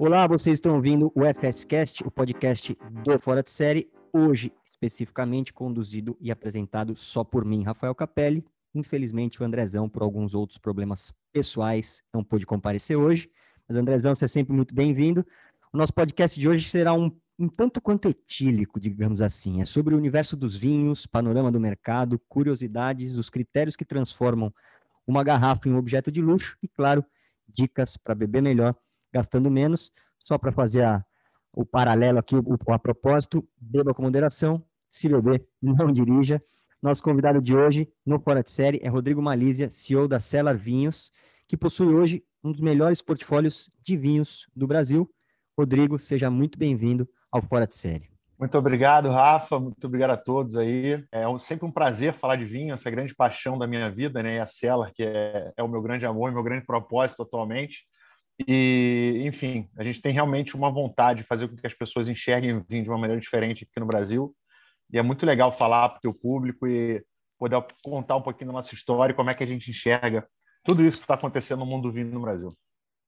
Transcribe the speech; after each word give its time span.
Olá, 0.00 0.28
vocês 0.28 0.58
estão 0.58 0.76
ouvindo 0.76 1.10
o 1.12 1.22
FSCast, 1.24 2.06
o 2.06 2.10
podcast 2.10 2.78
do 3.02 3.18
Fora 3.18 3.42
de 3.42 3.50
Série, 3.50 3.90
hoje 4.12 4.52
especificamente 4.64 5.52
conduzido 5.52 6.16
e 6.20 6.30
apresentado 6.30 6.94
só 6.94 7.24
por 7.24 7.44
mim, 7.44 7.64
Rafael 7.64 7.92
Capelli. 7.96 8.44
Infelizmente, 8.72 9.42
o 9.42 9.44
Andrezão, 9.44 9.88
por 9.88 10.02
alguns 10.02 10.36
outros 10.36 10.56
problemas 10.56 11.12
pessoais, 11.32 12.00
não 12.14 12.22
pôde 12.22 12.46
comparecer 12.46 12.96
hoje. 12.96 13.28
Mas, 13.68 13.76
Andrezão, 13.76 14.14
você 14.14 14.26
é 14.26 14.28
sempre 14.28 14.54
muito 14.54 14.72
bem-vindo. 14.72 15.26
O 15.72 15.76
nosso 15.76 15.92
podcast 15.92 16.38
de 16.38 16.48
hoje 16.48 16.68
será 16.68 16.94
um, 16.94 17.10
um 17.36 17.48
tanto 17.48 17.80
quanto 17.80 18.08
etílico, 18.08 18.78
digamos 18.78 19.20
assim. 19.20 19.60
É 19.60 19.64
sobre 19.64 19.96
o 19.96 19.98
universo 19.98 20.36
dos 20.36 20.54
vinhos, 20.54 21.06
panorama 21.06 21.50
do 21.50 21.58
mercado, 21.58 22.20
curiosidades, 22.28 23.14
os 23.14 23.28
critérios 23.28 23.74
que 23.74 23.84
transformam 23.84 24.54
uma 25.04 25.24
garrafa 25.24 25.68
em 25.68 25.72
um 25.72 25.76
objeto 25.76 26.12
de 26.12 26.22
luxo 26.22 26.56
e, 26.62 26.68
claro, 26.68 27.04
dicas 27.48 27.96
para 27.96 28.14
beber 28.14 28.40
melhor, 28.40 28.76
gastando 29.12 29.50
menos. 29.50 29.90
Só 30.18 30.36
para 30.36 30.52
fazer 30.52 30.84
a, 30.84 31.04
o 31.52 31.64
paralelo 31.64 32.18
aqui, 32.18 32.36
o, 32.36 32.72
a 32.72 32.78
propósito, 32.78 33.46
beba 33.60 33.94
com 33.94 34.02
moderação, 34.02 34.64
se 34.88 35.08
beber, 35.08 35.46
não 35.60 35.92
dirija. 35.92 36.42
Nosso 36.80 37.02
convidado 37.02 37.42
de 37.42 37.56
hoje, 37.56 37.88
no 38.06 38.20
Fora 38.20 38.42
de 38.42 38.50
Série, 38.50 38.80
é 38.82 38.88
Rodrigo 38.88 39.20
Malísia, 39.20 39.68
CEO 39.68 40.06
da 40.06 40.20
Cellar 40.20 40.56
Vinhos, 40.56 41.10
que 41.48 41.56
possui 41.56 41.88
hoje 41.88 42.24
um 42.42 42.52
dos 42.52 42.60
melhores 42.60 43.02
portfólios 43.02 43.68
de 43.82 43.96
vinhos 43.96 44.48
do 44.54 44.66
Brasil. 44.66 45.10
Rodrigo, 45.58 45.98
seja 45.98 46.30
muito 46.30 46.56
bem-vindo 46.56 47.08
ao 47.32 47.42
Fora 47.42 47.66
de 47.66 47.76
Série. 47.76 48.08
Muito 48.38 48.56
obrigado, 48.56 49.08
Rafa. 49.08 49.58
Muito 49.58 49.84
obrigado 49.84 50.10
a 50.10 50.16
todos 50.16 50.56
aí. 50.56 51.04
É 51.10 51.24
sempre 51.40 51.66
um 51.66 51.72
prazer 51.72 52.12
falar 52.12 52.36
de 52.36 52.44
vinho, 52.44 52.72
essa 52.72 52.88
grande 52.88 53.12
paixão 53.12 53.58
da 53.58 53.66
minha 53.66 53.90
vida, 53.90 54.22
né? 54.22 54.36
E 54.36 54.38
a 54.38 54.46
Cellar, 54.46 54.92
que 54.94 55.02
é, 55.02 55.52
é 55.56 55.62
o 55.62 55.68
meu 55.68 55.82
grande 55.82 56.06
amor, 56.06 56.30
meu 56.30 56.44
grande 56.44 56.64
propósito 56.64 57.22
atualmente. 57.22 57.84
E, 58.46 59.22
enfim, 59.24 59.68
a 59.76 59.82
gente 59.82 60.00
tem 60.00 60.12
realmente 60.12 60.54
uma 60.54 60.70
vontade 60.70 61.22
de 61.22 61.26
fazer 61.26 61.48
com 61.48 61.56
que 61.56 61.66
as 61.66 61.74
pessoas 61.74 62.08
enxerguem 62.08 62.56
o 62.56 62.64
vinho 62.68 62.84
de 62.84 62.88
uma 62.88 62.98
maneira 62.98 63.20
diferente 63.20 63.64
aqui 63.64 63.80
no 63.80 63.86
Brasil. 63.86 64.34
E 64.90 64.98
é 64.98 65.02
muito 65.02 65.26
legal 65.26 65.50
falar 65.56 65.88
para 65.88 65.98
o 65.98 66.00
teu 66.00 66.14
público 66.14 66.66
e 66.66 67.04
poder 67.38 67.64
contar 67.82 68.16
um 68.16 68.22
pouquinho 68.22 68.48
da 68.48 68.54
nossa 68.54 68.74
história, 68.74 69.14
como 69.14 69.30
é 69.30 69.34
que 69.34 69.44
a 69.44 69.46
gente 69.46 69.70
enxerga 69.70 70.26
tudo 70.64 70.84
isso 70.84 70.98
que 70.98 71.04
está 71.04 71.14
acontecendo 71.14 71.60
no 71.60 71.66
mundo 71.66 71.84
do 71.84 71.92
vinho 71.92 72.12
no 72.12 72.20
Brasil. 72.20 72.52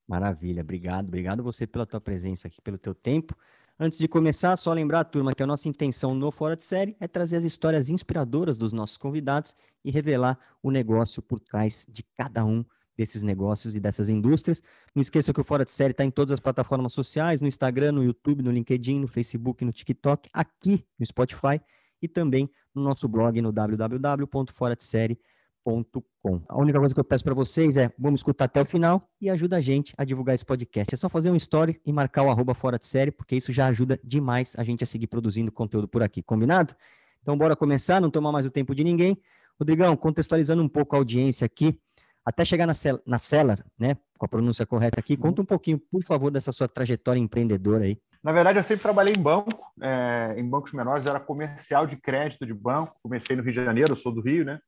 Maravilha, 0.07 0.61
obrigado, 0.61 1.07
obrigado 1.07 1.43
você 1.43 1.65
pela 1.65 1.85
tua 1.85 2.01
presença 2.01 2.47
aqui, 2.47 2.61
pelo 2.61 2.77
teu 2.77 2.93
tempo. 2.93 3.35
Antes 3.79 3.97
de 3.97 4.07
começar, 4.07 4.55
só 4.57 4.73
lembrar 4.73 5.05
turma 5.05 5.33
que 5.33 5.41
a 5.41 5.47
nossa 5.47 5.67
intenção 5.67 6.13
no 6.13 6.31
Fora 6.31 6.55
de 6.55 6.63
Série 6.63 6.95
é 6.99 7.07
trazer 7.07 7.37
as 7.37 7.45
histórias 7.45 7.89
inspiradoras 7.89 8.57
dos 8.57 8.73
nossos 8.73 8.97
convidados 8.97 9.55
e 9.83 9.89
revelar 9.89 10.37
o 10.61 10.69
negócio 10.69 11.21
por 11.21 11.39
trás 11.39 11.85
de 11.89 12.03
cada 12.15 12.45
um 12.45 12.63
desses 12.97 13.21
negócios 13.23 13.75
e 13.75 13.79
dessas 13.79 14.09
indústrias. 14.09 14.61
Não 14.93 15.01
esqueça 15.01 15.33
que 15.33 15.41
o 15.41 15.43
Fora 15.43 15.65
de 15.65 15.71
Série 15.71 15.91
está 15.91 16.05
em 16.05 16.11
todas 16.11 16.31
as 16.31 16.39
plataformas 16.39 16.93
sociais, 16.93 17.41
no 17.41 17.47
Instagram, 17.47 17.93
no 17.93 18.03
YouTube, 18.03 18.43
no 18.43 18.51
LinkedIn, 18.51 18.99
no 18.99 19.07
Facebook, 19.07 19.65
no 19.65 19.71
TikTok, 19.71 20.29
aqui 20.33 20.85
no 20.99 21.05
Spotify 21.05 21.59
e 22.01 22.07
também 22.07 22.49
no 22.73 22.81
nosso 22.83 23.07
blog 23.07 23.39
no 23.41 23.51
www.foradesérie.com. 23.51 26.41
A 26.47 26.59
única 26.59 26.79
coisa 26.79 26.93
que 26.93 26.99
eu 26.99 27.03
peço 27.03 27.23
para 27.23 27.33
vocês 27.33 27.77
é, 27.77 27.91
vamos 27.97 28.19
escutar 28.21 28.45
até 28.45 28.61
o 28.61 28.65
final 28.65 29.09
e 29.19 29.29
ajuda 29.29 29.57
a 29.57 29.61
gente 29.61 29.93
a 29.97 30.03
divulgar 30.03 30.35
esse 30.35 30.45
podcast. 30.45 30.93
É 30.93 30.97
só 30.97 31.09
fazer 31.09 31.29
um 31.29 31.35
story 31.35 31.79
e 31.85 31.93
marcar 31.93 32.23
o 32.23 32.31
arroba 32.31 32.53
Fora 32.53 32.79
de 32.79 32.87
Série, 32.87 33.11
porque 33.11 33.35
isso 33.35 33.51
já 33.51 33.67
ajuda 33.67 33.99
demais 34.03 34.55
a 34.57 34.63
gente 34.63 34.83
a 34.83 34.87
seguir 34.87 35.07
produzindo 35.07 35.51
conteúdo 35.51 35.87
por 35.87 36.01
aqui, 36.01 36.23
combinado? 36.23 36.73
Então 37.21 37.37
bora 37.37 37.55
começar, 37.55 38.01
não 38.01 38.09
tomar 38.09 38.31
mais 38.31 38.45
o 38.45 38.49
tempo 38.49 38.73
de 38.73 38.83
ninguém. 38.83 39.17
Rodrigão, 39.59 39.95
contextualizando 39.95 40.63
um 40.63 40.69
pouco 40.69 40.95
a 40.95 40.99
audiência 40.99 41.45
aqui, 41.45 41.79
até 42.25 42.45
chegar 42.45 42.67
na, 42.67 42.73
cel 42.73 43.01
na 43.05 43.17
Cellar, 43.17 43.63
né, 43.77 43.97
com 44.17 44.25
a 44.25 44.29
pronúncia 44.29 44.65
correta 44.65 44.99
aqui, 44.99 45.17
conta 45.17 45.41
um 45.41 45.45
pouquinho, 45.45 45.79
por 45.91 46.03
favor, 46.03 46.29
dessa 46.29 46.51
sua 46.51 46.67
trajetória 46.67 47.19
empreendedora 47.19 47.85
aí. 47.85 47.97
Na 48.23 48.31
verdade, 48.31 48.59
eu 48.59 48.63
sempre 48.63 48.83
trabalhei 48.83 49.15
em 49.15 49.21
banco, 49.21 49.65
é, 49.81 50.35
em 50.37 50.47
bancos 50.47 50.73
menores, 50.73 51.07
era 51.07 51.19
comercial 51.19 51.87
de 51.87 51.97
crédito 51.97 52.45
de 52.45 52.53
banco. 52.53 52.95
Comecei 53.01 53.35
no 53.35 53.41
Rio 53.41 53.51
de 53.51 53.63
Janeiro, 53.63 53.93
eu 53.93 53.95
sou 53.95 54.11
do 54.11 54.21
Rio, 54.21 54.45
né? 54.45 54.59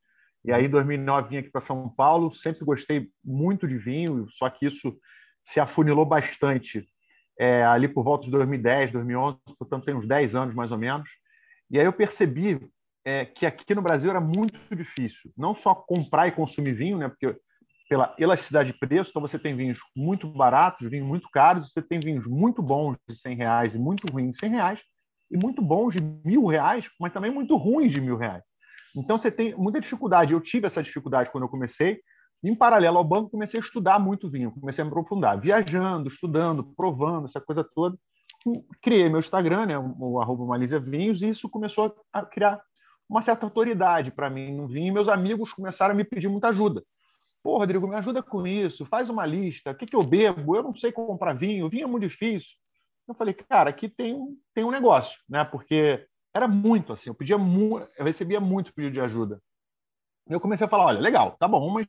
E 0.43 0.51
aí, 0.51 0.65
em 0.65 0.69
2009, 0.69 1.29
vim 1.29 1.37
aqui 1.37 1.51
para 1.51 1.61
São 1.61 1.87
Paulo. 1.87 2.31
Sempre 2.33 2.65
gostei 2.65 3.09
muito 3.23 3.67
de 3.67 3.77
vinho, 3.77 4.25
só 4.31 4.49
que 4.49 4.65
isso 4.65 4.97
se 5.43 5.59
afunilou 5.59 6.05
bastante 6.05 6.83
é, 7.39 7.63
ali 7.63 7.87
por 7.87 8.03
volta 8.03 8.25
de 8.25 8.31
2010, 8.31 8.91
2011, 8.91 9.37
portanto, 9.57 9.85
tem 9.85 9.95
uns 9.95 10.07
10 10.07 10.35
anos 10.35 10.55
mais 10.55 10.71
ou 10.71 10.77
menos. 10.77 11.09
E 11.69 11.79
aí 11.79 11.85
eu 11.85 11.93
percebi 11.93 12.59
é, 13.05 13.25
que 13.25 13.45
aqui 13.45 13.75
no 13.75 13.81
Brasil 13.81 14.09
era 14.09 14.21
muito 14.21 14.57
difícil, 14.75 15.31
não 15.37 15.53
só 15.53 15.75
comprar 15.75 16.27
e 16.27 16.31
consumir 16.31 16.73
vinho, 16.73 16.97
né? 16.97 17.09
Porque 17.09 17.37
pela 17.89 18.15
elasticidade 18.17 18.71
de 18.71 18.79
preço, 18.79 19.09
então 19.09 19.21
você 19.21 19.37
tem 19.37 19.55
vinhos 19.55 19.79
muito 19.95 20.27
baratos, 20.27 20.89
vinhos 20.89 21.07
muito 21.07 21.29
caros, 21.29 21.71
você 21.71 21.81
tem 21.81 21.99
vinhos 21.99 22.25
muito 22.25 22.61
bons 22.61 22.97
de 23.07 23.15
100 23.15 23.35
reais 23.35 23.75
e 23.75 23.79
muito 23.79 24.11
ruins 24.11 24.31
de 24.31 24.37
100 24.37 24.49
reais, 24.49 24.83
e 25.29 25.37
muito 25.37 25.61
bons 25.61 25.93
de 25.93 26.01
mil 26.01 26.45
reais, 26.45 26.89
mas 26.99 27.11
também 27.11 27.31
muito 27.31 27.55
ruins 27.57 27.91
de 27.91 27.99
mil 27.99 28.17
reais. 28.17 28.43
Então 28.95 29.17
você 29.17 29.31
tem 29.31 29.55
muita 29.55 29.81
dificuldade. 29.81 30.33
Eu 30.33 30.39
tive 30.39 30.67
essa 30.67 30.83
dificuldade 30.83 31.31
quando 31.31 31.43
eu 31.43 31.49
comecei. 31.49 31.99
Em 32.43 32.55
paralelo 32.55 32.97
ao 32.97 33.03
banco, 33.03 33.29
comecei 33.29 33.59
a 33.59 33.63
estudar 33.63 33.99
muito 33.99 34.29
vinho, 34.29 34.51
comecei 34.51 34.81
a 34.81 34.85
me 34.85 34.91
aprofundar, 34.91 35.39
viajando, 35.39 36.07
estudando, 36.07 36.63
provando, 36.75 37.25
essa 37.25 37.39
coisa 37.39 37.63
toda. 37.63 37.97
Criei 38.81 39.07
meu 39.07 39.19
Instagram, 39.19 39.65
né, 39.65 39.77
o 39.77 40.19
arroba 40.19 40.57
Vinhos, 40.81 41.21
e 41.21 41.29
isso 41.29 41.49
começou 41.49 41.95
a 42.11 42.25
criar 42.25 42.61
uma 43.09 43.21
certa 43.21 43.45
autoridade 43.45 44.11
para 44.11 44.29
mim 44.29 44.53
no 44.53 44.67
vinho. 44.67 44.87
E 44.87 44.91
meus 44.91 45.09
amigos 45.09 45.53
começaram 45.53 45.93
a 45.93 45.97
me 45.97 46.03
pedir 46.03 46.27
muita 46.27 46.49
ajuda. 46.49 46.83
Pô, 47.43 47.57
Rodrigo, 47.57 47.87
me 47.87 47.95
ajuda 47.95 48.23
com 48.23 48.47
isso, 48.47 48.85
faz 48.85 49.09
uma 49.09 49.25
lista, 49.25 49.71
o 49.71 49.75
que, 49.75 49.85
que 49.85 49.95
eu 49.95 50.01
bebo? 50.01 50.55
Eu 50.55 50.63
não 50.63 50.73
sei 50.73 50.93
comprar 50.93 51.33
vinho, 51.33 51.69
vinho 51.69 51.83
é 51.83 51.87
muito 51.87 52.07
difícil. 52.07 52.55
Eu 53.05 53.13
falei, 53.13 53.33
cara, 53.33 53.69
aqui 53.69 53.89
tem, 53.89 54.17
tem 54.53 54.63
um 54.63 54.71
negócio, 54.71 55.19
né? 55.27 55.43
Porque 55.43 56.07
era 56.33 56.47
muito 56.47 56.93
assim, 56.93 57.09
eu 57.09 57.13
pedia 57.13 57.37
muito, 57.37 57.85
eu 57.97 58.05
recebia 58.05 58.39
muito 58.39 58.73
pedido 58.73 58.93
de 58.93 59.01
ajuda. 59.01 59.41
Eu 60.29 60.39
comecei 60.39 60.65
a 60.65 60.69
falar, 60.69 60.85
olha, 60.85 61.01
legal, 61.01 61.35
tá 61.37 61.45
bom, 61.45 61.69
mas 61.69 61.85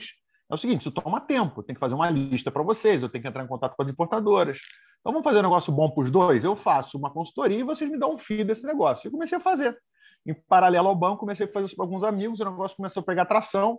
é 0.51 0.55
o 0.55 0.59
seguinte, 0.59 0.81
isso 0.81 0.91
toma 0.91 1.21
tempo, 1.21 1.63
tem 1.63 1.73
que 1.73 1.81
fazer 1.81 1.95
uma 1.95 2.11
lista 2.11 2.51
para 2.51 2.63
vocês, 2.65 3.03
eu 3.03 3.09
tenho 3.09 3.23
que 3.23 3.29
entrar 3.29 3.45
em 3.45 3.49
contato 3.49 3.77
com 3.77 3.83
as 3.83 3.89
importadoras. 3.89 4.59
Então 5.01 5.13
vamos 5.13 5.25
fazer 5.25 5.39
um 5.39 5.43
negócio 5.43 5.73
bom 5.73 5.89
para 5.89 6.03
os 6.03 6.11
dois? 6.11 6.43
Eu 6.43 6.57
faço 6.57 6.99
uma 6.99 7.11
consultoria 7.11 7.61
e 7.61 7.63
vocês 7.63 7.89
me 7.89 7.99
dão 7.99 8.15
um 8.15 8.19
FII 8.19 8.43
desse 8.43 8.67
negócio. 8.67 9.07
Eu 9.07 9.13
comecei 9.13 9.39
a 9.39 9.41
fazer. 9.41 9.79
Em 10.27 10.35
paralelo 10.35 10.89
ao 10.89 10.97
banco, 10.97 11.19
comecei 11.19 11.47
a 11.47 11.53
fazer 11.53 11.67
isso 11.67 11.77
para 11.77 11.85
alguns 11.85 12.03
amigos, 12.03 12.41
o 12.41 12.45
negócio 12.45 12.77
começou 12.77 13.03
a 13.03 13.05
pegar 13.05 13.27
tração 13.27 13.79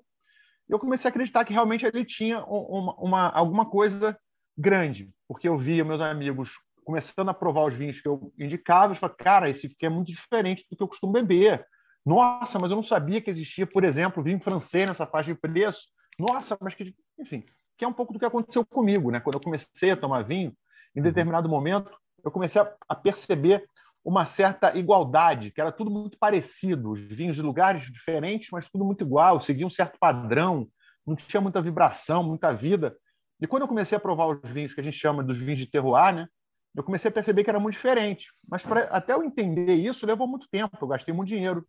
eu 0.67 0.79
comecei 0.79 1.07
a 1.07 1.09
acreditar 1.09 1.45
que 1.45 1.53
realmente 1.53 1.85
ele 1.85 2.03
tinha 2.03 2.43
uma, 2.45 2.95
uma, 2.95 3.29
alguma 3.29 3.65
coisa 3.65 4.17
grande, 4.57 5.11
porque 5.27 5.47
eu 5.47 5.57
via 5.57 5.85
meus 5.85 6.01
amigos 6.01 6.53
começando 6.83 7.29
a 7.29 7.33
provar 7.33 7.65
os 7.65 7.75
vinhos 7.75 7.99
que 7.99 8.07
eu 8.07 8.31
indicava, 8.37 8.93
e 8.93 8.95
falei, 8.95 9.15
cara, 9.17 9.49
esse 9.49 9.67
aqui 9.67 9.85
é 9.85 9.89
muito 9.89 10.07
diferente 10.07 10.65
do 10.69 10.77
que 10.77 10.83
eu 10.83 10.87
costumo 10.87 11.13
beber. 11.13 11.65
Nossa, 12.05 12.59
mas 12.59 12.69
eu 12.69 12.75
não 12.75 12.83
sabia 12.83 13.21
que 13.21 13.29
existia, 13.29 13.65
por 13.65 13.83
exemplo, 13.83 14.21
vinho 14.21 14.39
francês 14.39 14.87
nessa 14.87 15.07
faixa 15.07 15.33
de 15.33 15.39
preço. 15.39 15.87
Nossa, 16.19 16.55
mas 16.61 16.75
que, 16.75 16.95
enfim, 17.19 17.43
que 17.77 17.83
é 17.83 17.87
um 17.87 17.93
pouco 17.93 18.13
do 18.13 18.19
que 18.19 18.25
aconteceu 18.25 18.63
comigo, 18.63 19.09
né? 19.09 19.19
Quando 19.19 19.35
eu 19.35 19.41
comecei 19.41 19.91
a 19.91 19.97
tomar 19.97 20.23
vinho, 20.23 20.55
em 20.95 21.01
determinado 21.01 21.49
momento, 21.49 21.91
eu 22.23 22.31
comecei 22.31 22.61
a 22.61 22.95
perceber 22.95 23.67
uma 24.05 24.23
certa 24.23 24.77
igualdade, 24.77 25.49
que 25.49 25.59
era 25.59 25.71
tudo 25.71 25.89
muito 25.89 26.15
parecido, 26.19 26.91
os 26.91 26.99
vinhos 26.99 27.35
de 27.35 27.41
lugares 27.41 27.91
diferentes, 27.91 28.49
mas 28.51 28.69
tudo 28.69 28.85
muito 28.85 29.03
igual, 29.03 29.41
seguia 29.41 29.65
um 29.65 29.69
certo 29.69 29.97
padrão, 29.99 30.67
não 31.05 31.15
tinha 31.15 31.41
muita 31.41 31.59
vibração, 31.59 32.23
muita 32.23 32.53
vida. 32.53 32.95
E 33.41 33.47
quando 33.47 33.63
eu 33.63 33.67
comecei 33.67 33.97
a 33.97 33.99
provar 33.99 34.27
os 34.27 34.51
vinhos 34.51 34.75
que 34.75 34.79
a 34.79 34.83
gente 34.83 34.97
chama 34.97 35.23
dos 35.23 35.39
vinhos 35.39 35.57
de 35.57 35.65
terroir, 35.65 36.13
né, 36.13 36.27
eu 36.75 36.83
comecei 36.83 37.09
a 37.09 37.11
perceber 37.11 37.43
que 37.43 37.49
era 37.49 37.59
muito 37.59 37.73
diferente. 37.73 38.27
Mas 38.47 38.61
pra, 38.61 38.81
até 38.81 39.13
eu 39.13 39.23
entender 39.23 39.73
isso 39.73 40.05
levou 40.05 40.27
muito 40.27 40.47
tempo, 40.51 40.77
eu 40.79 40.87
gastei 40.87 41.13
muito 41.13 41.29
dinheiro, 41.29 41.65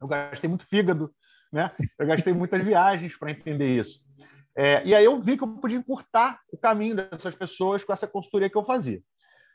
eu 0.00 0.08
gastei 0.08 0.48
muito 0.48 0.66
fígado, 0.66 1.14
né? 1.52 1.70
eu 1.96 2.06
gastei 2.06 2.32
muitas 2.32 2.62
viagens 2.64 3.16
para 3.16 3.30
entender 3.30 3.78
isso. 3.78 4.00
É, 4.56 4.84
e 4.84 4.92
aí 4.92 5.04
eu 5.04 5.20
vi 5.20 5.36
que 5.36 5.44
eu 5.44 5.48
podia 5.56 5.78
encurtar 5.78 6.40
o 6.52 6.58
caminho 6.58 6.96
dessas 6.96 7.34
pessoas 7.34 7.84
com 7.84 7.92
essa 7.92 8.08
consultoria 8.08 8.50
que 8.50 8.56
eu 8.56 8.64
fazia. 8.64 9.00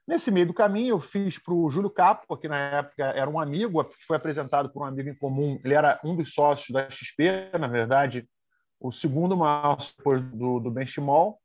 Nesse 0.09 0.31
meio 0.31 0.47
do 0.47 0.55
caminho, 0.55 0.95
eu 0.95 0.99
fiz 0.99 1.37
para 1.37 1.53
o 1.53 1.69
Júlio 1.69 1.87
Capo, 1.91 2.35
que 2.35 2.47
na 2.47 2.57
época 2.57 3.03
era 3.03 3.29
um 3.29 3.39
amigo, 3.39 3.87
foi 4.07 4.17
apresentado 4.17 4.67
por 4.67 4.81
um 4.81 4.85
amigo 4.85 5.07
em 5.07 5.13
comum. 5.13 5.61
Ele 5.63 5.75
era 5.75 5.99
um 6.03 6.15
dos 6.15 6.33
sócios 6.33 6.71
da 6.71 6.89
XP, 6.89 7.51
na 7.59 7.67
verdade, 7.67 8.27
o 8.79 8.91
segundo 8.91 9.37
maior 9.37 9.77
depois 9.77 10.19
do, 10.31 10.59
do 10.59 10.71
Benchimol. 10.71 11.37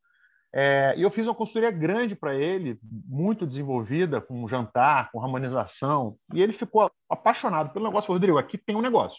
É, 0.56 0.94
e 0.96 1.02
eu 1.02 1.10
fiz 1.10 1.26
uma 1.26 1.34
consultoria 1.34 1.72
grande 1.72 2.14
para 2.14 2.32
ele, 2.32 2.78
muito 2.80 3.44
desenvolvida, 3.44 4.20
com 4.20 4.46
jantar, 4.46 5.10
com 5.10 5.20
harmonização. 5.20 6.14
E 6.32 6.40
ele 6.40 6.52
ficou 6.52 6.88
apaixonado 7.10 7.72
pelo 7.72 7.86
negócio. 7.86 8.12
Rodrigo, 8.12 8.38
aqui 8.38 8.56
tem 8.56 8.76
um 8.76 8.80
negócio. 8.80 9.18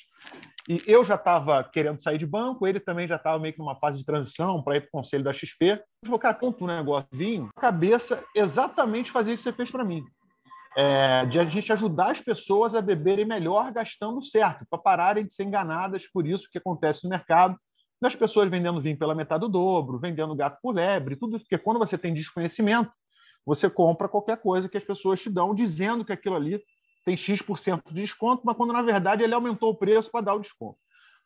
E 0.69 0.81
eu 0.87 1.03
já 1.03 1.15
estava 1.15 1.61
querendo 1.61 2.01
sair 2.01 2.17
de 2.17 2.25
banco, 2.25 2.65
ele 2.65 2.79
também 2.79 3.05
já 3.05 3.17
estava 3.17 3.37
meio 3.37 3.53
que 3.53 3.59
numa 3.59 3.75
fase 3.75 3.97
de 3.97 4.05
transição 4.05 4.63
para 4.63 4.77
ir 4.77 4.81
para 4.81 4.87
o 4.87 4.91
conselho 4.91 5.25
da 5.25 5.33
XP. 5.33 5.65
Ele 5.65 5.81
falou, 6.05 6.19
cara, 6.19 6.35
conta 6.35 6.63
um 6.63 6.67
negócio, 6.67 7.09
vinho, 7.11 7.49
cabeça, 7.57 8.23
exatamente 8.33 9.11
fazer 9.11 9.33
isso 9.33 9.43
que 9.43 9.49
você 9.49 9.55
fez 9.57 9.69
para 9.69 9.83
mim. 9.83 10.05
É, 10.77 11.25
de 11.25 11.39
a 11.39 11.45
gente 11.45 11.71
ajudar 11.71 12.11
as 12.11 12.21
pessoas 12.21 12.75
a 12.75 12.81
beberem 12.81 13.25
melhor 13.25 13.71
gastando 13.73 14.23
certo, 14.23 14.65
para 14.69 14.79
pararem 14.79 15.25
de 15.25 15.33
ser 15.33 15.43
enganadas 15.43 16.07
por 16.07 16.25
isso 16.25 16.49
que 16.49 16.57
acontece 16.57 17.03
no 17.03 17.09
mercado, 17.09 17.57
das 18.01 18.15
pessoas 18.15 18.50
vendendo 18.50 18.81
vinho 18.81 18.97
pela 18.97 19.15
metade 19.15 19.42
do 19.42 19.50
dobro, 19.50 19.97
vendendo 19.97 20.36
gato 20.36 20.59
por 20.62 20.75
lebre, 20.75 21.15
tudo 21.15 21.39
porque 21.39 21.57
quando 21.57 21.80
você 21.80 21.97
tem 21.97 22.13
desconhecimento, 22.13 22.92
você 23.45 23.69
compra 23.69 24.09
qualquer 24.09 24.38
coisa 24.38 24.68
que 24.68 24.77
as 24.77 24.83
pessoas 24.83 25.21
te 25.21 25.30
dão, 25.30 25.53
dizendo 25.53 26.03
que 26.03 26.12
aquilo 26.12 26.36
ali 26.36 26.62
tem 27.06 27.15
X% 27.15 27.81
de 27.92 28.01
desconto, 28.01 28.42
mas 28.44 28.57
quando 28.57 28.74
na 28.74 28.81
verdade 28.81 29.24
ele 29.24 29.33
aumentou 29.33 29.71
o 29.71 29.75
preço 29.75 30.09
para 30.09 30.25
dar 30.25 30.33
o 30.33 30.39
desconto. 30.39 30.77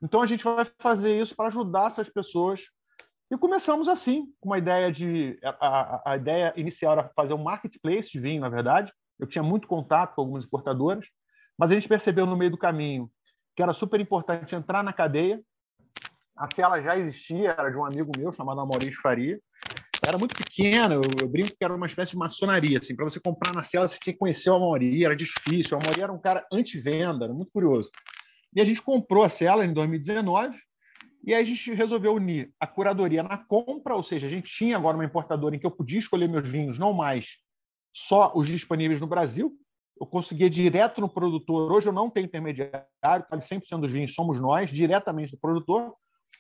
Então 0.02 0.22
a 0.22 0.26
gente 0.26 0.44
vai 0.44 0.66
fazer 0.80 1.20
isso 1.20 1.36
para 1.36 1.48
ajudar 1.48 1.88
essas 1.88 2.10
pessoas. 2.10 2.66
E 3.32 3.38
começamos 3.38 3.88
assim, 3.88 4.26
com 4.40 4.50
uma 4.50 4.58
ideia 4.58 4.92
de. 4.92 5.40
A, 5.44 5.50
a, 5.50 6.12
a, 6.14 6.18
ideia 6.18 6.54
inicial 6.58 6.94
era 6.94 7.12
fazer 7.16 7.34
um 7.34 7.44
marketplace 7.44 8.12
de 8.12 8.20
vinho, 8.20 8.42
na 8.42 8.50
verdade. 8.50 8.92
Eu 9.20 9.28
tinha 9.28 9.44
muito 9.44 9.68
contato 9.68 10.16
com 10.16 10.22
algumas 10.22 10.46
importadoras, 10.46 11.06
mas 11.58 11.72
a 11.72 11.76
gente 11.76 11.88
percebeu 11.88 12.26
no 12.26 12.38
meio 12.38 12.52
do 12.52 12.58
caminho 12.58 13.10
que 13.56 13.64
era 13.64 13.74
super 13.74 14.00
importante 14.00 14.56
entrar 14.56 14.82
na 14.82 14.94
cadeia. 14.94 15.42
A 16.40 16.48
Cela 16.48 16.82
já 16.82 16.98
existia, 16.98 17.50
era 17.52 17.70
de 17.70 17.76
um 17.76 17.86
amigo 17.86 18.18
meu 18.18 18.32
chamado 18.32 18.66
Maurício 18.66 19.02
Faria, 19.02 19.38
era 20.06 20.18
muito 20.18 20.34
pequena, 20.34 20.96
eu, 20.96 21.02
eu, 21.22 21.28
brinco 21.28 21.50
que 21.50 21.66
era 21.66 21.76
uma 21.76 21.86
espécie 21.86 22.12
de 22.12 22.18
maçonaria, 22.18 22.80
assim, 22.80 22.96
para 22.96 23.04
você 23.04 23.20
comprar 23.20 23.54
na 23.54 23.62
cela 23.62 23.86
você 23.86 24.00
tinha 24.00 24.14
que 24.14 24.20
conhecer 24.20 24.50
o 24.50 24.56
Amaury, 24.56 25.04
era 25.04 25.14
difícil, 25.14 25.78
o 25.78 25.82
Amaury 25.82 26.02
era 26.02 26.14
um 26.14 26.18
cara 26.18 26.48
anti-venda, 26.50 27.26
era 27.26 27.34
muito 27.34 27.52
curioso. 27.52 27.92
E 28.56 28.62
a 28.62 28.66
gente 28.66 28.82
comprou 28.82 29.22
a 29.24 29.28
cela 29.28 29.66
em 29.66 29.74
2019, 29.74 30.58
e 31.26 31.34
aí 31.34 31.42
a 31.42 31.44
gente 31.44 31.74
resolveu 31.74 32.14
unir 32.14 32.54
a 32.58 32.66
curadoria 32.66 33.22
na 33.22 33.38
compra, 33.38 33.94
ou 33.94 34.02
seja, 34.02 34.26
a 34.26 34.30
gente 34.30 34.50
tinha 34.50 34.78
agora 34.78 34.96
uma 34.96 35.04
importadora 35.04 35.58
em 35.58 35.60
que 35.60 35.66
eu 35.66 35.72
podia 35.72 36.00
escolher 36.00 36.30
meus 36.30 36.48
vinhos, 36.48 36.80
não 36.80 36.94
mais 36.94 37.38
só 37.94 38.32
os 38.34 38.48
disponíveis 38.48 39.02
no 39.02 39.08
Brasil, 39.08 39.52
eu 40.00 40.08
conseguia 40.08 40.50
direto 40.50 41.02
no 41.02 41.10
produtor. 41.10 41.70
Hoje 41.70 41.90
eu 41.90 41.94
não 41.94 42.10
tenho 42.10 42.28
intermediário, 42.28 43.26
quase 43.28 43.46
100% 43.50 43.82
dos 43.82 43.92
vinhos 43.92 44.14
somos 44.14 44.40
nós, 44.40 44.70
diretamente 44.70 45.32
do 45.32 45.38
produtor 45.38 45.94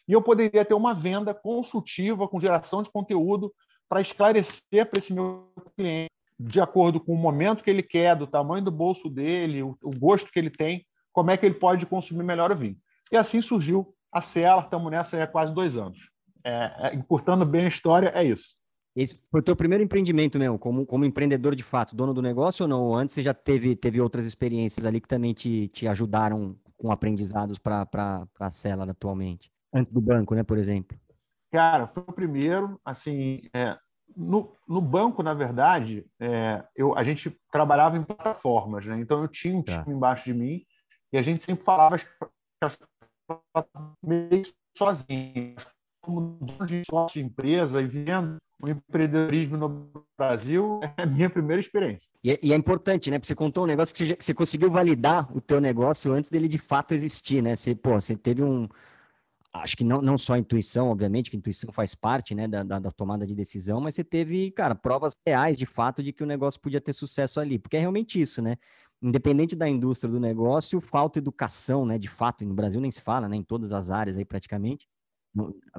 e 0.09 0.13
eu 0.13 0.23
poderia 0.23 0.65
ter 0.65 0.73
uma 0.73 0.91
venda 0.91 1.35
consultiva 1.35 2.27
com 2.27 2.39
geração 2.39 2.81
de 2.81 2.89
conteúdo 2.89 3.53
para 3.87 4.01
esclarecer 4.01 4.89
para 4.89 4.97
esse 4.97 5.13
meu 5.13 5.47
cliente, 5.77 6.09
de 6.39 6.59
acordo 6.59 6.99
com 6.99 7.13
o 7.13 7.17
momento 7.17 7.63
que 7.63 7.69
ele 7.69 7.83
quer, 7.83 8.15
do 8.15 8.25
tamanho 8.25 8.65
do 8.65 8.71
bolso 8.71 9.07
dele, 9.07 9.61
o, 9.61 9.77
gosto 9.99 10.31
que 10.31 10.39
ele 10.39 10.49
tem, 10.49 10.83
como 11.13 11.29
é 11.29 11.37
que 11.37 11.45
ele 11.45 11.53
pode 11.53 11.85
consumir 11.85 12.23
melhor 12.23 12.51
o 12.51 12.55
vinho. 12.55 12.75
E 13.11 13.17
assim 13.17 13.39
surgiu 13.39 13.93
a 14.11 14.19
Ciela, 14.19 14.63
estamos 14.63 14.89
nessa 14.89 15.21
há 15.21 15.27
quase 15.27 15.53
dois 15.53 15.77
anos. 15.77 16.09
É, 16.43 16.87
é, 16.87 16.95
encurtando 16.95 17.45
bem 17.45 17.65
a 17.65 17.69
história, 17.69 18.11
é 18.15 18.23
isso. 18.23 18.57
Esse 18.95 19.21
foi 19.29 19.41
o 19.41 19.43
teu 19.43 19.55
primeiro 19.55 19.83
empreendimento 19.83 20.39
mesmo, 20.39 20.57
como, 20.57 20.87
como 20.87 21.05
empreendedor 21.05 21.53
de 21.53 21.61
fato, 21.61 21.95
dono 21.95 22.15
do 22.15 22.21
negócio 22.21 22.63
ou 22.63 22.67
não? 22.67 22.95
Antes 22.95 23.13
você 23.13 23.21
já 23.21 23.33
teve, 23.35 23.75
teve 23.75 24.01
outras 24.01 24.25
experiências 24.25 24.87
ali 24.87 24.99
que 24.99 25.07
também 25.07 25.35
te, 25.35 25.67
te 25.67 25.87
ajudaram 25.87 26.55
com 26.77 26.91
aprendizados 26.91 27.59
para 27.59 27.87
a 28.39 28.49
Cela 28.49 28.89
atualmente? 28.89 29.51
Antes 29.73 29.91
do 29.91 30.01
banco, 30.01 30.35
né, 30.35 30.43
por 30.43 30.57
exemplo? 30.57 30.97
Cara, 31.51 31.87
foi 31.87 32.03
o 32.07 32.13
primeiro, 32.13 32.79
assim, 32.85 33.41
é, 33.53 33.77
no, 34.15 34.55
no, 34.67 34.81
banco, 34.81 35.23
na 35.23 35.33
verdade, 35.33 36.05
é, 36.19 36.63
eu, 36.75 36.95
a 36.97 37.03
gente 37.03 37.35
trabalhava 37.51 37.97
em 37.97 38.03
plataformas, 38.03 38.85
né? 38.85 38.99
Então 38.99 39.21
eu 39.21 39.27
tinha 39.27 39.55
um 39.55 39.63
tá. 39.63 39.83
time 39.83 39.95
embaixo 39.95 40.25
de 40.25 40.33
mim 40.33 40.63
e 41.11 41.17
a 41.17 41.21
gente 41.21 41.43
sempre 41.43 41.63
falava 41.63 41.97
meio 44.03 44.43
sozinho, 44.77 45.55
como 46.01 46.37
dono 46.41 46.65
de 46.65 46.83
sócio 46.89 47.21
de 47.21 47.27
empresa 47.27 47.81
e 47.81 47.87
vendo 47.87 48.37
o 48.61 48.67
empreendedorismo 48.67 49.57
no 49.57 50.05
Brasil 50.17 50.79
é 50.97 51.03
a 51.03 51.05
minha 51.05 51.29
primeira 51.29 51.59
experiência. 51.59 52.09
E 52.23 52.31
é, 52.31 52.39
e 52.41 52.53
é 52.53 52.55
importante, 52.55 53.09
né? 53.09 53.17
Porque 53.17 53.27
você 53.27 53.35
contou 53.35 53.63
um 53.63 53.67
negócio 53.67 53.95
que 53.95 54.05
você, 54.05 54.17
você, 54.19 54.33
conseguiu 54.33 54.69
validar 54.69 55.35
o 55.35 55.39
teu 55.39 55.61
negócio 55.61 56.11
antes 56.11 56.29
dele 56.29 56.47
de 56.47 56.57
fato 56.57 56.93
existir, 56.93 57.41
né? 57.41 57.55
Você, 57.55 57.73
pô, 57.73 57.99
você 57.99 58.15
teve 58.15 58.43
um, 58.43 58.67
acho 59.53 59.75
que 59.75 59.83
não, 59.83 60.01
não 60.01 60.17
só 60.17 60.33
a 60.33 60.39
intuição, 60.39 60.89
obviamente, 60.89 61.29
que 61.29 61.35
a 61.35 61.39
intuição 61.39 61.71
faz 61.71 61.95
parte 61.95 62.35
né, 62.35 62.47
da, 62.47 62.63
da, 62.63 62.79
da, 62.79 62.91
tomada 62.91 63.25
de 63.25 63.33
decisão, 63.33 63.81
mas 63.81 63.95
você 63.95 64.03
teve, 64.03 64.51
cara, 64.51 64.75
provas 64.75 65.15
reais 65.25 65.57
de 65.57 65.65
fato 65.65 66.03
de 66.03 66.13
que 66.13 66.23
o 66.23 66.27
negócio 66.27 66.61
podia 66.61 66.79
ter 66.79 66.93
sucesso 66.93 67.39
ali, 67.39 67.57
porque 67.57 67.77
é 67.77 67.79
realmente 67.79 68.19
isso, 68.19 68.41
né? 68.41 68.57
Independente 69.01 69.55
da 69.55 69.67
indústria 69.67 70.11
do 70.11 70.19
negócio, 70.19 70.79
falta 70.81 71.19
educação, 71.19 71.85
né? 71.85 71.97
De 71.97 72.07
fato, 72.07 72.45
no 72.45 72.53
Brasil 72.53 72.81
nem 72.81 72.91
se 72.91 73.01
fala, 73.01 73.27
né? 73.27 73.35
Em 73.37 73.43
todas 73.43 73.71
as 73.71 73.89
áreas 73.89 74.17
aí 74.17 74.25
praticamente. 74.25 74.87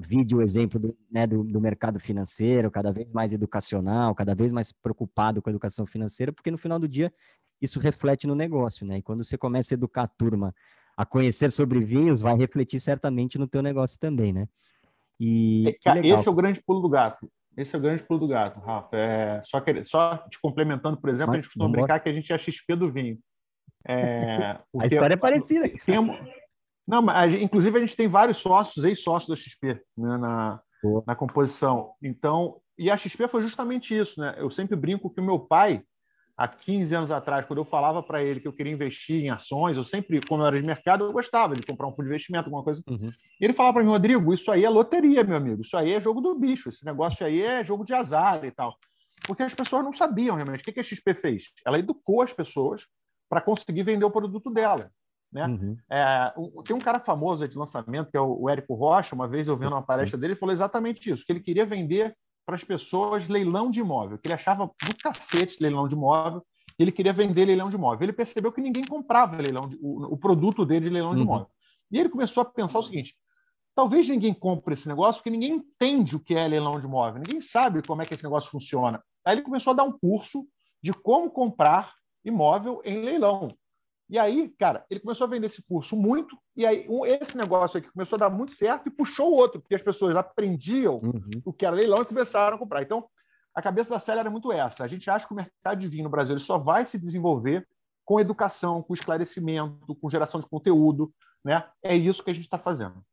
Vídeo 0.00 0.38
o 0.38 0.42
exemplo 0.42 0.78
do, 0.78 0.96
né, 1.10 1.26
do, 1.26 1.42
do 1.42 1.60
mercado 1.60 1.98
financeiro, 1.98 2.70
cada 2.70 2.92
vez 2.92 3.12
mais 3.12 3.32
educacional, 3.32 4.14
cada 4.14 4.34
vez 4.34 4.52
mais 4.52 4.72
preocupado 4.72 5.42
com 5.42 5.50
a 5.50 5.52
educação 5.52 5.84
financeira, 5.84 6.32
porque 6.32 6.52
no 6.52 6.58
final 6.58 6.78
do 6.78 6.88
dia 6.88 7.12
isso 7.60 7.78
reflete 7.78 8.26
no 8.26 8.34
negócio, 8.34 8.86
né? 8.86 8.98
E 8.98 9.02
quando 9.02 9.22
você 9.22 9.36
começa 9.36 9.74
a 9.74 9.76
educar 9.76 10.04
a 10.04 10.08
turma 10.08 10.54
a 11.00 11.06
conhecer 11.06 11.50
sobre 11.50 11.80
vinhos 11.80 12.20
vai 12.20 12.36
refletir 12.36 12.78
certamente 12.78 13.38
no 13.38 13.46
teu 13.46 13.62
negócio 13.62 13.98
também, 13.98 14.34
né? 14.34 14.46
E 15.18 15.78
é, 15.86 16.06
esse 16.06 16.28
é 16.28 16.30
o 16.30 16.34
grande 16.34 16.62
pulo 16.62 16.82
do 16.82 16.90
gato. 16.90 17.26
Esse 17.56 17.74
é 17.74 17.78
o 17.78 17.80
grande 17.80 18.02
pulo 18.02 18.20
do 18.20 18.28
gato, 18.28 18.60
Rafa. 18.60 18.94
É, 18.94 19.42
só, 19.42 19.60
que, 19.62 19.82
só 19.82 20.18
te 20.28 20.38
complementando, 20.38 20.98
por 20.98 21.08
exemplo, 21.08 21.28
Mas, 21.28 21.38
a 21.38 21.40
gente 21.40 21.48
costuma 21.48 21.70
brincar 21.70 22.00
que 22.00 22.08
a 22.10 22.12
gente 22.12 22.30
é 22.30 22.34
a 22.34 22.38
XP 22.38 22.76
do 22.76 22.92
vinho. 22.92 23.18
É, 23.88 24.58
a 24.78 24.84
história 24.84 25.14
é 25.14 25.16
parecida. 25.16 25.70
Tem, 25.86 25.96
não, 26.86 27.00
mas, 27.00 27.34
inclusive 27.34 27.78
a 27.78 27.80
gente 27.80 27.96
tem 27.96 28.06
vários 28.06 28.36
sócios, 28.36 28.84
ex-sócios 28.84 29.30
da 29.30 29.36
XP 29.36 29.82
né, 29.96 30.18
na, 30.18 30.60
na 31.06 31.14
composição. 31.14 31.94
Então, 32.02 32.60
e 32.76 32.90
a 32.90 32.96
XP 32.96 33.26
foi 33.26 33.40
justamente 33.40 33.98
isso, 33.98 34.20
né? 34.20 34.34
Eu 34.36 34.50
sempre 34.50 34.76
brinco 34.76 35.08
que 35.08 35.20
o 35.20 35.24
meu 35.24 35.38
pai 35.38 35.82
há 36.40 36.48
15 36.48 36.94
anos 36.94 37.10
atrás, 37.10 37.44
quando 37.44 37.58
eu 37.58 37.66
falava 37.66 38.02
para 38.02 38.22
ele 38.24 38.40
que 38.40 38.48
eu 38.48 38.52
queria 38.54 38.72
investir 38.72 39.22
em 39.22 39.28
ações, 39.28 39.76
eu 39.76 39.84
sempre, 39.84 40.22
quando 40.26 40.40
eu 40.40 40.46
era 40.46 40.58
de 40.58 40.66
mercado, 40.66 41.04
eu 41.04 41.12
gostava 41.12 41.54
de 41.54 41.62
comprar 41.66 41.86
um 41.86 41.90
fundo 41.90 42.04
de 42.04 42.08
investimento, 42.08 42.46
alguma 42.46 42.64
coisa. 42.64 42.82
Uhum. 42.88 43.12
E 43.38 43.44
ele 43.44 43.52
falava 43.52 43.74
para 43.74 43.84
mim, 43.84 43.90
Rodrigo, 43.90 44.32
isso 44.32 44.50
aí 44.50 44.64
é 44.64 44.70
loteria, 44.70 45.22
meu 45.22 45.36
amigo, 45.36 45.60
isso 45.60 45.76
aí 45.76 45.92
é 45.92 46.00
jogo 46.00 46.22
do 46.22 46.34
bicho, 46.34 46.70
esse 46.70 46.82
negócio 46.82 47.26
aí 47.26 47.42
é 47.42 47.62
jogo 47.62 47.84
de 47.84 47.92
azar 47.92 48.42
e 48.42 48.50
tal. 48.50 48.74
Porque 49.26 49.42
as 49.42 49.52
pessoas 49.52 49.84
não 49.84 49.92
sabiam 49.92 50.34
realmente. 50.34 50.62
O 50.62 50.72
que 50.72 50.80
a 50.80 50.82
XP 50.82 51.12
fez? 51.12 51.52
Ela 51.66 51.78
educou 51.78 52.22
as 52.22 52.32
pessoas 52.32 52.86
para 53.28 53.42
conseguir 53.42 53.82
vender 53.82 54.06
o 54.06 54.10
produto 54.10 54.48
dela. 54.48 54.90
Né? 55.30 55.46
Uhum. 55.46 55.76
É, 55.90 56.32
tem 56.64 56.74
um 56.74 56.80
cara 56.80 56.98
famoso 56.98 57.46
de 57.46 57.58
lançamento, 57.58 58.10
que 58.10 58.16
é 58.16 58.20
o 58.20 58.48
Érico 58.48 58.74
Rocha, 58.74 59.14
uma 59.14 59.28
vez 59.28 59.46
eu 59.46 59.58
vendo 59.58 59.72
uma 59.72 59.82
palestra 59.82 60.18
dele, 60.18 60.32
ele 60.32 60.40
falou 60.40 60.54
exatamente 60.54 61.10
isso, 61.10 61.24
que 61.26 61.32
ele 61.32 61.40
queria 61.40 61.66
vender 61.66 62.16
para 62.50 62.56
as 62.56 62.64
pessoas 62.64 63.28
leilão 63.28 63.70
de 63.70 63.78
imóvel, 63.78 64.18
que 64.18 64.26
ele 64.26 64.34
achava 64.34 64.66
do 64.66 64.96
cacete 65.00 65.58
leilão 65.60 65.86
de 65.86 65.94
imóvel, 65.94 66.44
e 66.76 66.82
ele 66.82 66.90
queria 66.90 67.12
vender 67.12 67.44
leilão 67.44 67.70
de 67.70 67.76
imóvel. 67.76 68.02
Ele 68.02 68.12
percebeu 68.12 68.50
que 68.50 68.60
ninguém 68.60 68.84
comprava 68.84 69.36
leilão 69.36 69.68
de, 69.68 69.78
o, 69.80 70.14
o, 70.14 70.16
produto 70.16 70.66
dele 70.66 70.86
de 70.86 70.90
leilão 70.90 71.14
de 71.14 71.20
uhum. 71.20 71.26
imóvel. 71.26 71.46
E 71.92 72.00
ele 72.00 72.08
começou 72.08 72.40
a 72.40 72.44
pensar 72.44 72.80
o 72.80 72.82
seguinte: 72.82 73.16
talvez 73.72 74.08
ninguém 74.08 74.34
compre 74.34 74.74
esse 74.74 74.88
negócio 74.88 75.22
porque 75.22 75.30
ninguém 75.30 75.52
entende 75.52 76.16
o 76.16 76.20
que 76.20 76.34
é 76.34 76.48
leilão 76.48 76.80
de 76.80 76.86
imóvel, 76.86 77.22
ninguém 77.22 77.40
sabe 77.40 77.86
como 77.86 78.02
é 78.02 78.04
que 78.04 78.14
esse 78.14 78.24
negócio 78.24 78.50
funciona. 78.50 79.00
Aí 79.24 79.36
ele 79.36 79.42
começou 79.42 79.70
a 79.70 79.76
dar 79.76 79.84
um 79.84 79.96
curso 79.96 80.44
de 80.82 80.92
como 80.92 81.30
comprar 81.30 81.94
imóvel 82.24 82.82
em 82.84 83.00
leilão. 83.00 83.54
E 84.10 84.18
aí, 84.18 84.48
cara, 84.58 84.84
ele 84.90 84.98
começou 84.98 85.24
a 85.24 85.30
vender 85.30 85.46
esse 85.46 85.62
curso 85.62 85.96
muito, 85.96 86.36
e 86.56 86.66
aí 86.66 86.84
um, 86.88 87.06
esse 87.06 87.36
negócio 87.36 87.78
aqui 87.78 87.88
começou 87.92 88.16
a 88.16 88.20
dar 88.20 88.30
muito 88.30 88.52
certo 88.52 88.88
e 88.88 88.90
puxou 88.90 89.30
o 89.30 89.36
outro, 89.36 89.60
porque 89.60 89.76
as 89.76 89.82
pessoas 89.82 90.16
aprendiam 90.16 90.96
uhum. 90.96 91.40
o 91.44 91.52
que 91.52 91.64
era 91.64 91.76
leilão 91.76 92.02
e 92.02 92.06
começaram 92.06 92.56
a 92.56 92.58
comprar. 92.58 92.82
Então, 92.82 93.08
a 93.54 93.62
cabeça 93.62 93.90
da 93.90 94.00
Célia 94.00 94.20
era 94.20 94.30
muito 94.30 94.50
essa. 94.50 94.82
A 94.82 94.88
gente 94.88 95.08
acha 95.08 95.26
que 95.26 95.32
o 95.32 95.36
mercado 95.36 95.78
de 95.78 95.86
vinho 95.86 96.04
no 96.04 96.10
Brasil 96.10 96.34
ele 96.34 96.42
só 96.42 96.58
vai 96.58 96.84
se 96.84 96.98
desenvolver 96.98 97.66
com 98.04 98.18
educação, 98.18 98.82
com 98.82 98.94
esclarecimento, 98.94 99.94
com 99.94 100.10
geração 100.10 100.40
de 100.40 100.48
conteúdo. 100.48 101.12
Né? 101.44 101.64
É 101.80 101.94
isso 101.96 102.24
que 102.24 102.30
a 102.30 102.34
gente 102.34 102.44
está 102.44 102.58
fazendo. 102.58 103.04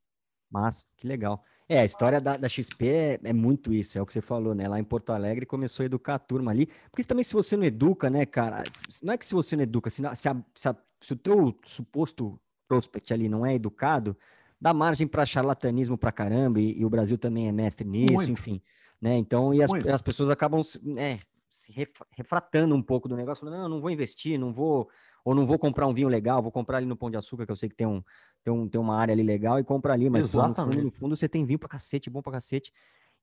Mas, 0.49 0.89
que 0.97 1.07
legal. 1.07 1.43
É, 1.69 1.81
a 1.81 1.85
história 1.85 2.21
da, 2.21 2.37
da 2.37 2.47
XP 2.47 2.87
é, 2.87 3.19
é, 3.21 3.33
muito 3.33 3.73
isso, 3.73 3.97
é 3.97 4.01
o 4.01 4.05
que 4.05 4.13
você 4.13 4.21
falou, 4.21 4.55
né? 4.55 4.69
Lá 4.69 4.79
em 4.79 4.85
Porto 4.85 5.11
Alegre 5.11 5.45
começou 5.45 5.83
a 5.83 5.85
educar 5.85 6.15
a 6.15 6.19
turma 6.19 6.49
ali. 6.49 6.67
Porque 6.89 7.03
também, 7.03 7.23
se 7.23 7.33
você 7.33 7.57
não 7.57 7.65
educa, 7.65 8.09
né, 8.09 8.25
cara? 8.25 8.63
Não 9.03 9.13
é 9.13 9.17
que 9.17 9.25
se 9.25 9.33
você 9.33 9.55
não 9.57 9.63
educa, 9.63 9.89
se, 9.89 10.01
se, 10.15 10.29
a, 10.29 10.41
se, 10.55 10.69
a, 10.69 10.75
se 10.99 11.13
o 11.13 11.15
teu 11.15 11.57
suposto 11.63 12.39
prospect 12.67 13.13
ali 13.13 13.29
não 13.29 13.45
é 13.45 13.55
educado, 13.55 14.17
dá 14.59 14.73
margem 14.73 15.07
para 15.07 15.25
charlatanismo 15.25 15.97
pra 15.97 16.11
caramba, 16.11 16.59
e, 16.59 16.79
e, 16.79 16.85
o 16.85 16.89
Brasil 16.89 17.17
também 17.17 17.47
é 17.47 17.51
mestre 17.51 17.87
nisso, 17.87 18.13
muito. 18.13 18.31
enfim. 18.31 18.61
Né? 19.01 19.17
Então, 19.17 19.53
e 19.53 19.61
as, 19.61 19.71
as 19.71 20.01
pessoas 20.01 20.29
acabam 20.29 20.61
né, 20.83 21.19
se 21.49 21.71
refratando 22.11 22.75
um 22.75 22.81
pouco 22.81 23.07
do 23.07 23.15
negócio, 23.15 23.45
falando, 23.45 23.61
não, 23.61 23.69
não 23.69 23.81
vou 23.81 23.89
investir, 23.89 24.39
não 24.39 24.51
vou 24.51 24.89
ou 25.23 25.35
não 25.35 25.45
vou 25.45 25.59
comprar 25.59 25.85
um 25.87 25.93
vinho 25.93 26.07
legal, 26.07 26.41
vou 26.41 26.51
comprar 26.51 26.77
ali 26.77 26.85
no 26.85 26.95
Pão 26.95 27.11
de 27.11 27.17
Açúcar, 27.17 27.45
que 27.45 27.51
eu 27.51 27.55
sei 27.55 27.67
que 27.67 27.75
tem, 27.75 27.85
um, 27.85 28.01
tem, 28.45 28.53
um, 28.53 28.65
tem 28.65 28.79
uma 28.79 28.95
área 28.95 29.11
ali 29.11 29.23
legal, 29.23 29.59
e 29.59 29.63
compra 29.63 29.91
ali, 29.91 30.09
mas 30.09 30.31
pô, 30.31 30.47
no, 30.47 30.55
fundo, 30.55 30.83
no, 30.83 30.91
fundo, 30.91 31.15
você 31.17 31.27
tem 31.27 31.45
vinho 31.45 31.59
pra 31.59 31.67
cacete, 31.67 32.09
bom 32.09 32.21
pra 32.21 32.31
cacete. 32.31 32.71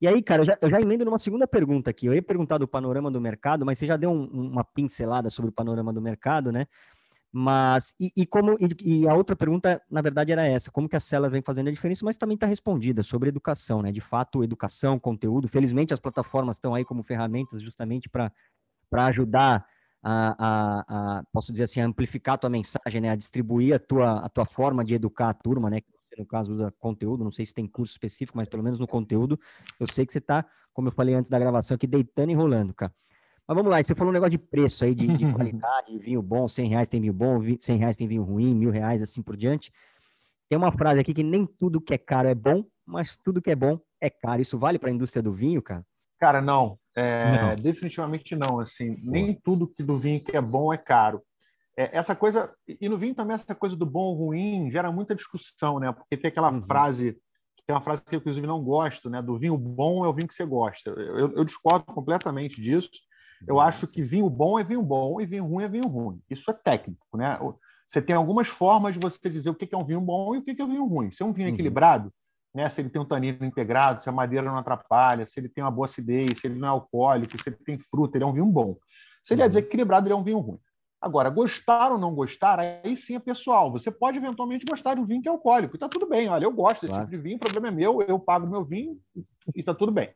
E 0.00 0.06
aí, 0.06 0.22
cara, 0.22 0.42
eu 0.42 0.44
já, 0.44 0.58
eu 0.60 0.68
já 0.68 0.78
emendo 0.80 1.04
numa 1.04 1.18
segunda 1.18 1.46
pergunta 1.46 1.88
aqui. 1.88 2.04
Eu 2.06 2.12
ia 2.12 2.20
perguntar 2.20 2.58
do 2.58 2.68
panorama 2.68 3.10
do 3.10 3.20
mercado, 3.20 3.64
mas 3.64 3.78
você 3.78 3.86
já 3.86 3.96
deu 3.96 4.10
um, 4.10 4.24
uma 4.26 4.62
pincelada 4.62 5.30
sobre 5.30 5.48
o 5.48 5.52
panorama 5.52 5.94
do 5.94 6.02
mercado, 6.02 6.52
né? 6.52 6.66
Mas, 7.36 7.96
e, 7.98 8.10
e 8.16 8.24
como, 8.24 8.56
e, 8.60 9.00
e, 9.00 9.08
a 9.08 9.14
outra 9.14 9.34
pergunta, 9.34 9.82
na 9.90 10.00
verdade, 10.00 10.30
era 10.30 10.46
essa: 10.46 10.70
como 10.70 10.88
que 10.88 10.94
a 10.94 11.00
Cela 11.00 11.28
vem 11.28 11.42
fazendo 11.42 11.66
a 11.66 11.72
diferença, 11.72 12.04
mas 12.04 12.16
também 12.16 12.36
está 12.36 12.46
respondida 12.46 13.02
sobre 13.02 13.28
educação, 13.28 13.82
né? 13.82 13.90
De 13.90 14.00
fato, 14.00 14.44
educação, 14.44 15.00
conteúdo. 15.00 15.48
Felizmente, 15.48 15.92
as 15.92 15.98
plataformas 15.98 16.54
estão 16.56 16.76
aí 16.76 16.84
como 16.84 17.02
ferramentas 17.02 17.60
justamente 17.60 18.08
para 18.08 18.30
ajudar 19.06 19.66
a, 20.00 20.36
a, 20.38 21.18
a, 21.18 21.24
posso 21.32 21.50
dizer 21.50 21.64
assim, 21.64 21.80
a 21.80 21.86
amplificar 21.86 22.36
a 22.36 22.38
tua 22.38 22.50
mensagem, 22.50 23.00
né? 23.00 23.10
A 23.10 23.16
distribuir 23.16 23.74
a 23.74 23.80
tua, 23.80 24.20
a 24.24 24.28
tua 24.28 24.46
forma 24.46 24.84
de 24.84 24.94
educar 24.94 25.30
a 25.30 25.34
turma, 25.34 25.68
né? 25.68 25.80
Que 25.80 25.88
no 26.16 26.26
caso, 26.26 26.52
usa 26.52 26.72
conteúdo, 26.78 27.24
não 27.24 27.32
sei 27.32 27.44
se 27.44 27.52
tem 27.52 27.66
curso 27.66 27.94
específico, 27.94 28.38
mas 28.38 28.48
pelo 28.48 28.62
menos 28.62 28.78
no 28.78 28.86
conteúdo, 28.86 29.40
eu 29.80 29.88
sei 29.88 30.06
que 30.06 30.12
você 30.12 30.18
está, 30.18 30.46
como 30.72 30.86
eu 30.86 30.92
falei 30.92 31.16
antes 31.16 31.28
da 31.28 31.38
gravação 31.40 31.74
aqui, 31.74 31.88
deitando 31.88 32.30
e 32.30 32.34
rolando, 32.34 32.72
cara. 32.72 32.92
Mas 33.46 33.56
vamos 33.56 33.70
lá, 33.70 33.82
você 33.82 33.94
falou 33.94 34.10
um 34.10 34.14
negócio 34.14 34.30
de 34.30 34.38
preço 34.38 34.84
aí, 34.84 34.94
de, 34.94 35.06
de 35.06 35.26
qualidade, 35.32 35.98
vinho 35.98 36.22
bom, 36.22 36.48
100 36.48 36.68
reais 36.68 36.88
tem 36.88 37.00
vinho 37.00 37.12
bom, 37.12 37.40
100 37.58 37.76
reais 37.76 37.96
tem 37.96 38.06
vinho 38.06 38.22
ruim, 38.22 38.54
mil 38.54 38.70
reais, 38.70 39.02
assim 39.02 39.22
por 39.22 39.36
diante. 39.36 39.70
Tem 40.48 40.56
uma 40.56 40.72
frase 40.72 41.00
aqui 41.00 41.12
que 41.12 41.22
nem 41.22 41.46
tudo 41.46 41.80
que 41.80 41.94
é 41.94 41.98
caro 41.98 42.28
é 42.28 42.34
bom, 42.34 42.64
mas 42.86 43.16
tudo 43.16 43.42
que 43.42 43.50
é 43.50 43.56
bom 43.56 43.78
é 44.00 44.08
caro. 44.08 44.40
Isso 44.40 44.58
vale 44.58 44.78
para 44.78 44.88
a 44.88 44.92
indústria 44.92 45.22
do 45.22 45.32
vinho, 45.32 45.60
cara? 45.62 45.84
Cara, 46.18 46.40
não. 46.40 46.78
É, 46.94 47.56
não. 47.56 47.56
Definitivamente 47.56 48.36
não. 48.36 48.60
Assim, 48.60 48.98
nem 49.02 49.34
tudo 49.34 49.66
que 49.68 49.82
do 49.82 49.98
vinho 49.98 50.22
que 50.22 50.36
é 50.36 50.40
bom 50.40 50.72
é 50.72 50.78
caro. 50.78 51.22
É, 51.76 51.96
essa 51.96 52.14
coisa 52.14 52.54
e 52.68 52.88
no 52.88 52.96
vinho 52.96 53.14
também 53.14 53.34
essa 53.34 53.54
coisa 53.54 53.74
do 53.74 53.84
bom 53.84 54.04
ou 54.04 54.14
ruim 54.14 54.70
gera 54.70 54.92
muita 54.92 55.14
discussão, 55.14 55.80
né? 55.80 55.90
Porque 55.92 56.16
tem 56.16 56.28
aquela 56.28 56.52
uhum. 56.52 56.62
frase 56.62 57.18
tem 57.66 57.74
uma 57.74 57.80
frase 57.80 58.04
que 58.04 58.14
eu 58.14 58.18
inclusive 58.18 58.46
não 58.46 58.62
gosto, 58.62 59.08
né? 59.08 59.22
Do 59.22 59.38
vinho 59.38 59.56
bom 59.56 60.04
é 60.04 60.08
o 60.08 60.12
vinho 60.12 60.28
que 60.28 60.34
você 60.34 60.44
gosta. 60.44 60.90
Eu, 60.90 61.32
eu 61.32 61.44
discordo 61.44 61.86
completamente 61.86 62.60
disso. 62.60 62.90
Eu 63.46 63.60
acho 63.60 63.86
que 63.86 64.02
vinho 64.02 64.28
bom 64.28 64.58
é 64.58 64.64
vinho 64.64 64.82
bom 64.82 65.20
e 65.20 65.26
vinho 65.26 65.44
ruim 65.46 65.64
é 65.64 65.68
vinho 65.68 65.86
ruim. 65.86 66.20
Isso 66.28 66.50
é 66.50 66.54
técnico, 66.54 67.16
né? 67.16 67.38
Você 67.86 68.00
tem 68.00 68.16
algumas 68.16 68.48
formas 68.48 68.94
de 68.94 69.00
você 69.00 69.28
dizer 69.28 69.50
o 69.50 69.54
que 69.54 69.68
é 69.72 69.78
um 69.78 69.84
vinho 69.84 70.00
bom 70.00 70.34
e 70.34 70.38
o 70.38 70.42
que 70.42 70.60
é 70.60 70.64
um 70.64 70.68
vinho 70.68 70.86
ruim. 70.86 71.10
Se 71.10 71.22
é 71.22 71.26
um 71.26 71.32
vinho 71.32 71.48
uhum. 71.48 71.54
equilibrado, 71.54 72.12
né? 72.54 72.68
Se 72.68 72.80
ele 72.80 72.88
tem 72.88 73.00
um 73.00 73.04
tanino 73.04 73.44
integrado, 73.44 74.02
se 74.02 74.08
a 74.08 74.12
madeira 74.12 74.46
não 74.46 74.56
atrapalha, 74.56 75.26
se 75.26 75.38
ele 75.38 75.48
tem 75.48 75.62
uma 75.62 75.70
boa 75.70 75.84
acidez, 75.84 76.40
se 76.40 76.46
ele 76.46 76.58
não 76.58 76.68
é 76.68 76.70
alcoólico, 76.70 77.40
se 77.40 77.48
ele 77.48 77.56
tem 77.56 77.78
fruta, 77.78 78.16
ele 78.16 78.24
é 78.24 78.26
um 78.26 78.32
vinho 78.32 78.46
bom. 78.46 78.76
Se 79.22 79.34
ele 79.34 79.42
é 79.42 79.44
uhum. 79.44 79.48
desequilibrado, 79.48 80.06
ele 80.06 80.14
é 80.14 80.16
um 80.16 80.24
vinho 80.24 80.38
ruim. 80.38 80.58
Agora, 81.00 81.28
gostar 81.28 81.92
ou 81.92 81.98
não 81.98 82.14
gostar, 82.14 82.58
aí 82.58 82.96
sim 82.96 83.14
é 83.14 83.18
pessoal. 83.18 83.70
Você 83.70 83.90
pode 83.90 84.16
eventualmente 84.16 84.64
gostar 84.64 84.94
de 84.94 85.02
um 85.02 85.04
vinho 85.04 85.20
que 85.20 85.28
é 85.28 85.30
alcoólico. 85.30 85.74
E 85.74 85.76
está 85.76 85.86
tudo 85.86 86.08
bem. 86.08 86.28
Olha, 86.28 86.44
eu 86.44 86.52
gosto 86.52 86.80
desse 86.80 86.94
claro. 86.94 87.04
tipo 87.04 87.16
de 87.16 87.22
vinho, 87.22 87.36
o 87.36 87.40
problema 87.40 87.68
é 87.68 87.70
meu, 87.70 88.00
eu 88.00 88.18
pago 88.18 88.46
meu 88.46 88.64
vinho 88.64 88.98
e 89.54 89.60
está 89.60 89.74
tudo 89.74 89.92
bem. 89.92 90.08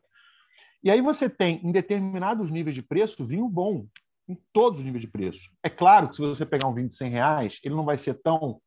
E 0.83 0.89
aí 0.89 1.01
você 1.01 1.29
tem, 1.29 1.59
em 1.63 1.71
determinados 1.71 2.51
níveis 2.51 2.75
de 2.75 2.81
preço, 2.81 3.25
vinho 3.25 3.47
bom, 3.49 3.85
em 4.27 4.37
todos 4.53 4.79
os 4.79 4.85
níveis 4.85 5.01
de 5.01 5.09
preço. 5.09 5.51
É 5.63 5.69
claro 5.69 6.07
que 6.07 6.15
se 6.15 6.21
você 6.21 6.45
pegar 6.45 6.67
um 6.67 6.73
vinho 6.73 6.87
de 6.87 6.95
100 6.95 7.09
reais, 7.09 7.59
ele 7.63 7.75
não 7.75 7.83
vai 7.83 7.97
ser 7.97 8.15
tão 8.21 8.61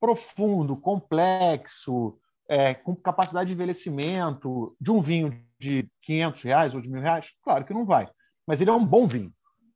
profundo, 0.00 0.76
complexo, 0.76 2.18
é, 2.48 2.72
com 2.72 2.94
capacidade 2.94 3.48
de 3.48 3.54
envelhecimento 3.54 4.74
de 4.80 4.90
um 4.90 5.00
vinho 5.00 5.44
de 5.58 5.90
500 6.02 6.42
reais 6.42 6.74
ou 6.74 6.80
de 6.80 6.88
mil 6.88 7.02
reais? 7.02 7.30
Claro 7.42 7.64
que 7.64 7.74
não 7.74 7.84
vai. 7.84 8.08
Mas 8.46 8.60
ele 8.60 8.70
é 8.70 8.72
um 8.72 8.86
bom 8.86 9.06
vinho. 9.06 9.32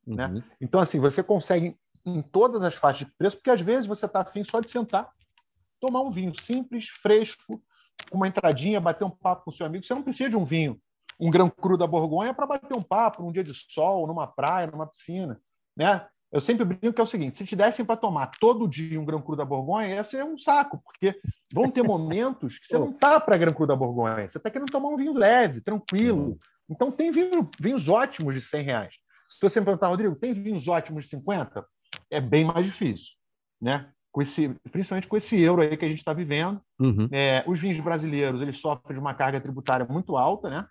Né? 0.07 0.25
Uhum. 0.25 0.33
Né? 0.33 0.43
Então, 0.59 0.79
assim, 0.79 0.99
você 0.99 1.21
consegue 1.21 1.77
em 2.05 2.21
todas 2.21 2.63
as 2.63 2.73
faixas 2.73 3.07
de 3.07 3.13
preço, 3.15 3.37
porque 3.37 3.51
às 3.51 3.61
vezes 3.61 3.85
você 3.85 4.05
está 4.05 4.21
afim 4.21 4.43
só 4.43 4.59
de 4.59 4.71
sentar, 4.71 5.09
tomar 5.79 6.01
um 6.01 6.11
vinho 6.11 6.33
simples, 6.39 6.87
fresco, 6.87 7.61
com 8.09 8.17
uma 8.17 8.27
entradinha, 8.27 8.81
bater 8.81 9.05
um 9.05 9.09
papo 9.09 9.45
com 9.45 9.51
seu 9.51 9.65
amigo. 9.65 9.85
Você 9.85 9.93
não 9.93 10.03
precisa 10.03 10.29
de 10.29 10.37
um 10.37 10.43
vinho, 10.43 10.79
um 11.19 11.29
grão 11.29 11.49
cru 11.49 11.77
da 11.77 11.87
Borgonha, 11.87 12.33
para 12.33 12.47
bater 12.47 12.75
um 12.75 12.83
papo 12.83 13.21
num 13.23 13.31
dia 13.31 13.43
de 13.43 13.53
sol, 13.53 14.07
numa 14.07 14.27
praia, 14.27 14.67
numa 14.67 14.87
piscina. 14.87 15.39
Né? 15.75 16.05
Eu 16.31 16.41
sempre 16.41 16.65
brinco 16.65 16.93
que 16.93 17.01
é 17.01 17.03
o 17.03 17.07
seguinte: 17.07 17.37
se 17.37 17.45
te 17.45 17.55
dessem 17.55 17.85
para 17.85 17.97
tomar 17.97 18.31
todo 18.39 18.67
dia 18.67 18.99
um 18.99 19.05
grão 19.05 19.21
cru 19.21 19.35
da 19.35 19.45
Borgonha, 19.45 19.95
ia 19.95 20.03
ser 20.03 20.23
um 20.23 20.37
saco, 20.37 20.81
porque 20.83 21.19
vão 21.53 21.69
ter 21.69 21.83
momentos 21.83 22.59
que 22.59 22.67
você 22.67 22.77
não 22.77 22.91
está 22.91 23.19
para 23.19 23.37
grão 23.37 23.53
cru 23.53 23.67
da 23.67 23.75
Borgonha, 23.75 24.27
você 24.27 24.37
está 24.37 24.49
querendo 24.49 24.71
tomar 24.71 24.89
um 24.89 24.97
vinho 24.97 25.13
leve, 25.13 25.61
tranquilo. 25.61 26.37
Então, 26.69 26.91
tem 26.91 27.11
vinho, 27.11 27.49
vinhos 27.59 27.89
ótimos 27.89 28.33
de 28.33 28.41
100 28.41 28.63
reais. 28.63 28.95
Se 29.29 29.41
você 29.41 29.59
me 29.59 29.65
perguntar, 29.65 29.87
Rodrigo, 29.87 30.15
tem 30.15 30.33
vinhos 30.33 30.67
ótimos 30.67 31.05
de 31.05 31.09
50? 31.11 31.65
é 32.09 32.21
bem 32.21 32.45
mais 32.45 32.65
difícil, 32.65 33.13
né? 33.61 33.89
Com 34.11 34.21
esse, 34.21 34.49
principalmente 34.71 35.07
com 35.07 35.17
esse 35.17 35.39
euro 35.41 35.63
aí 35.63 35.75
que 35.75 35.85
a 35.85 35.89
gente 35.89 35.97
está 35.97 36.13
vivendo. 36.13 36.61
Uhum. 36.79 37.09
É, 37.11 37.43
os 37.47 37.59
vinhos 37.59 37.79
brasileiros 37.79 38.41
eles 38.41 38.57
sofrem 38.57 38.93
de 38.93 38.99
uma 38.99 39.13
carga 39.13 39.41
tributária 39.41 39.85
muito 39.85 40.15
alta, 40.15 40.49
né? 40.49 40.67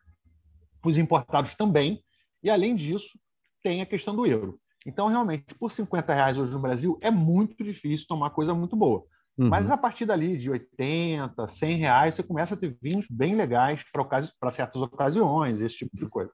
Os 0.85 0.99
importados 0.99 1.55
também. 1.55 2.03
E, 2.43 2.51
além 2.51 2.75
disso, 2.75 3.19
tem 3.63 3.81
a 3.81 3.87
questão 3.87 4.15
do 4.15 4.27
euro. 4.27 4.59
Então, 4.85 5.07
realmente, 5.07 5.55
por 5.55 5.71
50 5.71 6.13
reais 6.13 6.39
hoje 6.39 6.53
no 6.53 6.59
Brasil, 6.59 6.99
é 7.01 7.11
muito 7.11 7.63
difícil 7.63 8.07
tomar 8.09 8.31
coisa 8.31 8.53
muito 8.53 8.75
boa. 8.75 9.05
Uhum. 9.39 9.49
Mas 9.49 9.71
a 9.71 9.77
partir 9.77 10.05
dali, 10.05 10.37
de 10.37 10.51
80, 10.51 11.47
100 11.47 11.77
reais, 11.77 12.15
você 12.15 12.23
começa 12.23 12.55
a 12.55 12.59
ter 12.59 12.77
vinhos 12.83 13.07
bem 13.09 13.35
legais 13.35 13.85
para 13.93 14.51
certas 14.51 14.83
ocasiões, 14.83 15.61
esse 15.61 15.79
tipo 15.79 15.97
de 15.97 16.09
coisa. 16.09 16.33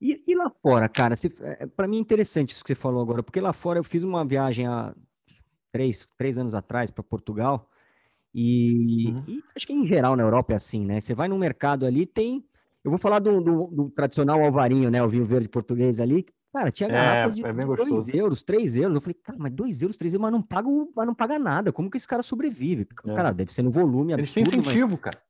E, 0.00 0.22
e 0.26 0.34
lá 0.34 0.50
fora, 0.62 0.88
cara, 0.88 1.14
é, 1.40 1.66
para 1.66 1.88
mim 1.88 1.96
é 1.96 2.00
interessante 2.00 2.50
isso 2.50 2.62
que 2.62 2.68
você 2.68 2.74
falou 2.74 3.02
agora, 3.02 3.22
porque 3.22 3.40
lá 3.40 3.52
fora 3.52 3.78
eu 3.78 3.84
fiz 3.84 4.04
uma 4.04 4.24
viagem 4.24 4.66
há 4.66 4.94
três, 5.72 6.06
três 6.16 6.38
anos 6.38 6.54
atrás 6.54 6.90
para 6.90 7.02
Portugal, 7.02 7.68
e, 8.32 9.08
uhum. 9.08 9.24
e, 9.26 9.44
acho 9.56 9.66
que 9.66 9.72
em 9.72 9.86
geral 9.86 10.14
na 10.14 10.22
Europa 10.22 10.52
é 10.52 10.56
assim, 10.56 10.84
né? 10.84 11.00
Você 11.00 11.14
vai 11.14 11.26
no 11.28 11.38
mercado 11.38 11.86
ali, 11.86 12.06
tem. 12.06 12.44
Eu 12.84 12.90
vou 12.90 12.98
falar 12.98 13.18
do, 13.18 13.40
do, 13.40 13.66
do 13.66 13.90
tradicional 13.90 14.42
alvarinho, 14.42 14.90
né? 14.90 15.02
O 15.02 15.08
vinho 15.08 15.24
verde 15.24 15.48
português 15.48 16.00
ali. 16.00 16.24
Cara, 16.52 16.70
tinha 16.70 16.88
é, 16.88 16.92
garrafas 16.92 17.38
é, 17.38 17.42
de, 17.42 17.46
é 17.46 17.52
2 17.52 18.08
euros, 18.14 18.42
3 18.42 18.76
euros. 18.76 18.94
Eu 18.94 19.00
falei, 19.00 19.14
cara, 19.22 19.38
mas 19.38 19.52
2 19.52 19.82
euros, 19.82 19.96
3 19.96 20.14
euros, 20.14 20.22
mas 20.22 20.32
não 20.32 20.42
paga, 20.42 20.68
mas 20.96 21.06
não 21.06 21.14
paga 21.14 21.38
nada. 21.38 21.72
Como 21.72 21.90
que 21.90 21.96
esse 21.96 22.08
cara 22.08 22.22
sobrevive? 22.22 22.86
É. 23.06 23.14
Cara, 23.14 23.32
deve 23.32 23.52
ser 23.52 23.62
no 23.62 23.70
volume 23.70 24.14
absurdo. 24.14 24.20
Eles 24.20 24.32
têm 24.32 24.60
incentivo, 24.60 24.92
mas... 24.92 25.00
cara. 25.00 25.22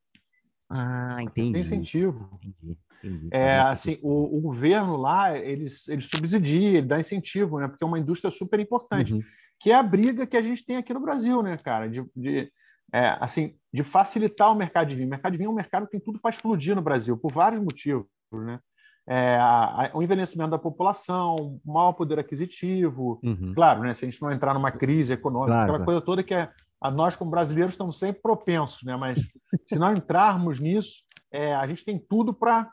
Ah, 0.70 1.18
entendi. 1.22 1.52
Tem 1.52 1.62
incentivo. 1.62 2.38
Entendi. 2.44 3.28
É, 3.30 3.58
assim, 3.60 3.98
o, 4.02 4.38
o, 4.38 4.40
governo 4.40 4.96
lá, 4.96 5.36
eles, 5.36 5.88
eles 5.88 6.06
subsidia, 6.06 6.78
ele 6.78 6.86
dá 6.86 6.98
incentivo, 6.98 7.58
né? 7.58 7.68
Porque 7.68 7.82
é 7.82 7.86
uma 7.86 7.98
indústria 7.98 8.30
super 8.30 8.58
importante, 8.58 9.14
uhum. 9.14 9.22
que 9.60 9.70
é 9.70 9.74
a 9.74 9.82
briga 9.82 10.26
que 10.26 10.36
a 10.36 10.42
gente 10.42 10.64
tem 10.64 10.76
aqui 10.76 10.92
no 10.92 11.00
Brasil, 11.00 11.42
né, 11.42 11.56
cara? 11.56 11.88
De, 11.88 12.04
de 12.14 12.50
é, 12.92 13.16
assim, 13.20 13.54
de 13.72 13.82
facilitar 13.82 14.50
o 14.50 14.54
mercado 14.54 14.88
de 14.88 14.94
vinho. 14.94 15.06
O 15.06 15.10
mercado 15.10 15.32
de 15.32 15.38
vinho 15.38 15.48
é 15.48 15.52
um 15.52 15.56
mercado 15.56 15.86
que 15.86 15.92
tem 15.92 16.00
tudo 16.00 16.18
para 16.18 16.30
explodir 16.30 16.74
no 16.74 16.82
Brasil, 16.82 17.16
por 17.16 17.32
vários 17.32 17.60
motivos, 17.60 18.06
né? 18.32 18.60
É, 19.10 19.36
a, 19.36 19.86
a, 19.86 19.90
o 19.94 20.02
envelhecimento 20.02 20.50
da 20.50 20.58
população, 20.58 21.58
maior 21.64 21.94
poder 21.94 22.18
aquisitivo, 22.18 23.18
uhum. 23.22 23.54
claro, 23.54 23.82
né? 23.82 23.94
Se 23.94 24.04
a 24.04 24.10
gente 24.10 24.20
não 24.20 24.30
entrar 24.30 24.52
numa 24.52 24.70
crise 24.70 25.14
econômica, 25.14 25.52
claro, 25.52 25.70
aquela 25.70 25.84
coisa 25.84 26.00
toda 26.00 26.22
que 26.22 26.34
é, 26.34 26.50
a 26.80 26.90
nós 26.90 27.16
como 27.16 27.30
brasileiros 27.30 27.72
estamos 27.72 27.98
sempre 27.98 28.20
propensos, 28.20 28.82
né? 28.82 28.96
Mas 28.96 29.26
se 29.66 29.78
não 29.78 29.92
entrarmos 29.92 30.60
nisso, 30.60 31.04
é, 31.32 31.54
a 31.54 31.66
gente 31.66 31.84
tem 31.84 31.98
tudo 31.98 32.34
para 32.34 32.70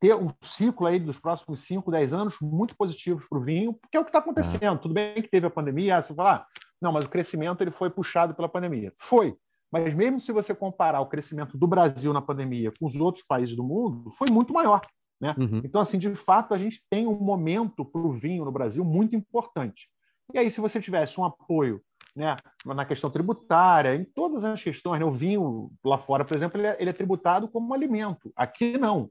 ter 0.00 0.14
um 0.14 0.30
ciclo 0.42 0.86
aí 0.86 0.98
dos 0.98 1.18
próximos 1.18 1.60
5, 1.60 1.90
10 1.90 2.12
anos 2.12 2.36
muito 2.40 2.76
positivos 2.76 3.26
para 3.28 3.38
o 3.38 3.42
vinho, 3.42 3.72
porque 3.74 3.96
é 3.96 4.00
o 4.00 4.04
que 4.04 4.10
está 4.10 4.18
acontecendo. 4.18 4.76
É. 4.76 4.78
Tudo 4.78 4.94
bem 4.94 5.14
que 5.14 5.28
teve 5.28 5.46
a 5.46 5.50
pandemia, 5.50 6.02
você 6.02 6.14
fala, 6.14 6.34
ah, 6.34 6.46
não, 6.80 6.92
mas 6.92 7.04
o 7.04 7.08
crescimento 7.08 7.60
ele 7.62 7.70
foi 7.70 7.90
puxado 7.90 8.34
pela 8.34 8.48
pandemia. 8.48 8.92
Foi. 8.98 9.36
Mas 9.72 9.94
mesmo 9.94 10.20
se 10.20 10.32
você 10.32 10.54
comparar 10.54 11.00
o 11.00 11.06
crescimento 11.06 11.56
do 11.58 11.66
Brasil 11.66 12.12
na 12.12 12.22
pandemia 12.22 12.72
com 12.78 12.86
os 12.86 12.96
outros 12.96 13.24
países 13.26 13.56
do 13.56 13.64
mundo, 13.64 14.10
foi 14.10 14.30
muito 14.30 14.52
maior. 14.52 14.80
Né? 15.20 15.34
Uhum. 15.38 15.62
Então, 15.64 15.80
assim, 15.80 15.98
de 15.98 16.14
fato, 16.14 16.54
a 16.54 16.58
gente 16.58 16.82
tem 16.90 17.06
um 17.06 17.18
momento 17.18 17.84
para 17.84 18.00
o 18.00 18.12
vinho 18.12 18.44
no 18.44 18.52
Brasil 18.52 18.84
muito 18.84 19.16
importante. 19.16 19.88
E 20.32 20.38
aí, 20.38 20.50
se 20.50 20.60
você 20.60 20.80
tivesse 20.80 21.18
um 21.20 21.24
apoio 21.24 21.82
né, 22.16 22.36
na 22.64 22.84
questão 22.86 23.10
tributária, 23.10 23.94
em 23.94 24.04
todas 24.04 24.42
as 24.42 24.62
questões. 24.62 24.98
Né? 24.98 25.04
O 25.04 25.10
vinho 25.10 25.70
lá 25.84 25.98
fora, 25.98 26.24
por 26.24 26.34
exemplo, 26.34 26.58
ele 26.58 26.66
é, 26.66 26.76
ele 26.80 26.90
é 26.90 26.92
tributado 26.92 27.46
como 27.46 27.74
alimento. 27.74 28.32
Aqui 28.34 28.78
não. 28.78 29.10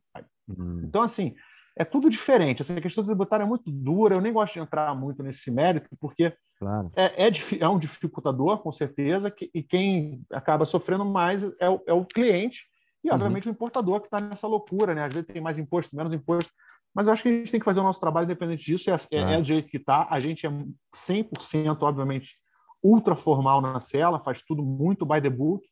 Hum. 0.50 0.82
Então, 0.84 1.04
assim, 1.04 1.36
é 1.78 1.86
tudo 1.86 2.10
diferente. 2.10 2.64
Essa 2.64 2.82
questão 2.82 3.06
tributária 3.06 3.44
é 3.44 3.48
muito 3.48 3.70
dura. 3.70 4.16
Eu 4.16 4.22
nem 4.22 4.34
gosto 4.34 4.54
de 4.54 4.60
entrar 4.60 4.96
muito 4.96 5.22
nesse 5.22 5.52
mérito, 5.52 5.90
porque 6.00 6.34
claro. 6.60 6.92
é, 6.96 7.28
é, 7.28 7.32
é, 7.60 7.70
um 7.70 7.80
dificultador, 7.80 8.60
com 8.60 8.72
certeza, 8.72 9.30
que, 9.32 9.50
e 9.54 9.62
quem 9.64 10.22
acaba 10.32 10.66
sofrendo 10.66 11.06
mais 11.06 11.44
é 11.60 11.70
o, 11.70 11.82
é 11.86 11.94
o 11.94 12.06
cliente 12.06 12.64
e, 13.04 13.12
obviamente, 13.12 13.46
uhum. 13.46 13.52
o 13.52 13.56
importador 13.56 14.00
que 14.02 14.08
está 14.08 14.20
nessa 14.20 14.48
loucura. 14.48 14.96
Né? 14.96 15.06
Às 15.06 15.14
vezes 15.14 15.28
tem 15.28 15.42
mais 15.42 15.60
imposto, 15.60 15.96
menos 15.96 16.14
imposto. 16.14 16.52
Mas 16.94 17.08
eu 17.08 17.14
acho 17.14 17.24
que 17.24 17.30
a 17.30 17.32
gente 17.32 17.52
tem 17.52 17.60
que 17.60 17.66
fazer 17.66 17.82
o 17.82 17.84
nosso 17.84 18.00
trabalho 18.00 18.24
independente 18.24 18.66
disso. 18.66 18.90
É, 18.90 18.96
é, 19.12 19.34
é 19.34 19.38
do 19.38 19.44
jeito 19.44 19.68
que 19.68 19.78
está. 19.78 20.08
A 20.10 20.20
gente 20.20 20.48
é 20.48 20.50
100%, 20.50 21.78
obviamente, 21.82 22.38
ultra 22.82 23.16
formal 23.16 23.62
na 23.62 23.80
cela, 23.80 24.20
faz 24.20 24.42
tudo 24.42 24.64
muito 24.64 25.06
by 25.06 25.20
the 25.20 25.30
book, 25.30 25.68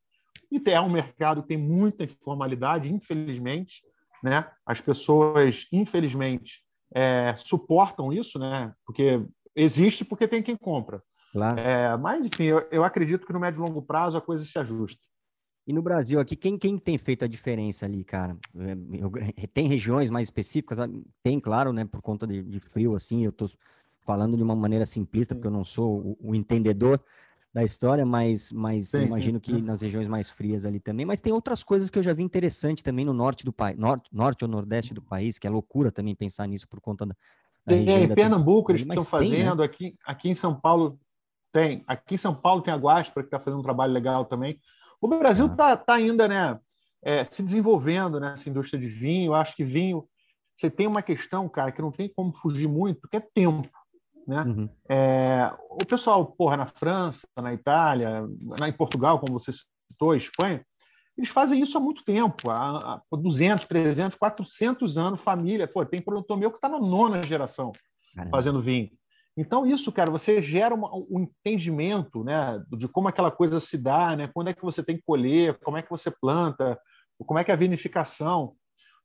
e 0.51 0.61
é 0.69 0.81
um 0.81 0.89
mercado 0.89 1.41
que 1.41 1.49
tem 1.49 1.57
muita 1.57 2.03
informalidade, 2.03 2.91
infelizmente, 2.91 3.83
né? 4.23 4.47
As 4.65 4.79
pessoas, 4.79 5.67
infelizmente, 5.71 6.61
é, 6.93 7.35
suportam 7.37 8.13
isso, 8.13 8.37
né? 8.37 8.73
Porque 8.85 9.23
existe 9.55 10.03
porque 10.05 10.27
tem 10.27 10.41
quem 10.41 10.55
compra. 10.55 11.01
Claro. 11.31 11.59
É, 11.59 11.97
mas, 11.97 12.25
enfim, 12.25 12.43
eu, 12.43 12.59
eu, 12.71 12.83
acredito 12.83 13.25
que 13.25 13.33
no 13.33 13.39
médio 13.39 13.59
e 13.59 13.67
longo 13.67 13.81
prazo 13.81 14.17
a 14.17 14.21
coisa 14.21 14.45
se 14.45 14.57
ajusta. 14.59 15.01
E 15.65 15.73
no 15.73 15.81
Brasil 15.81 16.19
aqui, 16.19 16.35
quem, 16.35 16.57
quem 16.57 16.77
tem 16.77 16.97
feito 16.97 17.25
a 17.25 17.27
diferença 17.27 17.85
ali, 17.85 18.03
cara? 18.03 18.37
É, 18.55 19.47
tem 19.47 19.67
regiões 19.67 20.09
mais 20.09 20.27
específicas? 20.27 20.77
Tem, 21.23 21.39
claro, 21.39 21.73
né? 21.73 21.85
Por 21.85 22.01
conta 22.01 22.27
de, 22.27 22.43
de 22.43 22.59
frio, 22.59 22.95
assim, 22.95 23.25
eu 23.25 23.31
tô 23.31 23.49
falando 24.05 24.37
de 24.37 24.43
uma 24.43 24.55
maneira 24.55 24.85
simplista, 24.85 25.33
porque 25.33 25.47
eu 25.47 25.51
não 25.51 25.63
sou 25.65 26.17
o, 26.21 26.29
o 26.29 26.35
entendedor 26.35 27.01
da 27.53 27.63
história, 27.63 28.03
mas, 28.03 28.51
mas 28.51 28.89
sim, 28.89 29.03
imagino 29.03 29.39
que 29.39 29.61
nas 29.61 29.81
regiões 29.81 30.07
mais 30.07 30.27
frias 30.27 30.65
ali 30.65 30.79
também. 30.79 31.05
Mas 31.05 31.21
tem 31.21 31.31
outras 31.31 31.63
coisas 31.63 31.89
que 31.89 31.99
eu 31.99 32.03
já 32.03 32.11
vi 32.11 32.23
interessante 32.23 32.83
também 32.83 33.05
no 33.05 33.13
norte 33.13 33.45
do 33.45 33.53
país, 33.53 33.77
norte, 33.77 34.09
norte 34.11 34.43
ou 34.43 34.49
nordeste 34.49 34.93
do 34.93 35.01
país, 35.01 35.37
que 35.37 35.45
é 35.45 35.49
loucura 35.51 35.91
também 35.91 36.15
pensar 36.15 36.47
nisso 36.47 36.67
por 36.67 36.81
conta 36.81 37.05
da. 37.05 37.15
Tem, 37.65 38.03
em 38.03 38.13
Pernambuco 38.13 38.71
eles 38.71 38.81
estão 38.81 39.03
fazendo, 39.03 39.59
né? 39.59 39.65
aqui, 39.65 39.97
aqui 40.05 40.29
em 40.29 40.35
São 40.35 40.53
Paulo 40.53 40.99
tem. 41.51 41.83
Aqui 41.87 42.15
em 42.15 42.17
São 42.17 42.33
Paulo 42.35 42.61
tem 42.61 42.73
a 42.73 42.77
Guaspa, 42.77 43.21
que 43.21 43.27
está 43.27 43.39
fazendo 43.39 43.59
um 43.59 43.63
trabalho 43.63 43.93
legal 43.93 44.25
também. 44.25 44.59
O 44.99 45.07
Brasil 45.07 45.47
está 45.47 45.73
ah. 45.73 45.77
tá 45.77 45.95
ainda 45.95 46.27
né, 46.27 46.59
é, 47.03 47.25
se 47.29 47.43
desenvolvendo 47.43 48.19
nessa 48.19 48.49
indústria 48.49 48.79
de 48.79 48.87
vinho. 48.87 49.31
Eu 49.31 49.35
acho 49.35 49.55
que 49.55 49.63
vinho 49.63 50.07
você 50.53 50.69
tem 50.69 50.87
uma 50.87 51.01
questão, 51.01 51.49
cara, 51.49 51.71
que 51.71 51.81
não 51.81 51.91
tem 51.91 52.07
como 52.07 52.31
fugir 52.33 52.67
muito, 52.67 53.07
que 53.07 53.17
é 53.17 53.19
tempo. 53.19 53.69
Né? 54.27 54.41
Uhum. 54.43 54.69
É, 54.87 55.51
o 55.69 55.85
pessoal, 55.85 56.25
porra, 56.25 56.57
na 56.57 56.67
França, 56.67 57.27
na 57.35 57.53
Itália, 57.53 58.25
na, 58.59 58.69
em 58.69 58.73
Portugal, 58.73 59.19
como 59.19 59.37
você 59.39 59.51
citou, 59.51 60.15
Espanha, 60.15 60.63
eles 61.17 61.29
fazem 61.29 61.61
isso 61.61 61.77
há 61.77 61.81
muito 61.81 62.03
tempo, 62.03 62.49
há, 62.49 63.01
há 63.11 63.15
200, 63.15 63.65
300, 63.65 64.17
400 64.17 64.97
anos, 64.97 65.21
família. 65.21 65.67
Pô, 65.67 65.85
tem 65.85 66.01
produtor 66.01 66.37
meu 66.37 66.49
que 66.49 66.57
está 66.57 66.67
na 66.67 66.79
nona 66.79 67.21
geração 67.21 67.71
Caramba. 68.15 68.35
fazendo 68.35 68.61
vinho. 68.61 68.89
Então, 69.35 69.65
isso, 69.65 69.91
cara, 69.91 70.11
você 70.11 70.41
gera 70.41 70.75
uma, 70.75 70.93
um 70.93 71.21
entendimento 71.21 72.23
né, 72.23 72.63
de 72.77 72.87
como 72.87 73.07
aquela 73.07 73.31
coisa 73.31 73.59
se 73.59 73.77
dá, 73.77 74.15
né, 74.15 74.29
quando 74.31 74.49
é 74.49 74.53
que 74.53 74.61
você 74.61 74.83
tem 74.83 74.97
que 74.97 75.03
colher, 75.05 75.57
como 75.59 75.77
é 75.77 75.81
que 75.81 75.89
você 75.89 76.11
planta, 76.11 76.79
como 77.17 77.39
é 77.39 77.43
que 77.43 77.51
é 77.51 77.53
a 77.53 77.57
vinificação. 77.57 78.55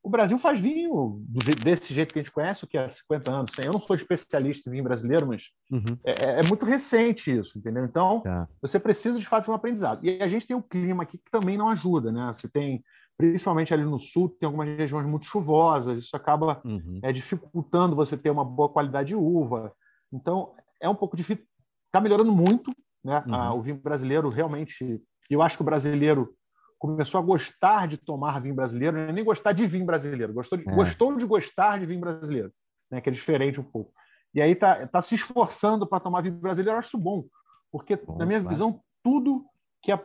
O 0.03 0.11
Brasil 0.11 0.39
faz 0.39 0.61
vinho 0.61 1.23
desse 1.63 1.93
jeito 1.93 2.13
que 2.13 2.21
a 2.21 2.23
gente 2.23 2.33
conhece, 2.33 2.65
o 2.65 2.67
que 2.67 2.79
há 2.79 2.89
50 2.89 3.31
anos. 3.31 3.53
Eu 3.59 3.73
não 3.73 3.81
sou 3.81 3.97
especialista 3.97 4.69
em 4.69 4.73
vinho 4.73 4.85
brasileiro, 4.85 5.27
mas 5.27 5.49
uhum. 5.71 5.99
é, 6.05 6.41
é, 6.41 6.43
muito 6.45 6.65
recente 6.65 7.37
isso, 7.37 7.59
entendeu? 7.59 7.85
Então, 7.85 8.21
tá. 8.21 8.49
você 8.63 8.79
precisa, 8.79 9.19
de 9.19 9.27
fato, 9.27 9.45
de 9.45 9.51
um 9.51 9.55
aprendizado. 9.55 10.05
E 10.05 10.23
a 10.23 10.29
gente 10.29 10.47
tem 10.47 10.57
o 10.57 10.61
um 10.61 10.63
clima 10.63 11.03
aqui 11.03 11.19
que 11.19 11.31
também 11.31 11.59
não 11.59 11.69
ajuda, 11.69 12.13
né? 12.13 12.31
Você 12.33 12.49
tem, 12.49 12.83
principalmente 13.17 13.75
ali 13.75 13.85
no 13.85 13.99
sul, 13.99 14.29
tem 14.29 14.47
algumas 14.47 14.69
regiões 14.69 15.07
muito 15.07 15.27
chuvosas, 15.27 15.99
isso 15.99 16.17
acaba 16.17 16.61
uhum. 16.65 17.01
é, 17.03 17.13
dificultando 17.13 17.97
você 17.97 18.17
ter 18.17 18.31
uma 18.31 18.45
boa 18.45 18.69
qualidade 18.69 19.09
de 19.09 19.17
uva. 19.17 19.73
Então, 20.13 20.55
é 20.81 20.89
um 20.89 20.95
pouco 20.95 21.17
difícil. 21.17 21.45
Está 21.87 22.01
melhorando 22.01 22.33
muito, 22.33 22.71
né? 23.05 23.23
Uhum. 23.27 23.35
Ah, 23.35 23.53
o 23.53 23.63
vinho 23.63 23.77
brasileiro 23.77 24.29
realmente. 24.29 25.03
Eu 25.29 25.43
acho 25.43 25.57
que 25.57 25.63
o 25.63 25.67
brasileiro 25.67 26.35
começou 26.79 27.19
a 27.19 27.23
gostar 27.23 27.89
de 27.89 27.97
tomar 27.97 28.41
vinho 28.41 28.55
brasileiro, 28.55 28.97
é 28.97 29.13
nem 29.13 29.25
gostar 29.25 29.53
de 29.53 29.67
vinho 29.67 29.85
brasileiro, 29.85 30.33
gostou 30.33 30.59
de, 30.59 30.69
é. 30.69 30.73
gostou 30.73 31.17
de 31.17 31.25
gostar 31.25 31.79
de 31.79 31.87
vinho 31.87 32.01
brasileiro, 32.01 32.53
né? 32.91 33.01
que 33.01 33.09
é 33.09 33.13
diferente 33.13 33.61
um 33.61 33.65
pouco. 33.65 33.93
E 34.35 34.41
aí 34.41 34.53
está 34.53 34.87
tá 34.87 35.03
se 35.03 35.15
esforçando 35.15 35.87
para 35.87 36.01
tomar 36.01 36.23
vinho 36.23 36.37
brasileiro, 36.37 36.77
eu 36.77 36.79
acho 36.79 36.89
isso 36.89 36.99
bom, 36.99 37.25
porque, 37.73 37.97
bom, 37.97 38.17
na 38.17 38.25
minha 38.25 38.41
claro. 38.41 38.55
visão, 38.55 38.81
tudo 39.03 39.45
que 39.83 39.93
é 39.93 40.01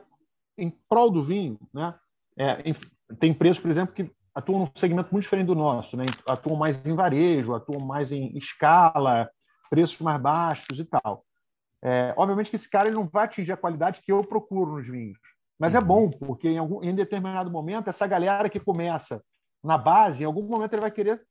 em 0.57 0.69
prol 0.89 1.11
do 1.11 1.23
vinho, 1.23 1.59
né? 1.73 1.95
É, 2.37 2.61
em, 2.67 2.73
tem 3.19 3.31
empresas, 3.31 3.59
por 3.59 3.69
exemplo, 3.69 3.93
que 3.93 4.09
atuam 4.33 4.59
num 4.59 4.71
segmento 4.75 5.09
muito 5.11 5.23
diferente 5.23 5.47
do 5.47 5.55
nosso, 5.55 5.95
né? 5.95 6.05
atuam 6.27 6.55
mais 6.55 6.85
em 6.85 6.95
varejo, 6.95 7.53
atuam 7.53 7.79
mais 7.79 8.11
em 8.11 8.35
escala, 8.35 9.29
preços 9.69 9.99
mais 9.99 10.19
baixos 10.19 10.79
e 10.79 10.85
tal. 10.85 11.23
É, 11.83 12.13
obviamente 12.17 12.49
que 12.49 12.55
esse 12.55 12.69
cara 12.69 12.87
ele 12.87 12.95
não 12.95 13.07
vai 13.07 13.25
atingir 13.25 13.51
a 13.51 13.57
qualidade 13.57 14.01
que 14.01 14.11
eu 14.11 14.23
procuro 14.23 14.77
nos 14.77 14.87
vinhos, 14.87 15.19
mas 15.63 15.75
é 15.75 15.79
uhum. 15.79 15.85
bom, 15.85 16.09
porque 16.09 16.49
em, 16.49 16.57
algum, 16.57 16.83
em 16.83 16.93
determinado 16.93 17.49
momento, 17.49 17.87
essa 17.87 18.05
galera 18.05 18.49
que 18.49 18.59
começa 18.59 19.23
na 19.63 19.77
base, 19.77 20.21
em 20.21 20.25
algum 20.25 20.43
momento 20.43 20.73
ele 20.73 20.81
vai 20.81 20.91
querer 20.91 21.25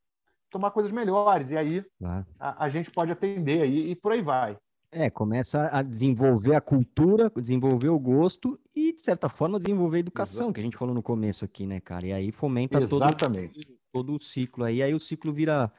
tomar 0.48 0.70
coisas 0.70 0.90
melhores, 0.90 1.50
e 1.50 1.56
aí 1.58 1.84
claro. 1.98 2.24
a, 2.40 2.64
a, 2.64 2.68
gente 2.70 2.90
pode 2.90 3.12
atender, 3.12 3.68
e, 3.68 3.90
e 3.90 3.94
por 3.94 4.10
aí 4.10 4.22
vai. 4.22 4.56
É, 4.90 5.10
começa 5.10 5.68
a 5.70 5.82
desenvolver 5.82 6.54
a 6.54 6.62
cultura, 6.62 7.30
desenvolver 7.36 7.90
o 7.90 7.98
gosto 7.98 8.58
e, 8.74 8.94
de 8.94 9.02
certa 9.02 9.28
forma, 9.28 9.58
desenvolver 9.58 9.98
a 9.98 10.00
educação, 10.00 10.46
Exato. 10.46 10.54
que 10.54 10.60
a 10.60 10.62
gente 10.62 10.78
falou 10.78 10.94
no 10.94 11.02
começo 11.02 11.44
aqui, 11.44 11.66
né, 11.66 11.78
cara? 11.78 12.06
E 12.06 12.12
aí 12.14 12.32
fomenta 12.32 12.80
Exatamente. 12.80 13.66
todo, 13.66 13.78
todo 13.92 14.16
o 14.16 14.18
ciclo 14.18 14.64
aí, 14.64 14.82
aí 14.82 14.94
o 14.94 15.00
ciclo 15.00 15.30
vira 15.30 15.70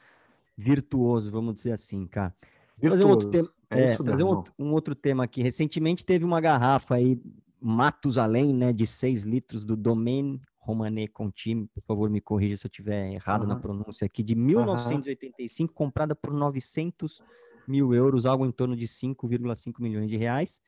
virtuoso, 0.56 1.32
vamos 1.32 1.56
dizer 1.56 1.72
assim, 1.72 2.06
cara. 2.06 2.36
Virtuoso. 2.78 3.02
Fazer 3.02 3.06
um 3.06 3.10
outro 3.10 3.30
tema, 3.32 3.50
é, 3.72 3.84
é 3.84 3.98
fazer 3.98 4.24
um, 4.24 4.44
um, 4.60 4.74
outro 4.74 4.94
tema 4.94 5.24
aqui. 5.24 5.42
Recentemente 5.42 6.06
teve 6.06 6.24
uma 6.24 6.40
garrafa 6.40 6.94
aí 6.94 7.20
Matusalém, 7.64 8.54
né, 8.54 8.74
de 8.74 8.86
6 8.86 9.24
litros 9.24 9.64
do 9.64 9.78
Domaine 9.78 10.42
Romané 10.60 11.08
Conti, 11.08 11.56
por 11.74 11.82
favor 11.84 12.10
me 12.10 12.20
corrija 12.20 12.58
se 12.58 12.66
eu 12.66 12.70
estiver 12.70 13.12
errado 13.14 13.44
uhum. 13.44 13.48
na 13.48 13.56
pronúncia 13.56 14.06
aqui, 14.06 14.22
de 14.22 14.36
1985, 14.36 15.72
uhum. 15.72 15.76
comprada 15.76 16.14
por 16.14 16.34
900 16.34 17.22
mil 17.68 17.94
euros, 17.94 18.26
algo 18.26 18.46
em 18.46 18.52
torno 18.52 18.76
de 18.76 18.86
5,5 18.86 19.74
milhões 19.80 20.10
de 20.10 20.18
reais. 20.18 20.62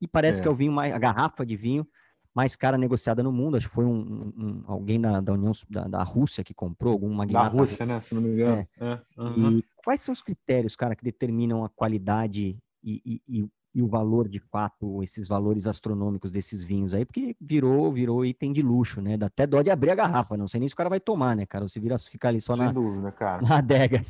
E 0.00 0.06
parece 0.06 0.40
é. 0.40 0.42
que 0.42 0.48
é 0.48 0.50
o 0.50 0.54
vinho 0.54 0.72
mais, 0.72 0.92
a 0.92 0.98
garrafa 0.98 1.46
de 1.46 1.56
vinho 1.56 1.86
mais 2.34 2.56
cara 2.56 2.76
negociada 2.76 3.22
no 3.22 3.32
mundo. 3.32 3.56
Acho 3.56 3.68
que 3.68 3.74
foi 3.74 3.84
um, 3.84 4.32
um 4.36 4.64
alguém 4.66 5.00
da, 5.00 5.20
da 5.20 5.32
União 5.32 5.52
da, 5.70 5.84
da, 5.84 6.02
Rússia 6.02 6.42
que 6.42 6.52
comprou, 6.52 6.92
algum 6.92 7.12
magnata. 7.12 7.50
Da 7.50 7.60
Rússia, 7.60 7.86
né? 7.86 8.00
Se 8.00 8.14
não 8.14 8.20
me 8.20 8.30
engano. 8.30 8.68
É. 8.78 8.86
É. 8.86 9.00
Uhum. 9.16 9.58
E 9.58 9.64
quais 9.82 10.00
são 10.00 10.12
os 10.12 10.20
critérios, 10.20 10.76
cara, 10.76 10.96
que 10.96 11.04
determinam 11.04 11.64
a 11.64 11.68
qualidade 11.68 12.58
e, 12.82 13.02
e, 13.04 13.22
e 13.26 13.48
o 13.82 13.88
valor 13.88 14.28
de 14.28 14.38
fato, 14.38 15.02
esses 15.02 15.26
valores 15.26 15.66
astronômicos 15.66 16.30
desses 16.30 16.62
vinhos 16.62 16.94
aí, 16.94 17.04
porque 17.04 17.36
virou, 17.40 17.92
virou 17.92 18.24
item 18.24 18.52
de 18.52 18.62
luxo, 18.62 19.00
né? 19.00 19.16
Dá 19.16 19.26
até 19.26 19.46
dó 19.46 19.62
de 19.62 19.70
abrir 19.70 19.90
a 19.90 19.94
garrafa, 19.96 20.36
não 20.36 20.46
sei 20.46 20.60
nem 20.60 20.68
se 20.68 20.74
o 20.74 20.76
cara 20.76 20.88
vai 20.88 21.00
tomar, 21.00 21.34
né, 21.34 21.44
cara? 21.44 21.64
Ou 21.64 21.68
se 21.68 21.80
vira 21.80 21.98
ficar 21.98 22.28
ali 22.28 22.40
só 22.40 22.54
sem 22.54 22.66
na, 22.66 22.72
dúvida, 22.72 23.10
cara. 23.10 23.42
na 23.46 23.58
adega. 23.58 24.04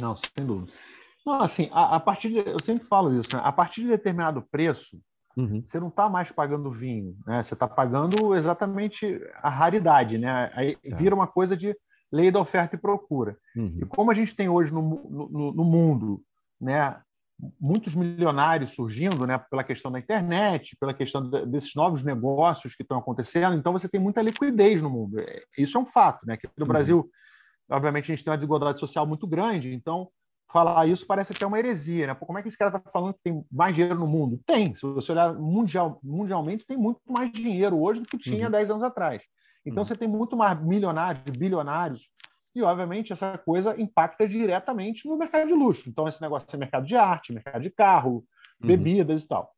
Não, 0.00 0.16
sem 0.16 0.44
dúvida. 0.44 0.72
Não, 1.24 1.40
assim, 1.40 1.70
a, 1.72 1.96
a, 1.96 2.00
partir 2.00 2.30
de, 2.30 2.38
eu 2.38 2.60
sempre 2.60 2.86
falo 2.86 3.18
isso, 3.18 3.34
né? 3.34 3.42
A 3.44 3.52
partir 3.52 3.82
de 3.82 3.88
determinado 3.88 4.42
preço, 4.42 5.00
uhum. 5.36 5.62
você 5.64 5.78
não 5.78 5.88
está 5.88 6.08
mais 6.08 6.32
pagando 6.32 6.70
vinho, 6.70 7.16
né? 7.26 7.42
Você 7.42 7.54
está 7.54 7.68
pagando 7.68 8.34
exatamente 8.34 9.20
a 9.42 9.48
raridade, 9.48 10.18
né? 10.18 10.50
Aí 10.54 10.76
é. 10.84 10.94
vira 10.96 11.14
uma 11.14 11.26
coisa 11.26 11.56
de 11.56 11.74
lei 12.12 12.30
da 12.30 12.40
oferta 12.40 12.74
e 12.74 12.78
procura. 12.78 13.38
Uhum. 13.56 13.78
E 13.82 13.86
como 13.86 14.10
a 14.10 14.14
gente 14.14 14.34
tem 14.34 14.48
hoje 14.48 14.72
no, 14.72 14.82
no, 14.82 15.52
no 15.52 15.64
mundo, 15.64 16.22
né? 16.60 17.00
Muitos 17.60 17.94
milionários 17.94 18.74
surgindo, 18.74 19.26
né, 19.26 19.38
pela 19.38 19.64
questão 19.64 19.90
da 19.90 19.98
internet, 19.98 20.76
pela 20.76 20.94
questão 20.94 21.28
desses 21.28 21.74
novos 21.74 22.02
negócios 22.02 22.74
que 22.74 22.82
estão 22.82 22.98
acontecendo. 22.98 23.56
Então, 23.56 23.72
você 23.72 23.88
tem 23.88 24.00
muita 24.00 24.22
liquidez 24.22 24.82
no 24.82 24.90
mundo. 24.90 25.20
É, 25.20 25.42
isso 25.58 25.76
é 25.76 25.80
um 25.80 25.86
fato, 25.86 26.26
né? 26.26 26.34
Aqui 26.34 26.46
no 26.56 26.64
uhum. 26.64 26.68
Brasil, 26.68 27.10
obviamente, 27.70 28.10
a 28.10 28.14
gente 28.14 28.24
tem 28.24 28.30
uma 28.30 28.38
desigualdade 28.38 28.80
social 28.80 29.06
muito 29.06 29.26
grande. 29.26 29.72
Então, 29.72 30.08
falar 30.52 30.86
isso 30.86 31.06
parece 31.06 31.32
até 31.32 31.44
uma 31.46 31.58
heresia, 31.58 32.06
né? 32.06 32.14
Pô, 32.14 32.26
como 32.26 32.38
é 32.38 32.42
que 32.42 32.48
esse 32.48 32.58
cara 32.58 32.76
está 32.76 32.90
falando 32.90 33.14
que 33.14 33.22
tem 33.24 33.44
mais 33.50 33.74
dinheiro 33.74 33.98
no 33.98 34.06
mundo? 34.06 34.40
Tem. 34.46 34.74
Se 34.74 34.86
você 34.86 35.12
olhar 35.12 35.34
mundial, 35.34 35.98
mundialmente, 36.02 36.66
tem 36.66 36.76
muito 36.76 37.00
mais 37.08 37.32
dinheiro 37.32 37.80
hoje 37.80 38.00
do 38.00 38.06
que 38.06 38.18
tinha 38.18 38.46
uhum. 38.46 38.52
10 38.52 38.70
anos 38.70 38.82
atrás. 38.82 39.22
Então, 39.66 39.80
uhum. 39.80 39.84
você 39.84 39.96
tem 39.96 40.06
muito 40.06 40.36
mais 40.36 40.60
milionários, 40.62 41.24
bilionários 41.36 42.08
e, 42.54 42.62
obviamente, 42.62 43.12
essa 43.12 43.36
coisa 43.36 43.80
impacta 43.80 44.28
diretamente 44.28 45.08
no 45.08 45.16
mercado 45.16 45.48
de 45.48 45.54
luxo. 45.54 45.88
Então, 45.88 46.06
esse 46.06 46.22
negócio 46.22 46.46
é 46.52 46.56
mercado 46.56 46.86
de 46.86 46.94
arte, 46.94 47.32
mercado 47.32 47.62
de 47.62 47.70
carro, 47.70 48.24
uhum. 48.60 48.68
bebidas 48.68 49.22
e 49.22 49.28
tal. 49.28 49.50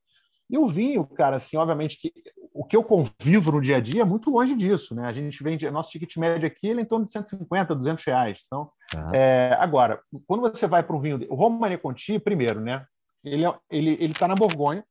E 0.48 0.56
o 0.56 0.66
vinho, 0.66 1.04
cara, 1.04 1.37
assim, 1.37 1.56
obviamente 1.56 1.98
que 1.98 2.12
o 2.54 2.64
que 2.64 2.76
eu 2.76 2.82
convivo 2.82 3.52
no 3.52 3.61
dia 3.61 3.76
a 3.76 3.80
dia 3.80 4.02
é 4.02 4.04
muito 4.04 4.30
longe 4.30 4.54
disso, 4.54 4.94
né? 4.94 5.06
A 5.06 5.12
gente 5.12 5.42
vende, 5.42 5.70
nosso 5.70 5.90
ticket 5.90 6.16
médio 6.16 6.46
aqui 6.46 6.68
ele 6.68 6.80
é 6.80 6.82
em 6.85 6.87
torno 6.87 7.04
de 7.04 7.12
150, 7.12 7.74
200 7.74 8.04
reais. 8.04 8.44
Então, 8.46 8.70
ah. 8.94 9.11
é, 9.12 9.56
agora, 9.59 10.00
quando 10.26 10.40
você 10.40 10.66
vai 10.66 10.82
para 10.82 10.96
um 10.96 11.00
vinho, 11.00 11.26
o 11.28 11.35
Romanée 11.35 11.76
Conti, 11.76 12.18
primeiro, 12.18 12.61
né? 12.61 12.87
Ele 13.22 13.44
é, 13.44 13.54
ele 13.70 13.90
ele 13.94 14.12
está 14.12 14.26
na 14.26 14.35
Borgonha, 14.35 14.85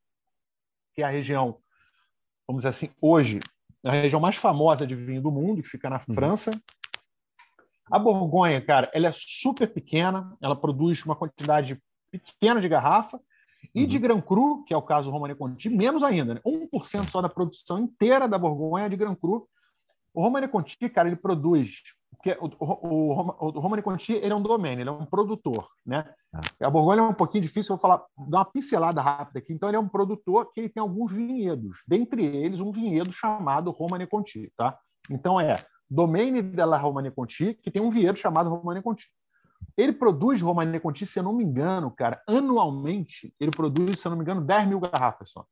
que 0.94 1.02
é 1.02 1.06
a 1.06 1.10
região, 1.10 1.58
vamos 2.48 2.62
dizer 2.62 2.70
assim, 2.70 2.90
hoje 3.02 3.40
a 3.84 3.92
região 3.92 4.20
mais 4.20 4.36
famosa 4.36 4.86
de 4.86 4.96
vinho 4.96 5.22
do 5.22 5.32
mundo, 5.32 5.62
que 5.62 5.70
fica 5.70 5.90
na 5.90 6.02
uhum. 6.08 6.14
França, 6.14 6.52
a 7.92 8.00
Borgonha, 8.00 8.62
cara, 8.62 8.90
ela 8.94 9.08
é 9.08 9.12
super 9.14 9.72
pequena, 9.72 10.36
ela 10.42 10.56
produz 10.56 11.04
uma 11.06 11.16
quantidade 11.16 11.80
pequena 12.12 12.60
de 12.60 12.68
garrafa, 12.70 13.20
e 13.74 13.82
uhum. 13.82 13.88
de 13.88 14.00
Gran 14.00 14.22
Cru, 14.22 14.64
que 14.64 14.74
é 14.74 14.78
o 14.78 14.82
caso 14.82 15.10
do 15.10 15.12
Romane 15.12 15.36
Conti, 15.36 15.70
menos 15.70 16.04
ainda, 16.04 16.36
né? 16.36 16.42
1% 16.46 17.10
só 17.10 17.22
da 17.22 17.30
produção 17.30 17.80
inteira 17.80 18.28
da 18.28 18.38
Borgonha 18.38 18.86
é 18.86 18.90
de 18.90 18.96
Gran 18.96 19.16
Cru. 19.16 19.48
O 20.14 20.22
Romane 20.22 20.48
Conti, 20.48 20.90
cara, 20.90 21.08
ele 21.08 21.16
produz. 21.16 21.72
Porque 22.12 22.38
o, 22.40 22.50
o, 22.60 23.48
o 23.48 23.60
Romane 23.60 23.82
Conti 23.82 24.14
ele 24.14 24.32
é 24.32 24.36
um 24.36 24.42
domínio, 24.42 24.82
ele 24.82 24.90
é 24.90 24.92
um 24.92 25.06
produtor, 25.06 25.68
né? 25.86 26.06
Ah. 26.34 26.68
A 26.68 26.70
Borgonha 26.70 27.00
é 27.00 27.04
um 27.04 27.14
pouquinho 27.14 27.42
difícil, 27.42 27.74
eu 27.74 27.78
vou 27.78 27.82
falar, 27.82 28.06
dar 28.30 28.40
uma 28.40 28.46
pincelada 28.46 29.02
rápida 29.02 29.40
aqui. 29.40 29.54
Então, 29.54 29.70
ele 29.70 29.78
é 29.78 29.80
um 29.80 29.88
produtor 29.88 30.52
que 30.54 30.62
ele 30.62 30.70
tem 30.70 30.82
alguns 30.82 31.12
vinhedos, 31.12 31.84
dentre 31.88 32.24
eles 32.24 32.60
um 32.60 32.72
vinhedo 32.72 33.12
chamado 33.12 33.72
Romane 33.72 34.08
Conti, 34.08 34.52
tá? 34.56 34.78
Então, 35.10 35.40
é 35.40 35.66
Domaine 35.90 36.42
della 36.42 36.78
Romane 36.78 37.12
Conti, 37.12 37.54
que 37.54 37.72
tem 37.72 37.82
um 37.82 37.92
vinhedo 37.92 38.18
chamado 38.18 38.50
Romane 38.50 38.82
Conti. 38.82 39.08
Ele 39.78 39.94
produz 39.94 40.42
Romane 40.42 40.80
Conti, 40.80 41.06
se 41.06 41.20
eu 41.20 41.24
não 41.24 41.34
me 41.34 41.44
engano, 41.44 41.92
cara, 41.92 42.22
anualmente, 42.28 43.34
ele 43.40 43.52
produz, 43.52 44.00
se 44.00 44.08
eu 44.08 44.12
não 44.12 44.18
me 44.18 44.24
engano, 44.24 44.42
10 44.42 44.68
mil 44.68 44.80
garrafas 44.80 45.32
só. 45.32 45.46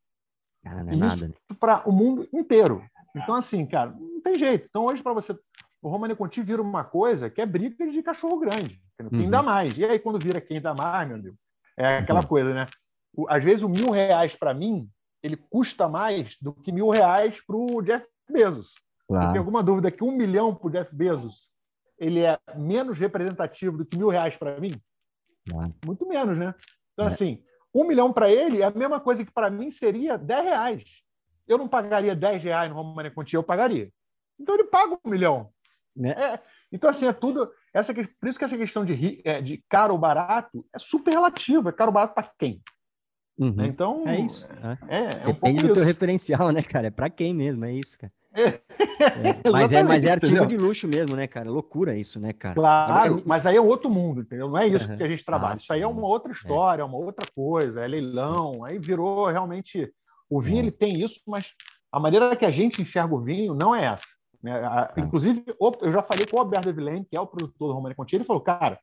Ah, 0.65 0.83
não 0.83 0.93
é 0.93 0.95
nada, 0.95 1.27
né? 1.27 1.33
para 1.59 1.87
o 1.87 1.91
mundo 1.91 2.27
inteiro. 2.33 2.83
Então, 3.15 3.35
assim, 3.35 3.65
cara, 3.65 3.91
não 3.91 4.21
tem 4.21 4.39
jeito. 4.39 4.65
Então, 4.69 4.85
hoje, 4.85 5.03
para 5.03 5.13
você. 5.13 5.37
O 5.81 5.89
Romane 5.89 6.15
Conti 6.15 6.41
vira 6.41 6.61
uma 6.61 6.83
coisa 6.85 7.29
que 7.29 7.41
é 7.41 7.45
briga 7.45 7.85
de 7.85 8.01
cachorro 8.01 8.39
grande. 8.39 8.81
Quem 9.09 9.25
uhum. 9.25 9.29
dá 9.29 9.43
mais? 9.43 9.77
E 9.77 9.83
aí, 9.83 9.99
quando 9.99 10.17
vira 10.17 10.39
quem 10.39 10.61
dá 10.61 10.73
mais, 10.73 11.07
meu 11.07 11.17
amigo, 11.17 11.35
é 11.77 11.97
aquela 11.97 12.21
uhum. 12.21 12.27
coisa, 12.27 12.53
né? 12.53 12.67
O, 13.13 13.29
às 13.29 13.43
vezes, 13.43 13.63
o 13.63 13.69
mil 13.69 13.91
reais 13.91 14.33
para 14.33 14.53
mim, 14.53 14.89
ele 15.21 15.35
custa 15.35 15.89
mais 15.89 16.37
do 16.39 16.53
que 16.53 16.71
mil 16.71 16.89
reais 16.89 17.45
para 17.45 17.57
o 17.57 17.81
Jeff 17.81 18.07
Bezos. 18.29 18.75
Claro. 19.13 19.27
Você 19.27 19.31
tem 19.33 19.39
alguma 19.39 19.61
dúvida 19.61 19.91
que 19.91 20.03
um 20.03 20.11
milhão 20.11 20.55
para 20.55 20.67
o 20.67 20.71
Jeff 20.71 20.95
Bezos 20.95 21.51
ele 21.99 22.21
é 22.21 22.39
menos 22.55 22.97
representativo 22.97 23.77
do 23.77 23.85
que 23.85 23.95
mil 23.95 24.09
reais 24.09 24.35
para 24.35 24.59
mim? 24.59 24.81
Claro. 25.47 25.73
Muito 25.85 26.07
menos, 26.07 26.35
né? 26.35 26.55
Então, 26.93 27.05
é. 27.05 27.07
assim, 27.09 27.43
um 27.73 27.85
milhão 27.85 28.11
para 28.11 28.31
ele 28.31 28.61
é 28.61 28.65
a 28.65 28.71
mesma 28.71 28.99
coisa 28.99 29.23
que 29.23 29.31
para 29.31 29.51
mim 29.51 29.69
seria 29.69 30.17
dez 30.17 30.43
reais. 30.43 30.83
Eu 31.47 31.59
não 31.59 31.67
pagaria 31.67 32.15
dez 32.15 32.41
reais 32.41 32.71
no 32.71 32.75
Romane 32.75 33.11
Conti, 33.11 33.35
eu 33.35 33.43
pagaria. 33.43 33.91
Então 34.39 34.55
ele 34.55 34.63
paga 34.63 34.97
um 35.05 35.09
milhão. 35.09 35.51
É. 36.03 36.09
É, 36.09 36.39
Então, 36.71 36.89
assim, 36.89 37.05
é 37.05 37.13
tudo. 37.13 37.51
Essa, 37.71 37.93
por 37.93 38.27
isso 38.27 38.39
que 38.39 38.45
essa 38.45 38.57
questão 38.57 38.83
de, 38.83 39.21
é, 39.23 39.41
de 39.41 39.63
caro 39.69 39.93
ou 39.93 39.99
barato 39.99 40.65
é 40.73 40.79
super 40.79 41.11
relativo. 41.11 41.69
É 41.69 41.71
caro 41.71 41.89
ou 41.89 41.93
barato 41.93 42.15
para 42.15 42.31
quem? 42.39 42.63
Uhum. 43.37 43.53
Né? 43.53 43.67
Então. 43.67 44.01
É 44.07 44.19
isso. 44.19 44.47
É, 44.87 44.97
é, 44.97 45.23
é 45.23 45.27
um 45.27 45.33
Depende 45.33 45.67
do 45.67 45.73
teu 45.75 45.83
referencial, 45.83 46.49
né, 46.51 46.63
cara? 46.63 46.87
É 46.87 46.91
para 46.91 47.11
quem 47.11 47.31
mesmo, 47.31 47.63
é 47.65 47.73
isso, 47.73 47.99
cara. 47.99 48.11
É, 48.35 48.59
mas, 49.51 49.71
é, 49.71 49.83
mas 49.83 50.05
é 50.05 50.11
artigo 50.11 50.35
entendeu? 50.35 50.45
de 50.45 50.57
luxo 50.57 50.87
mesmo, 50.87 51.15
né, 51.15 51.27
cara? 51.27 51.49
Loucura 51.49 51.95
isso, 51.95 52.19
né, 52.19 52.33
cara? 52.33 52.55
Claro, 52.55 53.21
mas 53.25 53.45
aí 53.45 53.55
é 53.55 53.61
outro 53.61 53.89
mundo, 53.89 54.21
entendeu? 54.21 54.49
Não 54.49 54.57
é 54.57 54.67
isso 54.67 54.89
uhum. 54.89 54.97
que 54.97 55.03
a 55.03 55.07
gente 55.07 55.23
trabalha. 55.23 55.53
Ah, 55.53 55.55
isso 55.55 55.71
aí 55.71 55.81
é 55.81 55.87
uma 55.87 56.07
outra 56.07 56.31
história, 56.31 56.81
é. 56.81 56.85
uma 56.85 56.97
outra 56.97 57.25
coisa, 57.35 57.81
é 57.83 57.87
leilão. 57.87 58.63
Aí 58.63 58.79
virou 58.79 59.27
realmente. 59.27 59.91
O 60.29 60.41
vinho 60.41 60.59
ele 60.59 60.71
tem 60.71 60.99
isso, 60.99 61.19
mas 61.27 61.53
a 61.91 61.99
maneira 61.99 62.35
que 62.35 62.45
a 62.45 62.51
gente 62.51 62.81
enxerga 62.81 63.13
o 63.13 63.21
vinho 63.21 63.53
não 63.53 63.75
é 63.75 63.85
essa. 63.85 64.07
Né? 64.41 64.59
Inclusive, 64.97 65.43
eu 65.47 65.91
já 65.91 66.01
falei 66.01 66.25
com 66.25 66.37
o 66.37 66.39
Alberto 66.39 66.69
Evilene, 66.69 67.05
que 67.05 67.15
é 67.15 67.21
o 67.21 67.27
produtor 67.27 67.67
do 67.67 67.73
Romane 67.73 67.95
Conti, 67.95 68.15
ele 68.15 68.25
falou, 68.25 68.41
cara, 68.41 68.79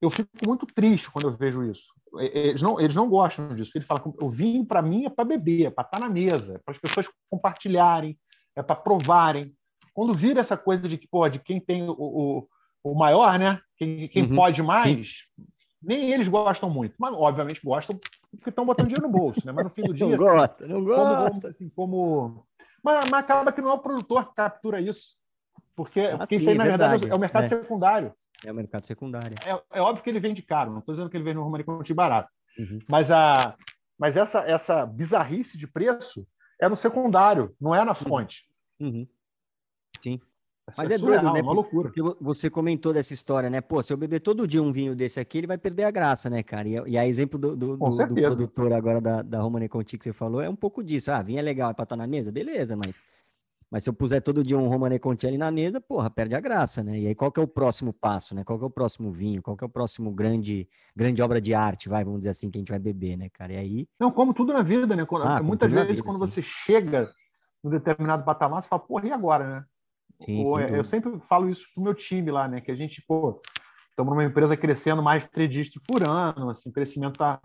eu 0.00 0.10
fico 0.10 0.30
muito 0.46 0.66
triste 0.66 1.10
quando 1.10 1.28
eu 1.28 1.36
vejo 1.36 1.64
isso. 1.64 1.84
Eles 2.18 2.62
não, 2.62 2.80
eles 2.80 2.94
não 2.94 3.08
gostam 3.08 3.54
disso. 3.54 3.72
Ele 3.74 3.84
fala, 3.84 4.02
o 4.20 4.30
vinho 4.30 4.64
para 4.64 4.82
mim 4.82 5.04
é 5.04 5.10
para 5.10 5.24
beber, 5.24 5.66
é 5.66 5.70
para 5.70 5.84
estar 5.84 5.98
tá 5.98 6.04
na 6.04 6.12
mesa, 6.12 6.54
é 6.54 6.58
para 6.58 6.72
as 6.72 6.78
pessoas 6.78 7.08
compartilharem, 7.30 8.18
é 8.56 8.62
para 8.62 8.76
provarem. 8.76 9.54
Quando 9.94 10.14
vira 10.14 10.40
essa 10.40 10.56
coisa 10.56 10.88
de 10.88 10.96
que, 10.96 11.06
pô, 11.06 11.28
de 11.28 11.38
quem 11.38 11.60
tem 11.60 11.88
o, 11.88 11.94
o, 11.98 12.48
o 12.82 12.94
maior, 12.94 13.38
né? 13.38 13.60
Quem, 13.76 14.08
quem 14.08 14.24
uhum, 14.24 14.36
pode 14.36 14.62
mais, 14.62 15.08
sim. 15.36 15.44
nem 15.82 16.12
eles 16.12 16.28
gostam 16.28 16.70
muito. 16.70 16.94
Mas, 16.98 17.14
obviamente, 17.14 17.60
gostam 17.62 17.98
porque 18.30 18.50
estão 18.50 18.64
botando 18.64 18.88
dinheiro 18.88 19.06
no 19.06 19.12
bolso, 19.12 19.44
né? 19.44 19.52
Mas 19.52 19.64
no 19.64 19.70
fim 19.70 19.82
do 19.82 19.92
dia. 19.94 20.06
não 20.06 20.14
assim, 20.14 20.24
gosta, 20.24 20.66
não 20.66 20.84
gosta. 20.84 21.40
Como, 21.40 21.46
assim, 21.48 21.68
como... 21.70 22.46
Mas, 22.82 23.10
mas, 23.10 23.20
acaba 23.22 23.52
que 23.52 23.60
não 23.60 23.70
é 23.70 23.74
o 23.74 23.78
produtor 23.78 24.28
que 24.28 24.34
captura 24.34 24.80
isso. 24.80 25.16
Porque, 25.76 26.00
ah, 26.00 26.18
porque 26.18 26.34
sim, 26.34 26.36
isso 26.36 26.50
aí, 26.50 26.56
na 26.56 26.64
é 26.64 26.68
verdade, 26.68 26.90
verdade, 26.92 27.12
é 27.12 27.14
o 27.14 27.18
mercado 27.18 27.44
é. 27.44 27.48
secundário. 27.48 28.14
É 28.44 28.50
o 28.50 28.54
mercado 28.54 28.86
secundário. 28.86 29.36
É, 29.44 29.78
é, 29.78 29.80
óbvio 29.80 30.02
que 30.02 30.10
ele 30.10 30.20
vende 30.20 30.42
caro, 30.42 30.70
não 30.70 30.80
estou 30.80 30.92
dizendo 30.92 31.08
que 31.08 31.16
ele 31.16 31.24
vende 31.24 31.36
no 31.36 31.44
Romani 31.44 31.64
Conti 31.64 31.94
barato. 31.94 32.30
Uhum. 32.58 32.80
Mas, 32.88 33.10
a, 33.10 33.54
mas 33.98 34.16
essa, 34.16 34.40
essa 34.40 34.84
bizarrice 34.84 35.56
de 35.56 35.66
preço 35.66 36.26
é 36.62 36.68
no 36.68 36.76
secundário, 36.76 37.54
não 37.60 37.74
é 37.74 37.84
na 37.84 37.92
fonte. 37.92 38.46
Uhum. 38.78 39.06
Sim. 40.00 40.20
Mas 40.78 40.90
é, 40.90 40.94
é 40.94 40.98
surreal, 40.98 41.22
doido, 41.22 41.34
né? 41.34 41.42
Uma 41.42 41.52
loucura. 41.52 41.90
Porque 41.90 42.00
você 42.20 42.48
comentou 42.48 42.92
dessa 42.92 43.12
história, 43.12 43.50
né? 43.50 43.60
Pô, 43.60 43.82
se 43.82 43.92
eu 43.92 43.96
beber 43.96 44.20
todo 44.20 44.46
dia 44.46 44.62
um 44.62 44.72
vinho 44.72 44.94
desse 44.94 45.18
aqui, 45.18 45.38
ele 45.38 45.48
vai 45.48 45.58
perder 45.58 45.84
a 45.84 45.90
graça, 45.90 46.30
né, 46.30 46.40
cara? 46.40 46.68
E, 46.68 46.74
e 46.92 46.96
a 46.96 47.04
exemplo 47.04 47.36
do, 47.36 47.56
do, 47.56 47.76
do, 47.76 47.90
do 47.90 48.14
produtor 48.14 48.72
agora 48.72 49.00
da, 49.00 49.22
da 49.22 49.40
Romane 49.40 49.68
Conti 49.68 49.98
que 49.98 50.04
você 50.04 50.12
falou 50.12 50.40
é 50.40 50.48
um 50.48 50.54
pouco 50.54 50.84
disso. 50.84 51.10
Ah, 51.10 51.20
vinho 51.20 51.40
é 51.40 51.42
legal, 51.42 51.72
é 51.72 51.74
pra 51.74 51.82
estar 51.82 51.96
tá 51.96 52.00
na 52.00 52.06
mesa? 52.06 52.30
Beleza, 52.30 52.76
mas, 52.76 53.04
mas 53.72 53.84
se 53.84 53.88
eu 53.88 53.94
puser 53.94 54.20
todo 54.20 54.42
dia 54.42 54.58
um 54.58 54.68
Romane 54.68 54.98
Conti 54.98 55.26
ali 55.26 55.38
na 55.38 55.50
mesa, 55.50 55.80
porra, 55.80 56.10
perde 56.10 56.34
a 56.34 56.40
graça, 56.40 56.82
né? 56.82 56.98
E 56.98 57.06
aí 57.06 57.14
qual 57.14 57.32
que 57.32 57.40
é 57.40 57.42
o 57.42 57.48
próximo 57.48 57.90
passo, 57.90 58.34
né? 58.34 58.44
Qual 58.44 58.58
que 58.58 58.64
é 58.64 58.66
o 58.66 58.70
próximo 58.70 59.10
vinho? 59.10 59.40
Qual 59.40 59.56
que 59.56 59.64
é 59.64 59.66
o 59.66 59.70
próximo 59.70 60.12
grande, 60.12 60.68
grande 60.94 61.22
obra 61.22 61.40
de 61.40 61.54
arte, 61.54 61.88
vai, 61.88 62.04
vamos 62.04 62.20
dizer 62.20 62.28
assim, 62.28 62.50
que 62.50 62.58
a 62.58 62.60
gente 62.60 62.68
vai 62.68 62.78
beber, 62.78 63.16
né, 63.16 63.30
cara? 63.30 63.54
E 63.54 63.56
aí... 63.56 63.88
Não, 63.98 64.10
como 64.10 64.34
tudo 64.34 64.52
na 64.52 64.62
vida, 64.62 64.94
né? 64.94 65.06
Ah, 65.22 65.42
Muitas 65.42 65.72
vezes, 65.72 65.96
vida, 65.96 66.02
quando 66.02 66.18
sim. 66.18 66.26
você 66.26 66.42
chega 66.42 67.10
num 67.64 67.70
determinado 67.70 68.26
patamar, 68.26 68.62
você 68.62 68.68
fala, 68.68 68.82
porra, 68.82 69.06
e 69.06 69.10
agora, 69.10 69.48
né? 69.48 69.64
Sim, 70.20 70.44
pô, 70.44 70.60
eu 70.60 70.84
sempre 70.84 71.18
falo 71.26 71.48
isso 71.48 71.64
pro 71.74 71.82
meu 71.82 71.94
time 71.94 72.30
lá, 72.30 72.46
né? 72.46 72.60
Que 72.60 72.70
a 72.70 72.74
gente, 72.74 73.02
pô, 73.08 73.40
estamos 73.88 74.12
numa 74.12 74.24
empresa 74.24 74.54
crescendo 74.54 75.02
mais 75.02 75.22
de 75.22 75.30
três 75.30 75.48
dígitos 75.48 75.82
por 75.88 76.06
ano, 76.06 76.50
assim, 76.50 76.68
o 76.68 76.72
crescimento 76.74 77.14
está 77.14 77.40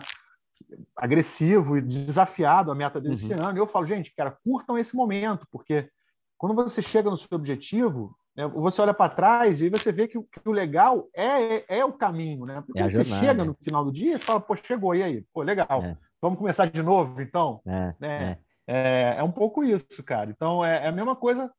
agressivo 0.94 1.78
e 1.78 1.82
desafiado 1.82 2.70
a 2.70 2.76
meta 2.76 3.00
desse 3.00 3.34
uhum. 3.34 3.46
ano. 3.46 3.58
Eu 3.58 3.66
falo, 3.66 3.86
gente, 3.86 4.14
cara, 4.14 4.38
curtam 4.44 4.78
esse 4.78 4.94
momento, 4.94 5.48
porque 5.50 5.90
quando 6.38 6.56
você 6.56 6.82
chega 6.82 7.10
no 7.10 7.18
seu 7.18 7.36
objetivo, 7.36 8.16
né, 8.36 8.48
você 8.48 8.82
olha 8.82 8.94
para 8.94 9.14
trás 9.14 9.62
e 9.62 9.70
você 9.70 9.92
vê 9.92 10.08
que, 10.08 10.20
que 10.20 10.50
o 10.50 10.52
legal 10.52 11.08
é, 11.14 11.56
é, 11.56 11.66
é, 11.80 11.86
o 11.86 11.94
caminho, 11.94 12.46
né? 12.46 12.64
Porque 12.66 12.80
é 12.80 12.84
você 12.84 13.04
jornada, 13.04 13.26
chega 13.26 13.46
no 13.46 13.56
final 13.56 13.84
do 13.84 13.92
dia 13.92 14.16
e 14.16 14.20
fala, 14.20 14.40
pô, 14.40 14.56
chegou, 14.56 14.96
e 14.96 15.04
aí? 15.04 15.26
Pô, 15.34 15.42
legal. 15.42 15.84
É. 15.84 15.98
Vamos 16.22 16.38
começar 16.40 16.66
de 16.68 16.82
novo, 16.82 17.22
então? 17.22 17.62
É, 17.66 17.94
né? 18.00 18.38
é. 18.68 19.16
é, 19.18 19.24
um 19.24 19.32
pouco 19.32 19.64
isso, 19.64 20.04
cara. 20.04 20.30
Então, 20.30 20.64
é, 20.64 20.88
a 20.88 20.92
mesma 20.92 21.16
coisa 21.16 21.52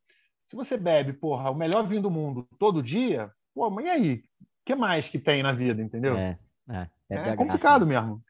se 0.49 0.57
você 0.57 0.79
bebe, 0.79 1.12
porra, 1.12 1.51
o 1.51 1.55
melhor 1.55 1.87
vinho 1.87 2.01
do 2.01 2.11
mundo 2.11 2.49
todo 2.59 2.83
dia, 2.83 3.31
pô, 3.55 3.69
mas 3.69 3.85
e 3.85 3.88
aí? 3.88 4.14
O 4.14 4.64
que 4.64 4.75
mais 4.75 5.09
que 5.09 5.19
tem 5.19 5.43
na 5.43 5.53
vida, 5.53 5.83
entendeu? 5.83 6.17
É, 6.17 6.38
é, 6.71 6.88
é 7.11 7.37
complicado 7.37 7.87
mesmo. 7.87 8.23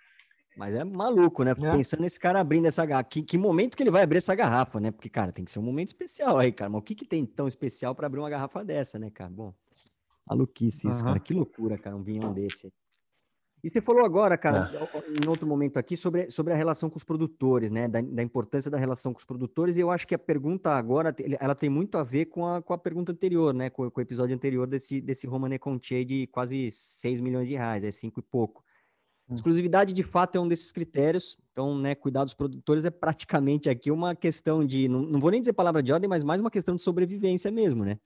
Mas 0.58 0.74
é 0.74 0.82
maluco, 0.82 1.44
né? 1.44 1.52
É. 1.52 1.76
Pensando 1.76 2.00
nesse 2.00 2.18
cara 2.18 2.40
abrindo 2.40 2.66
essa 2.66 2.84
garrafa. 2.84 3.08
Que, 3.08 3.22
que, 3.22 3.38
momento 3.38 3.76
que 3.76 3.82
ele 3.84 3.92
vai 3.92 4.02
abrir 4.02 4.18
essa 4.18 4.34
garrafa, 4.34 4.80
né? 4.80 4.90
Porque, 4.90 5.08
cara, 5.08 5.30
tem 5.30 5.44
que 5.44 5.52
ser 5.52 5.60
um 5.60 5.62
momento 5.62 5.88
especial 5.88 6.36
aí, 6.36 6.50
cara. 6.50 6.68
Mas 6.68 6.80
o 6.80 6.82
que, 6.82 6.96
que 6.96 7.06
tem 7.06 7.24
tão 7.24 7.46
especial 7.46 7.94
para 7.94 8.08
abrir 8.08 8.18
uma 8.18 8.28
garrafa 8.28 8.64
dessa, 8.64 8.98
né, 8.98 9.08
cara? 9.08 9.30
Bom, 9.30 9.54
maluquice 10.26 10.88
isso, 10.88 10.98
uhum. 10.98 11.04
cara. 11.04 11.20
Que 11.20 11.32
loucura, 11.32 11.78
cara, 11.78 11.94
um 11.94 12.02
vinhão 12.02 12.32
desse. 12.32 12.72
E 13.62 13.68
você 13.68 13.80
falou 13.80 14.04
agora, 14.04 14.36
cara, 14.36 14.68
é. 14.72 15.24
em 15.24 15.28
outro 15.28 15.46
momento 15.46 15.78
aqui, 15.78 15.96
sobre, 15.96 16.28
sobre 16.28 16.52
a 16.52 16.56
relação 16.56 16.90
com 16.90 16.96
os 16.96 17.04
produtores, 17.04 17.70
né? 17.70 17.86
Da, 17.86 18.00
da, 18.00 18.22
importância 18.22 18.68
da 18.68 18.78
relação 18.78 19.12
com 19.12 19.18
os 19.18 19.24
produtores, 19.24 19.76
e 19.76 19.80
eu 19.80 19.92
acho 19.92 20.08
que 20.08 20.14
a 20.14 20.18
pergunta 20.18 20.70
agora, 20.70 21.14
ela 21.40 21.54
tem 21.54 21.70
muito 21.70 21.98
a 21.98 22.02
ver 22.02 22.26
com 22.26 22.44
a, 22.44 22.60
com 22.60 22.72
a 22.72 22.78
pergunta 22.78 23.12
anterior, 23.12 23.54
né? 23.54 23.70
Com, 23.70 23.88
com 23.88 24.00
o 24.00 24.02
episódio 24.02 24.34
anterior 24.34 24.66
desse, 24.66 25.00
desse 25.00 25.24
Romane 25.28 25.58
Conte 25.58 26.04
de 26.04 26.26
quase 26.26 26.68
6 26.72 27.20
milhões 27.20 27.46
de 27.46 27.54
reais, 27.54 27.84
é 27.84 27.92
5 27.92 28.18
e 28.18 28.22
pouco. 28.24 28.64
Hum. 29.28 29.34
Exclusividade, 29.34 29.92
de 29.92 30.02
fato, 30.02 30.36
é 30.36 30.40
um 30.40 30.48
desses 30.48 30.72
critérios. 30.72 31.36
Então, 31.52 31.76
né, 31.76 31.94
cuidar 31.94 32.24
dos 32.24 32.34
produtores 32.34 32.84
é 32.84 32.90
praticamente 32.90 33.68
aqui 33.68 33.90
uma 33.90 34.14
questão 34.14 34.64
de, 34.64 34.88
não, 34.88 35.02
não 35.02 35.20
vou 35.20 35.30
nem 35.30 35.40
dizer 35.40 35.52
palavra 35.52 35.82
de 35.82 35.92
ordem, 35.92 36.08
mas 36.08 36.22
mais 36.22 36.40
uma 36.40 36.50
questão 36.50 36.74
de 36.74 36.82
sobrevivência 36.82 37.50
mesmo, 37.50 37.84
né? 37.84 37.98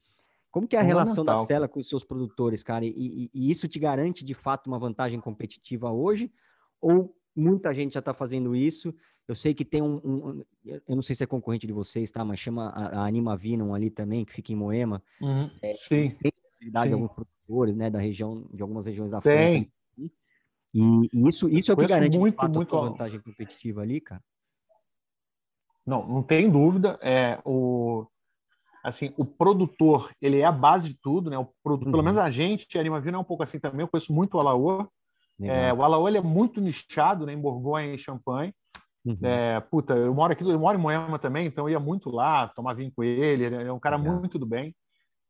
Como 0.51 0.69
que 0.69 0.77
é 0.77 0.81
a 0.81 0.83
relação 0.83 1.25
da 1.25 1.35
Cela 1.37 1.67
com 1.67 1.81
os 1.81 1.89
seus 1.89 2.05
produtores, 2.05 2.63
cara? 2.63 2.85
E, 2.85 2.91
e, 2.91 3.31
e, 3.33 3.51
isso 3.51 3.67
te 3.67 3.79
garante, 3.79 4.23
de 4.23 4.35
fato, 4.35 4.67
uma 4.67 4.79
vantagem 4.79 5.19
competitiva 5.19 5.91
hoje? 5.91 6.31
Ou 6.79 7.17
muita 7.35 7.73
gente 7.73 7.95
já 7.95 8.01
está 8.01 8.13
fazendo 8.13 8.55
isso? 8.55 8.95
Eu 9.27 9.35
sei 9.35 9.55
que 9.55 9.65
tem 9.65 9.81
um, 9.81 9.97
um, 10.05 10.45
Eu 10.87 10.95
não 10.95 11.01
sei 11.01 11.17
se 11.17 11.25
é 11.25 11.27
concorrente 11.27 11.67
de 11.67 11.73
vocês, 11.73 12.11
tá? 12.11 12.23
Mas 12.23 12.39
chama 12.39 12.69
a, 12.69 13.01
a 13.01 13.07
Anima 13.07 13.35
Vinum 13.35 13.75
ali 13.75 13.89
também, 13.89 14.27
que 14.27 14.33
fica 14.33 14.53
em 14.53 14.57
Moema. 14.57 15.03
Uhum, 15.23 15.51
é, 15.63 15.75
sim. 15.77 16.11
Tem 16.11 16.33
possibilidade 16.33 16.89
de 16.89 16.95
alguns 16.95 17.13
produtores, 17.13 17.75
né? 17.75 17.89
Da 17.89 17.99
região, 17.99 18.47
de 18.53 18.61
algumas 18.61 18.85
regiões 18.85 19.11
da 19.11 19.23
França. 19.23 19.65
E, 20.75 21.09
e 21.13 21.29
isso, 21.29 21.49
isso 21.49 21.71
é 21.71 21.75
o 21.75 21.77
que 21.77 21.87
garante, 21.87 22.19
muito, 22.19 22.37
fato, 22.37 22.55
muito 22.55 22.77
a 22.77 22.81
vantagem 22.81 23.21
competitiva 23.21 23.83
ali, 23.83 24.01
cara? 24.01 24.23
Não, 25.87 26.07
não 26.07 26.23
tem 26.23 26.51
dúvida. 26.51 26.99
É, 27.03 27.39
o 27.45 28.07
assim, 28.83 29.15
o 29.17 29.25
produtor, 29.25 30.11
ele 30.21 30.41
é 30.41 30.45
a 30.45 30.51
base 30.51 30.89
de 30.89 30.99
tudo, 31.01 31.31
né? 31.31 31.39
O 31.39 31.49
produtor, 31.63 31.87
uhum. 31.87 31.93
Pelo 31.93 32.03
menos 32.03 32.19
a 32.19 32.29
gente, 32.31 32.77
a 32.77 32.81
Anima 32.81 33.01
Vino 33.01 33.17
é 33.17 33.21
um 33.21 33.25
pouco 33.25 33.45
assim 33.45 33.61
também, 33.61 33.83
eu 33.83 33.89
conheço 33.89 34.13
muito 34.13 34.35
o 34.35 34.41
Alaô. 34.41 34.89
É, 35.41 35.73
o 35.73 35.83
Alaô, 35.83 36.07
ele 36.09 36.19
é 36.19 36.23
muito 36.23 36.61
nichado, 36.61 37.27
né? 37.27 37.33
Em 37.33 37.41
Borgonha 37.41 37.95
e 37.95 37.99
Champagne. 37.99 38.55
Uhum. 39.05 39.19
É, 39.23 39.61
puta, 39.61 39.95
eu 39.95 40.15
moro 40.15 40.33
aqui, 40.33 40.45
eu 40.45 40.59
moro 40.59 40.79
em 40.79 40.81
Moema 40.81 41.19
também, 41.19 41.47
então 41.47 41.65
eu 41.65 41.73
ia 41.73 41.81
muito 41.81 42.11
lá, 42.11 42.49
tomar 42.49 42.75
vinho 42.75 42.93
com 42.95 43.03
ele, 43.03 43.45
ele 43.45 43.57
é 43.57 43.73
um 43.73 43.81
cara 43.81 43.97
uhum. 43.97 44.21
muito 44.21 44.39
do 44.39 44.47
bem. 44.47 44.75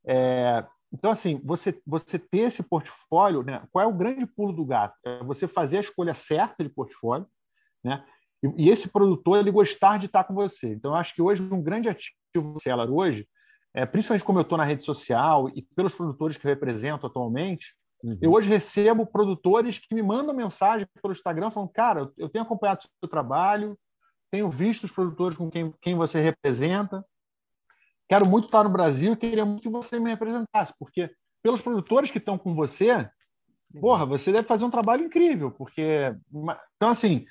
É, 0.04 0.64
então, 0.92 1.10
assim, 1.10 1.40
você, 1.44 1.80
você 1.86 2.18
ter 2.18 2.40
esse 2.40 2.62
portfólio, 2.62 3.42
né? 3.42 3.66
Qual 3.70 3.82
é 3.82 3.86
o 3.86 3.96
grande 3.96 4.26
pulo 4.26 4.52
do 4.52 4.64
gato? 4.64 4.94
É 5.04 5.22
você 5.24 5.48
fazer 5.48 5.78
a 5.78 5.80
escolha 5.80 6.14
certa 6.14 6.62
de 6.62 6.70
portfólio, 6.70 7.26
né? 7.82 8.04
E, 8.42 8.66
e 8.66 8.70
esse 8.70 8.90
produtor, 8.90 9.38
ele 9.38 9.50
gostar 9.50 9.98
de 9.98 10.06
estar 10.06 10.24
com 10.24 10.34
você. 10.34 10.72
Então, 10.72 10.94
acho 10.94 11.14
que 11.14 11.22
hoje 11.22 11.42
um 11.42 11.62
grande 11.62 11.88
ativo 11.88 12.52
do 12.52 12.60
Cellar 12.60 12.90
hoje 12.90 13.26
é, 13.74 13.86
principalmente 13.86 14.24
como 14.24 14.38
eu 14.38 14.42
estou 14.42 14.58
na 14.58 14.64
rede 14.64 14.84
social 14.84 15.48
e 15.48 15.62
pelos 15.74 15.94
produtores 15.94 16.36
que 16.36 16.46
eu 16.46 16.50
represento 16.50 17.06
atualmente, 17.06 17.74
uhum. 18.04 18.18
eu 18.20 18.32
hoje 18.32 18.48
recebo 18.48 19.06
produtores 19.06 19.78
que 19.78 19.94
me 19.94 20.02
mandam 20.02 20.34
mensagem 20.34 20.86
pelo 21.00 21.12
Instagram 21.12 21.50
falando, 21.50 21.70
cara, 21.70 22.12
eu 22.18 22.28
tenho 22.28 22.44
acompanhado 22.44 22.80
o 22.80 22.88
seu 23.00 23.08
trabalho, 23.08 23.78
tenho 24.30 24.50
visto 24.50 24.84
os 24.84 24.92
produtores 24.92 25.36
com 25.36 25.50
quem, 25.50 25.72
quem 25.80 25.94
você 25.94 26.20
representa, 26.20 27.04
quero 28.12 28.28
muito 28.28 28.44
estar 28.44 28.62
no 28.62 28.68
Brasil 28.68 29.14
e 29.14 29.16
queria 29.16 29.42
muito 29.42 29.62
que 29.62 29.70
você 29.70 29.98
me 29.98 30.10
representasse, 30.10 30.74
porque 30.78 31.10
pelos 31.42 31.62
produtores 31.62 32.10
que 32.10 32.18
estão 32.18 32.36
com 32.36 32.54
você, 32.54 33.08
porra, 33.80 34.04
você 34.04 34.30
deve 34.30 34.46
fazer 34.46 34.66
um 34.66 34.70
trabalho 34.70 35.06
incrível, 35.06 35.50
porque... 35.50 36.14
Então, 36.76 36.90
assim, 36.90 37.24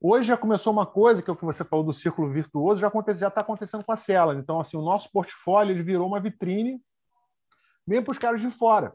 Hoje 0.00 0.28
já 0.28 0.36
começou 0.36 0.72
uma 0.72 0.86
coisa, 0.86 1.20
que 1.20 1.28
é 1.28 1.32
o 1.32 1.36
que 1.36 1.44
você 1.44 1.64
falou 1.64 1.84
do 1.84 1.92
círculo 1.92 2.30
virtuoso, 2.30 2.80
já 2.80 2.86
está 2.86 3.12
já 3.14 3.30
tá 3.32 3.40
acontecendo 3.40 3.82
com 3.82 3.90
a 3.90 3.96
Cela. 3.96 4.36
Então, 4.36 4.60
assim, 4.60 4.76
o 4.76 4.80
nosso 4.80 5.10
portfólio 5.10 5.72
ele 5.72 5.82
virou 5.82 6.06
uma 6.06 6.20
vitrine 6.20 6.80
mesmo 7.84 8.04
para 8.04 8.12
os 8.12 8.18
caras 8.18 8.40
de 8.40 8.48
fora. 8.48 8.92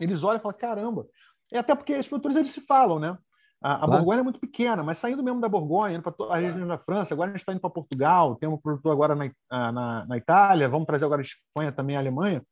Eles 0.00 0.24
olham 0.24 0.38
e 0.38 0.42
falam, 0.42 0.56
caramba. 0.56 1.06
E 1.52 1.58
até 1.58 1.74
porque 1.74 1.94
os 1.94 2.08
produtores 2.08 2.38
eles 2.38 2.48
se 2.48 2.62
falam, 2.62 2.98
né? 2.98 3.18
A, 3.62 3.84
a. 3.84 3.86
Borgonha 3.86 4.20
é 4.20 4.22
muito 4.22 4.38
pequena, 4.38 4.82
mas 4.82 4.98
saindo 4.98 5.22
mesmo 5.22 5.40
da 5.40 5.48
Borgonha, 5.48 5.96
indo 5.96 6.02
para 6.02 6.34
a 6.34 6.36
região 6.36 6.66
da 6.66 6.78
França, 6.78 7.14
agora 7.14 7.30
a 7.30 7.32
gente 7.32 7.40
está 7.40 7.52
indo 7.52 7.60
para 7.60 7.70
Portugal, 7.70 8.36
tem 8.36 8.48
um 8.48 8.56
produtor 8.56 8.92
agora 8.92 9.14
na, 9.14 9.72
na, 9.72 10.06
na 10.06 10.16
Itália, 10.16 10.68
vamos 10.68 10.86
trazer 10.86 11.04
agora 11.04 11.22
de 11.22 11.28
Espanha 11.28 11.72
também 11.72 11.96
a 11.96 12.00
Alemanha. 12.00 12.42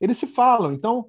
Eles 0.00 0.16
se 0.16 0.26
falam. 0.26 0.72
Então, 0.72 1.08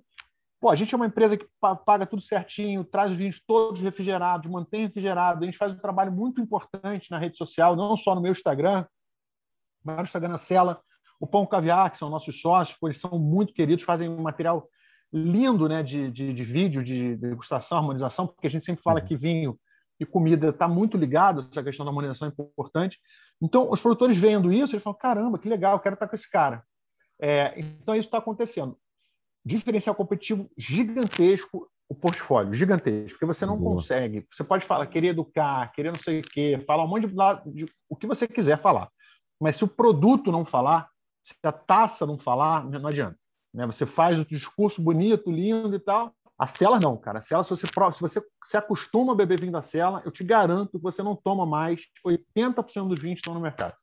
Pô, 0.63 0.69
a 0.69 0.75
gente 0.77 0.93
é 0.93 0.95
uma 0.95 1.07
empresa 1.07 1.35
que 1.35 1.45
paga 1.85 2.05
tudo 2.05 2.21
certinho, 2.21 2.85
traz 2.85 3.11
os 3.11 3.17
vinhos 3.17 3.43
todos 3.45 3.81
refrigerados, 3.81 4.49
mantém 4.49 4.83
refrigerado. 4.83 5.43
A 5.43 5.45
gente 5.45 5.57
faz 5.57 5.73
um 5.73 5.77
trabalho 5.77 6.09
muito 6.09 6.39
importante 6.39 7.11
na 7.11 7.17
rede 7.17 7.35
social, 7.35 7.75
não 7.75 7.97
só 7.97 8.15
no 8.15 8.21
meu 8.21 8.31
Instagram, 8.31 8.85
mas 9.83 9.97
no 9.97 10.03
Instagram 10.03 10.29
na 10.29 10.37
Cela. 10.37 10.81
O 11.19 11.27
Pão 11.27 11.45
Caviar, 11.45 11.91
que 11.91 11.97
são 11.97 12.09
nossos 12.09 12.39
sócios, 12.39 12.77
eles 12.81 12.97
são 12.97 13.19
muito 13.19 13.53
queridos, 13.53 13.83
fazem 13.83 14.07
um 14.07 14.21
material 14.21 14.65
lindo 15.13 15.69
né, 15.69 15.83
de, 15.83 16.09
de, 16.09 16.33
de 16.33 16.43
vídeo, 16.43 16.83
de 16.83 17.15
degustação, 17.15 17.77
harmonização, 17.77 18.25
porque 18.25 18.47
a 18.47 18.49
gente 18.49 18.65
sempre 18.65 18.81
fala 18.81 18.99
uhum. 18.99 19.05
que 19.05 19.15
vinho 19.15 19.59
e 19.99 20.05
comida 20.05 20.49
está 20.49 20.67
muito 20.67 20.97
ligado, 20.97 21.39
essa 21.39 21.63
questão 21.63 21.85
da 21.85 21.91
harmonização 21.91 22.27
é 22.27 22.31
importante. 22.31 22.99
Então, 23.39 23.69
os 23.69 23.79
produtores 23.79 24.17
vendo 24.17 24.51
isso, 24.51 24.73
eles 24.73 24.83
falam: 24.83 24.97
caramba, 24.97 25.37
que 25.37 25.47
legal, 25.47 25.73
eu 25.73 25.79
quero 25.79 25.93
estar 25.93 26.07
com 26.07 26.15
esse 26.15 26.29
cara. 26.29 26.63
É, 27.21 27.53
então, 27.59 27.95
isso 27.95 28.07
está 28.07 28.17
acontecendo. 28.17 28.75
Diferencial 29.45 29.93
competitivo 29.93 30.49
gigantesco, 30.57 31.69
o 31.87 31.93
portfólio, 31.93 32.53
gigantesco, 32.53 33.19
porque 33.19 33.25
você 33.25 33.45
não 33.45 33.57
Boa. 33.57 33.75
consegue. 33.75 34.25
Você 34.31 34.43
pode 34.43 34.65
falar, 34.65 34.87
querer 34.87 35.09
educar, 35.09 35.71
querer 35.73 35.91
não 35.91 35.99
sei 35.99 36.21
o 36.21 36.23
quê, 36.23 36.63
falar 36.65 36.85
um 36.85 36.87
monte 36.87 37.07
de, 37.07 37.13
de 37.65 37.71
o 37.87 37.95
que 37.95 38.07
você 38.07 38.27
quiser 38.27 38.59
falar. 38.59 38.89
Mas 39.39 39.57
se 39.57 39.63
o 39.63 39.67
produto 39.67 40.31
não 40.31 40.43
falar, 40.43 40.89
se 41.21 41.35
a 41.43 41.51
taça 41.51 42.05
não 42.05 42.17
falar, 42.17 42.65
não 42.65 42.87
adianta. 42.87 43.17
Né? 43.53 43.65
Você 43.65 43.85
faz 43.85 44.19
o 44.19 44.25
discurso 44.25 44.81
bonito, 44.81 45.31
lindo 45.31 45.75
e 45.75 45.79
tal. 45.79 46.13
A 46.37 46.47
cela 46.47 46.79
não, 46.79 46.97
cara. 46.97 47.19
A 47.19 47.21
cela, 47.21 47.43
se 47.43 47.51
você, 47.51 47.67
se 47.67 48.01
você 48.01 48.21
se 48.45 48.57
acostuma 48.57 49.13
a 49.13 49.15
beber 49.15 49.39
vinho 49.39 49.51
da 49.51 49.61
cela, 49.61 50.01
eu 50.03 50.11
te 50.11 50.23
garanto 50.23 50.77
que 50.77 50.83
você 50.83 51.03
não 51.03 51.15
toma 51.15 51.45
mais. 51.45 51.87
80% 52.05 52.87
dos 52.87 52.99
vinhos 52.99 53.19
estão 53.19 53.33
no 53.33 53.39
mercado. 53.39 53.75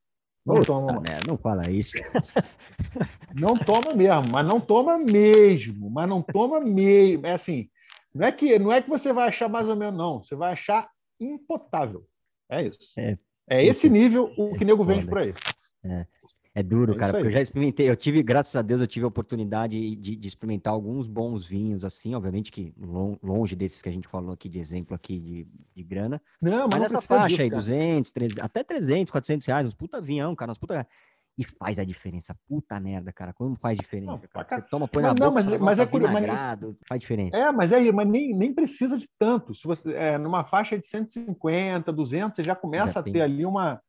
Não 0.44 0.56
Puta 0.56 0.66
toma. 0.66 0.92
Né? 1.00 1.20
Não 1.26 1.38
fala 1.38 1.70
isso. 1.70 1.96
não 3.34 3.56
toma 3.56 3.94
mesmo, 3.94 4.32
mas 4.32 4.46
não 4.46 4.60
toma 4.60 4.98
mesmo. 4.98 5.90
Mas 5.90 6.08
não 6.08 6.22
toma 6.22 6.60
mesmo. 6.60 7.26
É 7.26 7.32
assim, 7.32 7.68
não 8.14 8.26
é 8.26 8.32
que, 8.32 8.58
não 8.58 8.72
é 8.72 8.82
que 8.82 8.88
você 8.88 9.12
vai 9.12 9.28
achar 9.28 9.48
mais 9.48 9.68
ou 9.68 9.76
menos, 9.76 9.96
não. 9.96 10.22
Você 10.22 10.34
vai 10.34 10.52
achar 10.52 10.88
impotável. 11.20 12.04
É 12.50 12.62
isso. 12.62 12.92
É, 12.98 13.16
é 13.48 13.64
esse 13.64 13.88
nível 13.88 14.32
o 14.36 14.54
que 14.56 14.64
nego 14.64 14.82
vende 14.82 15.06
por 15.06 15.18
aí. 15.18 15.32
É. 15.84 16.06
É 16.52 16.62
duro, 16.64 16.94
é 16.94 16.96
cara, 16.96 17.12
porque 17.12 17.28
eu 17.28 17.32
já 17.32 17.40
experimentei, 17.40 17.88
eu 17.88 17.96
tive, 17.96 18.22
graças 18.24 18.56
a 18.56 18.62
Deus, 18.62 18.80
eu 18.80 18.86
tive 18.86 19.04
a 19.04 19.08
oportunidade 19.08 19.94
de, 19.94 20.16
de 20.16 20.28
experimentar 20.28 20.72
alguns 20.72 21.06
bons 21.06 21.46
vinhos, 21.46 21.84
assim, 21.84 22.12
obviamente 22.14 22.50
que 22.50 22.74
longe 23.22 23.54
desses 23.54 23.80
que 23.80 23.88
a 23.88 23.92
gente 23.92 24.08
falou 24.08 24.32
aqui, 24.32 24.48
de 24.48 24.58
exemplo 24.58 24.94
aqui 24.94 25.20
de, 25.20 25.48
de 25.76 25.82
grana. 25.84 26.20
Não, 26.42 26.62
mas, 26.62 26.70
mas 26.72 26.80
nessa 26.80 27.00
faixa 27.00 27.28
disso, 27.28 27.42
aí, 27.42 27.50
200, 27.50 28.10
300, 28.10 28.38
até 28.38 28.64
300, 28.64 29.12
400 29.12 29.46
reais, 29.46 29.66
uns 29.68 29.74
puta 29.74 30.00
vinhão, 30.00 30.34
cara, 30.34 30.50
uns 30.50 30.58
puta... 30.58 30.86
E 31.38 31.44
faz 31.44 31.78
a 31.78 31.84
diferença, 31.84 32.36
puta 32.46 32.78
merda, 32.78 33.10
cara. 33.12 33.32
Como 33.32 33.56
faz 33.56 33.78
diferença, 33.78 34.12
não, 34.12 34.44
cara? 34.44 34.60
Você 34.60 34.68
toma, 34.68 34.86
põe 34.86 35.02
mas, 35.02 35.14
na 35.14 35.24
não, 35.24 35.32
boca, 35.32 35.42
mas, 35.42 35.60
mas 35.60 35.78
é 35.78 35.86
curioso, 35.86 36.12
mas, 36.12 36.26
faz 36.86 37.00
diferença. 37.00 37.34
É, 37.38 37.50
mas 37.50 37.72
é, 37.72 37.90
mas 37.90 38.06
nem, 38.06 38.36
nem 38.36 38.52
precisa 38.52 38.98
de 38.98 39.08
tanto. 39.18 39.54
Se 39.54 39.66
você 39.66 39.94
é, 39.94 40.18
numa 40.18 40.44
faixa 40.44 40.78
de 40.78 40.86
150, 40.86 41.90
200, 41.90 42.36
você 42.36 42.44
já 42.44 42.54
começa 42.54 42.94
já 42.94 43.00
a 43.00 43.02
ter 43.02 43.22
ali 43.22 43.46
uma 43.46 43.80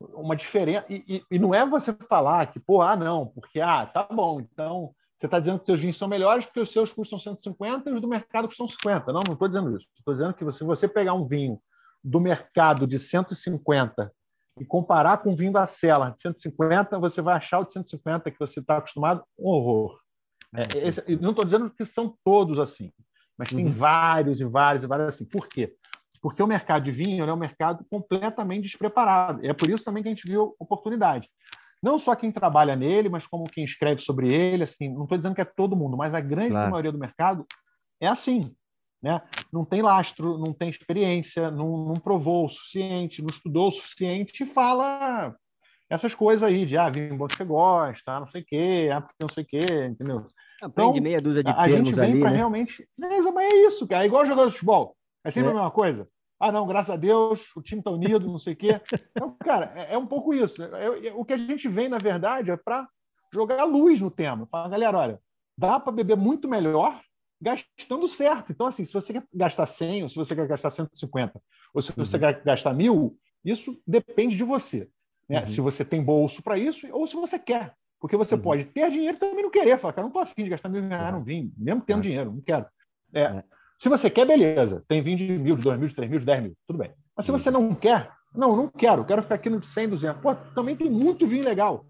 uma 0.00 0.36
diferença. 0.36 0.86
E, 0.88 1.04
e, 1.08 1.24
e, 1.30 1.38
não 1.38 1.54
é 1.54 1.66
você 1.66 1.92
falar 1.92 2.46
que, 2.46 2.60
pô, 2.60 2.80
ah, 2.82 2.96
não, 2.96 3.26
porque, 3.26 3.60
ah, 3.60 3.86
tá 3.86 4.06
bom, 4.10 4.40
então 4.40 4.94
você 5.16 5.26
está 5.26 5.40
dizendo 5.40 5.58
que 5.58 5.64
os 5.64 5.66
seus 5.66 5.80
vinhos 5.80 5.96
são 5.96 6.06
melhores 6.06 6.46
porque 6.46 6.60
os 6.60 6.70
seus 6.70 6.92
custam 6.92 7.18
150 7.18 7.90
e 7.90 7.92
os 7.92 8.00
do 8.00 8.06
mercado 8.06 8.46
custam 8.46 8.68
50. 8.68 9.12
Não, 9.12 9.20
não 9.26 9.32
estou 9.32 9.48
dizendo 9.48 9.76
isso. 9.76 9.86
Estou 9.98 10.14
dizendo 10.14 10.32
que 10.32 10.48
se 10.52 10.62
você 10.62 10.86
pegar 10.86 11.14
um 11.14 11.26
vinho 11.26 11.60
do 12.04 12.20
mercado 12.20 12.86
de 12.86 12.98
150 13.00 14.12
e 14.60 14.64
comparar 14.64 15.18
com 15.18 15.32
o 15.32 15.36
vinho 15.36 15.52
da 15.52 15.66
Cela 15.66 16.10
de 16.10 16.20
150, 16.20 16.98
você 17.00 17.20
vai 17.20 17.34
achar 17.34 17.58
o 17.58 17.64
de 17.64 17.72
150 17.72 18.30
que 18.30 18.38
você 18.38 18.60
está 18.60 18.76
acostumado 18.76 19.24
um 19.36 19.48
horror. 19.48 19.98
É, 20.54 20.86
esse, 20.86 21.16
não 21.16 21.30
estou 21.30 21.44
dizendo 21.44 21.68
que 21.68 21.84
são 21.84 22.16
todos 22.24 22.60
assim, 22.60 22.92
mas 23.36 23.50
tem 23.50 23.66
uhum. 23.66 23.72
vários 23.72 24.40
e 24.40 24.44
vários 24.44 24.84
e 24.84 24.86
vários 24.86 25.08
assim. 25.08 25.24
Por 25.24 25.48
quê? 25.48 25.74
Porque 26.20 26.42
o 26.42 26.46
mercado 26.46 26.84
de 26.84 26.90
vinho 26.90 27.24
é 27.24 27.32
um 27.32 27.36
mercado 27.36 27.84
completamente 27.90 28.64
despreparado. 28.64 29.44
E 29.44 29.48
é 29.48 29.52
por 29.52 29.68
isso 29.68 29.84
também 29.84 30.02
que 30.02 30.08
a 30.08 30.12
gente 30.12 30.26
viu 30.26 30.54
oportunidade. 30.58 31.28
Não 31.82 31.98
só 31.98 32.14
quem 32.14 32.32
trabalha 32.32 32.74
nele, 32.74 33.08
mas 33.08 33.26
como 33.26 33.50
quem 33.50 33.64
escreve 33.64 34.00
sobre 34.00 34.32
ele. 34.32 34.64
Assim, 34.64 34.88
não 34.88 35.04
estou 35.04 35.16
dizendo 35.16 35.34
que 35.34 35.40
é 35.40 35.44
todo 35.44 35.76
mundo, 35.76 35.96
mas 35.96 36.14
a 36.14 36.20
grande 36.20 36.50
claro. 36.50 36.70
maioria 36.70 36.92
do 36.92 36.98
mercado 36.98 37.46
é 38.00 38.06
assim. 38.06 38.54
Né? 39.00 39.20
Não 39.52 39.64
tem 39.64 39.80
lastro, 39.80 40.38
não 40.38 40.52
tem 40.52 40.68
experiência, 40.68 41.50
não, 41.50 41.84
não 41.84 41.94
provou 41.94 42.46
o 42.46 42.48
suficiente, 42.48 43.22
não 43.22 43.28
estudou 43.30 43.68
o 43.68 43.72
suficiente 43.72 44.42
e 44.42 44.46
fala 44.46 45.36
essas 45.88 46.14
coisas 46.14 46.42
aí 46.42 46.66
de 46.66 46.76
ah, 46.76 46.90
vinho 46.90 47.16
bom 47.16 47.26
que 47.28 47.36
você 47.36 47.44
gosta, 47.44 48.20
não 48.20 48.26
sei 48.26 48.42
o 48.42 48.44
quê, 48.44 48.90
ah, 48.92 49.00
porque 49.00 49.16
não 49.20 49.28
sei 49.28 49.44
o 49.44 49.46
quê, 49.46 49.86
entendeu? 49.88 50.26
Aprende 50.60 50.90
então, 50.90 51.02
meia 51.02 51.18
dúzia 51.18 51.42
de 51.42 51.50
a 51.50 51.68
gente 51.68 51.92
vem 51.92 52.18
para 52.18 52.30
né? 52.30 52.36
realmente. 52.36 52.86
Mas 52.98 53.24
é 53.24 53.54
isso, 53.66 53.86
cara. 53.86 54.02
É 54.02 54.06
igual 54.06 54.26
jogador 54.26 54.48
de 54.48 54.54
futebol. 54.54 54.96
É 55.24 55.30
sempre 55.30 55.48
é. 55.48 55.52
a 55.52 55.54
mesma 55.54 55.70
coisa. 55.70 56.08
Ah, 56.40 56.52
não, 56.52 56.66
graças 56.66 56.90
a 56.90 56.96
Deus, 56.96 57.54
o 57.56 57.62
time 57.62 57.80
está 57.80 57.90
unido, 57.90 58.28
não 58.28 58.38
sei 58.38 58.52
o 58.52 58.56
quê. 58.56 58.80
Então, 59.10 59.36
cara, 59.40 59.72
é, 59.74 59.94
é 59.94 59.98
um 59.98 60.06
pouco 60.06 60.32
isso. 60.32 60.62
É, 60.62 61.08
é, 61.08 61.12
o 61.12 61.24
que 61.24 61.32
a 61.32 61.36
gente 61.36 61.68
vem, 61.68 61.88
na 61.88 61.98
verdade, 61.98 62.50
é 62.50 62.56
para 62.56 62.88
jogar 63.32 63.64
luz 63.64 64.00
no 64.00 64.10
tema. 64.10 64.46
Falar, 64.46 64.68
galera, 64.68 64.98
olha, 64.98 65.20
dá 65.56 65.80
para 65.80 65.92
beber 65.92 66.16
muito 66.16 66.48
melhor 66.48 67.00
gastando 67.40 68.06
certo. 68.06 68.52
Então, 68.52 68.66
assim, 68.66 68.84
se 68.84 68.92
você 68.92 69.12
quer 69.12 69.24
gastar 69.34 69.66
100, 69.66 70.04
ou 70.04 70.08
se 70.08 70.16
você 70.16 70.34
quer 70.34 70.46
gastar 70.46 70.70
150, 70.70 71.40
ou 71.74 71.82
se 71.82 71.92
você 71.92 72.16
uhum. 72.16 72.20
quer 72.20 72.42
gastar 72.44 72.72
mil, 72.72 73.18
isso 73.44 73.80
depende 73.86 74.36
de 74.36 74.44
você. 74.44 74.88
Né? 75.28 75.40
Uhum. 75.40 75.46
Se 75.46 75.60
você 75.60 75.84
tem 75.84 76.02
bolso 76.02 76.42
para 76.42 76.56
isso, 76.56 76.86
ou 76.92 77.06
se 77.06 77.16
você 77.16 77.38
quer. 77.38 77.74
Porque 78.00 78.16
você 78.16 78.36
uhum. 78.36 78.42
pode 78.42 78.64
ter 78.66 78.90
dinheiro 78.90 79.16
e 79.16 79.20
também 79.20 79.42
não 79.42 79.50
querer. 79.50 79.78
Falar, 79.78 79.92
cara, 79.92 80.04
não 80.04 80.10
estou 80.10 80.22
afim 80.22 80.44
de 80.44 80.50
gastar 80.50 80.68
mil 80.68 80.86
reais 80.86 81.12
no 81.12 81.22
vinho, 81.22 81.52
mesmo 81.56 81.82
tendo 81.82 82.02
dinheiro, 82.02 82.32
não 82.32 82.40
quero. 82.40 82.66
É, 83.12 83.22
é. 83.22 83.44
Se 83.78 83.88
você 83.88 84.10
quer, 84.10 84.26
beleza. 84.26 84.84
Tem 84.88 85.00
vinho 85.00 85.16
de 85.16 85.38
mil, 85.38 85.56
de 85.56 85.62
dois 85.62 85.78
mil, 85.78 85.88
de 85.88 85.94
três 85.94 86.10
mil, 86.10 86.18
de 86.18 86.26
dez 86.26 86.42
mil. 86.42 86.56
Tudo 86.66 86.80
bem. 86.80 86.92
Mas 87.16 87.24
se 87.24 87.32
você 87.32 87.48
não 87.50 87.74
quer, 87.74 88.10
não, 88.34 88.56
não 88.56 88.68
quero. 88.68 89.04
Quero 89.04 89.22
ficar 89.22 89.36
aqui 89.36 89.48
no 89.48 89.60
de 89.60 89.66
100, 89.66 89.90
200. 89.90 90.20
Pô, 90.20 90.34
também 90.34 90.76
tem 90.76 90.90
muito 90.90 91.26
vinho 91.26 91.44
legal. 91.44 91.86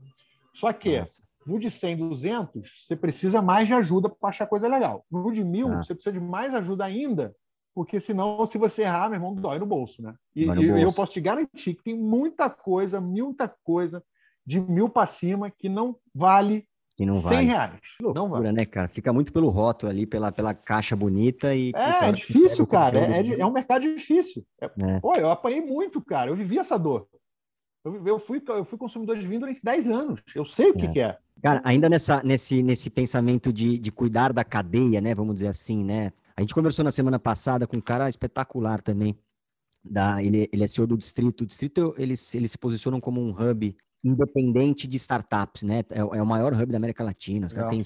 Só 0.54 0.70
que 0.72 1.02
no 1.46 1.58
de 1.58 1.70
100, 1.70 1.96
200, 1.96 2.84
você 2.84 2.94
precisa 2.94 3.40
mais 3.40 3.66
de 3.66 3.72
ajuda 3.72 4.08
para 4.10 4.28
achar 4.28 4.46
coisa 4.46 4.68
legal. 4.68 5.04
No 5.10 5.32
de 5.32 5.42
mil, 5.42 5.72
ah. 5.72 5.82
você 5.82 5.94
precisa 5.94 6.12
de 6.12 6.20
mais 6.20 6.54
ajuda 6.54 6.84
ainda, 6.84 7.34
porque 7.74 7.98
senão, 7.98 8.44
se 8.44 8.58
você 8.58 8.82
errar, 8.82 9.08
meu 9.08 9.16
irmão, 9.16 9.34
dói 9.34 9.58
no 9.58 9.64
bolso, 9.64 10.02
né? 10.02 10.14
E, 10.36 10.44
bolso. 10.44 10.62
eu 10.62 10.92
posso 10.92 11.12
te 11.12 11.22
garantir 11.22 11.74
que 11.74 11.84
tem 11.84 11.96
muita 11.96 12.50
coisa, 12.50 13.00
muita 13.00 13.48
coisa 13.48 14.04
de 14.44 14.60
mil 14.60 14.90
para 14.90 15.06
cima 15.06 15.50
que 15.50 15.70
não 15.70 15.96
vale 16.14 16.67
que 16.98 17.06
não 17.06 17.14
100 17.14 17.22
vale. 17.22 17.46
reais. 17.46 17.80
Que 17.96 18.02
loucura, 18.02 18.24
não 18.24 18.28
vale. 18.28 18.52
né, 18.52 18.66
cara? 18.66 18.88
Fica 18.88 19.12
muito 19.12 19.32
pelo 19.32 19.48
rótulo 19.50 19.88
ali, 19.88 20.04
pela, 20.04 20.32
pela 20.32 20.52
caixa 20.52 20.96
bonita 20.96 21.54
e... 21.54 21.70
É, 21.72 22.08
é 22.08 22.12
difícil, 22.12 22.66
cara. 22.66 22.98
É, 22.98 23.20
é, 23.20 23.40
é, 23.40 23.46
um 23.46 23.52
mercado 23.52 23.82
difícil. 23.82 24.44
É, 24.60 24.66
é. 24.66 25.00
Pô, 25.00 25.14
eu 25.14 25.30
apanhei 25.30 25.60
muito, 25.60 26.00
cara. 26.00 26.28
Eu 26.28 26.34
vivi 26.34 26.58
essa 26.58 26.76
dor. 26.76 27.06
Eu, 27.84 28.04
eu, 28.04 28.18
fui, 28.18 28.42
eu 28.48 28.64
fui 28.64 28.76
consumidor 28.76 29.16
de 29.16 29.28
vinho 29.28 29.38
durante 29.38 29.62
10 29.62 29.90
anos. 29.90 30.20
Eu 30.34 30.44
sei 30.44 30.70
o 30.70 30.74
que, 30.74 30.86
é. 30.86 30.90
que 30.90 31.00
é. 31.00 31.16
Cara, 31.40 31.60
ainda 31.62 31.88
nessa, 31.88 32.20
nesse, 32.24 32.64
nesse 32.64 32.90
pensamento 32.90 33.52
de, 33.52 33.78
de 33.78 33.92
cuidar 33.92 34.32
da 34.32 34.42
cadeia, 34.42 35.00
né? 35.00 35.14
Vamos 35.14 35.36
dizer 35.36 35.48
assim, 35.48 35.84
né? 35.84 36.12
A 36.36 36.40
gente 36.40 36.52
conversou 36.52 36.84
na 36.84 36.90
semana 36.90 37.20
passada 37.20 37.64
com 37.64 37.76
um 37.76 37.80
cara 37.80 38.08
espetacular 38.08 38.82
também. 38.82 39.16
Da, 39.84 40.20
ele, 40.20 40.50
ele 40.52 40.64
é 40.64 40.66
CEO 40.66 40.84
do 40.84 40.98
Distrito. 40.98 41.42
O 41.42 41.46
Distrito, 41.46 41.94
eles, 41.96 42.34
eles 42.34 42.50
se 42.50 42.58
posicionam 42.58 43.00
como 43.00 43.20
um 43.20 43.30
hub 43.30 43.76
independente 44.02 44.86
de 44.86 44.96
startups, 44.96 45.62
né? 45.62 45.80
É, 45.90 45.98
é, 45.98 46.22
o 46.22 46.26
maior 46.26 46.52
hub 46.52 46.66
da 46.66 46.76
América 46.76 47.02
Latina. 47.02 47.46
Os 47.46 47.52
tem 47.52 47.82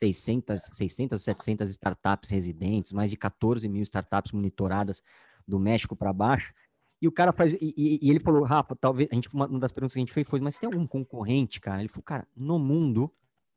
600, 0.00 0.62
600, 0.72 1.22
700 1.22 1.70
startups 1.70 2.30
residentes, 2.30 2.92
mais 2.92 3.10
de 3.10 3.16
14 3.16 3.68
mil 3.68 3.82
startups 3.82 4.32
monitoradas 4.32 5.02
do 5.46 5.58
México 5.58 5.94
para 5.94 6.12
baixo. 6.12 6.52
E 7.00 7.08
o 7.08 7.12
cara 7.12 7.32
faz. 7.32 7.54
E, 7.54 7.98
e, 8.02 8.10
ele 8.10 8.20
falou, 8.20 8.44
Rafa, 8.44 8.74
talvez. 8.76 9.08
A 9.10 9.14
gente, 9.14 9.32
uma, 9.32 9.46
uma 9.46 9.58
das 9.58 9.72
perguntas 9.72 9.94
que 9.94 9.98
a 9.98 10.02
gente 10.02 10.12
fez 10.12 10.26
foi, 10.26 10.40
mas 10.40 10.58
tem 10.58 10.66
algum 10.66 10.86
concorrente, 10.86 11.60
cara? 11.60 11.80
Ele 11.80 11.88
falou, 11.88 12.04
cara, 12.04 12.28
no 12.36 12.58
mundo, 12.58 13.12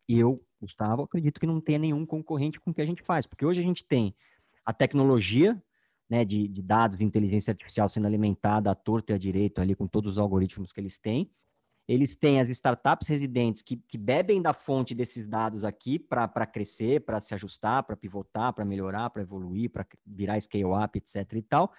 eu, 0.07 0.41
Gustavo, 0.61 1.03
acredito 1.03 1.39
que 1.39 1.47
não 1.47 1.59
tenha 1.59 1.79
nenhum 1.79 2.05
concorrente 2.05 2.59
com 2.59 2.71
o 2.71 2.73
que 2.73 2.81
a 2.81 2.85
gente 2.85 3.03
faz. 3.03 3.25
Porque 3.25 3.45
hoje 3.45 3.61
a 3.61 3.63
gente 3.63 3.83
tem 3.85 4.15
a 4.65 4.73
tecnologia 4.73 5.61
né, 6.09 6.23
de, 6.23 6.47
de 6.47 6.61
dados 6.61 6.97
de 6.97 7.03
inteligência 7.03 7.51
artificial 7.51 7.89
sendo 7.89 8.07
alimentada 8.07 8.71
à 8.71 8.75
torta 8.75 9.11
e 9.11 9.15
à 9.15 9.17
direita 9.17 9.61
ali 9.61 9.75
com 9.75 9.87
todos 9.87 10.13
os 10.13 10.17
algoritmos 10.17 10.71
que 10.71 10.79
eles 10.79 10.97
têm 10.97 11.29
eles 11.87 12.15
têm 12.15 12.39
as 12.39 12.49
startups 12.49 13.07
residentes 13.07 13.61
que, 13.61 13.75
que 13.75 13.97
bebem 13.97 14.41
da 14.41 14.53
fonte 14.53 14.95
desses 14.95 15.27
dados 15.27 15.63
aqui 15.63 15.99
para 15.99 16.45
crescer, 16.45 17.01
para 17.01 17.19
se 17.19 17.33
ajustar, 17.33 17.83
para 17.83 17.95
pivotar, 17.95 18.53
para 18.53 18.63
melhorar, 18.63 19.09
para 19.09 19.21
evoluir, 19.21 19.69
para 19.69 19.85
virar 20.05 20.39
scale-up, 20.39 20.97
etc. 20.97 21.33
e 21.33 21.41
tal. 21.41 21.73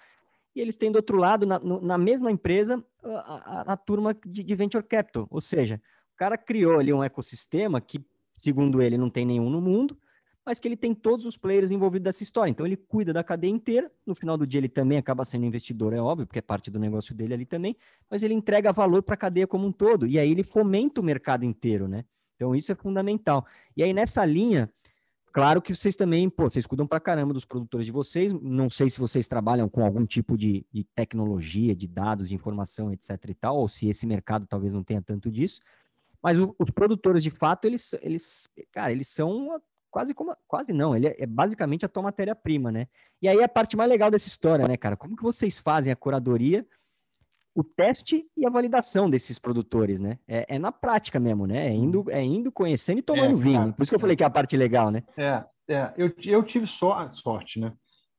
E 0.55 0.61
eles 0.61 0.77
têm 0.77 0.91
do 0.91 0.97
outro 0.97 1.17
lado, 1.17 1.45
na, 1.45 1.59
na 1.59 1.97
mesma 1.97 2.31
empresa, 2.31 2.83
a, 3.03 3.09
a, 3.09 3.73
a 3.73 3.77
turma 3.77 4.13
de, 4.13 4.43
de, 4.43 4.55
venture 4.55 4.83
capital. 4.83 5.27
Ou 5.29 5.41
seja, 5.41 5.81
o 6.13 6.17
cara 6.17 6.37
criou 6.37 6.79
ali 6.79 6.93
um 6.93 7.03
ecossistema 7.03 7.81
que, 7.81 8.05
segundo 8.35 8.81
ele, 8.81 8.97
não 8.97 9.09
tem 9.09 9.25
nenhum 9.25 9.49
no 9.49 9.59
mundo, 9.59 9.97
mas 10.45 10.59
que 10.59 10.67
ele 10.67 10.77
tem 10.77 10.93
todos 10.93 11.25
os 11.25 11.35
players 11.35 11.71
envolvidos 11.71 12.05
nessa 12.05 12.21
história. 12.21 12.51
Então 12.51 12.65
ele 12.65 12.77
cuida 12.77 13.11
da 13.11 13.23
cadeia 13.23 13.51
inteira. 13.51 13.91
No 14.05 14.13
final 14.13 14.37
do 14.37 14.45
dia 14.45 14.59
ele 14.59 14.69
também 14.69 14.97
acaba 14.97 15.25
sendo 15.25 15.45
investidor, 15.45 15.91
é 15.91 15.99
óbvio, 15.99 16.27
porque 16.27 16.39
é 16.39 16.41
parte 16.41 16.69
do 16.69 16.77
negócio 16.77 17.15
dele 17.15 17.33
ali 17.33 17.45
também, 17.45 17.75
mas 18.09 18.21
ele 18.21 18.35
entrega 18.35 18.71
valor 18.71 19.01
para 19.01 19.15
a 19.15 19.17
cadeia 19.17 19.47
como 19.47 19.65
um 19.65 19.71
todo. 19.71 20.05
E 20.05 20.19
aí 20.19 20.29
ele 20.29 20.43
fomenta 20.43 21.01
o 21.01 21.03
mercado 21.03 21.43
inteiro, 21.43 21.87
né? 21.87 22.05
Então 22.35 22.55
isso 22.55 22.71
é 22.71 22.75
fundamental. 22.75 23.45
E 23.75 23.81
aí 23.81 23.91
nessa 23.91 24.23
linha, 24.23 24.69
claro 25.33 25.61
que 25.61 25.73
vocês 25.73 25.95
também, 25.95 26.29
pô, 26.29 26.47
vocês 26.47 26.67
cuidam 26.67 26.85
para 26.85 26.99
caramba 26.99 27.33
dos 27.33 27.45
produtores 27.45 27.87
de 27.87 27.91
vocês. 27.91 28.31
Não 28.31 28.69
sei 28.69 28.87
se 28.87 28.99
vocês 28.99 29.27
trabalham 29.27 29.67
com 29.67 29.83
algum 29.83 30.05
tipo 30.05 30.37
de, 30.37 30.63
de 30.71 30.83
tecnologia, 30.83 31.75
de 31.75 31.87
dados, 31.87 32.29
de 32.29 32.35
informação, 32.35 32.93
etc 32.93 33.09
e 33.29 33.33
tal, 33.33 33.57
ou 33.57 33.67
se 33.67 33.87
esse 33.87 34.05
mercado 34.05 34.45
talvez 34.45 34.71
não 34.71 34.83
tenha 34.83 35.01
tanto 35.01 35.31
disso. 35.31 35.59
Mas 36.21 36.37
os 36.39 36.69
produtores, 36.71 37.21
de 37.21 37.29
fato, 37.29 37.65
eles, 37.65 37.93
eles, 38.01 38.47
cara, 38.71 38.91
eles 38.91 39.07
são 39.07 39.61
quase 39.95 40.13
como, 40.13 40.35
quase 40.45 40.73
não, 40.73 40.93
ele 40.93 41.07
é, 41.07 41.15
é 41.19 41.25
basicamente 41.25 41.85
a 41.85 41.87
tua 41.87 42.03
matéria-prima, 42.03 42.69
né? 42.69 42.85
E 43.21 43.29
aí 43.29 43.41
a 43.41 43.47
parte 43.47 43.77
mais 43.77 43.89
legal 43.89 44.11
dessa 44.11 44.27
história, 44.27 44.67
né, 44.67 44.75
cara? 44.75 44.97
Como 44.97 45.15
que 45.15 45.23
vocês 45.23 45.57
fazem 45.57 45.93
a 45.93 45.95
curadoria, 45.95 46.67
o 47.55 47.63
teste 47.63 48.27
e 48.35 48.45
a 48.45 48.49
validação 48.49 49.09
desses 49.09 49.39
produtores, 49.39 50.01
né? 50.01 50.19
É, 50.27 50.55
é 50.55 50.59
na 50.59 50.69
prática 50.69 51.17
mesmo, 51.17 51.47
né? 51.47 51.69
É 51.69 51.71
indo, 51.71 52.11
é 52.11 52.21
indo 52.21 52.51
conhecendo 52.51 52.99
e 52.99 53.01
tomando 53.01 53.37
é, 53.37 53.39
vinho. 53.41 53.59
Cara, 53.59 53.71
Por 53.71 53.83
isso 53.83 53.89
que 53.89 53.95
eu 53.95 53.99
falei 54.01 54.17
que 54.17 54.23
é 54.23 54.25
a 54.25 54.29
parte 54.29 54.57
legal, 54.57 54.91
né? 54.91 55.01
É, 55.15 55.45
é. 55.69 55.93
Eu, 55.95 56.13
eu 56.25 56.43
tive 56.43 56.67
só 56.67 57.07
sorte, 57.07 57.61
né? 57.61 57.71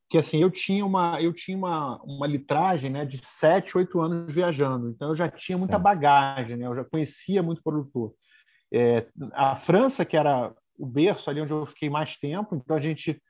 que 0.08 0.16
assim 0.16 0.40
eu 0.40 0.52
tinha 0.52 0.86
uma 0.86 1.20
eu 1.20 1.32
tinha 1.32 1.58
uma, 1.58 2.00
uma 2.04 2.28
litragem 2.28 2.88
né 2.88 3.04
de 3.04 3.18
sete 3.26 3.76
oito 3.76 4.00
anos 4.00 4.32
viajando 4.32 4.88
então 4.88 5.08
eu 5.08 5.16
já 5.16 5.28
tinha 5.28 5.58
muita 5.58 5.74
é. 5.74 5.80
bagagem 5.80 6.56
né 6.56 6.64
eu 6.64 6.76
já 6.76 6.84
conhecia 6.84 7.42
muito 7.42 7.60
produtor 7.60 8.14
é, 8.72 9.08
a 9.32 9.56
França 9.56 10.04
que 10.04 10.16
era 10.16 10.54
o 10.78 10.86
berço 10.86 11.30
ali 11.30 11.40
onde 11.40 11.52
eu 11.52 11.66
fiquei 11.66 11.90
mais 11.90 12.16
tempo 12.16 12.54
então 12.54 12.76
a 12.76 12.80
gente 12.80 13.20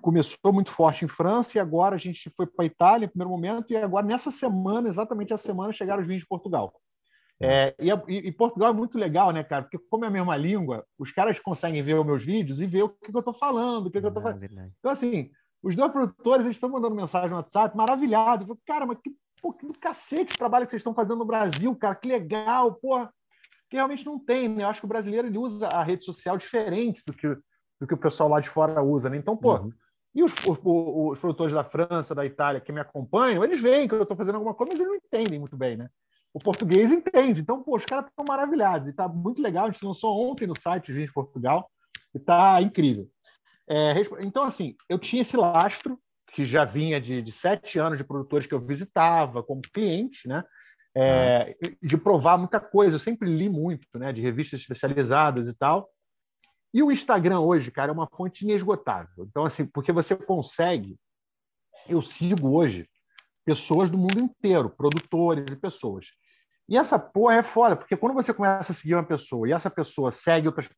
começou 0.00 0.52
muito 0.52 0.70
forte 0.70 1.04
em 1.04 1.08
França 1.08 1.56
e 1.56 1.60
agora 1.60 1.94
a 1.94 1.98
gente 1.98 2.30
foi 2.36 2.46
para 2.46 2.64
a 2.64 2.66
Itália 2.66 3.06
em 3.06 3.08
primeiro 3.08 3.30
momento 3.30 3.72
e 3.72 3.76
agora 3.76 4.06
nessa 4.06 4.30
semana 4.30 4.88
exatamente 4.88 5.32
a 5.32 5.38
semana 5.38 5.72
chegaram 5.72 6.02
os 6.02 6.06
vinhos 6.06 6.22
de 6.22 6.28
Portugal 6.28 6.74
é, 7.40 7.74
e, 7.78 7.90
e, 8.28 8.32
Portugal 8.32 8.70
é 8.70 8.72
muito 8.72 8.98
legal, 8.98 9.32
né, 9.32 9.42
cara? 9.42 9.62
Porque 9.62 9.78
como 9.90 10.04
é 10.04 10.08
a 10.08 10.10
mesma 10.10 10.36
língua, 10.36 10.86
os 10.98 11.10
caras 11.10 11.38
conseguem 11.38 11.82
ver 11.82 11.94
os 11.94 12.06
meus 12.06 12.24
vídeos 12.24 12.60
e 12.60 12.66
ver 12.66 12.84
o 12.84 12.88
que, 12.88 13.10
que 13.10 13.16
eu 13.16 13.18
estou 13.18 13.34
falando, 13.34 13.86
o 13.86 13.90
que, 13.90 14.00
que 14.00 14.06
eu 14.06 14.08
estou 14.08 14.22
falando. 14.22 14.44
Então, 14.78 14.90
assim, 14.90 15.30
os 15.62 15.74
dois 15.74 15.90
produtores 15.90 16.46
estão 16.46 16.68
mandando 16.68 16.94
mensagem 16.94 17.30
no 17.30 17.36
WhatsApp, 17.36 17.76
maravilhados. 17.76 18.42
Eu 18.42 18.48
falo, 18.48 18.60
cara, 18.64 18.86
mas 18.86 18.98
que, 18.98 19.10
pô, 19.42 19.52
que 19.52 19.66
do 19.66 19.78
cacete 19.78 20.34
o 20.34 20.38
trabalho 20.38 20.64
que 20.64 20.70
vocês 20.70 20.80
estão 20.80 20.94
fazendo 20.94 21.18
no 21.18 21.24
Brasil, 21.24 21.74
cara, 21.74 21.94
que 21.94 22.08
legal, 22.08 22.74
porra. 22.74 23.12
Que 23.70 23.76
realmente 23.76 24.04
não 24.04 24.18
tem, 24.18 24.48
né? 24.48 24.64
Eu 24.64 24.68
acho 24.68 24.80
que 24.80 24.86
o 24.86 24.88
brasileiro 24.88 25.28
ele 25.28 25.38
usa 25.38 25.68
a 25.68 25.82
rede 25.82 26.04
social 26.04 26.36
diferente 26.36 27.02
do 27.06 27.12
que, 27.12 27.28
do 27.80 27.86
que 27.86 27.94
o 27.94 27.98
pessoal 27.98 28.28
lá 28.28 28.40
de 28.40 28.48
fora 28.48 28.82
usa, 28.82 29.08
né? 29.08 29.16
Então, 29.16 29.36
pô, 29.36 29.56
uhum. 29.56 29.72
e 30.14 30.22
os, 30.22 30.32
os, 30.46 30.58
os, 30.62 31.18
produtores 31.18 31.54
da 31.54 31.64
França, 31.64 32.14
da 32.14 32.24
Itália 32.24 32.60
que 32.60 32.72
me 32.72 32.80
acompanham, 32.80 33.42
eles 33.42 33.60
veem 33.60 33.88
que 33.88 33.94
eu 33.94 34.02
estou 34.02 34.16
fazendo 34.16 34.36
alguma 34.36 34.54
coisa, 34.54 34.72
mas 34.72 34.80
eles 34.80 34.90
não 34.90 34.96
entendem 34.96 35.38
muito 35.38 35.56
bem, 35.56 35.76
né? 35.76 35.88
O 36.32 36.40
português 36.40 36.90
entende. 36.90 37.40
Então, 37.40 37.62
pô, 37.62 37.76
os 37.76 37.84
caras 37.84 38.06
estão 38.06 38.24
maravilhados. 38.26 38.88
E 38.88 38.90
está 38.90 39.06
muito 39.06 39.40
legal. 39.40 39.66
A 39.66 39.70
gente 39.70 39.84
lançou 39.84 40.28
ontem 40.28 40.48
no 40.48 40.54
site 40.54 40.92
Gente 40.92 41.12
Portugal 41.12 41.70
e 42.12 42.18
está 42.18 42.60
incrível. 42.60 43.08
É, 43.68 43.94
então, 44.20 44.42
assim, 44.42 44.74
eu 44.88 44.98
tinha 44.98 45.22
esse 45.22 45.36
lastro, 45.36 45.98
que 46.34 46.44
já 46.44 46.64
vinha 46.64 47.00
de, 47.00 47.22
de, 47.22 47.30
sete 47.30 47.78
anos 47.78 47.96
de 47.96 48.04
produtores 48.04 48.46
que 48.46 48.52
eu 48.52 48.60
visitava 48.60 49.42
como 49.42 49.62
cliente, 49.62 50.26
né? 50.26 50.42
É, 50.96 51.56
de 51.82 51.96
provar 51.96 52.38
muita 52.38 52.60
coisa. 52.60 52.94
Eu 52.96 53.00
sempre 53.00 53.28
li 53.28 53.48
muito, 53.48 53.98
né? 53.98 54.12
De 54.12 54.20
revistas 54.20 54.60
especializadas 54.60 55.48
e 55.48 55.54
tal. 55.54 55.90
E 56.72 56.82
o 56.82 56.90
Instagram 56.90 57.40
hoje, 57.40 57.70
cara, 57.70 57.90
é 57.90 57.94
uma 57.94 58.08
fonte 58.08 58.44
inesgotável. 58.44 59.24
Então, 59.24 59.44
assim, 59.44 59.64
porque 59.64 59.92
você 59.92 60.16
consegue. 60.16 60.96
Eu 61.88 62.02
sigo 62.02 62.56
hoje 62.56 62.88
pessoas 63.44 63.90
do 63.90 63.98
mundo 63.98 64.18
inteiro, 64.18 64.70
produtores 64.70 65.52
e 65.52 65.56
pessoas. 65.56 66.08
E 66.68 66.78
essa 66.78 66.98
porra 66.98 67.36
é 67.36 67.42
fora, 67.42 67.76
porque 67.76 67.96
quando 67.96 68.14
você 68.14 68.32
começa 68.32 68.72
a 68.72 68.74
seguir 68.74 68.94
uma 68.94 69.04
pessoa 69.04 69.46
e 69.46 69.52
essa 69.52 69.70
pessoa 69.70 70.10
segue 70.10 70.48
outras 70.48 70.68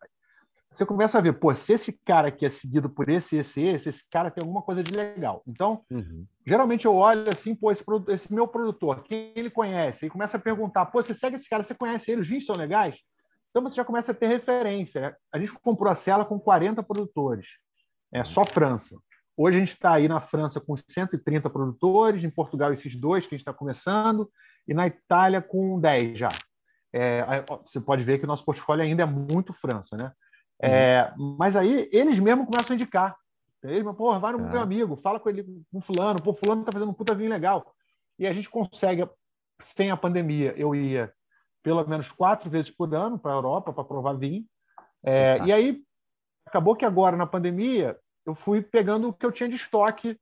você 0.76 0.84
começa 0.84 1.16
a 1.16 1.22
ver, 1.22 1.32
pô, 1.32 1.54
se 1.54 1.72
esse 1.72 1.98
cara 2.04 2.28
aqui 2.28 2.44
é 2.44 2.50
seguido 2.50 2.90
por 2.90 3.08
esse, 3.08 3.38
esse, 3.38 3.62
esse, 3.62 3.88
esse 3.88 4.10
cara 4.10 4.30
tem 4.30 4.42
alguma 4.42 4.60
coisa 4.60 4.82
de 4.82 4.92
legal. 4.92 5.42
Então, 5.46 5.82
uhum. 5.90 6.26
geralmente 6.46 6.84
eu 6.84 6.94
olho 6.94 7.30
assim, 7.30 7.54
pô, 7.54 7.72
esse, 7.72 7.82
esse, 8.08 8.34
meu 8.34 8.46
produtor, 8.46 9.02
quem 9.02 9.32
ele 9.34 9.48
conhece? 9.48 10.04
E 10.04 10.10
começa 10.10 10.36
a 10.36 10.40
perguntar, 10.40 10.84
pô, 10.86 11.02
você 11.02 11.14
segue 11.14 11.36
esse 11.36 11.48
cara, 11.48 11.62
você 11.62 11.74
conhece 11.74 12.10
ele, 12.10 12.20
os 12.20 12.28
vinhos 12.28 12.44
são 12.44 12.54
legais? 12.54 12.98
Então 13.48 13.62
você 13.62 13.74
já 13.74 13.86
começa 13.86 14.12
a 14.12 14.14
ter 14.14 14.26
referência. 14.26 15.00
Né? 15.00 15.14
A 15.32 15.38
gente 15.38 15.50
comprou 15.54 15.90
a 15.90 15.94
cela 15.94 16.26
com 16.26 16.38
40 16.38 16.82
produtores, 16.82 17.56
é 18.12 18.22
só 18.22 18.44
França. 18.44 18.98
Hoje 19.34 19.56
a 19.56 19.60
gente 19.60 19.72
está 19.72 19.94
aí 19.94 20.06
na 20.08 20.20
França 20.20 20.60
com 20.60 20.76
130 20.76 21.48
produtores, 21.48 22.22
em 22.22 22.30
Portugal 22.30 22.70
esses 22.70 22.94
dois 22.94 23.26
que 23.26 23.34
a 23.34 23.38
gente 23.38 23.48
está 23.48 23.52
começando, 23.54 24.30
e 24.68 24.74
na 24.74 24.86
Itália 24.86 25.40
com 25.40 25.80
10 25.80 26.18
já. 26.18 26.28
É, 26.92 27.44
você 27.64 27.80
pode 27.80 28.04
ver 28.04 28.18
que 28.18 28.24
o 28.24 28.28
nosso 28.28 28.44
portfólio 28.44 28.84
ainda 28.84 29.04
é 29.04 29.06
muito 29.06 29.54
França, 29.54 29.96
né? 29.96 30.12
É, 30.60 31.12
mas 31.38 31.56
aí 31.56 31.88
eles 31.92 32.18
mesmos 32.18 32.46
começam 32.46 32.74
a 32.74 32.76
indicar. 32.76 33.16
Eles, 33.62 33.84
pô, 33.96 34.18
vai 34.18 34.32
no 34.32 34.46
é. 34.46 34.50
meu 34.50 34.60
amigo, 34.60 34.96
fala 34.96 35.18
com 35.18 35.28
ele, 35.28 35.44
com 35.72 35.80
fulano, 35.80 36.22
pô, 36.22 36.32
fulano 36.32 36.64
tá 36.64 36.72
fazendo 36.72 36.90
um 36.90 36.94
puta 36.94 37.14
vinho 37.14 37.30
legal. 37.30 37.74
E 38.18 38.26
a 38.26 38.32
gente 38.32 38.48
consegue, 38.48 39.08
sem 39.60 39.90
a 39.90 39.96
pandemia, 39.96 40.54
eu 40.56 40.74
ia 40.74 41.12
pelo 41.62 41.84
menos 41.86 42.08
quatro 42.08 42.48
vezes 42.48 42.70
por 42.70 42.94
ano 42.94 43.18
para 43.18 43.32
a 43.32 43.34
Europa 43.34 43.72
para 43.72 43.84
provar 43.84 44.14
vinho. 44.14 44.44
É, 45.04 45.38
e 45.44 45.52
aí 45.52 45.82
acabou 46.46 46.76
que 46.76 46.84
agora 46.84 47.16
na 47.16 47.26
pandemia 47.26 47.98
eu 48.24 48.34
fui 48.34 48.62
pegando 48.62 49.08
o 49.08 49.12
que 49.12 49.26
eu 49.26 49.32
tinha 49.32 49.48
de 49.48 49.56
estoque 49.56 50.18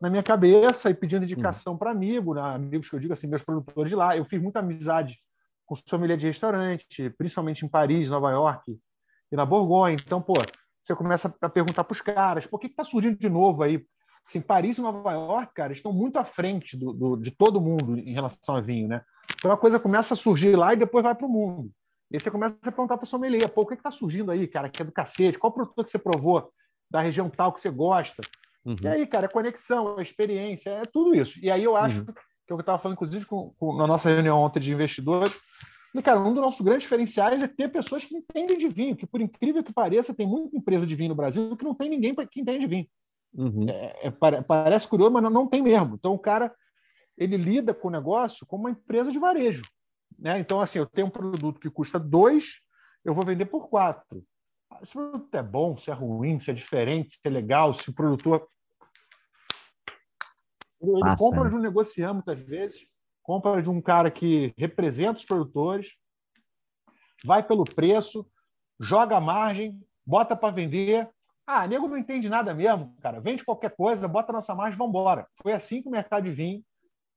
na 0.00 0.10
minha 0.10 0.22
cabeça 0.22 0.90
e 0.90 0.94
pedindo 0.94 1.24
indicação 1.24 1.74
hum. 1.74 1.78
para 1.78 1.90
amigo, 1.90 2.34
né? 2.34 2.40
amigos 2.40 2.88
que 2.88 2.96
eu 2.96 3.00
digo 3.00 3.12
assim, 3.12 3.26
meus 3.26 3.42
produtores 3.42 3.90
de 3.90 3.96
lá. 3.96 4.16
Eu 4.16 4.24
fiz 4.24 4.40
muita 4.40 4.60
amizade 4.60 5.18
com 5.66 5.76
sommelier 5.76 6.16
de 6.16 6.26
restaurante, 6.26 7.10
principalmente 7.10 7.64
em 7.64 7.68
Paris, 7.68 8.08
Nova 8.08 8.30
York, 8.30 8.78
e 9.30 9.36
na 9.36 9.44
Borgonha. 9.44 9.96
Então, 10.04 10.20
pô, 10.20 10.34
você 10.82 10.94
começa 10.94 11.34
a 11.40 11.48
perguntar 11.48 11.84
para 11.84 11.92
os 11.92 12.00
caras, 12.00 12.46
por 12.46 12.58
que 12.58 12.66
está 12.66 12.84
surgindo 12.84 13.18
de 13.18 13.28
novo 13.28 13.62
aí? 13.62 13.84
Assim, 14.26 14.40
Paris 14.40 14.78
e 14.78 14.82
Nova 14.82 15.12
York, 15.12 15.54
cara, 15.54 15.72
estão 15.72 15.92
muito 15.92 16.18
à 16.18 16.24
frente 16.24 16.76
do, 16.76 16.92
do, 16.92 17.16
de 17.16 17.30
todo 17.30 17.60
mundo 17.60 17.98
em 17.98 18.12
relação 18.12 18.56
a 18.56 18.60
vinho, 18.60 18.88
né? 18.88 19.02
Então 19.36 19.50
a 19.50 19.56
coisa 19.56 19.78
começa 19.78 20.14
a 20.14 20.16
surgir 20.16 20.54
lá 20.56 20.74
e 20.74 20.76
depois 20.76 21.02
vai 21.02 21.14
para 21.14 21.26
o 21.26 21.30
mundo. 21.30 21.70
E 22.10 22.16
aí 22.16 22.20
você 22.20 22.30
começa 22.30 22.56
a 22.62 22.72
perguntar 22.72 22.96
para 22.96 23.04
o 23.04 23.08
sommelier, 23.08 23.48
pô, 23.48 23.62
o 23.62 23.66
que 23.66 23.74
está 23.74 23.90
surgindo 23.90 24.30
aí, 24.30 24.46
cara, 24.46 24.68
que 24.68 24.82
é 24.82 24.84
do 24.84 24.92
cacete? 24.92 25.38
Qual 25.38 25.52
produto 25.52 25.84
que 25.84 25.90
você 25.90 25.98
provou 25.98 26.50
da 26.90 27.00
região 27.00 27.28
tal 27.28 27.52
que 27.52 27.60
você 27.60 27.70
gosta? 27.70 28.22
Uhum. 28.64 28.76
E 28.82 28.88
aí, 28.88 29.06
cara, 29.06 29.26
é 29.26 29.28
conexão, 29.28 29.98
é 29.98 30.02
experiência, 30.02 30.70
é 30.70 30.84
tudo 30.84 31.14
isso. 31.14 31.38
E 31.42 31.50
aí 31.50 31.64
eu 31.64 31.76
acho, 31.76 32.00
uhum. 32.00 32.06
que 32.46 32.52
eu 32.52 32.60
estava 32.60 32.78
falando, 32.78 32.96
inclusive, 32.96 33.24
com, 33.24 33.54
com, 33.58 33.76
na 33.76 33.86
nossa 33.86 34.08
reunião 34.08 34.40
ontem 34.40 34.60
de 34.60 34.72
investidores, 34.72 35.34
e, 35.94 36.02
cara, 36.02 36.20
um 36.20 36.34
dos 36.34 36.42
nossos 36.42 36.60
grandes 36.60 36.82
diferenciais 36.82 37.42
é 37.42 37.48
ter 37.48 37.68
pessoas 37.68 38.04
que 38.04 38.14
entendem 38.14 38.58
de 38.58 38.68
vinho, 38.68 38.96
que, 38.96 39.06
por 39.06 39.20
incrível 39.20 39.64
que 39.64 39.72
pareça, 39.72 40.14
tem 40.14 40.26
muita 40.26 40.56
empresa 40.56 40.86
de 40.86 40.94
vinho 40.94 41.10
no 41.10 41.14
Brasil 41.14 41.56
que 41.56 41.64
não 41.64 41.74
tem 41.74 41.88
ninguém 41.88 42.14
que 42.14 42.40
entende 42.40 42.60
de 42.60 42.66
vinho. 42.66 42.86
Uhum. 43.34 43.68
É, 43.68 44.08
é, 44.08 44.42
parece 44.42 44.86
curioso, 44.86 45.12
mas 45.12 45.22
não, 45.22 45.30
não, 45.30 45.46
tem 45.46 45.62
mesmo. 45.62 45.94
Então, 45.94 46.14
o 46.14 46.18
cara 46.18 46.54
ele 47.16 47.36
lida 47.36 47.74
com 47.74 47.88
o 47.88 47.90
negócio 47.90 48.46
como 48.46 48.64
uma 48.64 48.70
empresa 48.70 49.10
de 49.10 49.18
varejo. 49.18 49.62
Né? 50.18 50.38
Então, 50.38 50.60
assim, 50.60 50.78
eu 50.78 50.86
tenho 50.86 51.06
um 51.06 51.10
produto 51.10 51.58
que 51.58 51.70
custa 51.70 51.98
dois, 51.98 52.60
eu 53.04 53.14
vou 53.14 53.24
vender 53.24 53.46
por 53.46 53.68
quatro. 53.68 54.24
Se 54.82 54.96
o 54.96 55.10
produto 55.10 55.34
é 55.34 55.42
bom, 55.42 55.76
se 55.76 55.90
é 55.90 55.94
ruim, 55.94 56.38
se 56.38 56.50
é 56.50 56.54
diferente, 56.54 57.14
se 57.14 57.20
é 57.24 57.30
legal, 57.30 57.74
se 57.74 57.88
o 57.88 57.94
produtor. 57.94 58.46
Ele, 60.80 61.00
Passa, 61.00 61.24
compra 61.24 61.44
né? 61.44 61.50
de 61.50 61.56
um 61.56 61.60
negociante 61.60 62.14
muitas 62.14 62.38
vezes 62.40 62.86
compra 63.28 63.60
de 63.60 63.68
um 63.68 63.78
cara 63.78 64.10
que 64.10 64.54
representa 64.56 65.18
os 65.18 65.24
produtores, 65.26 65.98
vai 67.22 67.42
pelo 67.42 67.62
preço, 67.62 68.26
joga 68.80 69.18
a 69.18 69.20
margem, 69.20 69.78
bota 70.06 70.34
para 70.34 70.54
vender. 70.54 71.06
Ah, 71.46 71.66
nego 71.66 71.86
não 71.86 71.98
entende 71.98 72.26
nada 72.26 72.54
mesmo, 72.54 72.96
cara. 73.02 73.20
Vende 73.20 73.44
qualquer 73.44 73.76
coisa, 73.76 74.08
bota 74.08 74.32
nossa 74.32 74.54
margem, 74.54 74.78
vamos 74.78 74.92
embora. 74.92 75.28
Foi 75.42 75.52
assim 75.52 75.82
que 75.82 75.88
o 75.88 75.90
mercado 75.90 76.24
de 76.24 76.30
vinho 76.30 76.64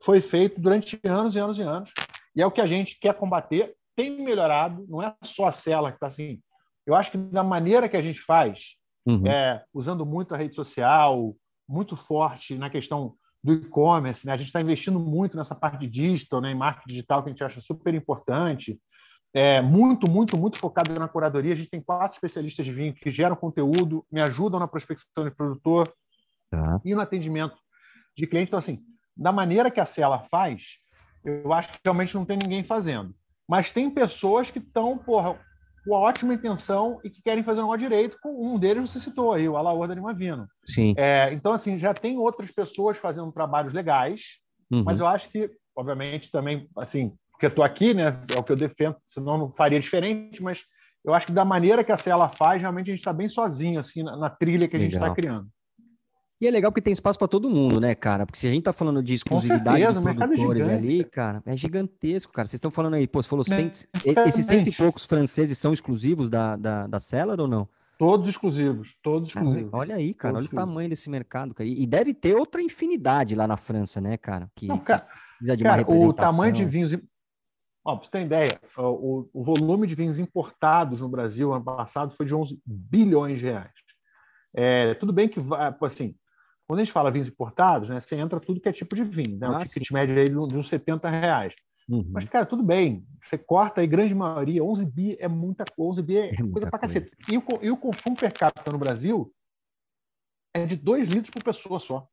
foi 0.04 0.19
feito 0.19 0.60
durante 0.60 1.00
anos 1.06 1.34
e 1.34 1.39
anos 1.39 1.60
e 1.60 1.62
anos. 1.62 1.93
E 2.36 2.41
é 2.41 2.45
o 2.45 2.52
que 2.52 2.60
a 2.60 2.67
gente 2.67 3.00
quer 3.00 3.13
combater. 3.13 3.74
Tem 3.95 4.21
melhorado, 4.21 4.86
não 4.89 5.02
é 5.02 5.15
só 5.24 5.45
a 5.45 5.52
cela 5.54 5.91
que 5.91 5.95
está 5.95 6.08
assim. 6.08 6.41
Eu 6.86 6.93
acho 6.93 7.12
que 7.12 7.17
da 7.17 7.41
maneira 7.43 7.88
que 7.88 7.95
a 7.95 8.02
gente 8.02 8.19
faz, 8.19 8.76
uhum. 9.06 9.26
é, 9.26 9.63
usando 9.74 10.06
muito 10.06 10.36
a 10.36 10.38
rede 10.38 10.56
social, 10.56 11.34
muito 11.69 11.95
forte 11.95 12.58
na 12.58 12.69
questão 12.69 13.15
do 13.43 13.54
e-commerce. 13.54 14.25
Né? 14.25 14.34
A 14.34 14.38
gente 14.38 14.47
está 14.47 14.62
investindo 14.62 14.99
muito 14.99 15.36
nessa 15.36 15.56
parte 15.56 15.80
de 15.80 15.88
digital, 15.88 16.41
né? 16.41 16.51
em 16.51 16.56
marketing 16.56 16.89
digital, 16.89 17.23
que 17.23 17.30
a 17.30 17.31
gente 17.31 17.44
acha 17.44 17.60
super 17.60 17.94
importante. 17.94 18.79
É, 19.33 19.62
muito, 19.62 20.10
muito, 20.10 20.37
muito 20.37 20.58
focado 20.58 20.94
na 21.00 21.08
curadoria. 21.08 21.54
A 21.54 21.56
gente 21.56 21.69
tem 21.69 21.81
quatro 21.81 22.15
especialistas 22.15 22.65
de 22.65 22.71
vinho 22.71 22.94
que 22.94 23.10
geram 23.10 23.35
conteúdo, 23.35 24.06
me 24.12 24.21
ajudam 24.21 24.60
na 24.60 24.67
prospecção 24.67 25.23
de 25.23 25.31
produtor 25.31 25.92
tá. 26.50 26.81
e 26.83 26.94
no 26.94 27.02
atendimento 27.02 27.58
de 28.15 28.27
cliente. 28.27 28.50
Então, 28.50 28.60
assim, 28.60 28.83
da 29.15 29.31
maneira 29.31 29.71
que 29.71 29.79
a 29.79 29.85
Cela 29.85 30.19
faz, 30.29 30.63
eu 31.23 31.54
acho 31.54 31.73
que 31.73 31.79
realmente 31.83 32.15
não 32.15 32.25
tem 32.25 32.37
ninguém 32.37 32.63
fazendo. 32.63 33.15
Mas 33.48 33.71
tem 33.71 33.89
pessoas 33.89 34.52
que 34.52 34.60
estão, 34.60 34.98
porra, 34.98 35.39
com 35.86 35.96
ótima 35.96 36.34
intenção 36.34 37.00
e 37.04 37.10
que 37.10 37.21
querem 37.21 37.44
fazer 37.44 37.60
o 37.60 37.63
negócio 37.63 37.79
direito. 37.79 38.17
Com 38.21 38.54
um 38.54 38.60
deles 38.60 38.90
você 38.90 39.00
citou 39.00 39.34
aí, 39.34 39.48
o 39.48 39.58
Alaor 39.58 39.88
da 39.88 39.96
Limavino. 39.96 40.48
Sim. 40.65 40.94
É, 40.98 41.32
então, 41.34 41.52
assim, 41.52 41.77
já 41.77 41.94
tem 41.94 42.17
outras 42.17 42.52
pessoas 42.52 42.98
fazendo 42.98 43.32
trabalhos 43.32 43.73
legais, 43.73 44.38
uhum. 44.71 44.84
mas 44.84 45.00
eu 45.00 45.08
acho 45.08 45.29
que, 45.29 45.50
obviamente, 45.75 46.32
também, 46.32 46.67
assim, 46.77 47.13
porque 47.32 47.46
eu 47.46 47.50
estou 47.50 47.63
aqui, 47.63 47.94
né, 47.94 48.21
é 48.34 48.40
o 48.40 48.44
que 48.44 48.52
eu 48.52 48.56
defendo, 48.56 48.96
senão 49.08 49.38
não 49.38 49.52
faria 49.52 49.79
diferente, 49.79 50.42
mas 50.42 50.63
eu 51.04 51.13
acho 51.13 51.25
que 51.25 51.34
da 51.34 51.44
maneira 51.44 51.84
que 51.84 51.92
a 51.92 51.98
Cela 51.98 52.29
faz, 52.29 52.62
realmente 52.62 52.92
a 52.92 52.94
gente 52.94 53.00
está 53.00 53.12
bem 53.12 53.27
sozinho, 53.27 53.79
assim, 53.79 54.04
na, 54.04 54.15
na 54.15 54.29
trilha 54.29 54.67
que 54.67 54.75
a 54.75 54.79
gente 54.79 54.94
está 54.94 55.12
criando. 55.13 55.48
E 56.42 56.48
é 56.48 56.50
legal 56.50 56.71
porque 56.71 56.81
tem 56.81 56.92
espaço 56.92 57.19
para 57.19 57.27
todo 57.27 57.52
mundo, 57.52 57.79
né, 57.79 57.94
cara? 57.94 58.25
Porque 58.25 58.39
se 58.39 58.48
a 58.48 58.50
gente 58.50 58.63
tá 58.63 58.73
falando 58.73 59.04
de 59.04 59.13
exclusividade 59.13 59.83
certeza, 59.83 60.02
de 60.02 60.10
é 60.10 60.13
produtores 60.15 60.67
é 60.67 60.73
ali, 60.73 61.04
cara, 61.04 61.44
é 61.46 61.56
gigantesco, 61.56 62.33
cara. 62.33 62.48
Vocês 62.48 62.58
estão 62.58 62.71
falando 62.71 62.96
aí, 62.96 63.08
pô, 63.08 63.21
você 63.21 63.29
falou, 63.29 63.46
é, 63.48 63.54
cento, 63.54 63.87
esses 64.25 64.48
cento 64.48 64.67
e 64.67 64.75
poucos 64.75 65.06
franceses 65.06 65.56
são 65.60 65.71
exclusivos 65.71 66.31
da, 66.31 66.56
da, 66.56 66.87
da 66.87 67.00
Cellar 67.00 67.39
ou 67.39 67.48
não? 67.48 67.69
Todos 67.96 68.27
exclusivos, 68.27 68.96
todos 69.04 69.29
exclusivos. 69.29 69.69
Olha 69.71 69.98
aí, 69.98 70.15
cara, 70.15 70.33
todos 70.33 70.37
olha 70.37 70.46
exclusivos. 70.46 70.52
o 70.52 70.67
tamanho 70.67 70.89
desse 70.89 71.10
mercado, 71.12 71.54
cara. 71.54 71.69
E 71.69 71.85
deve 71.85 72.12
ter 72.12 72.35
outra 72.35 72.60
infinidade 72.60 73.35
lá 73.35 73.48
na 73.48 73.56
França, 73.56 74.02
né, 74.02 74.17
cara? 74.17 74.50
Que, 74.56 74.65
Não, 74.65 74.79
cara, 74.79 75.06
que 75.39 75.58
cara 75.58 75.85
o 75.87 76.12
tamanho 76.12 76.52
de 76.52 76.65
vinhos. 76.65 76.92
Ó, 77.85 77.96
pra 77.96 78.04
você 78.04 78.12
ter 78.12 78.25
ideia, 78.25 78.60
o, 78.75 79.29
o, 79.31 79.44
volume 79.44 79.85
de 79.85 79.94
vinhos 79.94 80.17
importados 80.17 81.02
no 81.02 81.10
Brasil 81.10 81.54
ano 81.54 81.63
passado 81.63 82.15
foi 82.15 82.25
de 82.25 82.33
11 82.33 82.60
bilhões 82.65 83.37
de 83.37 83.46
reais. 83.46 83.71
É, 84.56 84.96
tudo 84.96 85.13
bem 85.13 85.29
que, 85.29 85.39
assim, 85.85 86.15
quando 86.72 86.80
a 86.80 86.84
gente 86.86 86.94
fala 86.94 87.12
vinhos 87.12 87.28
importados, 87.28 87.90
né, 87.90 88.00
você 88.00 88.15
entra 88.15 88.40
tudo 88.40 88.62
que 88.62 88.69
é 88.69 88.72
tipo 88.72 88.96
de 88.96 89.04
vinho, 89.04 89.38
né? 89.38 89.46
Ah, 89.46 89.58
o 89.58 89.58
ticket 89.58 89.90
sim. 89.90 89.94
médio 89.94 90.17
aí 90.17 90.30
de 90.30 90.58
uns 90.58 90.69
70 90.69 91.10
reais. 91.10 91.54
Uhum. 91.90 92.10
Mas, 92.13 92.24
cara, 92.24 92.46
tudo 92.46 92.63
bem. 92.63 93.06
Você 93.22 93.38
corta 93.38 93.82
aí, 93.82 93.88
grande 93.88 94.15
maioria, 94.15 94.63
11 94.63 94.86
bi 94.86 95.17
é 95.19 95.28
muita 95.28 95.65
coisa. 95.65 96.00
11 96.00 96.02
bi 96.02 96.17
é, 96.17 96.30
é 96.30 96.38
coisa 96.50 96.69
pra 96.69 96.80
cacete. 96.80 97.12
E 97.30 97.38
o, 97.38 97.44
e 97.62 97.69
o 97.69 97.76
consumo 97.76 98.15
per 98.15 98.34
capita 98.34 98.72
no 98.72 98.78
Brasil 98.78 99.30
é 100.54 100.65
de 100.65 100.78
2 100.78 101.10
litros 101.10 101.30
por 101.30 101.44
pessoa 101.44 101.78
só. 101.78 102.08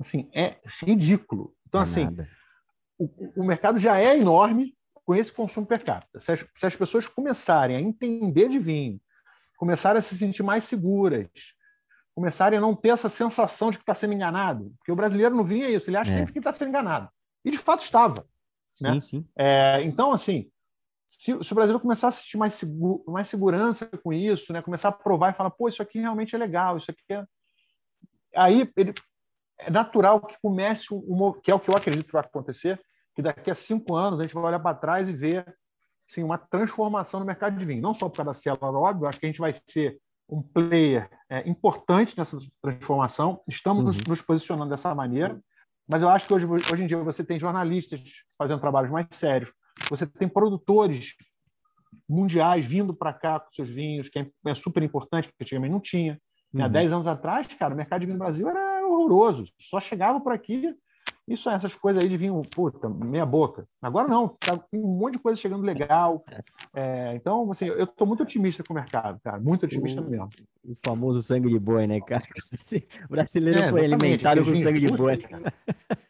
Assim, 0.00 0.28
é 0.34 0.56
ridículo. 0.82 1.54
Então, 1.68 1.78
é 1.78 1.84
assim, 1.84 2.08
o, 2.98 3.42
o, 3.42 3.44
mercado 3.44 3.78
já 3.78 4.00
é 4.00 4.18
enorme 4.18 4.76
com 5.04 5.14
esse 5.14 5.30
consumo 5.30 5.68
per 5.68 5.84
capita. 5.84 6.18
Se 6.18 6.32
as, 6.32 6.44
se 6.56 6.66
as 6.66 6.74
pessoas 6.74 7.06
começarem 7.06 7.76
a 7.76 7.80
entender 7.80 8.48
de 8.48 8.58
vinho, 8.58 9.00
começarem 9.56 10.00
a 10.00 10.02
se 10.02 10.18
sentir 10.18 10.42
mais 10.42 10.64
seguras, 10.64 11.28
começarem 12.18 12.58
a 12.58 12.60
não 12.60 12.74
ter 12.74 12.88
essa 12.88 13.08
sensação 13.08 13.70
de 13.70 13.78
que 13.78 13.84
está 13.84 13.94
sendo 13.94 14.12
enganado, 14.12 14.74
porque 14.76 14.90
o 14.90 14.96
brasileiro 14.96 15.36
não 15.36 15.44
vinha 15.44 15.70
isso, 15.70 15.88
ele 15.88 15.96
acha 15.96 16.10
é. 16.10 16.14
sempre 16.14 16.32
que 16.32 16.40
está 16.40 16.52
sendo 16.52 16.70
enganado. 16.70 17.08
E 17.44 17.50
de 17.52 17.58
fato 17.58 17.84
estava. 17.84 18.26
Sim, 18.72 18.84
né? 18.84 19.00
sim. 19.00 19.28
É, 19.38 19.80
então, 19.84 20.10
assim, 20.10 20.50
se, 21.06 21.38
se, 21.44 21.52
o 21.52 21.54
Brasil 21.54 21.78
começar 21.78 22.08
a 22.08 22.10
sentir 22.10 22.36
mais, 22.36 22.54
seguro, 22.54 23.04
mais 23.06 23.28
segurança 23.28 23.86
com 24.02 24.12
isso, 24.12 24.52
né? 24.52 24.60
começar 24.60 24.88
a 24.88 24.92
provar 24.92 25.30
e 25.30 25.36
falar, 25.36 25.50
pô, 25.50 25.68
isso 25.68 25.80
aqui 25.80 26.00
realmente 26.00 26.34
é 26.34 26.38
legal, 26.38 26.76
isso 26.76 26.90
aqui 26.90 27.04
é. 27.08 27.24
Aí 28.34 28.68
ele, 28.76 28.92
é 29.56 29.70
natural 29.70 30.20
que 30.20 30.36
comece, 30.42 30.92
um, 30.92 31.32
que 31.40 31.52
é 31.52 31.54
o 31.54 31.60
que 31.60 31.70
eu 31.70 31.76
acredito 31.76 32.06
que 32.06 32.12
vai 32.12 32.22
acontecer, 32.22 32.80
que 33.14 33.22
daqui 33.22 33.48
a 33.48 33.54
cinco 33.54 33.94
anos 33.94 34.18
a 34.18 34.24
gente 34.24 34.34
vai 34.34 34.42
olhar 34.42 34.58
para 34.58 34.76
trás 34.76 35.08
e 35.08 35.12
ver 35.12 35.46
assim, 36.10 36.24
uma 36.24 36.36
transformação 36.36 37.20
no 37.20 37.26
mercado 37.26 37.56
de 37.56 37.64
vinho. 37.64 37.80
Não 37.80 37.94
só 37.94 38.08
por 38.08 38.16
causa 38.16 38.30
da 38.30 38.34
célula, 38.34 38.76
óbvio, 38.76 39.06
acho 39.06 39.20
que 39.20 39.26
a 39.26 39.28
gente 39.28 39.40
vai 39.40 39.52
ser 39.52 40.00
um 40.28 40.42
player 40.42 41.08
é, 41.30 41.48
importante 41.48 42.16
nessa 42.16 42.38
transformação, 42.62 43.40
estamos 43.48 43.80
uhum. 43.80 43.86
nos, 43.86 44.04
nos 44.04 44.22
posicionando 44.22 44.70
dessa 44.70 44.94
maneira, 44.94 45.40
mas 45.88 46.02
eu 46.02 46.08
acho 46.08 46.26
que 46.26 46.34
hoje, 46.34 46.46
hoje 46.46 46.84
em 46.84 46.86
dia 46.86 47.02
você 47.02 47.24
tem 47.24 47.38
jornalistas 47.38 48.00
fazendo 48.36 48.60
trabalhos 48.60 48.90
mais 48.90 49.06
sérios, 49.10 49.52
você 49.88 50.06
tem 50.06 50.28
produtores 50.28 51.14
mundiais 52.08 52.66
vindo 52.66 52.94
para 52.94 53.12
cá 53.12 53.40
com 53.40 53.52
seus 53.52 53.68
vinhos, 53.70 54.08
que 54.08 54.18
é, 54.18 54.30
é 54.46 54.54
super 54.54 54.82
importante, 54.82 55.28
porque 55.28 55.44
antigamente 55.44 55.72
não 55.72 55.80
tinha. 55.80 56.20
Uhum. 56.52 56.64
Há 56.64 56.68
10 56.68 56.92
anos 56.92 57.06
atrás, 57.06 57.46
cara, 57.54 57.74
o 57.74 57.76
mercado 57.76 58.00
de 58.00 58.06
vinho 58.06 58.18
no 58.18 58.24
Brasil 58.24 58.48
era 58.48 58.86
horroroso. 58.86 59.46
Só 59.58 59.80
chegava 59.80 60.20
por 60.20 60.32
aqui, 60.32 60.74
isso 61.28 61.50
essas 61.50 61.74
coisas 61.74 62.02
aí 62.02 62.08
de 62.08 62.16
vinho, 62.16 62.40
puta, 62.50 62.88
meia 62.88 63.26
boca. 63.26 63.66
Agora 63.82 64.08
não, 64.08 64.28
tá, 64.28 64.56
tem 64.56 64.80
um 64.80 64.98
monte 64.98 65.14
de 65.14 65.18
coisa 65.18 65.40
chegando 65.40 65.62
legal. 65.62 66.24
É, 66.74 67.14
então, 67.14 67.50
assim, 67.50 67.66
eu 67.66 67.84
estou 67.84 68.06
muito 68.06 68.22
otimista 68.22 68.64
com 68.64 68.72
o 68.72 68.76
mercado, 68.76 69.20
cara, 69.22 69.38
muito 69.38 69.66
otimista 69.66 70.00
o, 70.00 70.04
mesmo. 70.04 70.28
O 70.64 70.74
famoso 70.84 71.22
sangue 71.22 71.48
de 71.48 71.58
boi, 71.58 71.86
né, 71.86 72.00
cara? 72.00 72.24
O 73.08 73.12
brasileiro 73.12 73.60
é, 73.60 73.70
foi 73.70 73.84
alimentado 73.84 74.44
com 74.44 74.54
sangue 74.56 74.80
de 74.80 74.88
boi. 74.88 75.18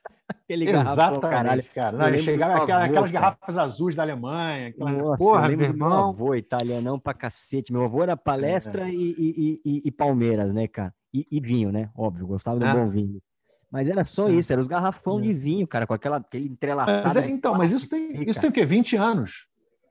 Aquele 0.48 0.70
exatamente, 0.70 1.20
caralho. 1.20 1.64
cara. 1.74 2.10
Não, 2.10 2.18
chegava 2.18 2.54
avô, 2.54 2.72
aquelas, 2.72 3.10
garrafas 3.10 3.58
azuis 3.58 3.94
da 3.94 4.02
Alemanha. 4.02 4.68
Aquela... 4.68 4.92
Nossa, 4.92 5.18
Porra, 5.18 5.48
meu 5.48 5.60
irmão. 5.60 5.88
Meu 5.88 5.98
avô 6.08 6.34
italianão 6.34 6.98
pra 6.98 7.12
cacete. 7.12 7.70
Meu 7.70 7.84
avô 7.84 8.02
era 8.02 8.16
palestra 8.16 8.88
é. 8.88 8.90
e, 8.90 9.14
e, 9.18 9.60
e, 9.62 9.82
e, 9.84 9.90
Palmeiras, 9.90 10.54
né, 10.54 10.66
cara? 10.66 10.94
E, 11.12 11.38
vinho, 11.38 11.70
né? 11.70 11.90
Óbvio, 11.94 12.26
gostava 12.26 12.58
do 12.58 12.64
ah. 12.64 12.74
bom 12.74 12.88
vinho. 12.88 13.20
Mas 13.70 13.88
era 13.88 14.02
só 14.02 14.28
é. 14.28 14.32
isso, 14.32 14.52
era 14.52 14.60
os 14.60 14.66
garrafão 14.66 15.18
é. 15.18 15.22
de 15.22 15.34
vinho, 15.34 15.66
cara, 15.66 15.86
com 15.86 15.94
aquela, 15.94 16.16
aquele 16.16 16.48
entrelaçado. 16.48 17.18
É, 17.18 17.28
então, 17.28 17.54
mas 17.54 17.72
isso 17.72 17.88
tem, 17.88 18.28
isso 18.28 18.40
tem 18.40 18.50
o 18.50 18.52
quê? 18.52 18.64
20 18.64 18.96
anos? 18.96 19.46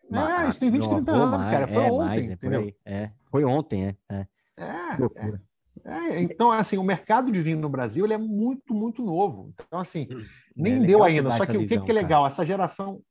Mas, 0.09 0.39
é, 0.39 0.49
isso 0.49 0.59
tem 0.59 0.71
20, 0.71 0.89
30 0.89 1.11
anos, 1.11 1.37
mais, 1.37 1.51
cara. 1.51 1.67
Foi 1.67 1.83
é, 1.83 1.91
ontem. 1.91 2.05
Mais, 2.05 2.29
é, 2.29 2.35
por 2.35 2.55
aí. 2.55 2.75
É, 2.85 3.11
foi 3.29 3.45
ontem, 3.45 3.85
é. 3.85 3.95
É, 4.09 4.27
é, 4.57 5.39
é, 5.85 6.21
então, 6.21 6.51
assim, 6.51 6.77
o 6.77 6.83
mercado 6.83 7.31
de 7.31 7.41
vinho 7.41 7.59
no 7.59 7.69
Brasil 7.69 8.05
ele 8.05 8.13
é 8.13 8.17
muito, 8.17 8.73
muito 8.73 9.03
novo. 9.03 9.53
Então, 9.67 9.79
assim, 9.79 10.07
hum, 10.11 10.23
nem 10.55 10.81
deu 10.81 11.03
ainda. 11.03 11.29
Só 11.31 11.45
que 11.45 11.57
o 11.57 11.63
que, 11.63 11.79
que 11.79 11.91
é 11.91 11.93
legal? 11.93 12.25
Essa 12.25 12.45
geração, 12.45 13.01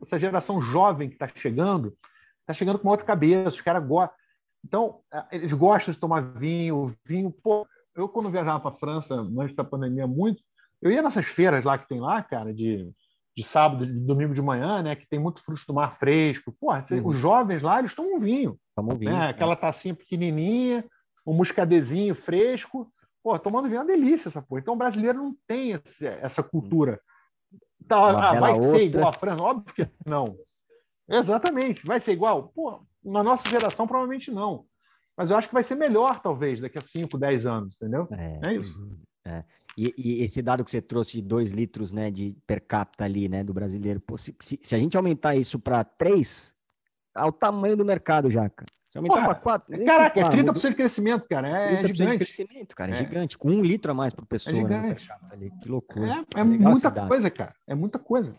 essa 0.00 0.18
geração 0.18 0.62
jovem 0.62 1.08
que 1.08 1.16
está 1.16 1.28
chegando, 1.28 1.94
está 2.40 2.54
chegando 2.54 2.78
com 2.78 2.88
uma 2.88 2.92
outra 2.92 3.06
cabeça. 3.06 3.48
Os 3.48 3.60
caras 3.60 3.86
gostam. 3.86 4.16
Então, 4.64 5.00
eles 5.30 5.52
gostam 5.52 5.92
de 5.92 6.00
tomar 6.00 6.20
vinho, 6.20 6.92
vinho, 7.04 7.30
pô, 7.30 7.66
eu, 7.96 8.08
quando 8.08 8.30
viajava 8.30 8.60
para 8.60 8.70
a 8.70 8.78
França, 8.78 9.14
antes 9.14 9.56
da 9.56 9.64
pandemia, 9.64 10.06
muito, 10.06 10.42
eu 10.82 10.90
ia 10.90 11.02
nessas 11.02 11.26
feiras 11.26 11.64
lá 11.64 11.78
que 11.78 11.88
tem 11.88 12.00
lá, 12.00 12.22
cara, 12.22 12.52
de, 12.52 12.92
de 13.34 13.42
sábado, 13.42 13.86
de 13.86 13.92
domingo 13.92 14.34
de 14.34 14.42
manhã, 14.42 14.82
né, 14.82 14.94
que 14.94 15.08
tem 15.08 15.18
muito 15.18 15.42
fruto 15.42 15.62
do 15.66 15.74
mar 15.74 15.94
fresco. 15.98 16.54
Pô, 16.60 16.72
uhum. 16.72 17.06
os 17.08 17.16
jovens 17.18 17.62
lá, 17.62 17.78
eles 17.78 17.94
tomam 17.94 18.20
vinho. 18.20 18.58
Tomam 18.74 18.96
vinho. 18.96 19.12
Né? 19.12 19.26
É. 19.26 19.28
Aquela 19.30 19.56
tacinha 19.56 19.94
pequenininha, 19.94 20.84
um 21.26 21.32
muscadezinho 21.32 22.14
fresco. 22.14 22.92
Pô, 23.22 23.38
tomando 23.38 23.68
vinho 23.68 23.78
é 23.78 23.80
uma 23.80 23.86
delícia 23.86 24.28
essa 24.28 24.42
porra. 24.42 24.60
Então, 24.60 24.74
o 24.74 24.78
brasileiro 24.78 25.18
não 25.18 25.34
tem 25.46 25.72
esse, 25.72 26.06
essa 26.06 26.42
cultura. 26.42 27.00
Tá, 27.88 28.30
ah, 28.30 28.38
vai 28.38 28.52
ostra. 28.52 28.78
ser 28.78 28.86
igual 28.86 29.08
a 29.08 29.12
França? 29.12 29.42
Óbvio 29.42 29.74
que 29.74 29.88
não. 30.04 30.36
Exatamente. 31.08 31.86
Vai 31.86 31.98
ser 31.98 32.12
igual? 32.12 32.48
Pô, 32.54 32.80
na 33.02 33.22
nossa 33.22 33.48
geração, 33.48 33.86
provavelmente 33.86 34.30
não 34.30 34.66
mas 35.16 35.30
eu 35.30 35.36
acho 35.36 35.48
que 35.48 35.54
vai 35.54 35.62
ser 35.62 35.74
melhor, 35.74 36.20
talvez, 36.20 36.60
daqui 36.60 36.78
a 36.78 36.82
5, 36.82 37.16
10 37.16 37.46
anos, 37.46 37.74
entendeu? 37.76 38.08
É, 38.12 38.40
é 38.42 38.54
isso. 38.54 38.78
É. 39.24 39.42
E, 39.76 39.94
e, 39.96 40.22
esse 40.22 40.40
dado 40.40 40.64
que 40.64 40.70
você 40.70 40.80
trouxe 40.80 41.20
de 41.20 41.22
2 41.22 41.52
litros 41.52 41.92
né, 41.92 42.10
de 42.10 42.36
per 42.46 42.60
capita 42.60 43.04
ali, 43.04 43.28
né, 43.28 43.44
do 43.44 43.52
brasileiro, 43.52 44.00
pô, 44.00 44.16
se, 44.16 44.34
se, 44.40 44.58
se, 44.62 44.74
a 44.74 44.78
gente 44.78 44.96
aumentar 44.96 45.34
isso 45.34 45.58
para 45.58 45.84
3, 45.84 46.54
é 47.16 47.24
o 47.24 47.32
tamanho 47.32 47.76
do 47.76 47.84
mercado 47.84 48.30
já, 48.30 48.48
cara. 48.48 48.70
Se 48.88 48.98
aumentar 48.98 49.24
para 49.24 49.34
4. 49.34 49.84
Caraca, 49.84 50.20
é 50.20 50.24
30% 50.24 50.68
de 50.70 50.76
crescimento, 50.76 51.26
cara. 51.28 51.48
É, 51.48 51.74
é 51.74 51.86
gigante. 51.88 52.12
de 52.12 52.18
crescimento, 52.18 52.76
cara. 52.76 52.92
É, 52.92 52.94
é, 52.94 52.96
gigante. 52.96 53.36
Com 53.36 53.50
um 53.50 53.62
litro 53.62 53.90
a 53.90 53.94
mais 53.94 54.14
por 54.14 54.24
pessoa. 54.24 54.56
É 54.56 54.64
né, 54.64 54.96
ali. 55.30 55.50
Que 55.60 55.68
loucura. 55.68 56.24
É, 56.34 56.40
é 56.40 56.44
muita 56.44 56.90
coisa, 57.06 57.30
cara. 57.30 57.54
É 57.66 57.74
muita 57.74 57.98
coisa. 57.98 58.34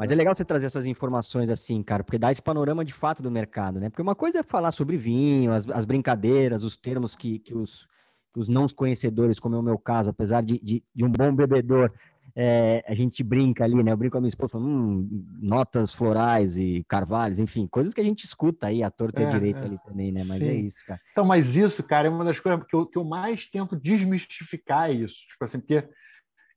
Mas 0.00 0.10
é 0.10 0.14
legal 0.14 0.34
você 0.34 0.46
trazer 0.46 0.64
essas 0.64 0.86
informações 0.86 1.50
assim, 1.50 1.82
cara, 1.82 2.02
porque 2.02 2.16
dá 2.16 2.32
esse 2.32 2.40
panorama 2.40 2.82
de 2.82 2.92
fato 2.94 3.22
do 3.22 3.30
mercado, 3.30 3.78
né? 3.78 3.90
Porque 3.90 4.00
uma 4.00 4.14
coisa 4.14 4.38
é 4.38 4.42
falar 4.42 4.70
sobre 4.70 4.96
vinho, 4.96 5.52
as, 5.52 5.68
as 5.68 5.84
brincadeiras, 5.84 6.62
os 6.62 6.74
termos 6.74 7.14
que, 7.14 7.38
que, 7.38 7.54
os, 7.54 7.86
que 8.32 8.40
os 8.40 8.48
não 8.48 8.66
conhecedores, 8.68 9.38
como 9.38 9.56
é 9.56 9.58
o 9.58 9.62
meu 9.62 9.76
caso, 9.76 10.08
apesar 10.08 10.42
de, 10.42 10.58
de, 10.58 10.82
de 10.94 11.04
um 11.04 11.10
bom 11.10 11.34
bebedor, 11.34 11.92
é, 12.34 12.82
a 12.88 12.94
gente 12.94 13.22
brinca 13.22 13.62
ali, 13.62 13.82
né? 13.82 13.92
Eu 13.92 13.96
brinco 13.98 14.12
com 14.12 14.18
a 14.18 14.20
minha 14.22 14.30
esposa, 14.30 14.52
falando, 14.52 14.70
hum, 14.70 15.26
notas 15.38 15.92
florais 15.92 16.56
e 16.56 16.82
carvalhos, 16.88 17.38
enfim, 17.38 17.66
coisas 17.66 17.92
que 17.92 18.00
a 18.00 18.04
gente 18.04 18.24
escuta 18.24 18.68
aí, 18.68 18.82
a 18.82 18.90
torta 18.90 19.20
é, 19.20 19.26
direita 19.26 19.60
é. 19.60 19.64
ali 19.64 19.78
também, 19.84 20.10
né? 20.10 20.24
Mas 20.24 20.38
Sim. 20.38 20.48
é 20.48 20.54
isso, 20.54 20.86
cara. 20.86 21.00
Então, 21.12 21.26
mas 21.26 21.54
isso, 21.54 21.82
cara, 21.82 22.08
é 22.08 22.10
uma 22.10 22.24
das 22.24 22.40
coisas 22.40 22.64
que 22.64 22.74
eu, 22.74 22.86
que 22.86 22.96
eu 22.96 23.04
mais 23.04 23.48
tento 23.50 23.76
desmistificar 23.76 24.90
isso. 24.90 25.26
Tipo 25.28 25.44
assim, 25.44 25.60
porque 25.60 25.86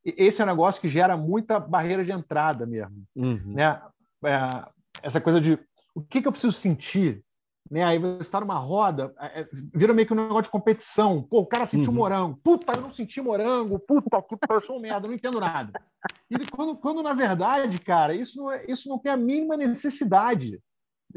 esse 0.05 0.41
é 0.41 0.45
um 0.45 0.47
negócio 0.47 0.81
que 0.81 0.89
gera 0.89 1.15
muita 1.15 1.59
barreira 1.59 2.03
de 2.03 2.11
entrada 2.11 2.65
mesmo. 2.65 3.03
Uhum. 3.15 3.53
Né? 3.53 3.81
É, 4.25 4.65
essa 5.01 5.21
coisa 5.21 5.39
de 5.39 5.57
o 5.95 6.01
que, 6.01 6.21
que 6.21 6.27
eu 6.27 6.31
preciso 6.31 6.53
sentir? 6.53 7.23
Né? 7.69 7.83
Aí 7.83 7.97
você 7.97 8.21
está 8.21 8.39
numa 8.39 8.57
roda, 8.57 9.13
é, 9.19 9.41
é, 9.41 9.49
vira 9.73 9.93
meio 9.93 10.07
que 10.07 10.13
um 10.13 10.17
negócio 10.17 10.43
de 10.43 10.49
competição. 10.49 11.23
Pô, 11.23 11.39
o 11.39 11.45
cara 11.45 11.65
sentiu 11.65 11.89
uhum. 11.89 11.97
morango. 11.97 12.39
Puta, 12.43 12.73
eu 12.75 12.81
não 12.81 12.91
senti 12.91 13.21
morango. 13.21 13.79
Puta, 13.79 14.21
que 14.21 14.35
eu 14.49 14.61
sou 14.61 14.77
um 14.77 14.81
merda, 14.81 15.07
não 15.07 15.15
entendo 15.15 15.39
nada. 15.39 15.71
E 16.29 16.45
quando, 16.47 16.75
quando, 16.75 17.01
na 17.01 17.13
verdade, 17.13 17.79
cara, 17.79 18.13
isso 18.13 18.37
não, 18.37 18.51
é, 18.51 18.65
isso 18.67 18.89
não 18.89 18.99
tem 18.99 19.11
a 19.11 19.17
mínima 19.17 19.55
necessidade. 19.55 20.59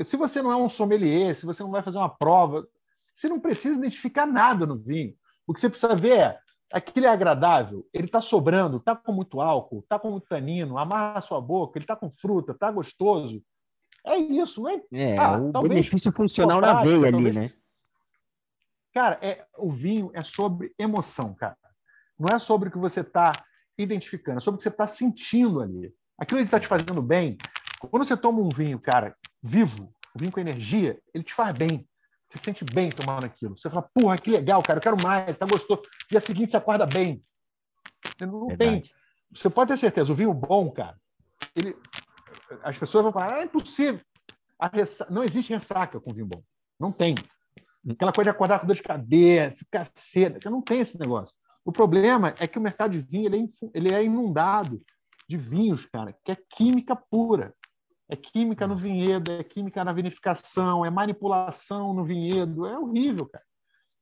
Se 0.05 0.17
você 0.17 0.43
não 0.43 0.53
é 0.53 0.57
um 0.57 0.69
sommelier, 0.69 1.35
se 1.35 1.47
você 1.47 1.63
não 1.63 1.71
vai 1.71 1.83
fazer 1.83 1.99
uma 1.99 2.09
prova, 2.09 2.67
você 3.13 3.29
não 3.29 3.41
precisa 3.41 3.79
identificar 3.79 4.27
nada 4.27 4.67
no 4.67 4.77
vinho. 4.77 5.15
O 5.47 5.55
que 5.55 5.61
você 5.61 5.71
precisa 5.71 5.97
ver 5.97 6.19
é 6.19 6.39
aquilo 6.73 7.07
é 7.07 7.09
agradável, 7.09 7.87
ele 7.93 8.07
está 8.07 8.21
sobrando, 8.21 8.79
está 8.79 8.95
com 8.97 9.13
muito 9.13 9.41
álcool, 9.41 9.81
está 9.81 9.99
com 9.99 10.11
muito 10.11 10.27
tanino, 10.27 10.79
amarra 10.79 11.19
a 11.19 11.21
sua 11.21 11.41
boca, 11.41 11.79
ele 11.79 11.85
está 11.85 11.97
com 11.97 12.11
fruta, 12.11 12.53
está 12.53 12.71
gostoso. 12.71 13.43
É 14.05 14.17
isso, 14.17 14.63
não 14.63 14.71
é? 14.71 14.83
É, 14.93 15.19
ah, 15.19 15.37
o 15.37 15.63
benefício 15.63 16.13
funcional 16.13 16.61
na 16.61 16.83
veia 16.83 17.09
ali, 17.09 17.33
né? 17.33 17.53
Cara, 18.95 19.19
é, 19.21 19.45
o 19.59 19.71
vinho 19.71 20.11
é 20.15 20.23
sobre 20.23 20.73
emoção, 20.79 21.35
cara. 21.35 21.57
Não 22.19 22.35
é 22.35 22.39
sobre 22.39 22.69
o 22.69 22.73
que 22.73 22.79
você 22.79 23.01
está 23.01 23.33
identificando, 23.77 24.39
é 24.39 24.41
sobre 24.41 24.57
o 24.57 24.59
que 24.59 24.63
você 24.63 24.71
está 24.71 24.87
sentindo 24.87 25.61
ali. 25.61 25.93
Aquilo 26.19 26.41
está 26.41 26.59
te 26.59 26.67
fazendo 26.67 27.03
bem. 27.03 27.37
Quando 27.79 28.05
você 28.05 28.17
toma 28.17 28.41
um 28.41 28.49
vinho, 28.49 28.81
cara, 28.81 29.15
vivo, 29.43 29.93
um 30.15 30.19
vinho 30.19 30.33
com 30.33 30.41
energia, 30.41 30.99
ele 31.13 31.25
te 31.25 31.35
faz 31.35 31.53
bem. 31.53 31.87
Você 32.29 32.39
se 32.39 32.45
sente 32.45 32.65
bem 32.65 32.91
tomando 32.91 33.25
aquilo. 33.25 33.57
Você 33.57 33.71
fala, 33.71 33.83
porra, 33.83 34.19
que 34.19 34.31
legal, 34.31 34.63
cara, 34.63 34.79
eu 34.79 34.83
quero 34.83 35.03
mais, 35.03 35.39
tá 35.39 35.47
gostoso. 35.47 35.83
Dia 36.11 36.21
seguinte 36.21 36.51
você 36.51 36.57
acorda 36.57 36.87
bem. 36.87 37.23
Não 38.21 38.49
Verdade. 38.49 38.81
tem. 38.81 38.83
Você 39.33 39.51
pode 39.51 39.71
ter 39.71 39.77
certeza, 39.77 40.11
o 40.11 40.15
vinho 40.15 40.33
bom, 40.33 40.71
cara, 40.71 40.97
ele, 41.55 41.77
as 42.63 42.79
pessoas 42.79 43.05
vão 43.05 43.13
falar, 43.13 43.35
ah, 43.35 43.41
é 43.41 43.45
impossível. 43.45 44.01
Ressa... 44.73 45.07
Não 45.11 45.23
existe 45.23 45.53
ressaca 45.53 46.01
com 46.01 46.13
vinho 46.13 46.27
bom. 46.27 46.43
Não 46.79 46.93
tem. 46.93 47.15
Aquela 47.89 48.13
coisa 48.13 48.31
de 48.31 48.37
acordar 48.37 48.59
com 48.59 48.67
dor 48.67 48.75
de 48.75 48.83
cabeça, 48.83 49.65
caceta, 49.71 50.39
que 50.39 50.49
não 50.49 50.63
tem 50.63 50.81
esse 50.81 50.99
negócio. 50.99 51.37
O 51.65 51.73
problema 51.73 52.35
é 52.39 52.47
que 52.47 52.59
o 52.59 52.63
mercado 52.63 52.93
de 52.93 53.01
vinho 53.01 53.27
ele 53.27 53.45
é, 53.45 53.69
ele 53.75 53.95
é 53.95 54.05
inundado 54.05 54.83
de 55.29 55.37
vinhos, 55.37 55.85
cara, 55.87 56.17
que 56.25 56.33
é 56.33 56.37
química 56.37 56.97
pura. 56.97 57.55
É 58.09 58.15
química 58.15 58.67
no 58.67 58.77
vinhedo, 58.77 59.33
é 59.33 59.43
química 59.43 59.85
na 59.85 59.93
vinificação, 59.93 60.85
é 60.85 60.91
manipulação 60.91 61.93
no 61.93 62.05
vinhedo. 62.05 62.67
É 62.67 62.79
horrível, 62.79 63.27
cara. 63.27 63.45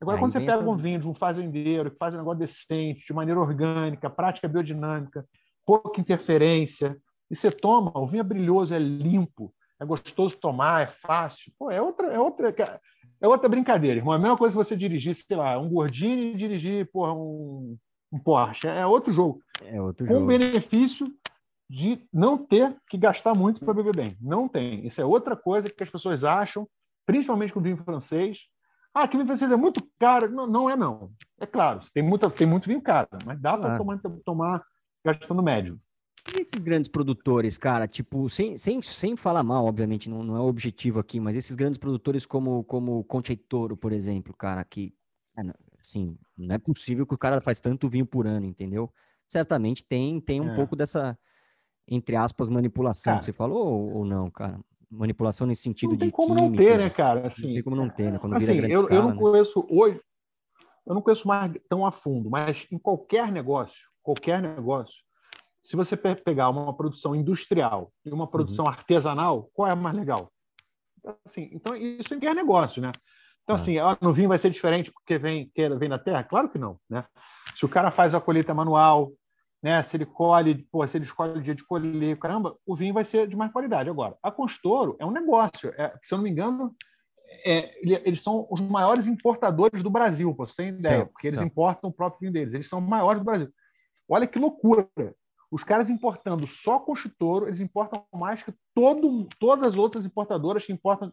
Agora, 0.01 0.17
Aí 0.17 0.23
quando 0.23 0.33
você 0.33 0.41
pega 0.41 0.69
um 0.69 0.77
vinho 0.77 1.01
de 1.01 1.09
um 1.09 1.15
fazendeiro 1.15 1.91
que 1.91 1.97
faz 1.97 2.15
um 2.15 2.19
negócio 2.19 2.41
decente, 2.41 3.07
de 3.07 3.13
maneira 3.15 3.41
orgânica, 3.41 4.11
prática 4.11 4.47
biodinâmica, 4.47 5.27
pouca 5.65 6.01
interferência, 6.01 6.97
e 7.31 7.35
você 7.35 7.51
toma, 7.51 7.91
o 7.95 8.07
vinho 8.07 8.21
é 8.21 8.25
brilhoso, 8.25 8.75
é 8.75 8.79
limpo, 8.79 9.55
é 9.81 9.85
gostoso 9.87 10.39
tomar, 10.39 10.83
é 10.83 10.87
fácil. 10.87 11.51
Pô, 11.59 11.71
é 11.71 11.81
outra, 11.81 12.09
é 12.09 12.19
outra, 12.19 12.81
é 13.21 13.27
outra 13.27 13.49
brincadeira, 13.49 13.99
irmão. 13.99 14.13
É 14.13 14.17
a 14.17 14.21
mesma 14.21 14.37
coisa 14.37 14.55
que 14.55 14.63
você 14.63 14.77
dirigir, 14.77 15.15
sei 15.15 15.37
lá, 15.37 15.59
um 15.59 15.71
Gordini 15.71 16.33
e 16.33 16.37
dirigir 16.37 16.91
porra, 16.93 17.15
um, 17.15 17.77
um 18.13 18.19
Porsche. 18.19 18.67
É 18.67 18.87
outro 18.87 19.13
jogo. 19.13 19.41
É 19.63 19.81
outro 19.81 20.07
Com 20.07 20.15
jogo. 20.15 20.27
benefício 20.27 21.07
de 21.75 22.07
não 22.12 22.39
ter 22.39 22.77
que 22.89 22.97
gastar 22.97 23.35
muito 23.35 23.59
para 23.59 23.75
beber 23.75 23.97
bem. 23.97 24.16
Não 24.20 24.47
tem. 24.47 24.87
Isso 24.87 25.01
é 25.01 25.05
outra 25.05 25.35
coisa 25.35 25.68
que 25.68 25.83
as 25.83 25.91
pessoas 25.91 26.22
acham, 26.22 26.68
principalmente 27.05 27.53
com 27.53 27.59
o 27.59 27.62
vinho 27.62 27.77
francês. 27.79 28.43
Ah, 28.95 29.09
que 29.09 29.16
vinho 29.16 29.27
francês 29.27 29.51
é 29.51 29.57
muito 29.57 29.85
caro. 29.99 30.31
Não, 30.31 30.47
não 30.47 30.70
é, 30.70 30.77
não. 30.77 31.11
É 31.41 31.45
claro, 31.45 31.81
tem, 31.93 32.01
muita, 32.01 32.31
tem 32.31 32.47
muito 32.47 32.68
vinho 32.68 32.81
caro, 32.81 33.09
mas 33.27 33.41
dá 33.41 33.59
para 33.59 33.77
tomar, 33.77 34.01
tomar 34.25 34.64
gastando 35.05 35.43
médio. 35.43 35.81
E 36.33 36.43
esses 36.43 36.62
grandes 36.62 36.89
produtores, 36.89 37.59
cara, 37.59 37.89
tipo, 37.89 38.31
sem, 38.31 38.57
sem, 38.57 38.81
sem 38.81 39.16
falar 39.16 39.43
mal, 39.43 39.64
obviamente, 39.64 40.09
não, 40.09 40.22
não 40.22 40.37
é 40.37 40.41
o 40.41 40.47
objetivo 40.47 41.01
aqui, 41.01 41.18
mas 41.18 41.37
esses 41.37 41.57
grandes 41.57 41.77
produtores 41.77 42.25
como, 42.25 42.62
como 42.62 43.03
Conte 43.03 43.35
Toro, 43.35 43.77
por 43.77 43.93
exemplo, 43.93 44.33
cara, 44.33 44.62
que, 44.62 44.95
assim, 45.77 46.16
não 46.39 46.55
é 46.55 46.59
possível 46.59 47.05
que 47.05 47.14
o 47.14 47.18
cara 47.18 47.41
faz 47.41 47.61
tanto 47.61 47.89
vinho 47.89 48.07
por 48.07 48.29
ano, 48.29 48.47
entendeu? 48.47 48.93
Certamente 49.29 49.85
tem, 49.85 50.20
tem 50.20 50.41
um 50.41 50.53
é. 50.53 50.55
pouco 50.55 50.77
dessa, 50.77 51.18
entre 51.89 52.16
aspas, 52.16 52.49
manipulação 52.49 53.14
cara, 53.14 53.22
você 53.22 53.32
falou 53.32 53.93
ou, 53.93 54.05
não, 54.05 54.30
cara? 54.30 54.59
Manipulação 54.91 55.47
nesse 55.47 55.62
sentido 55.62 55.97
de. 55.97 55.97
Não 55.97 55.99
tem 55.99 56.11
como 56.11 56.35
química, 56.35 56.49
não 56.51 56.57
ter, 56.57 56.78
né, 56.78 56.91
cara? 56.91 57.26
Assim, 57.26 57.47
não 57.47 57.55
tem 57.55 57.62
como 57.62 57.76
não 57.76 57.89
ter, 57.89 58.12
né? 58.12 58.18
Quando 58.18 58.35
assim, 58.35 58.59
eu, 58.59 58.66
escala, 58.66 58.95
eu 58.95 59.03
não 59.03 59.11
né? 59.11 59.16
conheço 59.16 59.66
hoje, 59.68 60.01
eu 60.87 60.95
não 60.95 61.03
conheço 61.03 61.26
mais 61.26 61.53
tão 61.68 61.85
a 61.85 61.91
fundo, 61.91 62.30
mas 62.30 62.66
em 62.70 62.78
qualquer 62.78 63.30
negócio, 63.32 63.89
qualquer 64.03 64.41
negócio, 64.41 65.03
se 65.62 65.76
você 65.76 65.97
pegar 65.97 66.51
uma 66.51 66.76
produção 66.76 67.14
industrial 67.14 67.91
e 68.05 68.11
uma 68.11 68.26
produção 68.26 68.66
uhum. 68.66 68.70
artesanal, 68.70 69.51
qual 69.55 69.68
é 69.68 69.74
mais 69.74 69.97
legal? 69.97 70.30
Assim, 71.24 71.49
então, 71.53 71.74
isso 71.74 72.12
é 72.14 72.35
negócio, 72.35 72.82
né? 72.82 72.93
Então, 73.43 73.55
ah. 73.55 73.59
assim, 73.59 73.76
no 74.01 74.12
vinho 74.12 74.28
vai 74.28 74.39
ser 74.39 74.51
diferente 74.51 74.93
porque 74.93 75.18
vem, 75.18 75.51
vem 75.78 75.89
da 75.89 75.99
terra? 75.99 76.22
Claro 76.22 76.51
que 76.51 76.59
não, 76.59 76.78
né? 76.89 77.05
Se 77.55 77.64
o 77.64 77.68
cara 77.68 77.91
faz 77.91 78.14
a 78.14 78.20
colheita 78.20 78.53
manual, 78.55 79.12
né? 79.65 79.83
Se 79.83 79.97
ele 79.97 80.05
colhe, 80.05 80.57
pô, 80.71 80.87
se 80.87 80.99
ele 80.99 81.07
escolhe 81.07 81.39
o 81.39 81.43
dia 81.43 81.55
de 81.55 81.65
colher, 81.65 82.19
caramba, 82.19 82.55
o 82.67 82.77
vinho 82.77 82.93
vai 82.93 83.03
ser 83.03 83.27
de 83.27 83.35
mais 83.35 83.51
qualidade. 83.51 83.89
Agora, 83.89 84.15
a 84.23 84.31
Constoro 84.31 84.95
é 84.99 85.07
um 85.07 85.11
negócio. 85.11 85.71
É, 85.79 85.99
se 86.03 86.12
eu 86.12 86.19
não 86.19 86.23
me 86.23 86.31
engano, 86.31 86.77
é, 87.47 87.75
eles 87.83 88.21
são 88.21 88.47
os 88.51 88.61
maiores 88.61 89.07
importadores 89.07 89.83
do 89.83 89.89
Brasil, 89.89 90.35
para 90.35 90.47
você 90.47 90.57
ter 90.57 90.69
ideia, 90.69 91.07
porque 91.07 91.29
eles 91.29 91.41
importam 91.41 91.89
o 91.89 91.93
próprio 91.93 92.21
vinho 92.21 92.33
deles. 92.35 92.53
Eles 92.53 92.69
são 92.69 92.79
maiores 92.79 93.23
do 93.23 93.25
Brasil. 93.25 93.49
Olha 94.07 94.27
que 94.27 94.39
loucura. 94.39 94.87
Os 95.51 95.65
caras 95.65 95.89
importando 95.89 96.47
só 96.47 96.79
Conchitoro, 96.79 97.47
eles 97.47 97.62
importam 97.62 98.05
mais 98.12 98.43
que 98.43 98.53
todo, 98.75 99.27
todas 99.41 99.69
as 99.69 99.77
outras 99.79 100.05
importadoras 100.05 100.67
que 100.67 100.75
importam. 100.75 101.11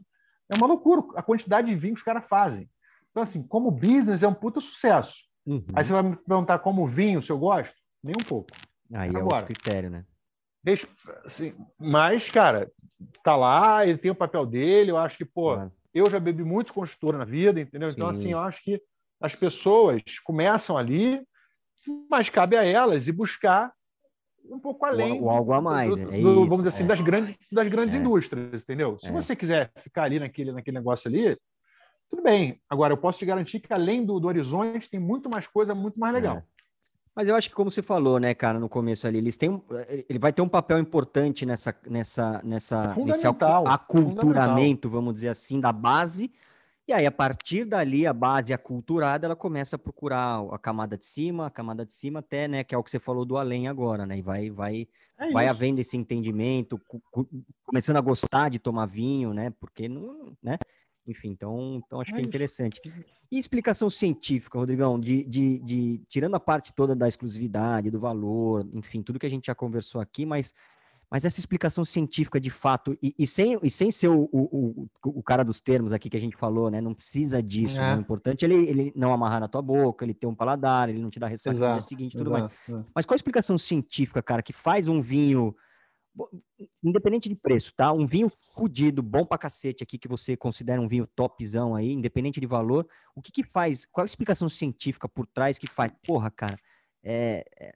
É 0.50 0.58
uma 0.58 0.68
loucura 0.68 1.02
a 1.16 1.24
quantidade 1.24 1.70
de 1.70 1.76
vinho 1.76 1.94
que 1.94 2.02
os 2.02 2.06
caras 2.06 2.26
fazem. 2.26 2.70
Então, 3.12 3.24
assim, 3.24 3.48
como 3.48 3.72
business 3.72 4.24
é 4.24 4.28
um 4.28 4.34
puta 4.34 4.60
sucesso. 4.60 5.16
Uhum. 5.46 5.64
Aí 5.74 5.86
você 5.86 5.94
vai 5.94 6.04
me 6.04 6.18
perguntar 6.18 6.60
como 6.60 6.86
vinho, 6.86 7.22
se 7.22 7.32
eu 7.32 7.40
gosto? 7.40 7.81
Nem 8.04 8.16
um 8.20 8.24
pouco. 8.24 8.50
Aí 8.94 9.10
Agora, 9.10 9.20
é 9.20 9.24
outro 9.24 9.46
critério, 9.46 9.90
né? 9.90 10.06
Deixa, 10.64 10.88
assim, 11.26 11.56
mas, 11.80 12.30
cara, 12.30 12.72
tá 13.24 13.36
lá, 13.36 13.86
ele 13.86 13.98
tem 13.98 14.12
o 14.12 14.16
papel 14.16 14.46
dele. 14.46 14.92
Eu 14.92 14.98
acho 14.98 15.18
que, 15.18 15.26
pô, 15.26 15.54
claro. 15.56 15.72
eu 15.94 16.10
já 16.10 16.20
bebi 16.20 16.44
muito 16.44 16.74
Conchitora 16.74 17.18
na 17.18 17.26
vida, 17.26 17.60
entendeu? 17.60 17.90
Então, 17.90 18.08
assim, 18.08 18.32
eu 18.32 18.40
acho 18.40 18.64
que 18.64 18.82
as 19.20 19.36
pessoas 19.36 20.02
começam 20.24 20.78
ali, 20.78 21.22
mas 22.10 22.30
cabe 22.30 22.56
a 22.56 22.64
elas 22.64 23.08
ir 23.08 23.12
buscar 23.12 23.74
um 24.46 24.60
pouco 24.60 24.86
além. 24.86 25.20
O, 25.20 25.26
o 25.26 25.30
algo 25.30 25.54
a 25.54 25.62
mais. 25.62 25.96
Do, 25.98 26.06
do, 26.06 26.16
é 26.16 26.22
vamos 26.22 26.58
dizer 26.58 26.70
assim, 26.70 26.84
é. 26.84 26.88
das 26.88 27.02
grandes, 27.02 27.38
das 27.52 27.68
grandes 27.68 27.96
é. 27.96 28.00
indústrias, 28.00 28.64
entendeu? 28.64 28.98
Se 29.00 29.08
é. 29.08 29.12
você 29.12 29.36
quiser 29.36 29.72
ficar 29.78 30.04
ali 30.04 30.20
naquele, 30.20 30.52
naquele 30.52 30.78
negócio 30.78 31.08
ali, 31.08 31.38
tudo 32.10 32.22
bem. 32.22 32.62
Agora, 32.70 32.94
eu 32.94 32.98
posso 32.98 33.20
te 33.20 33.26
garantir 33.26 33.60
que 33.60 33.74
além 33.74 34.06
do, 34.06 34.20
do 34.20 34.28
Horizonte, 34.28 34.90
tem 34.90 35.00
muito 35.00 35.30
mais 35.30 35.48
coisa, 35.48 35.74
muito 35.74 36.00
mais 36.00 36.14
legal. 36.14 36.44
É. 37.12 37.16
Mas 37.16 37.28
eu 37.28 37.36
acho 37.36 37.50
que, 37.50 37.56
como 37.56 37.70
você 37.70 37.82
falou, 37.82 38.20
né, 38.20 38.34
cara, 38.34 38.60
no 38.60 38.70
começo 38.70 39.06
ali, 39.08 39.18
eles 39.18 39.38
têm 39.38 39.62
ele 40.10 40.20
vai 40.20 40.32
ter 40.32 40.42
um 40.42 40.50
papel 40.50 40.80
importante 40.80 41.46
nessa, 41.46 41.76
nessa, 41.88 42.42
nessa, 42.44 42.96
nesse 42.96 43.28
aculturamento, 43.28 44.90
vamos 44.90 45.14
dizer 45.14 45.30
assim, 45.30 45.60
da 45.60 45.72
base 45.72 46.32
e 46.88 46.94
aí, 46.94 47.06
a 47.06 47.12
partir 47.12 47.64
dali, 47.64 48.08
a 48.08 48.12
base 48.12 48.54
aculturada, 48.54 49.26
ela 49.26 49.36
começa 49.36 49.76
a 49.76 49.80
procurar 49.80 50.42
a 50.52 50.60
camada 50.60 50.98
de 50.98 51.06
cima, 51.06 51.48
a 51.48 51.50
camada 51.50 51.86
de 51.86 51.94
cima 51.94 52.20
até, 52.20 52.48
né, 52.48 52.64
que 52.64 52.74
é 52.74 52.78
o 52.78 52.84
que 52.84 52.92
você 52.92 53.00
falou 53.00 53.24
do 53.24 53.38
além 53.38 53.68
agora, 53.68 54.06
né? 54.06 54.18
E 54.18 54.22
vai, 54.22 54.50
vai, 54.50 54.88
é 55.18 55.32
vai 55.32 55.48
havendo 55.48 55.80
esse 55.80 55.96
entendimento, 55.96 56.82
começando 57.64 57.96
a 57.96 58.02
gostar 58.02 58.50
de 58.50 58.60
tomar 58.60 58.88
vinho, 58.88 59.34
né? 59.34 59.54
Porque 59.60 59.88
não, 59.88 60.36
né? 60.44 60.58
Enfim, 61.08 61.30
então, 61.30 61.82
então 61.86 62.00
acho 62.00 62.14
que 62.14 62.20
é 62.20 62.24
interessante. 62.24 62.80
E 63.32 63.38
explicação 63.38 63.90
científica, 63.90 64.60
Rodrigão, 64.60 65.00
de, 65.00 65.26
de, 65.26 65.60
de, 65.60 66.02
tirando 66.08 66.36
a 66.36 66.40
parte 66.40 66.74
toda 66.74 66.96
da 66.96 67.08
exclusividade, 67.08 67.90
do 67.90 68.00
valor, 68.00 68.68
enfim, 68.74 69.02
tudo 69.02 69.18
que 69.18 69.26
a 69.26 69.30
gente 69.30 69.48
já 69.48 69.56
conversou 69.56 70.00
aqui, 70.00 70.26
mas 70.26 70.54
mas 71.12 71.26
essa 71.26 71.42
explicação 71.42 71.84
científica 71.84 72.40
de 72.40 72.50
fato, 72.50 72.98
e, 73.04 73.14
e 73.20 73.28
sem, 73.28 73.60
e 73.62 73.70
sem 73.70 73.92
ser 73.92 74.08
o, 74.08 74.30
o, 74.32 74.88
o, 75.04 75.22
cara 75.22 75.44
dos 75.44 75.60
termos 75.60 75.92
aqui 75.92 76.10
que 76.10 76.16
a 76.16 76.20
gente 76.22 76.38
falou, 76.38 76.72
né? 76.72 76.80
Não 76.80 76.94
precisa 76.94 77.44
disso. 77.44 77.76
Né? 77.76 77.84
É. 77.84 77.92
Né? 77.92 77.98
O 77.98 78.00
importante 78.00 78.46
é 78.46 78.48
ele, 78.48 78.70
ele 78.70 78.94
não 78.96 79.12
amarrar 79.12 79.42
na 79.42 79.50
tua 79.50 79.62
boca, 79.62 80.06
ele 80.06 80.14
ter 80.14 80.26
um 80.26 80.34
paladar, 80.34 80.88
ele 80.88 81.00
não 81.00 81.10
te 81.10 81.20
dar 81.20 81.28
ressaca 81.28 81.60
no 81.60 81.74
dia 81.74 81.82
seguinte, 81.82 82.18
tudo 82.18 82.34
exato, 82.34 82.54
mais. 82.70 82.82
É. 82.82 82.86
Mas 82.96 83.06
qual 83.06 83.16
a 83.16 83.18
explicação 83.18 83.58
científica, 83.58 84.24
cara, 84.24 84.42
que 84.42 84.54
faz 84.54 84.88
um 84.88 85.02
vinho, 85.02 85.54
independente 86.84 87.30
de 87.30 87.36
preço, 87.36 87.74
tá? 87.76 87.92
Um 87.92 88.06
vinho 88.06 88.28
fudido, 88.30 89.02
bom 89.02 89.26
pra 89.26 89.38
cacete 89.38 89.84
aqui, 89.84 89.98
que 89.98 90.08
você 90.08 90.36
considera 90.36 90.82
um 90.82 90.88
vinho 90.88 91.08
topzão 91.08 91.76
aí, 91.76 91.92
independente 91.92 92.40
de 92.40 92.48
valor, 92.48 92.88
o 93.16 93.22
que 93.22 93.32
que 93.32 93.44
faz, 93.44 93.86
qual 93.86 94.04
a 94.04 94.06
explicação 94.06 94.50
científica 94.50 95.08
por 95.08 95.26
trás 95.26 95.58
que 95.58 95.68
faz, 95.68 95.92
porra, 96.04 96.30
cara, 96.30 96.58
é, 97.04 97.44
é, 97.60 97.74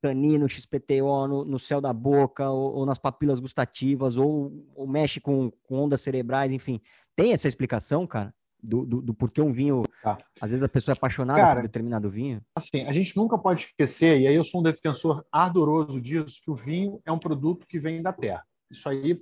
tanino, 0.00 0.48
XPTO 0.48 1.26
no, 1.26 1.44
no 1.44 1.58
céu 1.58 1.80
da 1.80 1.92
boca, 1.92 2.48
ou, 2.48 2.74
ou 2.76 2.86
nas 2.86 2.98
papilas 2.98 3.40
gustativas, 3.40 4.16
ou, 4.16 4.66
ou 4.74 4.86
mexe 4.86 5.20
com, 5.20 5.50
com, 5.62 5.76
ondas 5.76 6.00
cerebrais, 6.00 6.52
enfim. 6.52 6.80
Tem 7.14 7.32
essa 7.32 7.48
explicação, 7.48 8.06
cara? 8.06 8.34
Do, 8.66 8.86
do, 8.86 9.02
do 9.02 9.14
porquê 9.14 9.42
um 9.42 9.52
vinho. 9.52 9.82
Tá. 10.02 10.18
Às 10.40 10.50
vezes 10.50 10.64
a 10.64 10.68
pessoa 10.68 10.94
é 10.94 10.96
apaixonada 10.96 11.40
cara, 11.40 11.54
por 11.56 11.62
determinado 11.62 12.08
vinho. 12.08 12.40
Assim, 12.54 12.86
a 12.86 12.92
gente 12.92 13.16
nunca 13.16 13.36
pode 13.36 13.64
esquecer, 13.64 14.20
e 14.20 14.26
aí 14.26 14.34
eu 14.34 14.44
sou 14.44 14.60
um 14.60 14.64
defensor 14.64 15.24
ardoroso 15.30 16.00
disso, 16.00 16.40
que 16.42 16.50
o 16.50 16.54
vinho 16.54 17.00
é 17.04 17.12
um 17.12 17.18
produto 17.18 17.66
que 17.66 17.78
vem 17.78 18.02
da 18.02 18.12
terra. 18.12 18.42
Isso 18.70 18.88
aí, 18.88 19.20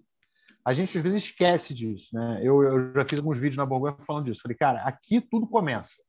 a 0.64 0.72
gente 0.72 0.96
às 0.96 1.02
vezes 1.02 1.24
esquece 1.24 1.74
disso, 1.74 2.08
né? 2.12 2.40
Eu, 2.42 2.62
eu 2.62 2.92
já 2.94 3.04
fiz 3.04 3.18
alguns 3.18 3.38
vídeos 3.38 3.56
na 3.56 3.66
Borgonha 3.66 3.96
falando 4.06 4.26
disso. 4.26 4.42
Falei, 4.42 4.56
cara, 4.56 4.82
aqui 4.82 5.20
tudo 5.20 5.46
começa. 5.46 6.00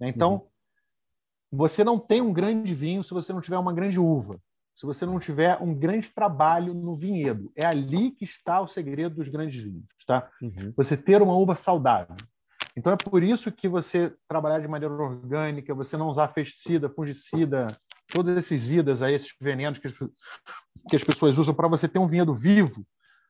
Né? 0.00 0.08
Então, 0.08 0.34
uhum 0.34 0.52
você 1.52 1.84
não 1.84 1.98
tem 1.98 2.22
um 2.22 2.32
grande 2.32 2.74
vinho 2.74 3.04
se 3.04 3.12
você 3.12 3.30
não 3.32 3.42
tiver 3.42 3.58
uma 3.58 3.74
grande 3.74 4.00
uva, 4.00 4.40
se 4.74 4.86
você 4.86 5.04
não 5.04 5.18
tiver 5.18 5.60
um 5.60 5.74
grande 5.74 6.10
trabalho 6.10 6.72
no 6.72 6.96
vinhedo. 6.96 7.52
É 7.54 7.66
ali 7.66 8.10
que 8.10 8.24
está 8.24 8.62
o 8.62 8.66
segredo 8.66 9.16
dos 9.16 9.28
grandes 9.28 9.62
vinhos, 9.62 9.86
tá? 10.06 10.30
Uhum. 10.40 10.72
Você 10.74 10.96
ter 10.96 11.20
uma 11.20 11.36
uva 11.36 11.54
saudável. 11.54 12.16
Então 12.76 12.92
é 12.92 12.96
por 12.96 13.22
isso 13.22 13.52
que 13.52 13.68
você 13.68 14.14
trabalhar 14.26 14.60
de 14.60 14.68
maneira 14.68 14.94
orgânica, 14.94 15.74
você 15.74 15.96
não 15.96 16.08
usar 16.08 16.28
pesticida, 16.28 16.88
fungicida, 16.88 17.66
todos 18.08 18.34
esses 18.36 18.70
idas 18.70 19.02
aí, 19.02 19.14
esses 19.14 19.34
venenos 19.40 19.78
que 19.78 19.88
as, 19.88 19.94
que 20.88 20.96
as 20.96 21.04
pessoas 21.04 21.38
usam 21.38 21.54
para 21.54 21.68
você 21.68 21.86
ter 21.86 21.98
um 21.98 22.06
vinhedo 22.06 22.34
vivo, 22.34 22.84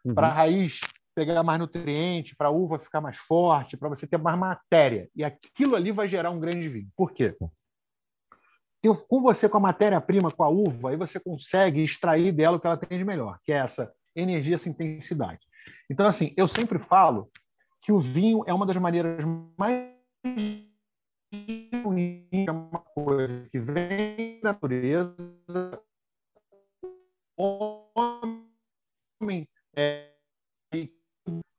uhum. 0.05 0.15
para 0.15 0.29
a 0.29 0.33
raiz 0.33 0.81
pegar 1.15 1.43
mais 1.43 1.59
nutriente, 1.59 2.35
para 2.35 2.49
a 2.49 2.51
uva 2.51 2.79
ficar 2.79 3.01
mais 3.01 3.17
forte, 3.17 3.77
para 3.77 3.89
você 3.89 4.07
ter 4.07 4.17
mais 4.17 4.39
matéria. 4.39 5.11
E 5.15 5.23
aquilo 5.23 5.77
ali 5.77 5.93
vai 5.93 6.09
gerar 6.09 6.31
um 6.31 6.41
grande 6.41 6.69
vinho. 6.69 6.89
Por 6.97 7.13
quê? 7.13 7.37
com 9.09 9.23
você, 9.23 9.49
com 9.49 9.59
a 9.59 9.61
matéria-prima, 9.61 10.33
com 10.33 10.43
a 10.43 10.49
uva, 10.49 10.91
aí 10.91 10.97
você 10.97 11.21
consegue 11.21 11.83
extrair 11.83 12.33
dela 12.33 12.57
o 12.57 12.61
que 12.61 12.67
ela 12.67 12.77
tem 12.77 12.99
de 12.99 13.05
melhor, 13.05 13.39
que 13.45 13.53
é 13.53 13.57
essa 13.57 13.93
energia, 14.15 14.57
essa 14.57 14.69
intensidade. 14.69 15.41
Então, 15.89 16.07
assim, 16.07 16.35
eu 16.37 16.49
sempre 16.49 16.79
falo 16.81 17.31
que 17.83 17.93
o 17.93 17.99
vinho 17.99 18.45
é 18.47 18.55
uma 18.55 18.65
das 18.65 18.77
maneiras 18.77 19.25
mais 19.59 19.93
é 22.33 22.51
uma 22.51 22.79
coisa 22.79 23.49
que 23.51 23.59
vem 23.59 24.41
da 24.41 24.53
natureza, 24.53 25.17
homem, 27.37 29.49
é, 29.75 30.13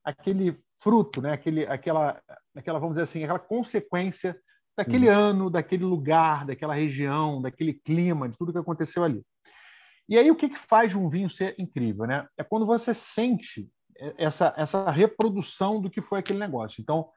aquele 0.04 0.58
fruto, 0.80 1.20
né? 1.20 1.32
aquele, 1.32 1.66
aquela, 1.66 2.22
aquela, 2.54 2.78
vamos 2.78 2.94
dizer 2.94 3.02
assim, 3.02 3.24
aquela 3.24 3.38
consequência 3.38 4.38
daquele 4.76 5.08
uhum. 5.08 5.14
ano, 5.14 5.50
daquele 5.50 5.84
lugar, 5.84 6.46
daquela 6.46 6.74
região, 6.74 7.42
daquele 7.42 7.74
clima, 7.74 8.28
de 8.28 8.36
tudo 8.36 8.52
que 8.52 8.58
aconteceu 8.58 9.04
ali. 9.04 9.22
E 10.08 10.18
aí 10.18 10.30
o 10.30 10.36
que, 10.36 10.48
que 10.48 10.58
faz 10.58 10.94
um 10.94 11.08
vinho 11.08 11.28
ser 11.28 11.54
incrível, 11.58 12.06
né? 12.06 12.26
É 12.36 12.44
quando 12.44 12.66
você 12.66 12.94
sente 12.94 13.68
essa, 14.16 14.54
essa 14.56 14.90
reprodução 14.90 15.80
do 15.80 15.90
que 15.90 16.00
foi 16.00 16.18
aquele 16.18 16.38
negócio. 16.38 16.80
Então, 16.80 17.08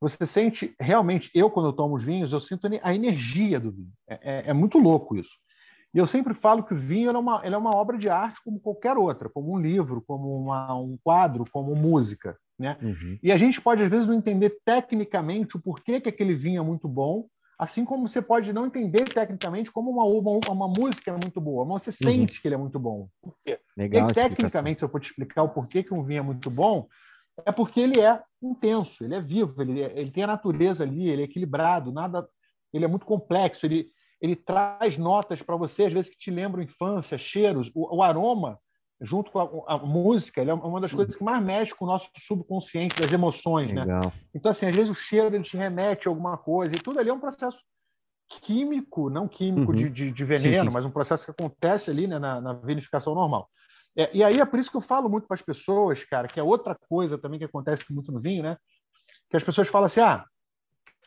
você 0.00 0.26
sente 0.26 0.74
realmente, 0.80 1.30
eu 1.34 1.48
quando 1.48 1.66
eu 1.66 1.72
tomo 1.72 1.94
os 1.94 2.02
vinhos, 2.02 2.32
eu 2.32 2.40
sinto 2.40 2.68
a 2.82 2.94
energia 2.94 3.60
do 3.60 3.70
vinho. 3.70 3.92
É, 4.08 4.14
é, 4.22 4.42
é 4.48 4.52
muito 4.52 4.78
louco 4.78 5.16
isso. 5.16 5.32
E 5.94 5.98
eu 5.98 6.06
sempre 6.06 6.32
falo 6.32 6.62
que 6.62 6.72
o 6.72 6.76
vinho 6.76 7.10
é 7.10 7.18
uma, 7.18 7.44
é 7.44 7.56
uma 7.56 7.76
obra 7.76 7.98
de 7.98 8.08
arte 8.08 8.40
como 8.42 8.58
qualquer 8.58 8.96
outra, 8.96 9.28
como 9.28 9.52
um 9.52 9.60
livro, 9.60 10.02
como 10.06 10.34
uma, 10.34 10.74
um 10.74 10.98
quadro, 11.04 11.44
como 11.52 11.76
música. 11.76 12.36
Né? 12.58 12.76
Uhum. 12.82 13.18
E 13.22 13.30
a 13.30 13.36
gente 13.36 13.60
pode, 13.60 13.82
às 13.82 13.90
vezes, 13.90 14.08
não 14.08 14.14
entender 14.14 14.56
tecnicamente 14.64 15.56
o 15.56 15.60
porquê 15.60 16.00
que 16.00 16.08
aquele 16.08 16.34
vinho 16.34 16.60
é 16.60 16.64
muito 16.64 16.88
bom, 16.88 17.26
assim 17.58 17.84
como 17.84 18.08
você 18.08 18.22
pode 18.22 18.52
não 18.52 18.66
entender 18.66 19.04
tecnicamente 19.04 19.70
como 19.70 19.90
uma, 19.90 20.04
uma, 20.04 20.40
uma 20.50 20.68
música 20.68 21.10
é 21.10 21.16
muito 21.16 21.40
boa, 21.40 21.64
mas 21.64 21.82
você 21.82 21.90
uhum. 22.04 22.12
sente 22.12 22.40
que 22.40 22.48
ele 22.48 22.54
é 22.54 22.58
muito 22.58 22.78
bom. 22.78 23.08
Por 23.20 23.36
quê? 23.44 23.58
Legal 23.82 24.10
e 24.10 24.14
tecnicamente, 24.14 24.80
se 24.80 24.84
eu 24.84 24.88
for 24.88 25.00
te 25.00 25.10
explicar 25.10 25.42
o 25.42 25.48
porquê 25.48 25.82
que 25.82 25.94
um 25.94 26.02
vinho 26.02 26.20
é 26.20 26.22
muito 26.22 26.50
bom, 26.50 26.88
é 27.44 27.52
porque 27.52 27.80
ele 27.80 28.00
é 28.00 28.22
intenso, 28.42 29.04
ele 29.04 29.14
é 29.14 29.20
vivo, 29.20 29.60
ele, 29.62 29.82
é, 29.82 29.92
ele 29.98 30.10
tem 30.10 30.24
a 30.24 30.28
natureza 30.28 30.84
ali, 30.84 31.08
ele 31.08 31.22
é 31.22 31.24
equilibrado, 31.24 31.92
nada, 31.92 32.28
ele 32.72 32.84
é 32.84 32.88
muito 32.88 33.06
complexo, 33.06 33.66
ele, 33.66 33.88
ele 34.20 34.36
traz 34.36 34.98
notas 34.98 35.42
para 35.42 35.56
você, 35.56 35.84
às 35.84 35.92
vezes, 35.92 36.10
que 36.10 36.18
te 36.18 36.30
lembram 36.30 36.62
infância, 36.62 37.18
cheiros. 37.18 37.70
O, 37.74 37.96
o 37.96 38.02
aroma, 38.02 38.58
junto 39.00 39.30
com 39.30 39.40
a, 39.40 39.74
a, 39.74 39.78
música, 39.78 40.40
ele 40.40 40.50
é 40.50 40.54
uma 40.54 40.80
das 40.80 40.92
coisas 40.92 41.16
que 41.16 41.24
mais 41.24 41.42
mexe 41.42 41.74
com 41.74 41.84
o 41.84 41.88
nosso 41.88 42.10
subconsciente, 42.16 43.00
das 43.00 43.12
emoções. 43.12 43.72
Né? 43.74 43.84
Então, 44.34 44.50
assim, 44.50 44.66
às 44.66 44.74
vezes 44.74 44.90
o 44.90 44.94
cheiro 44.94 45.34
ele 45.34 45.44
te 45.44 45.56
remete 45.56 46.08
a 46.08 46.10
alguma 46.10 46.36
coisa, 46.36 46.74
e 46.74 46.78
tudo 46.78 46.98
ali 46.98 47.10
é 47.10 47.14
um 47.14 47.20
processo 47.20 47.58
químico, 48.40 49.10
não 49.10 49.28
químico 49.28 49.72
uhum. 49.72 49.76
de, 49.76 49.90
de, 49.90 50.10
de, 50.10 50.24
veneno, 50.24 50.56
sim, 50.56 50.62
sim. 50.62 50.70
mas 50.72 50.84
um 50.84 50.90
processo 50.90 51.24
que 51.24 51.30
acontece 51.30 51.90
ali 51.90 52.06
né, 52.06 52.18
na, 52.18 52.40
na 52.40 52.52
vinificação 52.54 53.14
normal. 53.14 53.48
É, 53.96 54.10
e 54.16 54.24
aí 54.24 54.40
é 54.40 54.44
por 54.44 54.58
isso 54.58 54.70
que 54.70 54.76
eu 54.76 54.80
falo 54.80 55.08
muito 55.08 55.26
para 55.26 55.34
as 55.34 55.42
pessoas, 55.42 56.02
cara, 56.04 56.26
que 56.26 56.40
é 56.40 56.42
outra 56.42 56.76
coisa 56.88 57.18
também 57.18 57.38
que 57.38 57.44
acontece 57.44 57.92
muito 57.92 58.10
no 58.10 58.20
vinho, 58.20 58.42
né? 58.42 58.56
Que 59.28 59.36
as 59.36 59.44
pessoas 59.44 59.68
falam 59.68 59.86
assim, 59.86 60.00
ah, 60.00 60.24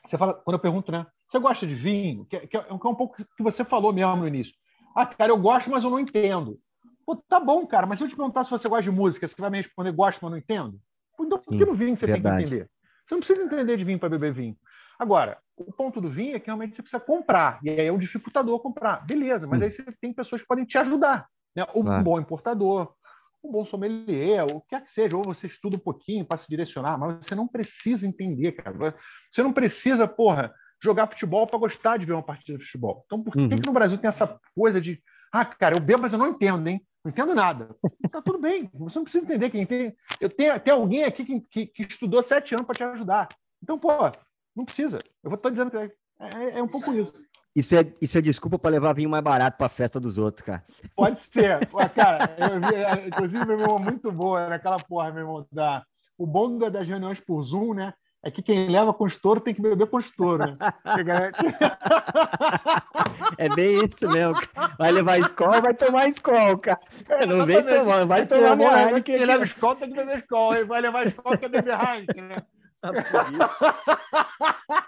você 0.06 0.18
fala, 0.18 0.34
quando 0.34 0.56
eu 0.56 0.60
pergunto, 0.60 0.92
né? 0.92 1.06
Você 1.28 1.40
gosta 1.40 1.66
de 1.66 1.74
vinho? 1.74 2.26
Que, 2.26 2.46
que, 2.46 2.58
é, 2.58 2.66
um 2.72 2.78
pouco 2.78 3.16
que 3.16 3.44
você 3.44 3.64
falou 3.64 3.92
mesmo 3.92 4.18
no 4.18 4.28
início. 4.28 4.54
Ah, 4.96 5.06
cara, 5.06 5.32
eu 5.32 5.38
gosto, 5.38 5.70
mas 5.72 5.84
eu 5.84 5.90
não 5.90 6.00
entendo. 6.00 6.60
Pô, 7.06 7.16
tá 7.16 7.40
bom, 7.40 7.66
cara, 7.66 7.86
mas 7.86 8.00
se 8.00 8.06
eu 8.06 8.10
te 8.10 8.16
perguntar 8.16 8.44
se 8.44 8.52
você 8.52 8.70
gosta 8.70 8.84
de 8.84 8.92
música, 8.92 9.28
você 9.28 9.40
vai 9.40 9.50
me 9.50 9.58
responder 9.58 9.92
gosto, 9.92 10.20
mas 10.22 10.32
não 10.32 10.38
entendo? 10.38 10.80
Então, 11.20 11.40
por 11.40 11.58
que 11.58 11.66
no 11.66 11.74
vinho 11.74 11.96
você 11.96 12.06
Verdade. 12.06 12.24
tem 12.24 12.46
que 12.46 12.54
entender? 12.54 12.70
Você 13.06 13.16
não 13.16 13.20
precisa 13.20 13.44
entender 13.44 13.78
de 13.78 13.84
vinho 13.84 14.00
para 14.00 14.10
beber 14.10 14.34
vinho. 14.34 14.58
Agora, 14.98 15.38
o 15.58 15.72
ponto 15.72 16.02
do 16.02 16.10
vinho 16.10 16.36
é 16.36 16.40
que 16.40 16.48
realmente 16.48 16.76
você 16.76 16.82
precisa 16.82 17.00
comprar. 17.00 17.60
E 17.64 17.70
aí 17.70 17.86
é 17.86 17.92
o 17.92 17.98
dificultador 17.98 18.60
comprar. 18.60 19.06
Beleza, 19.06 19.48
mas 19.48 19.62
hum. 19.62 19.66
aí 19.66 19.72
você 19.72 19.84
tem 20.02 20.14
pessoas 20.14 20.42
que 20.42 20.48
podem 20.48 20.66
te 20.66 20.78
ajudar. 20.78 21.28
Né? 21.56 21.66
Um 21.76 21.84
claro. 21.84 22.04
bom 22.04 22.20
importador, 22.20 22.94
um 23.44 23.52
bom 23.52 23.66
sommelier, 23.66 24.44
o 24.46 24.62
que 24.62 24.70
quer 24.70 24.84
que 24.84 24.92
seja, 24.92 25.16
ou 25.16 25.24
você 25.24 25.48
estuda 25.48 25.78
um 25.78 25.80
pouquinho 25.80 26.26
para 26.26 26.38
se 26.38 26.50
direcionar, 26.50 26.98
mas 26.98 27.26
você 27.26 27.36
não 27.36 27.48
precisa 27.48 28.08
entender, 28.08 28.54
cara. 28.54 28.96
Você 29.30 29.44
não 29.44 29.54
precisa, 29.54 30.08
porra, 30.08 30.54
jogar 30.82 31.08
futebol 31.08 31.48
para 31.48 31.60
gostar 31.60 31.98
de 31.98 32.06
ver 32.06 32.14
uma 32.14 32.24
partida 32.24 32.58
de 32.58 32.66
futebol. 32.66 33.04
Então, 33.06 33.24
por 33.24 33.36
uhum. 33.36 33.50
que, 33.50 33.60
que 33.60 33.68
no 33.68 33.74
Brasil 33.74 33.98
tem 33.98 34.08
essa 34.08 34.40
coisa 34.56 34.82
de, 34.82 35.02
ah, 35.32 35.46
cara, 35.46 35.76
eu 35.76 35.82
bebo, 35.82 36.02
mas 36.02 36.14
eu 36.14 36.20
não 36.20 36.30
entendo, 36.30 36.68
hein? 36.68 36.86
Não 37.04 37.12
entendo 37.12 37.36
nada. 37.36 37.76
Tá 38.12 38.22
tudo 38.22 38.40
bem, 38.40 38.70
você 38.74 38.98
não 38.98 39.04
precisa 39.04 39.24
entender. 39.24 39.50
Quem 39.50 39.66
tem, 39.66 39.96
eu 40.20 40.30
tenho, 40.30 40.60
tem 40.60 40.74
alguém 40.74 41.04
aqui 41.04 41.24
que, 41.24 41.42
que, 41.42 41.66
que 41.68 41.82
estudou 41.84 42.24
sete 42.24 42.56
anos 42.56 42.66
para 42.66 42.76
te 42.76 42.84
ajudar. 42.84 43.30
Então, 43.62 43.78
pô, 43.78 43.90
não 44.56 44.66
precisa. 44.66 45.00
Eu 45.24 45.30
vou 45.30 45.36
estar 45.36 45.50
dizendo 45.50 45.72
que 45.72 45.78
é, 45.78 45.92
é, 46.20 46.60
é 46.60 46.64
um 46.64 46.68
pouco 46.68 46.94
isso. 46.94 47.14
Isso 47.56 47.76
é, 47.76 47.86
isso 48.02 48.18
é 48.18 48.22
desculpa 48.22 48.60
para 48.60 48.72
levar 48.72 48.94
vinho 48.94 49.10
mais 49.10 49.24
barato 49.24 49.58
para 49.58 49.68
a 49.68 49.70
festa 49.70 50.00
dos 50.00 50.18
outros, 50.18 50.46
cara. 50.46 50.64
Pode 50.96 51.22
ser. 51.22 51.68
Cara, 51.96 52.36
eu 52.38 52.60
vi, 52.60 52.76
é, 52.76 53.08
inclusive, 53.08 53.46
meu 53.46 53.60
irmão, 53.60 53.80
muito 53.80 54.12
boa 54.12 54.50
naquela 54.50 54.78
porra, 54.78 55.12
meu 55.12 55.22
irmão, 55.22 55.48
da, 55.52 55.84
o 56.18 56.28
bom 56.28 56.58
das 56.58 56.88
reuniões 56.88 57.20
por 57.20 57.42
Zoom, 57.42 57.74
né? 57.74 57.94
é 58.26 58.32
que 58.32 58.42
quem 58.42 58.68
leva 58.68 58.92
com 58.92 59.06
estouro 59.06 59.40
tem 59.40 59.54
que 59.54 59.62
beber 59.62 59.86
com 59.86 60.00
estouro. 60.00 60.44
Né? 60.44 60.58
é 63.38 63.48
bem 63.50 63.86
isso 63.86 64.10
mesmo. 64.10 64.42
Vai 64.80 64.92
levar 64.92 65.20
escola, 65.20 65.62
vai 65.62 65.76
tomar 65.76 66.08
escola, 66.08 66.58
cara. 66.58 66.80
É, 67.08 67.24
não 67.28 67.46
vem 67.46 67.64
tomar, 67.64 68.04
vai 68.06 68.26
tomar 68.26 68.56
minha 68.56 68.82
Heineken. 68.82 69.04
Quem 69.04 69.26
leva 69.26 69.44
escola 69.44 69.76
tem 69.76 69.90
que 69.90 69.96
beber 69.96 70.18
escola. 70.18 70.66
Vai 70.66 70.82
levar 70.82 71.06
escola, 71.06 71.38
quer 71.38 71.50
beber 71.50 71.78
Heineken, 71.80 72.24
né? 72.24 72.36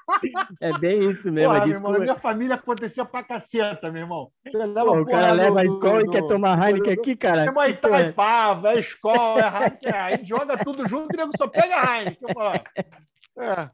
É 0.59 0.75
bem 0.79 1.11
isso 1.11 1.31
mesmo. 1.31 1.53
Porra, 1.53 1.69
irmão, 1.69 1.91
na 1.91 1.99
minha 1.99 2.15
família 2.15 2.55
acontecia 2.55 3.05
pra 3.05 3.23
caceta, 3.23 3.91
meu 3.91 4.01
irmão. 4.01 4.31
Pô, 4.51 5.01
o 5.01 5.05
cara 5.05 5.31
leva 5.31 5.61
a 5.61 5.65
escola 5.65 5.99
do, 5.99 6.07
e 6.07 6.09
quer 6.09 6.25
tomar 6.25 6.59
Heineken 6.59 6.93
aqui, 6.93 7.15
cara. 7.15 7.41
Meu 7.41 7.49
irmão, 7.49 7.67
Itaipava, 7.67 8.73
é 8.73 8.79
escola, 8.79 9.41
é 9.41 9.47
Heineken. 9.47 9.91
Aí 9.93 10.25
joga 10.25 10.57
tudo 10.57 10.87
junto 10.87 11.13
e 11.13 11.17
nego 11.17 11.29
só 11.37 11.47
pega 11.47 11.75
Heineken. 11.75 12.33
É. 13.37 13.69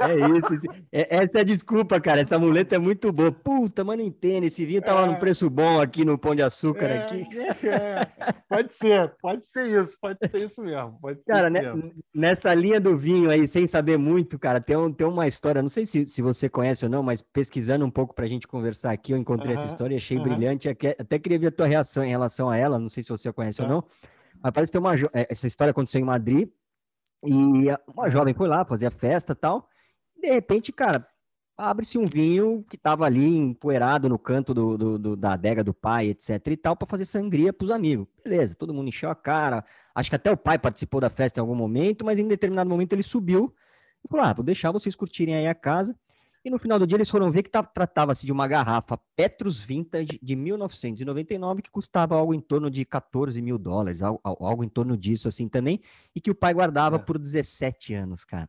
é 0.00 0.54
isso. 0.54 0.66
É, 0.92 1.16
essa 1.16 1.38
é 1.38 1.40
a 1.40 1.44
desculpa, 1.44 2.00
cara. 2.00 2.20
Essa 2.20 2.38
muleta 2.38 2.76
é 2.76 2.78
muito 2.78 3.12
boa. 3.12 3.32
Puta, 3.32 3.82
mano, 3.82 4.02
entende. 4.02 4.46
Esse 4.46 4.64
vinho 4.64 4.80
tava 4.80 5.00
tá 5.00 5.06
é. 5.06 5.10
num 5.10 5.18
preço 5.18 5.50
bom 5.50 5.80
aqui 5.80 6.04
no 6.04 6.16
Pão 6.16 6.34
de 6.34 6.42
Açúcar. 6.42 6.86
É, 6.86 6.98
aqui. 6.98 7.26
É. 7.66 8.00
Pode 8.48 8.72
ser, 8.72 9.12
pode 9.20 9.46
ser 9.46 9.66
isso. 9.66 9.92
Pode 10.00 10.18
ser 10.20 10.44
isso 10.44 10.62
mesmo. 10.62 10.96
Pode 11.00 11.18
ser 11.18 11.24
cara, 11.24 11.50
né, 11.50 11.60
nessa 12.14 12.54
linha 12.54 12.80
do 12.80 12.96
vinho 12.96 13.30
aí, 13.30 13.46
sem 13.48 13.66
saber 13.66 13.98
muito, 13.98 14.38
cara, 14.38 14.60
tem, 14.60 14.76
um, 14.76 14.92
tem 14.92 15.06
uma 15.06 15.26
história. 15.26 15.60
Não 15.60 15.68
sei 15.68 15.84
se, 15.84 16.06
se 16.06 16.22
você 16.22 16.48
conhece 16.48 16.84
ou 16.84 16.90
não, 16.90 17.02
mas 17.02 17.20
pesquisando 17.20 17.84
um 17.84 17.90
pouco 17.90 18.14
pra 18.14 18.26
gente 18.26 18.46
conversar 18.46 18.92
aqui, 18.92 19.12
eu 19.12 19.18
encontrei 19.18 19.54
uh 19.54 19.56
-huh, 19.56 19.62
essa 19.62 19.66
história 19.66 19.94
e 19.94 19.96
achei 19.96 20.16
uh 20.16 20.20
-huh. 20.20 20.24
brilhante. 20.24 20.68
Até 20.68 21.18
queria 21.18 21.38
ver 21.38 21.48
a 21.48 21.52
tua 21.52 21.66
reação 21.66 22.04
em 22.04 22.10
relação 22.10 22.48
a 22.48 22.56
ela. 22.56 22.78
Não 22.78 22.88
sei 22.88 23.02
se 23.02 23.08
você 23.08 23.32
conhece 23.32 23.60
uh 23.60 23.64
-huh. 23.64 23.70
ou 23.70 23.76
não. 23.76 23.84
Mas 24.40 24.52
parece 24.52 24.70
ter 24.70 24.78
uma. 24.78 24.92
Essa 25.12 25.46
história 25.46 25.72
aconteceu 25.72 26.00
em 26.00 26.04
Madrid 26.04 26.48
e 27.26 27.66
uma 27.86 28.10
jovem 28.10 28.34
foi 28.34 28.48
lá, 28.48 28.64
fazia 28.64 28.90
festa 28.90 29.32
e 29.32 29.36
tal. 29.36 29.68
E 30.16 30.20
de 30.20 30.32
repente, 30.32 30.72
cara, 30.72 31.06
abre-se 31.56 31.98
um 31.98 32.06
vinho 32.06 32.64
que 32.68 32.76
estava 32.76 33.04
ali 33.04 33.36
empoeirado 33.36 34.08
no 34.08 34.18
canto 34.18 34.52
do, 34.52 34.76
do, 34.76 34.98
do, 34.98 35.16
da 35.16 35.34
adega 35.34 35.62
do 35.62 35.72
pai, 35.72 36.08
etc 36.08 36.46
e 36.48 36.56
tal, 36.56 36.76
para 36.76 36.88
fazer 36.88 37.04
sangria 37.04 37.52
para 37.52 37.64
os 37.64 37.70
amigos. 37.70 38.06
Beleza, 38.22 38.54
todo 38.54 38.74
mundo 38.74 38.88
encheu 38.88 39.10
a 39.10 39.14
cara. 39.14 39.64
Acho 39.94 40.10
que 40.10 40.16
até 40.16 40.30
o 40.30 40.36
pai 40.36 40.58
participou 40.58 41.00
da 41.00 41.10
festa 41.10 41.38
em 41.38 41.42
algum 41.42 41.54
momento, 41.54 42.04
mas 42.04 42.18
em 42.18 42.26
determinado 42.26 42.68
momento 42.68 42.92
ele 42.92 43.02
subiu 43.02 43.54
e 44.04 44.08
falou: 44.08 44.24
Ah, 44.24 44.32
vou 44.32 44.44
deixar 44.44 44.70
vocês 44.70 44.94
curtirem 44.96 45.34
aí 45.34 45.46
a 45.46 45.54
casa. 45.54 45.96
E 46.44 46.50
no 46.50 46.58
final 46.58 46.78
do 46.78 46.86
dia 46.86 46.98
eles 46.98 47.08
foram 47.08 47.30
ver 47.30 47.42
que 47.42 47.50
tratava-se 47.50 48.26
de 48.26 48.30
uma 48.30 48.46
garrafa 48.46 48.98
Petrus 49.16 49.62
Vintage 49.62 50.18
de 50.22 50.36
1999 50.36 51.62
que 51.62 51.70
custava 51.70 52.14
algo 52.16 52.34
em 52.34 52.40
torno 52.40 52.70
de 52.70 52.84
14 52.84 53.40
mil 53.40 53.56
dólares, 53.56 54.02
algo, 54.02 54.20
algo 54.22 54.62
em 54.62 54.68
torno 54.68 54.94
disso 54.94 55.26
assim 55.26 55.48
também, 55.48 55.80
e 56.14 56.20
que 56.20 56.30
o 56.30 56.34
pai 56.34 56.52
guardava 56.52 56.96
é. 56.96 56.98
por 56.98 57.18
17 57.18 57.94
anos, 57.94 58.24
cara. 58.24 58.48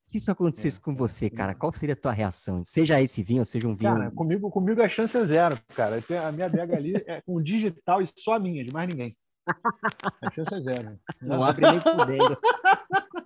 Se 0.00 0.18
isso 0.18 0.30
acontecesse 0.30 0.78
é, 0.78 0.80
com 0.82 0.94
você, 0.94 1.30
cara, 1.30 1.54
qual 1.54 1.72
seria 1.72 1.94
a 1.94 1.96
tua 1.96 2.12
reação? 2.12 2.62
Seja 2.62 3.00
esse 3.00 3.22
vinho, 3.22 3.40
ou 3.40 3.44
seja 3.44 3.66
um 3.66 3.74
vinho. 3.74 3.94
Cara, 3.94 4.10
comigo, 4.10 4.50
comigo 4.50 4.82
a 4.82 4.88
chance 4.88 5.16
é 5.16 5.24
zero, 5.24 5.58
cara. 5.74 6.00
A 6.28 6.30
minha 6.30 6.44
adega 6.46 6.76
ali 6.76 6.94
é 7.06 7.22
com 7.22 7.42
digital 7.42 8.02
e 8.02 8.06
só 8.06 8.34
a 8.34 8.38
minha, 8.38 8.62
de 8.62 8.70
mais 8.70 8.86
ninguém. 8.86 9.16
A 9.46 10.30
chance 10.30 10.54
é 10.54 10.60
zero. 10.60 11.00
Não, 11.22 11.38
Não 11.38 11.44
abre 11.44 11.70
nem 11.70 11.80
por 11.80 12.06
dentro. 12.06 12.38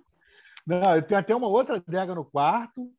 Não, 0.65 0.95
eu 0.95 1.01
tenho 1.01 1.19
até 1.19 1.35
uma 1.35 1.47
outra 1.47 1.75
adega 1.75 2.15
no 2.15 2.23
quarto, 2.23 2.89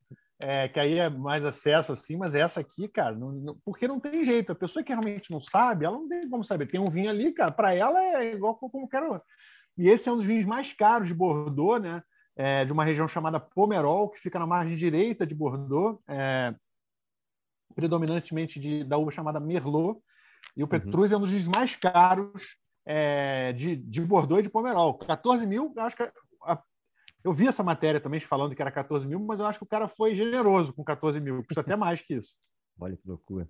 é, 0.42 0.68
que 0.68 0.80
aí 0.80 0.98
é 0.98 1.10
mais 1.10 1.44
acesso 1.44 1.92
assim, 1.92 2.16
mas 2.16 2.34
essa 2.34 2.60
aqui, 2.60 2.88
cara, 2.88 3.14
não, 3.14 3.30
não, 3.30 3.58
porque 3.62 3.86
não 3.86 4.00
tem 4.00 4.24
jeito. 4.24 4.52
A 4.52 4.54
pessoa 4.54 4.82
que 4.82 4.90
realmente 4.90 5.30
não 5.30 5.40
sabe, 5.40 5.84
ela 5.84 5.98
não 5.98 6.08
tem 6.08 6.28
como 6.30 6.42
saber. 6.42 6.66
Tem 6.66 6.80
um 6.80 6.88
vinho 6.88 7.10
ali, 7.10 7.30
cara, 7.32 7.52
para 7.52 7.74
ela 7.74 8.02
é 8.02 8.32
igual 8.32 8.56
como 8.56 8.88
quero. 8.88 9.20
E 9.76 9.88
esse 9.88 10.08
é 10.08 10.12
um 10.12 10.16
dos 10.16 10.24
vinhos 10.24 10.46
mais 10.46 10.72
caros 10.72 11.08
de 11.08 11.14
Bordeaux, 11.14 11.82
né? 11.82 12.02
É, 12.34 12.64
de 12.64 12.72
uma 12.72 12.84
região 12.84 13.06
chamada 13.06 13.38
Pomerol, 13.38 14.08
que 14.08 14.18
fica 14.18 14.38
na 14.38 14.46
margem 14.46 14.74
direita 14.74 15.26
de 15.26 15.34
Bordeaux, 15.34 16.00
é, 16.08 16.54
predominantemente 17.74 18.58
de, 18.58 18.82
da 18.82 18.96
uva 18.96 19.10
chamada 19.10 19.38
Merlot. 19.38 20.00
E 20.56 20.62
o 20.62 20.64
uhum. 20.64 20.70
Petrus 20.70 21.10
uhum. 21.10 21.16
é 21.16 21.18
um 21.18 21.20
dos 21.20 21.30
vinhos 21.30 21.48
mais 21.48 21.76
caros 21.76 22.56
é, 22.86 23.52
de, 23.52 23.76
de 23.76 24.00
Bordeaux 24.00 24.40
e 24.40 24.44
de 24.44 24.48
Pomerol. 24.48 24.94
14 24.94 25.46
mil, 25.46 25.74
acho 25.76 25.96
que 25.96 26.10
eu 27.22 27.32
vi 27.32 27.46
essa 27.46 27.62
matéria 27.62 28.00
também 28.00 28.20
falando 28.20 28.54
que 28.54 28.62
era 28.62 28.70
14 28.70 29.06
mil, 29.06 29.20
mas 29.20 29.40
eu 29.40 29.46
acho 29.46 29.58
que 29.58 29.64
o 29.64 29.68
cara 29.68 29.88
foi 29.88 30.14
generoso 30.14 30.72
com 30.72 30.82
14 30.82 31.20
mil, 31.20 31.44
custa 31.44 31.60
até 31.60 31.76
mais 31.76 32.00
que 32.00 32.14
isso. 32.14 32.34
Olha 32.80 32.96
que 32.96 33.06
loucura. 33.06 33.48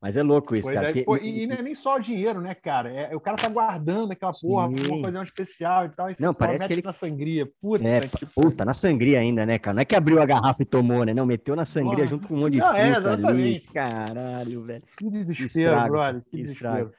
Mas 0.00 0.16
é 0.16 0.22
louco 0.22 0.56
isso, 0.56 0.68
foi, 0.68 0.74
cara. 0.74 0.92
Que... 0.94 1.04
Foi, 1.04 1.22
e 1.22 1.46
não 1.46 1.56
é 1.56 1.60
nem 1.60 1.74
só 1.74 1.96
o 1.96 2.00
dinheiro, 2.00 2.40
né, 2.40 2.54
cara? 2.54 2.90
É, 2.90 3.14
o 3.14 3.20
cara 3.20 3.36
tá 3.36 3.50
guardando 3.50 4.12
aquela 4.12 4.32
Sim. 4.32 4.48
porra, 4.48 4.66
uma 4.66 4.96
ocasião 4.96 5.22
especial 5.22 5.84
e 5.84 5.88
tal. 5.90 6.10
E 6.10 6.16
não, 6.18 6.32
parece 6.32 6.66
que 6.66 6.72
ele 6.72 6.80
na 6.82 6.92
sangria. 6.92 7.46
Puta, 7.60 7.86
é, 7.86 8.00
puta, 8.34 8.64
na 8.64 8.72
sangria 8.72 9.20
ainda, 9.20 9.44
né, 9.44 9.58
cara? 9.58 9.74
Não 9.74 9.82
é 9.82 9.84
que 9.84 9.94
abriu 9.94 10.22
a 10.22 10.24
garrafa 10.24 10.62
e 10.62 10.64
tomou, 10.64 11.04
né? 11.04 11.12
Não, 11.12 11.26
meteu 11.26 11.54
na 11.54 11.66
sangria 11.66 12.06
junto 12.06 12.28
com 12.28 12.34
um 12.34 12.38
monte 12.38 12.54
de 12.54 12.60
não, 12.60 12.74
é, 12.74 12.94
fruta 12.94 13.10
é, 13.10 13.26
ali. 13.26 13.60
Caralho, 13.60 14.62
velho. 14.62 14.82
Que 14.96 15.10
desespero, 15.10 15.82
que 15.82 15.88
brother. 15.90 16.22
Que, 16.22 16.30
que 16.30 16.36
desespero. 16.38 16.92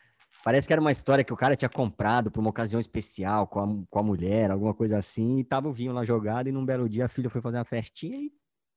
Parece 0.43 0.67
que 0.67 0.73
era 0.73 0.81
uma 0.81 0.91
história 0.91 1.23
que 1.23 1.33
o 1.33 1.37
cara 1.37 1.55
tinha 1.55 1.69
comprado 1.69 2.31
para 2.31 2.39
uma 2.39 2.49
ocasião 2.49 2.79
especial 2.79 3.45
com 3.47 3.59
a, 3.59 3.67
com 3.89 3.99
a 3.99 4.03
mulher, 4.03 4.49
alguma 4.49 4.73
coisa 4.73 4.97
assim, 4.97 5.39
e 5.39 5.43
tava 5.43 5.69
o 5.69 5.73
vinho 5.73 5.93
lá 5.93 6.03
jogado, 6.03 6.47
e 6.47 6.51
num 6.51 6.65
belo 6.65 6.89
dia 6.89 7.05
a 7.05 7.09
filha 7.09 7.29
foi 7.29 7.41
fazer 7.41 7.57
uma 7.57 7.65
festinha 7.65 8.17
e 8.17 8.31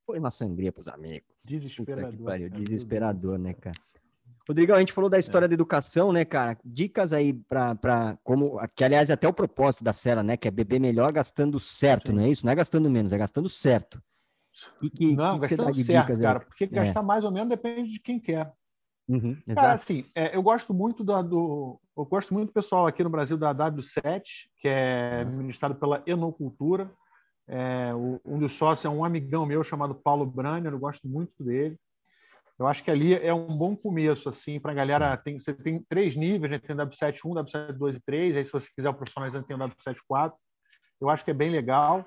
foi 0.05 0.19
uma 0.19 0.31
sangria 0.31 0.71
pros 0.71 0.89
amigos. 0.89 1.29
Desesperador. 1.43 2.27
Pariu, 2.27 2.51
desesperador, 2.51 3.39
né, 3.39 3.55
cara? 3.55 3.77
Rodrigão, 4.47 4.77
a 4.77 4.81
gente 4.81 4.93
falou 4.93 5.09
da 5.09 5.19
história 5.19 5.47
é. 5.47 5.49
da 5.49 5.55
educação, 5.55 6.12
né, 6.12 6.25
cara? 6.25 6.59
Dicas 6.62 7.15
aí 7.15 7.33
para 7.33 8.19
como. 8.23 8.61
Que, 8.75 8.85
aliás, 8.85 9.11
até 9.11 9.27
o 9.27 9.33
propósito 9.33 9.83
da 9.83 9.93
Sela, 9.93 10.23
né? 10.23 10.37
Que 10.37 10.49
é 10.49 10.51
beber 10.51 10.79
melhor 10.79 11.11
gastando 11.12 11.59
certo, 11.59 12.09
Sim. 12.09 12.17
não 12.17 12.23
é 12.25 12.29
isso? 12.29 12.45
Não 12.45 12.53
é 12.53 12.55
gastando 12.55 12.91
menos, 12.91 13.12
é 13.12 13.17
gastando 13.17 13.49
certo. 13.49 14.03
E 14.83 14.91
que, 14.91 15.17
não, 15.17 15.41
que 15.41 15.49
gastando 15.49 15.73
que 15.73 15.83
certo, 15.83 16.21
cara, 16.21 16.41
porque 16.41 16.65
é. 16.65 16.67
gastar 16.67 17.03
mais 17.03 17.25
ou 17.25 17.31
menos 17.31 17.49
depende 17.49 17.91
de 17.91 17.99
quem 17.99 18.21
quer. 18.21 18.53
Uhum, 19.07 19.37
cara, 19.55 19.73
assim, 19.73 20.07
é, 20.15 20.35
eu 20.35 20.43
gosto 20.43 20.73
muito 20.73 21.05
do, 21.05 21.23
do, 21.23 21.81
eu 21.97 22.05
gosto 22.07 22.33
muito 22.33 22.49
do 22.49 22.55
pessoal 22.55 22.87
aqui 22.87 23.05
no 23.05 23.11
Brasil 23.11 23.37
da 23.37 23.55
W7, 23.55 24.23
que 24.59 24.67
é 24.67 25.25
ministrado 25.25 25.75
pela 25.75 26.03
Enocultura. 26.07 26.91
É, 27.47 27.95
o, 27.95 28.19
um 28.25 28.39
dos 28.39 28.53
sócios 28.53 28.87
é 28.87 28.89
um 28.89 29.05
amigão 29.05 29.45
meu 29.45 29.63
chamado 29.63 29.95
Paulo 29.95 30.25
Branner, 30.25 30.73
eu 30.73 30.79
gosto 30.79 31.07
muito 31.07 31.45
dele. 31.45 31.79
Eu 32.59 32.67
acho 32.67 32.85
que 32.85 32.91
ali 32.91 33.15
é 33.15 33.35
um 33.35 33.57
bom 33.57 33.77
começo, 33.77 34.29
assim, 34.29 34.61
para 34.61 34.71
a 34.73 34.75
galera. 34.75 35.17
Tem, 35.17 35.39
você 35.39 35.53
tem 35.53 35.85
três 35.89 36.15
níveis, 36.15 36.53
né? 36.53 36.59
tem 36.59 36.77
W7 36.77 37.25
1, 37.25 37.35
W7 37.35 37.73
2 37.73 37.97
e 37.97 38.01
3. 38.01 38.37
Aí, 38.37 38.45
se 38.45 38.53
você 38.53 38.69
quiser 38.75 38.91
o 38.91 38.95
profissionalizante, 38.95 39.49
tem 39.49 39.57
o 39.57 39.59
W7 39.59 39.97
4. 40.07 40.39
Eu 41.01 41.11
acho 41.11 41.25
que 41.25 41.33
é 41.33 41.35
bem 41.35 41.51
legal. 41.51 42.07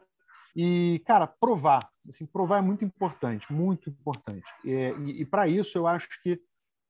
E, 0.55 1.03
cara, 1.05 1.27
provar. 1.27 1.87
Assim, 2.09 2.25
provar 2.25 2.59
é 2.59 2.61
muito 2.61 2.85
importante, 2.85 3.51
muito 3.51 3.89
importante. 3.89 4.45
E, 4.63 4.71
e, 4.71 5.21
e 5.21 5.25
para 5.25 5.47
isso, 5.47 5.77
eu 5.77 5.85
acho 5.85 6.07
que 6.23 6.41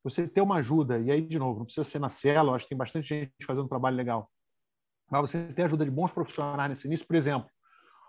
você 0.10 0.28
ter 0.28 0.42
uma 0.42 0.58
ajuda, 0.58 1.00
e 1.00 1.12
aí, 1.12 1.22
de 1.22 1.40
novo, 1.40 1.60
não 1.60 1.66
precisa 1.66 1.84
ser 1.84 2.00
na 2.00 2.10
cela, 2.10 2.52
eu 2.52 2.56
acho 2.56 2.66
que 2.66 2.70
tem 2.70 2.78
bastante 2.78 3.08
gente 3.08 3.32
fazendo 3.46 3.66
um 3.66 3.70
trabalho 3.70 3.96
legal. 3.96 4.30
Mas 5.10 5.22
você 5.22 5.52
ter 5.54 5.64
ajuda 5.64 5.86
de 5.86 5.92
bons 5.92 6.12
profissionais 6.12 6.70
nesse 6.70 6.88
início, 6.88 7.06
por 7.06 7.16
exemplo, 7.16 7.50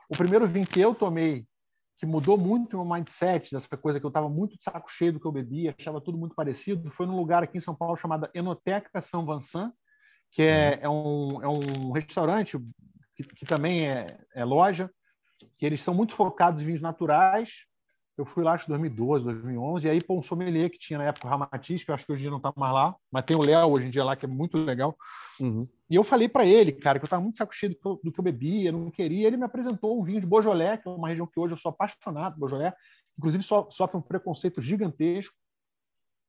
o 0.09 0.17
primeiro 0.17 0.47
vinho 0.47 0.67
que 0.67 0.81
eu 0.81 0.95
tomei 0.95 1.47
que 1.99 2.07
mudou 2.07 2.39
muito 2.39 2.75
o 2.75 2.85
meu 2.85 2.95
mindset 2.95 3.53
dessa 3.53 3.77
coisa 3.77 3.99
que 3.99 4.07
eu 4.07 4.09
estava 4.09 4.29
muito 4.29 4.57
de 4.57 4.63
saco 4.63 4.91
cheio 4.91 5.13
do 5.13 5.21
que 5.21 5.27
eu 5.27 5.33
bebia, 5.33 5.75
achava 5.77 6.01
tudo 6.01 6.17
muito 6.17 6.35
parecido, 6.35 6.91
foi 6.93 7.07
num 7.07 7.17
lugar 7.17 7.43
aqui 7.43 7.59
em 7.59 7.61
São 7.61 7.75
Paulo 7.75 7.97
chamado 7.97 8.31
Enoteca 8.33 9.01
São 9.01 9.27
Vincent, 9.27 9.73
que 10.31 10.43
é, 10.43 10.81
uhum. 10.83 10.83
é, 10.83 10.89
um, 10.89 11.43
é 11.43 11.49
um 11.49 11.91
restaurante 11.91 12.57
que, 13.17 13.25
que 13.25 13.45
também 13.45 13.89
é, 13.89 14.17
é, 14.33 14.45
loja, 14.45 14.89
que 15.59 15.67
eles 15.67 15.81
são 15.81 15.93
muito 15.93 16.15
focados 16.15 16.63
em 16.63 16.67
vinhos 16.67 16.83
naturais. 16.83 17.65
Eu 18.19 18.27
fui 18.27 18.43
lá, 18.43 18.55
acho 18.55 18.65
que 18.65 18.71
2012, 18.71 19.25
2011, 19.25 19.87
e 19.87 19.91
aí 19.91 20.03
pô, 20.03 20.19
um 20.19 20.23
sommelier 20.23 20.69
que 20.69 20.79
tinha 20.79 20.99
na 20.99 21.05
época 21.05 21.29
o 21.29 21.31
Ramatiz, 21.31 21.85
que 21.85 21.91
eu 21.91 21.95
acho 21.95 22.05
que 22.05 22.11
hoje 22.11 22.23
em 22.23 22.25
dia 22.25 22.31
não 22.31 22.39
está 22.39 22.53
mais 22.57 22.73
lá, 22.73 22.97
mas 23.13 23.25
tem 23.25 23.37
o 23.37 23.43
Léo 23.43 23.69
hoje 23.69 23.87
em 23.87 23.91
dia 23.91 24.03
lá, 24.03 24.17
que 24.17 24.27
é 24.27 24.29
muito 24.29 24.59
legal. 24.59 24.97
Uhum. 25.39 25.69
E 25.89 25.95
eu 25.95 26.03
falei 26.03 26.29
para 26.29 26.45
ele, 26.45 26.73
cara, 26.73 26.99
que 26.99 27.05
eu 27.05 27.07
estava 27.07 27.23
muito 27.23 27.39
saco 27.39 27.55
cheio 27.55 27.73
do 27.73 27.79
que, 27.79 27.87
eu, 27.87 28.01
do 28.03 28.13
que 28.13 28.19
eu 28.19 28.25
bebia, 28.25 28.73
não 28.73 28.91
queria. 28.91 29.29
Ele 29.29 29.37
me 29.37 29.45
apresentou 29.45 29.99
um 29.99 30.03
vinho 30.03 30.21
de 30.21 30.27
Beaujolais, 30.27 30.81
que 30.83 30.89
é 30.89 30.91
uma 30.91 31.09
região 31.09 31.29
que 31.29 31.39
hoje 31.39 31.55
eu 31.55 31.59
sou 31.59 31.71
apaixonado 31.71 32.35
por 32.35 32.41
Beaujolais. 32.41 32.75
Inclusive, 33.17 33.45
so, 33.45 33.69
sofre 33.71 33.97
um 33.97 34.03
preconceito 34.03 34.61
gigantesco. 34.61 35.35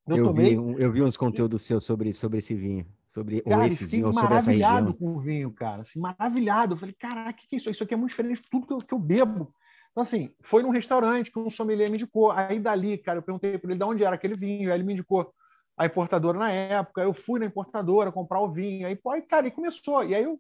Eu, 0.08 0.18
eu, 0.18 0.26
tomei... 0.26 0.50
vi, 0.50 0.82
eu 0.82 0.92
vi 0.92 1.02
uns 1.02 1.18
conteúdos 1.18 1.64
seus 1.64 1.84
sobre, 1.84 2.14
sobre 2.14 2.38
esse 2.38 2.54
vinho, 2.54 2.86
sobre 3.08 3.42
cara, 3.42 3.58
ou 3.58 3.68
esses 3.68 3.90
vinhos, 3.90 4.16
sobre 4.16 4.36
essa 4.36 4.52
região. 4.52 4.70
maravilhado 4.70 4.98
com 4.98 5.16
o 5.16 5.20
vinho, 5.20 5.52
cara. 5.52 5.82
Assim, 5.82 6.00
maravilhado. 6.00 6.74
Eu 6.74 6.78
falei, 6.78 6.96
caraca, 6.98 7.32
o 7.32 7.48
que 7.48 7.56
é 7.56 7.58
isso? 7.58 7.70
Isso 7.70 7.84
aqui 7.84 7.94
é 7.94 7.98
muito 7.98 8.12
diferente 8.12 8.42
de 8.42 8.50
tudo 8.50 8.68
que 8.68 8.74
eu, 8.74 8.78
que 8.78 8.94
eu 8.94 9.00
bebo. 9.00 9.54
Então, 9.92 10.04
assim, 10.04 10.32
foi 10.42 10.64
num 10.64 10.70
restaurante 10.70 11.32
que 11.32 11.40
um 11.40 11.50
sommelier 11.50 11.90
me 11.90 11.96
indicou. 11.96 12.32
Aí, 12.32 12.60
dali, 12.60 12.98
cara, 12.98 13.20
eu 13.20 13.24
perguntei 13.24 13.58
para 13.58 13.72
ele 13.72 13.80
de 13.80 13.84
onde 13.84 14.04
era 14.04 14.16
aquele 14.16 14.36
vinho. 14.36 14.72
Aí 14.72 14.78
ele 14.78 14.84
me 14.84 14.94
indicou 14.94 15.34
a 15.80 15.86
importadora 15.86 16.38
na 16.38 16.52
época, 16.52 17.02
eu 17.02 17.14
fui 17.14 17.40
na 17.40 17.46
importadora 17.46 18.12
comprar 18.12 18.42
o 18.42 18.52
vinho, 18.52 18.86
aí, 18.86 18.98
pô, 18.98 19.12
aí 19.12 19.22
cara, 19.22 19.48
e 19.48 19.52
começou. 19.52 20.04
E 20.04 20.14
aí 20.14 20.26
eu, 20.26 20.38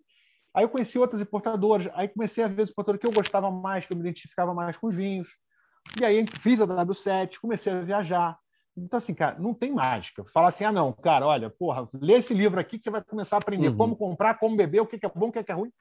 aí 0.53 0.65
eu 0.65 0.69
conheci 0.69 0.99
outras 0.99 1.21
importadoras, 1.21 1.87
aí 1.93 2.09
comecei 2.09 2.43
a 2.43 2.47
ver 2.49 2.63
as 2.63 2.69
importadoras 2.69 2.99
que 2.99 3.07
eu 3.07 3.13
gostava 3.13 3.49
mais, 3.49 3.85
que 3.85 3.93
eu 3.93 3.95
me 3.95 4.03
identificava 4.03 4.53
mais 4.53 4.75
com 4.75 4.87
os 4.87 4.95
vinhos. 4.95 5.29
E 5.97 6.03
aí 6.03 6.25
fiz 6.41 6.59
a 6.59 6.67
W7, 6.67 7.39
comecei 7.39 7.71
a 7.71 7.79
viajar. 7.79 8.37
Então, 8.75 8.97
assim, 8.97 9.13
cara, 9.13 9.39
não 9.39 9.53
tem 9.53 9.71
mágica. 9.71 10.25
Fala 10.25 10.49
assim, 10.49 10.65
ah, 10.65 10.73
não, 10.73 10.91
cara, 10.91 11.25
olha, 11.25 11.49
porra, 11.49 11.87
lê 11.93 12.15
esse 12.15 12.33
livro 12.33 12.59
aqui 12.59 12.77
que 12.77 12.83
você 12.83 12.89
vai 12.89 13.01
começar 13.01 13.37
a 13.37 13.39
aprender 13.39 13.69
uhum. 13.69 13.77
como 13.77 13.95
comprar, 13.95 14.37
como 14.37 14.57
beber, 14.57 14.81
o 14.81 14.85
que 14.85 14.99
é 15.05 15.11
bom, 15.15 15.29
o 15.29 15.31
que 15.31 15.39
é 15.39 15.53
ruim. 15.53 15.71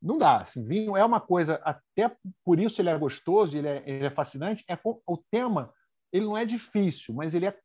Não 0.00 0.16
dá. 0.16 0.38
Assim, 0.38 0.64
vinho 0.64 0.96
é 0.96 1.04
uma 1.04 1.20
coisa, 1.20 1.60
até 1.64 2.14
por 2.44 2.58
isso 2.58 2.80
ele 2.80 2.88
é 2.88 2.96
gostoso, 2.96 3.56
ele 3.56 3.68
é, 3.68 3.82
ele 3.86 4.06
é 4.06 4.10
fascinante. 4.10 4.64
É, 4.68 4.78
o 4.84 5.16
tema, 5.30 5.72
ele 6.12 6.24
não 6.24 6.36
é 6.36 6.44
difícil, 6.44 7.14
mas 7.14 7.34
ele 7.34 7.46
é, 7.46 7.58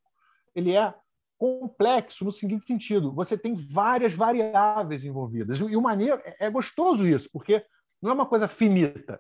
ele 0.54 0.76
é 0.76 0.94
complexo 1.38 2.26
no 2.26 2.32
seguinte 2.32 2.66
sentido: 2.66 3.14
você 3.14 3.38
tem 3.38 3.56
várias 3.56 4.14
variáveis 4.14 5.04
envolvidas. 5.04 5.60
E 5.60 5.76
o 5.76 5.82
maneiro 5.82 6.22
é, 6.26 6.36
é 6.40 6.50
gostoso 6.50 7.08
isso, 7.08 7.30
porque 7.32 7.64
não 8.02 8.12
é 8.12 8.14
uma 8.14 8.26
coisa 8.26 8.48
finita. 8.48 9.20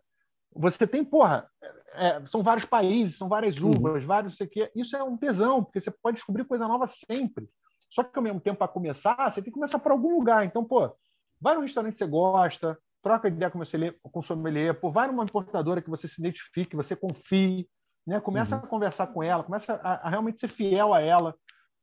Você 0.53 0.88
tem, 0.88 1.03
porra, 1.03 1.49
é, 1.93 2.07
é 2.07 2.26
são 2.26 2.41
vários 2.43 2.66
países, 2.66 3.18
são 3.18 3.28
várias 3.28 3.59
uhum. 3.59 3.72
uvas, 3.72 4.01
uhum. 4.01 4.07
vários 4.07 4.36
sei 4.38 4.47
que. 4.47 4.72
Isso 4.76 4.95
é 4.95 5.03
um 5.03 5.18
tesão, 5.18 5.63
porque 5.63 5.80
você 5.80 5.91
pode 5.91 6.16
descobrir 6.16 6.45
coisa 6.45 6.68
nova 6.68 6.86
sempre. 6.88 7.49
Só 7.89 8.03
que 8.03 8.18
ao 8.18 8.24
mesmo 8.24 8.41
tempo, 8.41 8.57
para 8.57 8.68
começar, 8.68 9.32
você 9.32 9.41
tem 9.41 9.45
que 9.45 9.57
começar 9.57 9.80
por 9.80 9.91
algum 9.91 10.18
lugar. 10.18 10.45
Então, 10.45 10.66
pô, 10.66 10.93
vai 11.39 11.55
num 11.55 11.61
restaurante 11.61 11.93
que 11.93 11.99
você 11.99 12.07
gosta, 12.07 12.78
troca 13.06 13.28
ideia 13.28 13.51
com 13.51 14.20
o 14.20 14.24
sommelier, 14.24 14.74
pô, 14.74 14.91
vai 14.91 15.08
numa 15.08 15.24
importadora 15.24 15.80
que 15.82 15.89
você 15.89 16.08
se 16.08 16.20
identifique, 16.20 16.72
que 16.72 16.76
você 16.76 16.95
confie, 16.95 17.70
né? 18.06 18.20
Começa 18.20 18.58
uhum. 18.58 18.64
a 18.64 18.68
conversar 18.68 19.08
com 19.08 19.22
ela, 19.22 19.43
começa 19.43 19.76
a, 19.84 20.08
a 20.08 20.10
realmente 20.10 20.39
ser 20.39 20.47
fiel 20.47 20.91
a 20.91 21.01
ela 21.01 21.36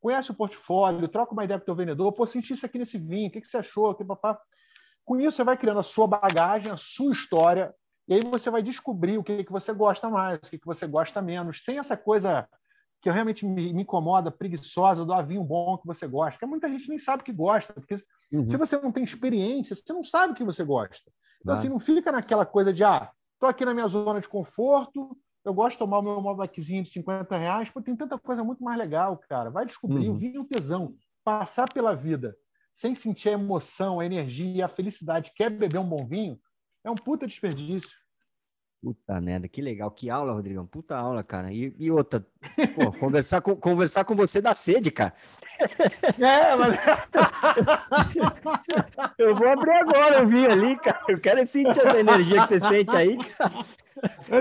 conhece 0.02 0.32
o 0.32 0.34
portfólio, 0.34 1.08
troca 1.08 1.32
uma 1.32 1.44
ideia 1.44 1.60
com 1.60 1.62
o 1.62 1.66
teu 1.66 1.76
vendedor, 1.76 2.12
pô, 2.12 2.26
senti 2.26 2.52
isso 2.52 2.66
aqui 2.66 2.76
nesse 2.76 2.98
vinho, 2.98 3.28
o 3.28 3.30
que, 3.30 3.40
que 3.40 3.46
você 3.46 3.58
achou? 3.58 3.94
Que, 3.94 4.04
papá. 4.04 4.36
Com 5.04 5.20
isso, 5.20 5.36
você 5.36 5.44
vai 5.44 5.56
criando 5.56 5.78
a 5.78 5.84
sua 5.84 6.08
bagagem, 6.08 6.72
a 6.72 6.76
sua 6.76 7.12
história, 7.12 7.72
e 8.08 8.14
aí 8.14 8.20
você 8.24 8.50
vai 8.50 8.62
descobrir 8.62 9.16
o 9.16 9.22
que, 9.22 9.44
que 9.44 9.52
você 9.52 9.72
gosta 9.72 10.10
mais, 10.10 10.38
o 10.38 10.50
que, 10.50 10.58
que 10.58 10.66
você 10.66 10.88
gosta 10.88 11.22
menos, 11.22 11.64
sem 11.64 11.78
essa 11.78 11.96
coisa 11.96 12.48
que 13.02 13.10
realmente 13.10 13.44
me, 13.44 13.72
me 13.72 13.82
incomoda, 13.82 14.30
preguiçosa, 14.30 15.04
do 15.04 15.12
ah, 15.12 15.20
vinho 15.20 15.42
bom 15.42 15.76
que 15.76 15.86
você 15.86 16.06
gosta, 16.06 16.38
que 16.38 16.46
muita 16.46 16.68
gente 16.68 16.88
nem 16.88 16.98
sabe 16.98 17.24
que 17.24 17.32
gosta, 17.32 17.72
porque 17.72 17.96
uhum. 18.32 18.48
se 18.48 18.56
você 18.56 18.80
não 18.80 18.92
tem 18.92 19.02
experiência, 19.02 19.74
você 19.74 19.92
não 19.92 20.04
sabe 20.04 20.32
o 20.32 20.36
que 20.36 20.44
você 20.44 20.64
gosta. 20.64 21.10
Então, 21.40 21.52
assim, 21.52 21.68
não 21.68 21.80
fica 21.80 22.12
naquela 22.12 22.46
coisa 22.46 22.72
de, 22.72 22.84
ah, 22.84 23.10
tô 23.40 23.46
aqui 23.46 23.64
na 23.64 23.74
minha 23.74 23.88
zona 23.88 24.20
de 24.20 24.28
conforto, 24.28 25.16
eu 25.44 25.52
gosto 25.52 25.72
de 25.72 25.78
tomar 25.80 25.98
o 25.98 26.02
meu 26.02 26.20
Malbeczinho 26.20 26.84
de 26.84 26.90
50 26.90 27.36
reais, 27.36 27.68
porque 27.68 27.86
tem 27.86 27.96
tanta 27.96 28.16
coisa 28.16 28.44
muito 28.44 28.62
mais 28.62 28.78
legal, 28.78 29.18
cara. 29.28 29.50
Vai 29.50 29.66
descobrir 29.66 30.08
uhum. 30.08 30.14
o 30.14 30.16
vinho 30.16 30.44
tesão, 30.44 30.94
passar 31.24 31.72
pela 31.72 31.96
vida 31.96 32.36
sem 32.72 32.94
sentir 32.94 33.30
a 33.30 33.32
emoção, 33.32 34.00
a 34.00 34.06
energia, 34.06 34.64
a 34.64 34.68
felicidade, 34.68 35.32
quer 35.34 35.50
beber 35.50 35.78
um 35.78 35.88
bom 35.88 36.06
vinho, 36.06 36.40
é 36.84 36.90
um 36.90 36.94
puta 36.94 37.26
desperdício. 37.26 37.90
Puta 38.82 39.20
merda, 39.20 39.46
que 39.46 39.62
legal. 39.62 39.92
Que 39.92 40.10
aula, 40.10 40.32
Rodrigão. 40.32 40.66
Puta 40.66 40.96
aula, 40.96 41.22
cara. 41.22 41.52
E, 41.52 41.72
e 41.78 41.88
outra, 41.88 42.26
pô, 42.74 42.90
conversar, 42.98 43.40
com, 43.40 43.54
conversar 43.54 44.04
com 44.04 44.16
você 44.16 44.42
dá 44.42 44.52
sede, 44.54 44.90
cara. 44.90 45.14
É, 46.18 46.56
mas. 46.56 46.74
eu 49.18 49.36
vou 49.36 49.46
abrir 49.46 49.70
agora, 49.70 50.18
eu 50.18 50.26
vi 50.26 50.44
ali, 50.44 50.76
cara. 50.80 51.00
Eu 51.08 51.20
quero 51.20 51.46
sentir 51.46 51.78
essa 51.78 52.00
energia 52.00 52.42
que 52.42 52.48
você 52.48 52.58
sente 52.58 52.96
aí, 52.96 53.16
cara. 53.16 53.52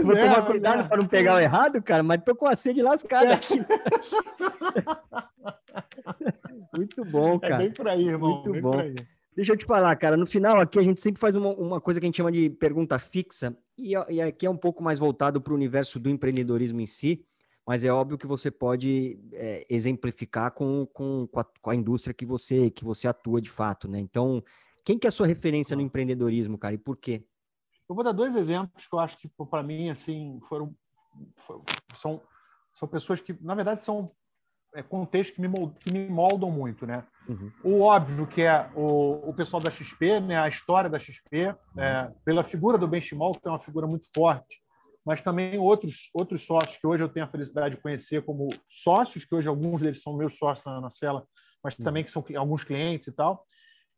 vou 0.01 0.17
é, 0.17 0.27
tomar 0.27 0.47
cuidado 0.47 0.79
é. 0.79 0.87
para 0.87 0.97
não 0.97 1.07
pegar 1.07 1.35
o 1.35 1.39
errado, 1.39 1.79
cara, 1.83 2.01
mas 2.01 2.23
tô 2.23 2.35
com 2.35 2.47
a 2.47 2.55
sede 2.55 2.81
lascada 2.81 3.27
é. 3.27 3.33
aqui. 3.33 3.61
Muito 6.75 7.05
bom, 7.05 7.39
cara. 7.39 7.55
É 7.55 7.57
bem 7.59 7.71
por 7.71 7.87
aí, 7.87 8.07
irmão. 8.07 8.41
Muito 8.43 8.59
bom. 8.59 8.71
Deixa 9.35 9.53
eu 9.53 9.57
te 9.57 9.65
falar, 9.65 9.95
cara. 9.95 10.17
No 10.17 10.25
final 10.25 10.59
aqui 10.59 10.79
a 10.79 10.83
gente 10.83 10.99
sempre 10.99 11.19
faz 11.19 11.35
uma, 11.35 11.49
uma 11.49 11.79
coisa 11.79 11.99
que 11.99 12.05
a 12.05 12.07
gente 12.07 12.17
chama 12.17 12.31
de 12.31 12.49
pergunta 12.49 12.99
fixa, 12.99 13.55
e, 13.81 14.13
e 14.13 14.21
aqui 14.21 14.45
é 14.45 14.49
um 14.49 14.57
pouco 14.57 14.83
mais 14.83 14.99
voltado 14.99 15.41
para 15.41 15.53
o 15.53 15.55
universo 15.55 15.99
do 15.99 16.09
empreendedorismo 16.09 16.79
em 16.79 16.85
si, 16.85 17.25
mas 17.65 17.83
é 17.83 17.91
óbvio 17.91 18.17
que 18.17 18.27
você 18.27 18.49
pode 18.49 19.19
é, 19.33 19.65
exemplificar 19.69 20.51
com, 20.51 20.85
com, 20.87 21.27
com 21.27 21.39
a, 21.39 21.45
com, 21.61 21.69
a, 21.69 21.75
indústria 21.75 22.13
que 22.13 22.25
você, 22.25 22.69
que 22.69 22.83
você 22.83 23.07
atua 23.07 23.41
de 23.41 23.49
fato, 23.49 23.87
né? 23.87 23.99
Então, 23.99 24.43
quem 24.83 24.97
que 24.97 25.07
é 25.07 25.09
a 25.09 25.11
sua 25.11 25.27
referência 25.27 25.75
no 25.75 25.81
empreendedorismo, 25.81 26.57
cara, 26.57 26.73
e 26.73 26.77
por 26.77 26.97
quê? 26.97 27.23
Eu 27.87 27.95
vou 27.95 28.03
dar 28.03 28.13
dois 28.13 28.35
exemplos 28.35 28.87
que 28.87 28.95
eu 28.95 28.99
acho 28.99 29.17
que, 29.17 29.29
para 29.49 29.61
mim, 29.61 29.89
assim, 29.89 30.39
foram, 30.47 30.75
foram, 31.35 31.63
são, 31.95 32.21
são 32.73 32.87
pessoas 32.87 33.19
que, 33.19 33.35
na 33.41 33.53
verdade, 33.53 33.83
são 33.83 34.11
contextos 34.87 35.35
que 35.35 35.41
me, 35.41 35.47
moldam, 35.47 35.75
que 35.79 35.91
me 35.91 36.07
moldam 36.07 36.49
muito, 36.49 36.85
né? 36.85 37.03
Uhum. 37.27 37.51
O 37.63 37.81
óbvio 37.81 38.25
que 38.25 38.41
é 38.41 38.69
o, 38.73 39.29
o 39.29 39.33
pessoal 39.33 39.61
da 39.61 39.69
XP, 39.69 40.19
né? 40.21 40.37
A 40.37 40.47
história 40.47 40.89
da 40.89 40.97
XP, 40.97 41.47
uhum. 41.47 41.81
é, 41.81 42.11
pela 42.23 42.43
figura 42.43 42.77
do 42.77 42.87
Benchimol, 42.87 43.33
que 43.33 43.47
é 43.47 43.51
uma 43.51 43.59
figura 43.59 43.85
muito 43.85 44.07
forte, 44.13 44.61
mas 45.05 45.21
também 45.21 45.57
outros 45.57 46.09
outros 46.13 46.45
sócios 46.45 46.77
que 46.77 46.87
hoje 46.87 47.03
eu 47.03 47.09
tenho 47.09 47.25
a 47.25 47.29
felicidade 47.29 47.75
de 47.75 47.81
conhecer 47.81 48.23
como 48.23 48.49
sócios, 48.69 49.25
que 49.25 49.35
hoje 49.35 49.49
alguns 49.49 49.81
deles 49.81 50.01
são 50.01 50.15
meus 50.15 50.37
sócios 50.37 50.65
na 50.65 50.89
Cela, 50.89 51.25
mas 51.63 51.77
uhum. 51.77 51.83
também 51.83 52.03
que 52.03 52.11
são 52.11 52.23
alguns 52.37 52.63
clientes 52.63 53.07
e 53.07 53.11
tal. 53.11 53.45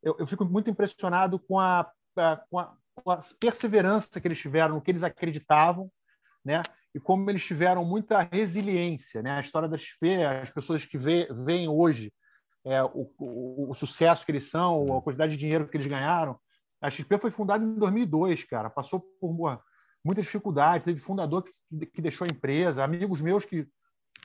Eu, 0.01 0.15
eu 0.19 0.27
fico 0.27 0.43
muito 0.43 0.69
impressionado 0.69 1.37
com 1.39 1.59
a, 1.59 1.89
a, 2.17 2.37
com 2.49 2.59
a, 2.59 2.73
com 2.95 3.11
a 3.11 3.19
perseverança 3.39 4.19
que 4.19 4.27
eles 4.27 4.39
tiveram, 4.39 4.75
no 4.75 4.81
que 4.81 4.91
eles 4.91 5.03
acreditavam, 5.03 5.89
né? 6.43 6.61
E 6.93 6.99
como 6.99 7.29
eles 7.29 7.43
tiveram 7.43 7.83
muita 7.83 8.21
resiliência. 8.21 9.21
Né? 9.21 9.31
A 9.31 9.41
história 9.41 9.67
da 9.67 9.77
XP, 9.77 10.23
as 10.23 10.49
pessoas 10.49 10.85
que 10.85 10.97
veem 10.97 11.67
hoje 11.67 12.13
é, 12.65 12.81
o, 12.83 13.11
o, 13.17 13.71
o, 13.71 13.75
sucesso 13.75 14.25
que 14.25 14.31
eles 14.31 14.49
são, 14.49 14.95
a 14.97 15.01
quantidade 15.01 15.33
de 15.33 15.37
dinheiro 15.37 15.67
que 15.67 15.75
eles 15.75 15.87
ganharam. 15.87 16.39
A 16.81 16.89
XP 16.89 17.17
foi 17.17 17.31
fundada 17.31 17.63
em 17.63 17.75
2002, 17.75 18.43
cara. 18.43 18.69
Passou 18.69 19.01
por 19.19 19.61
muita 20.03 20.21
dificuldade. 20.21 20.83
Teve 20.83 20.99
fundador 20.99 21.43
que, 21.43 21.85
que 21.87 22.01
deixou 22.01 22.25
a 22.25 22.33
empresa. 22.33 22.83
Amigos 22.83 23.21
meus 23.21 23.45
que 23.45 23.67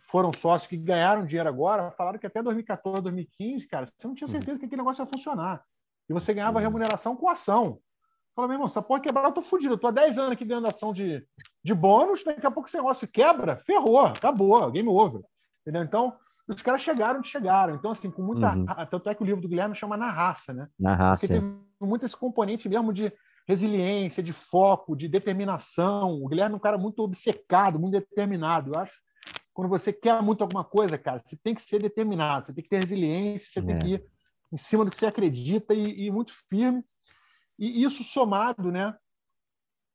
foram 0.05 0.33
sócios, 0.33 0.69
que 0.69 0.77
ganharam 0.77 1.25
dinheiro 1.25 1.49
agora, 1.49 1.91
falaram 1.93 2.19
que 2.19 2.27
até 2.27 2.43
2014, 2.43 3.03
2015, 3.03 3.69
cara, 3.69 3.87
você 3.87 4.07
não 4.07 4.15
tinha 4.15 4.27
uhum. 4.27 4.33
certeza 4.33 4.59
que 4.59 4.67
aquele 4.67 4.81
negócio 4.81 5.03
ia 5.03 5.07
funcionar. 5.07 5.63
E 6.09 6.13
você 6.13 6.33
ganhava 6.33 6.59
uhum. 6.59 6.65
remuneração 6.65 7.15
com 7.15 7.29
ação. 7.29 7.79
Fala, 8.39 8.47
meu 8.47 8.55
irmão, 8.55 8.67
essa 8.67 8.81
porra 8.81 9.01
quebrar, 9.01 9.25
eu 9.25 9.33
tô 9.33 9.43
fudido. 9.43 9.75
Eu 9.75 9.79
tô 9.79 9.89
há 9.89 9.91
10 9.91 10.17
anos 10.17 10.31
aqui 10.31 10.45
ganhando 10.45 10.69
ação 10.69 10.93
de, 10.93 11.27
de 11.65 11.75
bônus, 11.75 12.23
daqui 12.23 12.47
a 12.47 12.51
pouco 12.53 12.69
esse 12.69 12.77
negócio 12.77 13.09
quebra, 13.09 13.57
ferrou, 13.67 13.99
acabou, 13.99 14.71
game 14.71 14.89
over. 14.89 15.23
Entendeu? 15.63 15.83
Então, 15.83 16.17
os 16.47 16.63
caras 16.63 16.81
chegaram 16.81 17.19
onde 17.19 17.27
chegaram. 17.27 17.75
Então, 17.75 17.91
assim, 17.91 18.13
com 18.13 18.23
muita. 18.23 18.55
Uhum. 18.55 18.65
Tanto 18.89 19.11
é 19.11 19.15
que 19.17 19.25
o 19.25 19.27
livro 19.27 19.43
do 19.43 19.49
Guilherme 19.49 19.75
chama 19.75 19.97
Na 19.97 20.09
Raça, 20.09 20.55
né? 20.55 20.69
Na 20.79 20.95
Raça. 20.95 21.27
Porque 21.27 21.41
teve 21.41 21.59
muito 21.83 22.07
esse 22.07 22.17
componente 22.17 22.69
mesmo 22.69 22.93
de 22.93 23.13
resiliência, 23.45 24.23
de 24.23 24.33
foco, 24.33 24.95
de 24.95 25.09
determinação. 25.09 26.23
O 26.23 26.29
Guilherme 26.29 26.55
é 26.55 26.57
um 26.59 26.61
cara 26.61 26.79
muito 26.79 27.03
obcecado, 27.03 27.77
muito 27.77 27.95
determinado. 27.95 28.73
Eu 28.73 28.79
acho 28.79 29.03
quando 29.53 29.69
você 29.69 29.93
quer 29.93 30.23
muito 30.23 30.43
alguma 30.43 30.63
coisa, 30.63 30.97
cara, 30.97 31.21
você 31.25 31.37
tem 31.37 31.57
que 31.57 31.63
ser 31.63 31.83
determinado, 31.83 32.47
você 32.47 32.55
tem 32.55 32.63
que 32.63 32.71
ter 32.71 32.79
resiliência, 32.79 33.51
você 33.51 33.59
é. 33.59 33.63
tem 33.65 33.79
que 33.81 33.95
ir 33.95 34.05
em 34.53 34.57
cima 34.57 34.85
do 34.85 34.93
que 34.93 34.97
você 34.97 35.07
acredita 35.07 35.75
e, 35.75 36.07
e 36.07 36.11
muito 36.13 36.33
firme. 36.49 36.85
E 37.59 37.83
isso 37.83 38.05
somado, 38.05 38.71
né, 38.71 38.95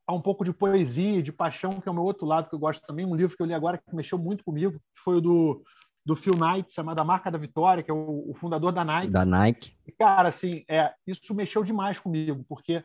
a 0.06 0.14
um 0.14 0.22
pouco 0.22 0.44
de 0.44 0.52
poesia, 0.52 1.24
de 1.24 1.32
paixão, 1.32 1.80
que 1.80 1.88
é 1.88 1.92
o 1.92 1.96
meu 1.96 2.04
outro 2.04 2.26
lado 2.26 2.50
que 2.50 2.56
eu 2.56 2.60
gosto 2.60 2.86
também, 2.86 3.06
um 3.06 3.16
livro 3.16 3.36
que 3.36 3.42
eu 3.42 3.48
li 3.48 3.54
agora 3.54 3.78
que 3.78 3.96
mexeu 3.96 4.18
muito 4.18 4.44
comigo, 4.44 4.74
que 4.74 5.02
foi 5.04 5.18
o 5.18 5.22
do 5.22 5.64
do 6.06 6.16
Phil 6.16 6.36
Knight, 6.36 6.74
chamado 6.74 7.00
A 7.00 7.04
Marca 7.04 7.32
da 7.32 7.38
Vitória, 7.38 7.82
que 7.82 7.90
é 7.90 7.94
o, 7.94 8.30
o, 8.30 8.34
fundador 8.34 8.72
da 8.72 8.84
Nike. 8.84 9.12
Da 9.12 9.26
Nike. 9.26 9.74
E, 9.88 9.92
cara, 9.92 10.30
assim, 10.30 10.64
é, 10.68 10.94
isso 11.08 11.34
mexeu 11.34 11.64
demais 11.64 11.98
comigo, 11.98 12.44
porque 12.48 12.84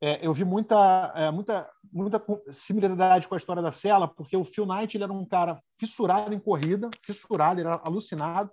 é, 0.00 0.24
eu 0.24 0.32
vi 0.34 0.44
muita, 0.44 1.12
é, 1.16 1.30
muita, 1.30 1.68
muita 1.90 2.22
similaridade 2.52 3.26
com 3.26 3.34
a 3.34 3.38
história 3.38 3.62
da 3.62 3.72
Sela, 3.72 4.06
porque 4.06 4.36
o 4.36 4.44
Phil 4.44 4.66
Knight 4.66 4.96
ele 4.96 5.04
era 5.04 5.12
um 5.12 5.24
cara 5.24 5.60
fissurado 5.78 6.34
em 6.34 6.38
corrida, 6.38 6.90
fissurado, 7.02 7.60
ele 7.60 7.68
era 7.68 7.80
alucinado, 7.82 8.50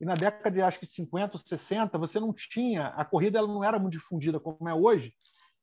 e 0.00 0.04
na 0.04 0.14
década 0.14 0.50
de 0.50 0.62
acho 0.62 0.80
que 0.80 0.86
50, 0.86 1.36
60, 1.36 1.98
você 1.98 2.18
não 2.18 2.32
tinha, 2.32 2.88
a 2.88 3.04
corrida 3.04 3.38
ela 3.38 3.48
não 3.48 3.62
era 3.62 3.78
muito 3.78 3.92
difundida 3.92 4.40
como 4.40 4.68
é 4.68 4.74
hoje, 4.74 5.12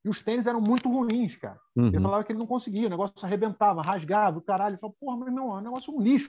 e 0.06 0.08
os 0.08 0.20
tênis 0.20 0.46
eram 0.46 0.60
muito 0.60 0.88
ruins, 0.88 1.34
cara. 1.34 1.58
Uhum. 1.74 1.88
Ele 1.88 2.00
falava 2.00 2.22
que 2.22 2.30
ele 2.30 2.38
não 2.38 2.46
conseguia, 2.46 2.86
o 2.86 2.90
negócio 2.90 3.14
arrebentava, 3.24 3.82
rasgava, 3.82 4.38
o 4.38 4.40
caralho. 4.40 4.74
Ele 4.74 4.80
falava, 4.80 4.96
porra, 5.00 5.16
mas 5.16 5.34
não, 5.34 5.56
é 5.56 5.58
um 5.58 5.62
negócio 5.62 5.92
um 5.92 6.00
lixo. 6.00 6.28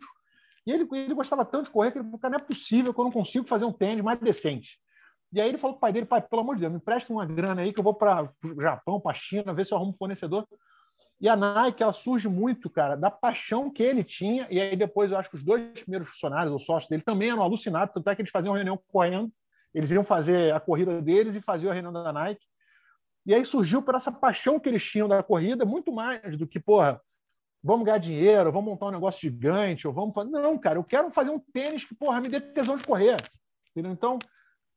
E 0.65 0.71
ele, 0.71 0.87
ele 0.93 1.13
gostava 1.13 1.45
tanto 1.45 1.65
de 1.65 1.69
correr 1.69 1.91
que 1.91 1.99
ele 1.99 2.05
falou, 2.05 2.19
não 2.23 2.39
é 2.39 2.41
possível 2.41 2.91
que 2.91 2.99
eu 2.99 3.03
não 3.03 3.11
consigo 3.11 3.45
fazer 3.45 3.65
um 3.65 3.71
tênis 3.71 4.03
mais 4.03 4.19
decente. 4.19 4.79
E 5.31 5.39
aí 5.39 5.47
ele 5.47 5.59
falou 5.59 5.75
para 5.75 5.77
o 5.77 5.81
pai 5.81 5.93
dele, 5.93 6.07
pai, 6.07 6.23
pelo 6.23 6.41
amor 6.41 6.55
de 6.55 6.61
Deus, 6.61 6.73
me 6.73 6.79
presta 6.79 7.13
uma 7.13 7.23
grana 7.23 7.61
aí 7.61 7.71
que 7.71 7.79
eu 7.79 7.83
vou 7.83 7.93
para 7.93 8.31
o 8.43 8.61
Japão, 8.61 8.99
para 8.99 9.13
China, 9.13 9.53
ver 9.53 9.63
se 9.63 9.73
eu 9.73 9.77
arrumo 9.77 9.91
um 9.91 9.95
fornecedor. 9.95 10.47
E 11.21 11.29
a 11.29 11.35
Nike, 11.35 11.83
ela 11.83 11.93
surge 11.93 12.27
muito, 12.27 12.71
cara, 12.71 12.95
da 12.95 13.11
paixão 13.11 13.69
que 13.69 13.83
ele 13.83 14.03
tinha. 14.03 14.47
E 14.49 14.59
aí 14.59 14.75
depois 14.75 15.11
eu 15.11 15.19
acho 15.19 15.29
que 15.29 15.35
os 15.35 15.43
dois 15.43 15.83
primeiros 15.83 16.09
funcionários, 16.09 16.51
ou 16.51 16.57
sócios 16.57 16.89
dele, 16.89 17.03
também 17.03 17.29
eram 17.29 17.43
alucinados, 17.43 17.93
tanto 17.93 18.09
é 18.09 18.15
que 18.15 18.23
eles 18.23 18.31
faziam 18.31 18.55
reunião 18.55 18.79
correndo. 18.87 19.31
Eles 19.71 19.91
iam 19.91 20.03
fazer 20.03 20.51
a 20.51 20.59
corrida 20.59 20.99
deles 20.99 21.35
e 21.35 21.41
faziam 21.41 21.69
a 21.69 21.73
reunião 21.75 21.93
da 21.93 22.11
Nike. 22.11 22.43
E 23.27 23.33
aí 23.33 23.43
surgiu 23.43 23.81
por 23.81 23.93
essa 23.93 24.09
paixão 24.09 24.57
que 24.57 24.69
eles 24.69 24.81
tinham 24.81 25.05
da 25.05 25.21
corrida, 25.21 25.65
muito 25.65 25.91
mais 25.91 26.37
do 26.37 26.47
que, 26.47 26.61
porra, 26.61 27.01
vamos 27.61 27.85
ganhar 27.85 27.97
dinheiro, 27.97 28.53
vamos 28.53 28.69
montar 28.69 28.85
um 28.85 28.91
negócio 28.91 29.19
gigante, 29.19 29.85
ou 29.85 29.93
vamos 29.93 30.15
fazer. 30.15 30.29
Não, 30.29 30.57
cara, 30.57 30.79
eu 30.79 30.83
quero 30.83 31.11
fazer 31.11 31.31
um 31.31 31.39
tênis 31.39 31.83
que, 31.83 31.93
porra, 31.93 32.21
me 32.21 32.29
dê 32.29 32.39
tesão 32.39 32.77
de 32.77 32.83
correr. 32.85 33.17
Entendeu? 33.71 33.91
Então, 33.91 34.17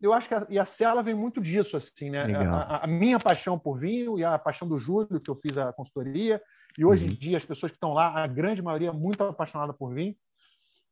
eu 0.01 0.13
acho 0.13 0.27
que 0.27 0.35
a, 0.35 0.45
e 0.51 0.59
a 0.59 0.65
Cela 0.65 1.01
vem 1.01 1.15
muito 1.15 1.41
disso, 1.41 1.77
assim, 1.77 2.11
né? 2.11 2.25
A, 2.49 2.85
a, 2.85 2.87
minha 2.89 3.21
paixão 3.21 3.57
por 3.57 3.79
vinho 3.79 4.19
e 4.19 4.25
a 4.25 4.37
paixão 4.37 4.67
do 4.67 4.81
Júlio, 4.81 5.21
que 5.21 5.31
eu 5.31 5.37
fiz 5.37 5.57
a 5.57 5.73
consultoria, 5.73 6.43
e 6.77 6.85
hoje 6.85 7.05
uhum. 7.05 7.13
em 7.13 7.15
dia 7.15 7.37
as 7.37 7.45
pessoas 7.45 7.71
que 7.71 7.77
estão 7.77 7.93
lá, 7.93 8.21
a 8.21 8.27
grande 8.27 8.61
maioria 8.61 8.89
é 8.89 8.93
muito 8.93 9.23
apaixonada 9.23 9.73
por 9.73 9.95
vinho. 9.95 10.17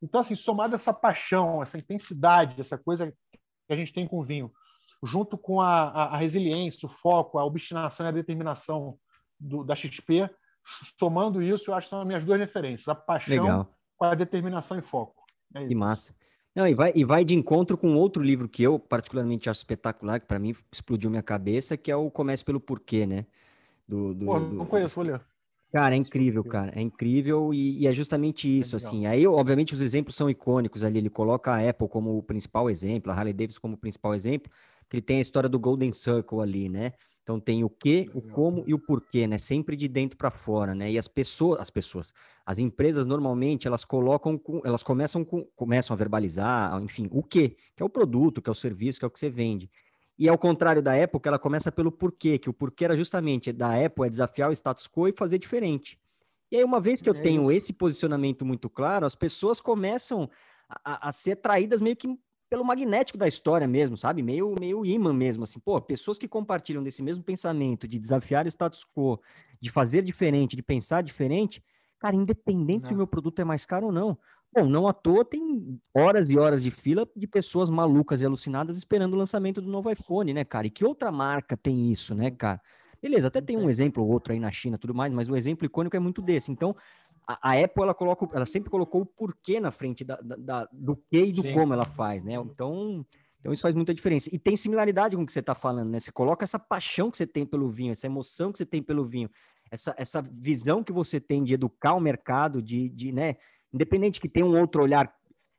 Então, 0.01 0.21
assim, 0.21 0.33
somado 0.33 0.75
essa 0.75 0.93
paixão, 0.93 1.61
essa 1.61 1.77
intensidade, 1.77 2.55
essa 2.57 2.77
coisa 2.77 3.11
que 3.67 3.73
a 3.73 3.75
gente 3.75 3.93
tem 3.93 4.07
com 4.07 4.19
o 4.19 4.23
vinho, 4.23 4.49
junto 5.03 5.37
com 5.37 5.61
a, 5.61 6.05
a 6.05 6.17
resiliência, 6.17 6.85
o 6.85 6.89
foco, 6.89 7.37
a 7.37 7.45
obstinação 7.45 8.05
e 8.05 8.09
a 8.09 8.13
determinação 8.13 8.97
do, 9.39 9.63
da 9.63 9.75
XP, 9.75 10.29
somando 10.97 11.41
isso, 11.41 11.69
eu 11.69 11.75
acho 11.75 11.87
que 11.87 11.89
são 11.89 12.01
as 12.01 12.07
minhas 12.07 12.25
duas 12.25 12.39
referências: 12.39 12.87
a 12.87 12.95
paixão 12.95 13.43
Legal. 13.43 13.73
com 13.97 14.05
a 14.05 14.15
determinação 14.15 14.77
e 14.77 14.81
foco. 14.81 15.23
É 15.53 15.65
que 15.65 15.75
massa. 15.75 16.15
Não, 16.55 16.67
e 16.67 16.73
vai, 16.73 16.91
e 16.95 17.05
vai 17.05 17.23
de 17.23 17.35
encontro 17.35 17.77
com 17.77 17.95
outro 17.95 18.21
livro 18.21 18.49
que 18.49 18.63
eu 18.63 18.79
particularmente 18.79 19.49
acho 19.49 19.59
espetacular, 19.59 20.19
que 20.19 20.25
para 20.25 20.39
mim 20.39 20.53
explodiu 20.71 21.09
minha 21.09 21.23
cabeça, 21.23 21.77
que 21.77 21.91
é 21.91 21.95
o 21.95 22.09
Comece 22.09 22.43
pelo 22.43 22.59
Porquê, 22.59 23.05
né? 23.05 23.25
Do, 23.87 24.13
do, 24.13 24.25
Pô, 24.25 24.39
não 24.39 24.65
conheço, 24.65 24.95
vou 24.95 25.05
ler. 25.05 25.21
Cara, 25.71 25.93
é 25.93 25.97
incrível, 25.97 26.43
cara. 26.43 26.71
É 26.75 26.81
incrível 26.81 27.53
e, 27.53 27.79
e 27.79 27.87
é 27.87 27.93
justamente 27.93 28.47
é 28.47 28.51
isso, 28.51 28.75
é 28.75 28.77
assim. 28.77 29.05
Aí, 29.05 29.27
obviamente, 29.27 29.73
os 29.75 29.81
exemplos 29.81 30.15
são 30.15 30.29
icônicos 30.29 30.83
ali. 30.83 30.97
Ele 30.97 31.09
coloca 31.09 31.51
a 31.51 31.69
Apple 31.69 31.87
como 31.87 32.17
o 32.17 32.23
principal 32.23 32.69
exemplo, 32.69 33.11
a 33.11 33.15
Harley 33.15 33.33
Davidson 33.33 33.61
como 33.61 33.75
o 33.75 33.77
principal 33.77 34.15
exemplo, 34.15 34.51
que 34.89 34.97
ele 34.97 35.01
tem 35.01 35.17
a 35.17 35.21
história 35.21 35.47
do 35.47 35.59
Golden 35.59 35.91
Circle 35.91 36.41
ali, 36.41 36.67
né? 36.67 36.93
Então 37.21 37.39
tem 37.39 37.63
o 37.63 37.69
que, 37.69 38.09
o 38.15 38.21
como 38.21 38.63
e 38.65 38.73
o 38.73 38.79
porquê, 38.79 39.27
né? 39.27 39.37
Sempre 39.37 39.75
de 39.75 39.87
dentro 39.87 40.17
para 40.17 40.31
fora, 40.31 40.73
né? 40.73 40.91
E 40.91 40.97
as 40.97 41.07
pessoas, 41.07 41.59
as 41.59 41.69
pessoas, 41.69 42.11
as 42.43 42.57
empresas 42.57 43.05
normalmente 43.05 43.67
elas 43.67 43.85
colocam, 43.85 44.35
com, 44.35 44.61
elas 44.65 44.81
começam 44.81 45.23
com, 45.23 45.45
começam 45.55 45.93
a 45.93 45.97
verbalizar, 45.97 46.81
enfim, 46.81 47.07
o 47.11 47.21
que, 47.21 47.49
que 47.75 47.83
é 47.83 47.85
o 47.85 47.89
produto, 47.89 48.41
que 48.41 48.49
é 48.49 48.51
o 48.51 48.55
serviço, 48.55 48.97
que 48.97 49.05
é 49.05 49.07
o 49.07 49.11
que 49.11 49.19
você 49.19 49.29
vende. 49.29 49.69
E 50.17 50.27
ao 50.27 50.39
contrário 50.39 50.81
da 50.81 51.01
Apple, 51.01 51.21
ela 51.23 51.37
começa 51.37 51.71
pelo 51.71 51.91
porquê, 51.91 52.39
que 52.39 52.49
o 52.49 52.53
porquê 52.53 52.83
era 52.83 52.97
justamente 52.97 53.53
da 53.53 53.85
Apple 53.85 54.07
é 54.07 54.09
desafiar 54.09 54.49
o 54.49 54.53
status 54.53 54.87
quo 54.87 55.07
e 55.07 55.13
fazer 55.13 55.37
diferente. 55.37 55.99
E 56.51 56.57
aí 56.57 56.63
uma 56.63 56.79
vez 56.79 56.99
que 56.99 57.09
eu 57.09 57.15
é 57.15 57.21
tenho 57.21 57.51
esse 57.51 57.73
posicionamento 57.73 58.43
muito 58.43 58.69
claro, 58.69 59.05
as 59.05 59.13
pessoas 59.13 59.61
começam 59.61 60.27
a, 60.83 61.09
a 61.09 61.11
ser 61.11 61.33
atraídas 61.33 61.79
meio 61.79 61.95
que 61.95 62.07
pelo 62.49 62.65
magnético 62.65 63.17
da 63.17 63.27
história 63.27 63.67
mesmo, 63.67 63.95
sabe? 63.95 64.23
Meio, 64.23 64.55
meio 64.59 64.85
imã 64.85 65.13
mesmo, 65.13 65.43
assim. 65.43 65.59
Pô, 65.59 65.79
pessoas 65.79 66.17
que 66.17 66.27
compartilham 66.27 66.83
desse 66.83 67.03
mesmo 67.03 67.23
pensamento 67.23 67.87
de 67.87 67.99
desafiar 67.99 68.45
o 68.45 68.47
status 68.47 68.83
quo, 68.83 69.21
de 69.61 69.69
fazer 69.69 70.01
diferente, 70.01 70.55
de 70.55 70.63
pensar 70.63 71.03
diferente, 71.03 71.63
cara, 71.99 72.15
independente 72.15 72.83
não. 72.83 72.87
se 72.87 72.93
o 72.93 72.97
meu 72.97 73.07
produto 73.07 73.39
é 73.39 73.45
mais 73.45 73.65
caro 73.65 73.87
ou 73.87 73.91
não. 73.91 74.17
Bom, 74.51 74.65
não 74.65 74.87
à 74.87 74.93
toa 74.93 75.23
tem 75.23 75.79
horas 75.93 76.31
e 76.31 76.37
horas 76.39 76.63
de 76.63 76.71
fila 76.71 77.07
de 77.15 77.27
pessoas 77.27 77.69
malucas 77.69 78.21
e 78.21 78.25
alucinadas 78.25 78.77
esperando 78.77 79.13
o 79.13 79.17
lançamento 79.17 79.61
do 79.61 79.69
novo 79.69 79.91
iPhone, 79.91 80.33
né, 80.33 80.43
cara? 80.43 80.65
E 80.65 80.71
que 80.71 80.83
outra 80.83 81.11
marca 81.11 81.55
tem 81.55 81.91
isso, 81.91 82.15
né, 82.15 82.31
cara? 82.31 82.59
Beleza, 82.99 83.27
até 83.27 83.39
tem 83.39 83.57
um 83.57 83.69
exemplo 83.69 84.03
ou 84.03 84.09
outro 84.09 84.33
aí 84.33 84.39
na 84.39 84.51
China, 84.51 84.77
tudo 84.77 84.93
mais, 84.93 85.13
mas 85.13 85.29
o 85.29 85.35
exemplo 85.35 85.65
icônico 85.65 85.95
é 85.95 85.99
muito 85.99 86.21
desse. 86.21 86.51
Então, 86.51 86.75
a, 87.41 87.63
Apple 87.63 87.83
ela 87.83 87.93
coloca, 87.93 88.27
ela 88.33 88.45
sempre 88.45 88.69
colocou 88.71 89.01
o 89.01 89.05
porquê 89.05 89.59
na 89.59 89.69
frente 89.69 90.03
da, 90.03 90.15
da, 90.15 90.35
da 90.35 90.69
do 90.71 90.95
que 90.95 91.25
e 91.25 91.31
do 91.31 91.43
Sim. 91.43 91.53
como 91.53 91.73
ela 91.73 91.85
faz, 91.85 92.23
né? 92.23 92.33
Então, 92.33 93.05
então 93.39 93.53
isso 93.53 93.61
faz 93.61 93.75
muita 93.75 93.93
diferença. 93.93 94.33
E 94.33 94.39
tem 94.39 94.55
similaridade 94.55 95.15
com 95.15 95.21
o 95.21 95.25
que 95.25 95.31
você 95.31 95.39
está 95.39 95.53
falando, 95.53 95.89
né? 95.89 95.99
Você 95.99 96.11
coloca 96.11 96.43
essa 96.43 96.57
paixão 96.57 97.11
que 97.11 97.17
você 97.17 97.27
tem 97.27 97.45
pelo 97.45 97.69
vinho, 97.69 97.91
essa 97.91 98.07
emoção 98.07 98.51
que 98.51 98.57
você 98.57 98.65
tem 98.65 98.81
pelo 98.81 99.05
vinho, 99.05 99.29
essa, 99.69 99.93
essa 99.97 100.21
visão 100.21 100.83
que 100.83 100.91
você 100.91 101.19
tem 101.19 101.43
de 101.43 101.53
educar 101.53 101.93
o 101.93 101.99
mercado, 101.99 102.61
de, 102.61 102.89
de 102.89 103.11
né? 103.11 103.35
Independente 103.71 104.19
que 104.19 104.27
tenha 104.27 104.45
um 104.45 104.59
outro 104.59 104.81
olhar 104.81 105.13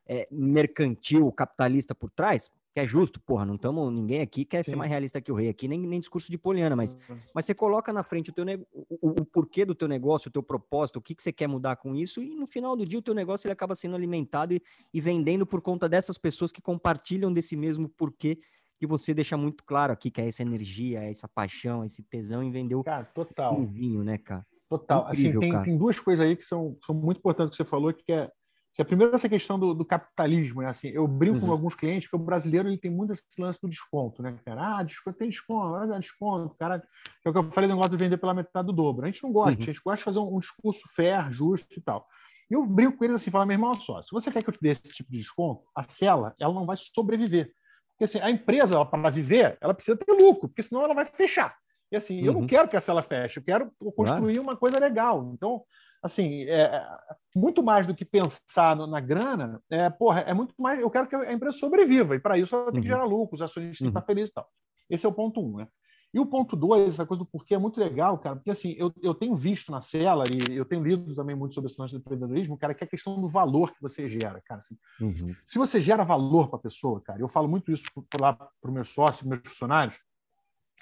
é, 0.07 0.27
mercantil, 0.31 1.31
capitalista 1.31 1.95
por 1.95 2.11
trás, 2.11 2.51
que 2.73 2.81
é 2.81 2.87
justo, 2.87 3.21
porra, 3.21 3.45
não 3.45 3.57
estamos, 3.57 3.93
ninguém 3.93 4.21
aqui 4.21 4.45
quer 4.45 4.64
Sim. 4.64 4.71
ser 4.71 4.77
mais 4.77 4.91
realista 4.91 5.21
que 5.21 5.33
o 5.33 5.35
rei 5.35 5.49
aqui, 5.49 5.66
nem, 5.66 5.81
nem 5.81 5.99
discurso 5.99 6.31
de 6.31 6.39
poliana, 6.39 6.77
mas, 6.77 6.95
uhum. 7.09 7.16
mas 7.35 7.45
você 7.45 7.55
coloca 7.55 7.93
na 7.93 8.05
frente 8.05 8.31
o, 8.31 8.33
teu 8.33 8.45
o, 8.73 9.11
o, 9.11 9.25
porquê 9.25 9.64
do 9.64 9.75
teu 9.75 9.89
negócio, 9.89 10.29
o 10.29 10.33
teu 10.33 10.43
propósito, 10.43 10.99
o 10.99 11.03
que, 11.03 11.14
que 11.14 11.23
você 11.23 11.33
quer 11.33 11.49
mudar 11.49 11.77
com 11.77 11.97
isso, 11.97 12.23
e 12.23 12.35
no 12.35 12.47
final 12.47 12.77
do 12.77 12.87
dia 12.87 12.99
o 12.99 13.03
teu 13.03 13.14
negócio 13.14 13.47
ele 13.47 13.53
acaba 13.53 13.75
sendo 13.75 13.97
alimentado 13.97 14.55
e, 14.55 14.62
e 14.95 15.01
vendendo 15.01 15.45
por 15.45 15.61
conta 15.61 15.89
dessas 15.89 16.16
pessoas 16.16 16.53
que 16.53 16.62
compartilham 16.62 17.33
desse 17.33 17.57
mesmo 17.57 17.89
porquê 17.89 18.39
que 18.79 18.87
você 18.87 19.12
deixa 19.12 19.37
muito 19.37 19.64
claro 19.64 19.93
aqui, 19.93 20.11
que 20.11 20.21
é 20.21 20.29
essa 20.29 20.43
energia, 20.43 21.03
essa 21.03 21.29
paixão, 21.29 21.85
esse 21.85 22.03
tesão 22.05 22.43
em 22.43 22.51
vender 22.51 22.77
o 22.77 22.85
cara, 22.85 23.05
total. 23.05 23.62
vinho, 23.66 24.03
né, 24.03 24.16
cara? 24.16 24.47
Total. 24.71 25.07
Assim, 25.07 25.27
Incrível, 25.27 25.41
assim, 25.41 25.51
tem, 25.51 25.62
tem 25.64 25.77
duas 25.77 25.99
coisas 25.99 26.25
aí 26.25 26.37
que 26.37 26.45
são, 26.45 26.79
são 26.87 26.95
muito 26.95 27.18
importantes 27.18 27.57
que 27.59 27.62
você 27.62 27.68
falou, 27.68 27.93
que 27.93 28.12
é 28.12 28.31
se 28.73 28.81
a 28.81 28.85
primeira 28.85 29.16
essa 29.16 29.29
questão 29.29 29.59
do, 29.59 29.75
do, 29.75 29.85
capitalismo, 29.85 30.62
né? 30.62 30.68
assim, 30.68 30.89
eu 30.89 31.07
brinco 31.07 31.39
uhum. 31.39 31.47
com 31.47 31.53
alguns 31.53 31.75
clientes 31.75 32.09
que 32.09 32.14
o 32.14 32.18
brasileiro 32.18 32.68
ele 32.68 32.79
tem 32.79 32.91
muito 32.91 33.12
esse 33.12 33.41
lance 33.41 33.61
do 33.61 33.68
desconto, 33.68 34.23
né, 34.23 34.37
cara? 34.45 34.79
Ah, 34.79 34.83
desconto, 34.83 35.18
tem 35.18 35.29
desconto, 35.29 35.75
ah, 35.75 35.99
desconto, 35.99 36.55
cara. 36.57 36.83
É 37.25 37.29
o 37.29 37.33
que 37.33 37.39
eu 37.39 37.51
falei 37.51 37.68
do 37.68 37.75
negócio 37.75 37.91
de 37.91 37.97
vender 37.97 38.16
pela 38.16 38.33
metade 38.33 38.66
do 38.66 38.73
dobro. 38.73 39.05
A 39.05 39.11
gente 39.11 39.23
não 39.25 39.33
gosta, 39.33 39.57
uhum. 39.57 39.62
a 39.62 39.66
gente 39.66 39.81
gosta 39.85 39.99
de 39.99 40.05
fazer 40.05 40.18
um, 40.21 40.37
um, 40.37 40.39
discurso 40.39 40.83
fair, 40.95 41.33
justo 41.33 41.77
e 41.77 41.83
tal. 41.83 42.07
E 42.49 42.55
eu 42.55 42.64
brinco 42.64 42.99
com 42.99 43.05
eles 43.05 43.16
assim, 43.16 43.31
falar, 43.31 43.45
meu 43.45 43.55
irmão, 43.55 43.79
só, 43.81 44.01
se 44.03 44.11
você 44.12 44.31
quer 44.31 44.43
que 44.43 44.51
eu 44.51 44.55
te 44.55 44.61
dê 44.62 44.71
esse 44.71 44.83
tipo 44.83 45.11
de 45.11 45.18
desconto, 45.18 45.64
a 45.75 45.83
cela, 45.83 46.35
ela 46.39 46.55
não 46.55 46.64
vai 46.64 46.77
sobreviver. 46.77 47.53
Porque 47.91 48.05
assim, 48.05 48.21
a 48.21 48.31
empresa, 48.31 48.85
para 48.85 49.11
viver, 49.11 49.59
ela 49.61 49.75
precisa 49.75 49.97
ter 49.97 50.12
lucro, 50.12 50.49
porque 50.49 50.62
senão 50.62 50.83
ela 50.83 50.95
vai 50.95 51.07
fechar. 51.07 51.57
E 51.91 51.97
assim, 51.97 52.21
uhum. 52.21 52.27
eu 52.27 52.33
não 52.35 52.41
uhum. 52.43 52.47
quero 52.47 52.68
que 52.68 52.77
a 52.77 52.81
cela 52.81 53.03
feche, 53.03 53.41
eu 53.41 53.43
quero 53.43 53.73
construir 53.97 54.35
claro. 54.35 54.43
uma 54.43 54.57
coisa 54.57 54.79
legal. 54.79 55.29
Então, 55.35 55.64
assim, 56.03 56.45
é, 56.45 56.87
muito 57.35 57.63
mais 57.63 57.87
do 57.87 57.95
que 57.95 58.05
pensar 58.05 58.75
no, 58.77 58.87
na 58.87 59.01
grana, 59.01 59.63
é, 59.71 59.89
porra, 59.91 60.21
é 60.21 60.35
muito 60.35 60.55
mais. 60.59 60.81
Eu 60.81 60.91
quero 60.91 61.07
que 61.07 61.17
a 61.17 61.33
empresa 61.33 61.59
sobreviva, 61.59 62.17
e 62.17 62.21
para 62.21 62.39
isso 62.39 62.55
ela 62.55 62.67
tem 62.67 62.77
uhum. 62.77 62.83
que 62.83 62.89
gerar 62.89 63.05
lucro, 63.05 63.35
os 63.35 63.43
acionistas 63.43 63.79
têm 63.79 63.87
que 63.87 63.91
estar 63.91 64.01
uhum. 64.01 64.07
felizes 64.07 64.31
e 64.31 64.35
tal. 64.35 64.49
Esse 64.89 65.07
é 65.07 65.09
o 65.09 65.13
ponto 65.13 65.41
um, 65.41 65.59
né? 65.59 65.69
E 66.13 66.19
o 66.19 66.27
ponto 66.27 66.57
dois, 66.57 66.95
essa 66.95 67.07
coisa 67.07 67.23
do 67.23 67.31
porquê 67.31 67.55
é 67.55 67.59
muito 67.59 67.79
legal, 67.79 68.19
cara, 68.19 68.35
porque 68.35 68.51
assim, 68.51 68.75
eu, 68.77 68.93
eu 69.01 69.15
tenho 69.15 69.37
visto 69.37 69.71
na 69.71 69.81
cela 69.81 70.25
e 70.29 70.57
eu 70.57 70.65
tenho 70.65 70.83
lido 70.83 71.15
também 71.15 71.37
muito 71.37 71.55
sobre 71.55 71.71
esse 71.71 71.81
lance 71.81 71.95
do 71.95 72.01
empreendedorismo, 72.01 72.59
cara, 72.59 72.75
que 72.75 72.83
é 72.83 72.87
a 72.87 72.91
questão 72.91 73.21
do 73.21 73.29
valor 73.29 73.73
que 73.73 73.81
você 73.81 74.09
gera, 74.09 74.43
cara. 74.45 74.59
Assim, 74.59 74.77
uhum. 75.01 75.33
Se 75.47 75.57
você 75.57 75.81
gera 75.81 76.03
valor 76.03 76.49
para 76.49 76.59
a 76.59 76.63
pessoa, 76.63 77.01
cara, 77.01 77.21
eu 77.21 77.29
falo 77.29 77.47
muito 77.47 77.71
isso 77.71 77.85
lá 78.21 78.33
para 78.33 78.51
os 78.65 78.73
meus 78.73 78.89
sócios, 78.89 79.23
meus 79.23 79.41
funcionários, 79.47 79.97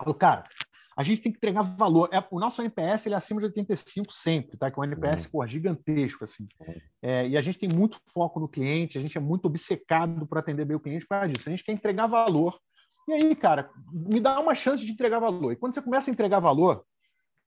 eu 0.00 0.04
falo, 0.04 0.14
cara, 0.14 0.44
a 0.98 1.04
gente 1.04 1.22
tem 1.22 1.30
que 1.30 1.38
entregar 1.38 1.62
valor. 1.62 2.08
É, 2.12 2.18
o 2.28 2.40
nosso 2.40 2.60
NPS 2.60 3.06
ele 3.06 3.14
é 3.14 3.18
acima 3.18 3.38
de 3.38 3.46
85 3.46 4.12
sempre, 4.12 4.56
tá? 4.56 4.68
Que 4.68 4.80
é 4.80 4.82
um 4.82 4.84
NPS 4.84 5.30
uhum. 5.32 5.46
gigantesco 5.46 6.24
assim. 6.24 6.48
É, 7.00 7.28
e 7.28 7.36
a 7.36 7.40
gente 7.40 7.56
tem 7.56 7.68
muito 7.68 8.00
foco 8.08 8.40
no 8.40 8.48
cliente, 8.48 8.98
a 8.98 9.00
gente 9.00 9.16
é 9.16 9.20
muito 9.20 9.44
obcecado 9.44 10.26
por 10.26 10.38
atender 10.38 10.64
bem 10.64 10.76
o 10.76 10.80
cliente 10.80 11.06
para 11.06 11.28
disso. 11.28 11.48
A 11.48 11.50
gente 11.50 11.62
quer 11.62 11.70
entregar 11.70 12.08
valor 12.08 12.58
e 13.06 13.12
aí, 13.12 13.36
cara, 13.36 13.70
me 13.92 14.18
dá 14.18 14.40
uma 14.40 14.56
chance 14.56 14.84
de 14.84 14.90
entregar 14.90 15.20
valor. 15.20 15.52
E 15.52 15.56
quando 15.56 15.72
você 15.72 15.80
começa 15.80 16.10
a 16.10 16.12
entregar 16.12 16.40
valor, 16.40 16.84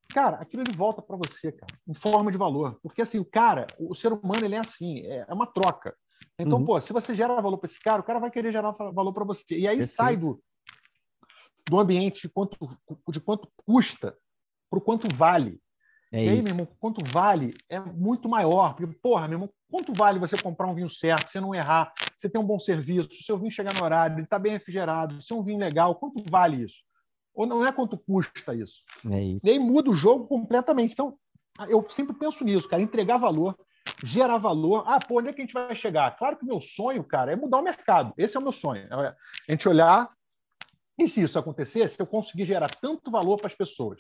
cara, 0.08 0.38
aquilo 0.38 0.64
ele 0.64 0.76
volta 0.76 1.02
para 1.02 1.18
você, 1.18 1.52
cara, 1.52 1.74
em 1.86 1.94
forma 1.94 2.32
de 2.32 2.38
valor. 2.38 2.80
Porque 2.82 3.02
assim, 3.02 3.20
o 3.20 3.26
cara, 3.26 3.68
o 3.78 3.94
ser 3.94 4.14
humano, 4.14 4.46
ele 4.46 4.56
é 4.56 4.60
assim, 4.60 5.02
é, 5.02 5.26
é 5.28 5.34
uma 5.34 5.46
troca. 5.46 5.94
Então, 6.40 6.58
uhum. 6.58 6.66
pô, 6.66 6.80
se 6.80 6.94
você 6.94 7.14
gera 7.14 7.42
valor 7.42 7.58
para 7.58 7.70
esse 7.70 7.82
cara, 7.82 8.00
o 8.00 8.06
cara 8.06 8.18
vai 8.18 8.32
querer 8.32 8.54
gerar 8.54 8.72
valor 8.72 9.12
para 9.12 9.26
você. 9.26 9.60
E 9.60 9.68
aí 9.68 9.80
Perfeito. 9.80 9.96
sai 9.96 10.16
do, 10.16 10.42
do 11.70 11.80
ambiente 11.80 12.24
de 12.24 12.30
quanto, 12.30 12.58
de 13.10 13.20
quanto 13.20 13.48
custa 13.66 14.16
para 14.70 14.80
o 14.80 14.82
quanto 14.82 15.14
vale. 15.14 15.60
É 16.14 16.26
e 16.26 16.30
aí, 16.30 16.38
isso. 16.40 16.48
meu 16.48 16.56
irmão, 16.56 16.76
quanto 16.80 17.06
vale 17.06 17.54
é 17.70 17.80
muito 17.80 18.28
maior. 18.28 18.74
Porque, 18.74 18.94
porra, 19.02 19.28
meu 19.28 19.36
irmão, 19.36 19.50
quanto 19.70 19.94
vale 19.94 20.20
você 20.20 20.38
comprar 20.38 20.68
um 20.68 20.76
vinho 20.76 20.90
certo, 20.90 21.30
você 21.30 21.40
não 21.40 21.56
errar, 21.56 21.94
você 22.18 22.30
ter 22.30 22.38
um 22.38 22.46
bom 22.46 22.60
serviço, 22.60 23.10
o 23.10 23.24
seu 23.24 23.38
vinho 23.38 23.52
chegar 23.52 23.74
no 23.74 23.84
horário, 23.84 24.16
ele 24.16 24.24
está 24.24 24.38
bem 24.38 24.52
refrigerado, 24.52 25.22
se 25.22 25.32
é 25.32 25.36
um 25.36 25.44
vinho 25.44 25.60
legal, 25.60 25.96
quanto 25.96 26.24
vale 26.30 26.64
isso? 26.64 26.84
Ou 27.34 27.46
não 27.46 27.66
é 27.66 27.72
quanto 27.72 27.98
custa 27.98 28.54
isso? 28.54 28.84
É 29.10 29.24
isso. 29.24 29.48
E 29.48 29.52
aí 29.52 29.60
muda 29.60 29.90
o 29.90 29.96
jogo 29.96 30.28
completamente. 30.28 30.92
Então, 30.92 31.18
eu 31.70 31.86
sempre 31.90 32.16
penso 32.16 32.44
nisso, 32.44 32.68
cara, 32.68 32.82
entregar 32.82 33.18
valor, 33.18 33.58
gerar 34.04 34.38
valor. 34.38 34.84
Ah, 34.86 35.00
pô, 35.00 35.20
onde 35.20 35.30
é 35.30 35.34
que 35.34 35.42
a 35.42 35.46
gente 35.46 35.54
vai 35.54 35.74
chegar? 35.76 36.18
Claro 36.18 36.36
que 36.36 36.44
o 36.44 36.48
meu 36.48 36.60
sonho, 36.60 37.04
cara, 37.04 37.32
é 37.32 37.36
mudar 37.36 37.60
o 37.60 37.64
mercado. 37.64 38.14
Esse 38.18 38.36
é 38.36 38.40
o 38.40 38.44
meu 38.44 38.52
sonho. 38.52 38.84
É 38.84 39.16
a 39.48 39.52
gente 39.52 39.68
olhar 39.70 40.12
e 41.04 41.10
se 41.10 41.22
isso 41.22 41.40
acontecer, 41.40 41.88
se 41.90 42.02
eu 42.02 42.06
conseguir 42.06 42.46
gerar 42.46 42.70
tanto 42.76 43.10
valor 43.10 43.38
para 43.38 43.48
as 43.48 43.56
pessoas 43.56 44.00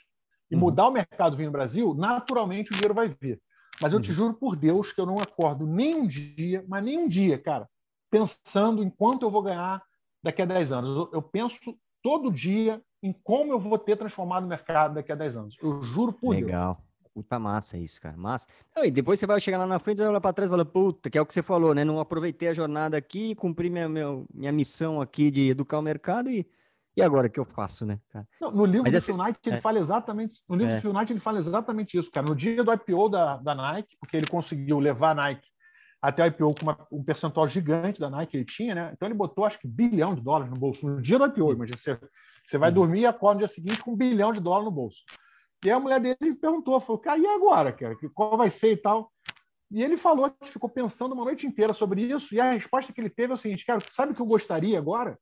e 0.49 0.55
uhum. 0.55 0.61
mudar 0.61 0.87
o 0.87 0.91
mercado 0.91 1.35
vindo 1.35 1.47
no 1.47 1.51
Brasil, 1.51 1.93
naturalmente 1.93 2.71
o 2.71 2.75
dinheiro 2.75 2.93
vai 2.93 3.07
vir. 3.07 3.41
Mas 3.81 3.93
eu 3.93 3.97
uhum. 3.97 4.03
te 4.03 4.13
juro 4.13 4.33
por 4.33 4.55
Deus 4.55 4.91
que 4.91 5.01
eu 5.01 5.05
não 5.05 5.19
acordo 5.19 5.65
nem 5.65 5.95
um 5.95 6.05
dia, 6.05 6.63
mas 6.67 6.83
nem 6.83 6.99
um 6.99 7.07
dia, 7.07 7.37
cara, 7.39 7.67
pensando 8.09 8.83
em 8.83 8.89
quanto 8.89 9.25
eu 9.25 9.31
vou 9.31 9.41
ganhar 9.41 9.81
daqui 10.21 10.41
a 10.41 10.45
10 10.45 10.71
anos. 10.71 10.89
Eu, 10.89 11.09
eu 11.13 11.21
penso 11.21 11.75
todo 12.03 12.31
dia 12.31 12.81
em 13.01 13.11
como 13.23 13.51
eu 13.51 13.59
vou 13.59 13.77
ter 13.77 13.97
transformado 13.97 14.43
o 14.43 14.47
mercado 14.47 14.95
daqui 14.95 15.11
a 15.11 15.15
10 15.15 15.37
anos. 15.37 15.57
Eu 15.61 15.81
juro 15.81 16.13
por 16.13 16.31
Legal. 16.31 16.41
Deus. 16.41 16.47
Legal. 16.47 16.91
Puta 17.13 17.37
massa 17.37 17.77
isso, 17.77 17.99
cara. 17.99 18.15
Massa. 18.15 18.47
Não, 18.73 18.85
e 18.85 18.91
depois 18.91 19.19
você 19.19 19.27
vai 19.27 19.41
chegar 19.41 19.57
lá 19.57 19.67
na 19.67 19.79
frente, 19.79 19.97
vai 19.97 20.07
olhar 20.07 20.21
para 20.21 20.31
trás 20.31 20.47
e 20.47 20.51
falar, 20.51 20.63
puta, 20.63 21.09
que 21.09 21.17
é 21.17 21.21
o 21.21 21.25
que 21.25 21.33
você 21.33 21.41
falou, 21.41 21.73
né? 21.75 21.83
Não 21.83 21.99
aproveitei 21.99 22.47
a 22.47 22.53
jornada 22.53 22.95
aqui, 22.95 23.35
cumpri 23.35 23.69
minha, 23.69 23.89
minha, 23.89 24.23
minha 24.33 24.51
missão 24.51 25.01
aqui 25.01 25.29
de 25.29 25.49
educar 25.49 25.79
o 25.79 25.81
mercado 25.81 26.29
e 26.29 26.47
e 26.95 27.01
agora 27.01 27.27
o 27.27 27.29
que 27.29 27.39
eu 27.39 27.45
faço, 27.45 27.85
né, 27.85 27.99
cara? 28.09 28.27
Não, 28.39 28.51
no 28.51 28.65
livro 28.65 28.83
Mas 28.83 28.91
do 28.91 28.97
essa... 28.97 29.13
Phil 29.13 29.23
Knight, 29.23 29.39
ele 29.45 29.55
é. 29.55 29.61
fala 29.61 29.79
exatamente. 29.79 30.41
No 30.47 30.55
livro 30.55 30.73
é. 30.73 30.75
do 30.75 30.81
Phil 30.81 30.93
Knight, 30.93 31.13
ele 31.13 31.19
fala 31.19 31.37
exatamente 31.37 31.97
isso, 31.97 32.11
cara. 32.11 32.27
No 32.27 32.35
dia 32.35 32.63
do 32.63 32.73
IPO 32.73 33.09
da, 33.09 33.37
da 33.37 33.55
Nike, 33.55 33.95
porque 33.99 34.17
ele 34.17 34.27
conseguiu 34.27 34.79
levar 34.79 35.11
a 35.11 35.15
Nike 35.15 35.47
até 36.01 36.23
o 36.23 36.27
IPO 36.27 36.55
com 36.55 36.63
uma, 36.63 36.87
um 36.91 37.03
percentual 37.03 37.47
gigante 37.47 37.99
da 37.99 38.09
Nike 38.09 38.31
que 38.31 38.37
ele 38.37 38.45
tinha, 38.45 38.75
né? 38.75 38.91
Então 38.93 39.07
ele 39.07 39.15
botou 39.15 39.45
acho 39.45 39.59
que 39.59 39.67
bilhão 39.67 40.15
de 40.15 40.21
dólares 40.21 40.51
no 40.51 40.59
bolso 40.59 40.85
no 40.85 41.01
dia 41.01 41.17
do 41.17 41.25
IPO. 41.25 41.53
Imagina, 41.53 41.77
você, 41.77 41.99
você 42.45 42.57
vai 42.57 42.71
dormir 42.71 43.01
e 43.01 43.05
acorda 43.05 43.35
no 43.35 43.39
dia 43.39 43.47
seguinte 43.47 43.83
com 43.83 43.91
um 43.91 43.95
bilhão 43.95 44.33
de 44.33 44.39
dólares 44.39 44.65
no 44.65 44.71
bolso. 44.71 45.01
E 45.63 45.69
a 45.69 45.79
mulher 45.79 45.99
dele 45.99 46.33
perguntou, 46.35 46.79
falou, 46.81 46.99
cara, 46.99 47.19
e 47.19 47.25
agora, 47.27 47.71
cara? 47.71 47.95
Qual 48.13 48.35
vai 48.35 48.49
ser 48.49 48.71
e 48.71 48.77
tal? 48.77 49.11
E 49.69 49.81
ele 49.81 49.95
falou 49.95 50.29
que 50.29 50.49
ficou 50.49 50.69
pensando 50.69 51.13
uma 51.13 51.23
noite 51.23 51.45
inteira 51.45 51.71
sobre 51.71 52.01
isso, 52.01 52.33
e 52.35 52.41
a 52.41 52.51
resposta 52.51 52.91
que 52.91 52.99
ele 52.99 53.09
teve 53.09 53.31
é 53.31 53.35
o 53.35 53.37
seguinte, 53.37 53.65
cara, 53.65 53.81
sabe 53.89 54.11
o 54.11 54.15
que 54.15 54.21
eu 54.21 54.25
gostaria 54.25 54.77
agora? 54.77 55.17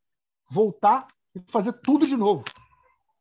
Voltar 0.50 1.08
e 1.36 1.40
fazer 1.52 1.74
tudo 1.74 2.08
de 2.08 2.16
novo. 2.16 2.44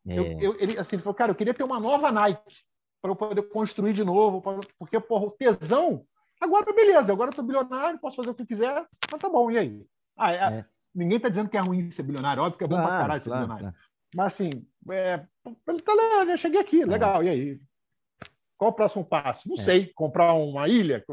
É. 0.06 0.18
Eu, 0.18 0.24
eu, 0.40 0.60
ele, 0.60 0.78
assim, 0.78 0.96
ele 0.96 1.02
falou, 1.02 1.14
cara, 1.14 1.30
eu 1.32 1.36
queria 1.36 1.54
ter 1.54 1.64
uma 1.64 1.80
nova 1.80 2.10
Nike 2.10 2.56
para 3.00 3.10
eu 3.10 3.16
poder 3.16 3.42
construir 3.42 3.92
de 3.92 4.04
novo, 4.04 4.40
pra, 4.40 4.58
porque, 4.78 4.98
porra, 4.98 5.26
o 5.26 5.30
tesão, 5.30 6.04
agora 6.40 6.72
beleza, 6.72 7.12
agora 7.12 7.30
eu 7.30 7.34
tô 7.34 7.42
bilionário, 7.42 7.98
posso 7.98 8.16
fazer 8.16 8.30
o 8.30 8.34
que 8.34 8.46
quiser, 8.46 8.86
mas 9.10 9.20
tá 9.20 9.28
bom, 9.28 9.50
e 9.50 9.58
aí? 9.58 9.86
Ah, 10.16 10.32
é, 10.32 10.36
é. 10.36 10.64
Ninguém 10.94 11.16
está 11.16 11.28
dizendo 11.28 11.48
que 11.48 11.56
é 11.56 11.60
ruim 11.60 11.90
ser 11.90 12.02
bilionário, 12.02 12.42
óbvio 12.42 12.58
que 12.58 12.64
é 12.64 12.66
bom 12.66 12.76
claro, 12.76 12.88
pra 12.88 12.98
caralho 12.98 13.22
ser 13.22 13.30
claro, 13.30 13.46
bilionário. 13.46 13.72
Claro. 13.72 13.88
Mas 14.14 14.26
assim, 14.26 14.50
é, 14.90 15.18
tá 15.18 16.26
já 16.26 16.36
cheguei 16.36 16.60
aqui, 16.60 16.82
é. 16.82 16.86
legal, 16.86 17.22
e 17.22 17.28
aí? 17.28 17.60
Qual 18.56 18.70
o 18.70 18.74
próximo 18.74 19.04
passo? 19.04 19.48
Não 19.48 19.56
é. 19.56 19.60
sei, 19.60 19.92
comprar 19.94 20.32
uma 20.32 20.66
ilha, 20.66 21.04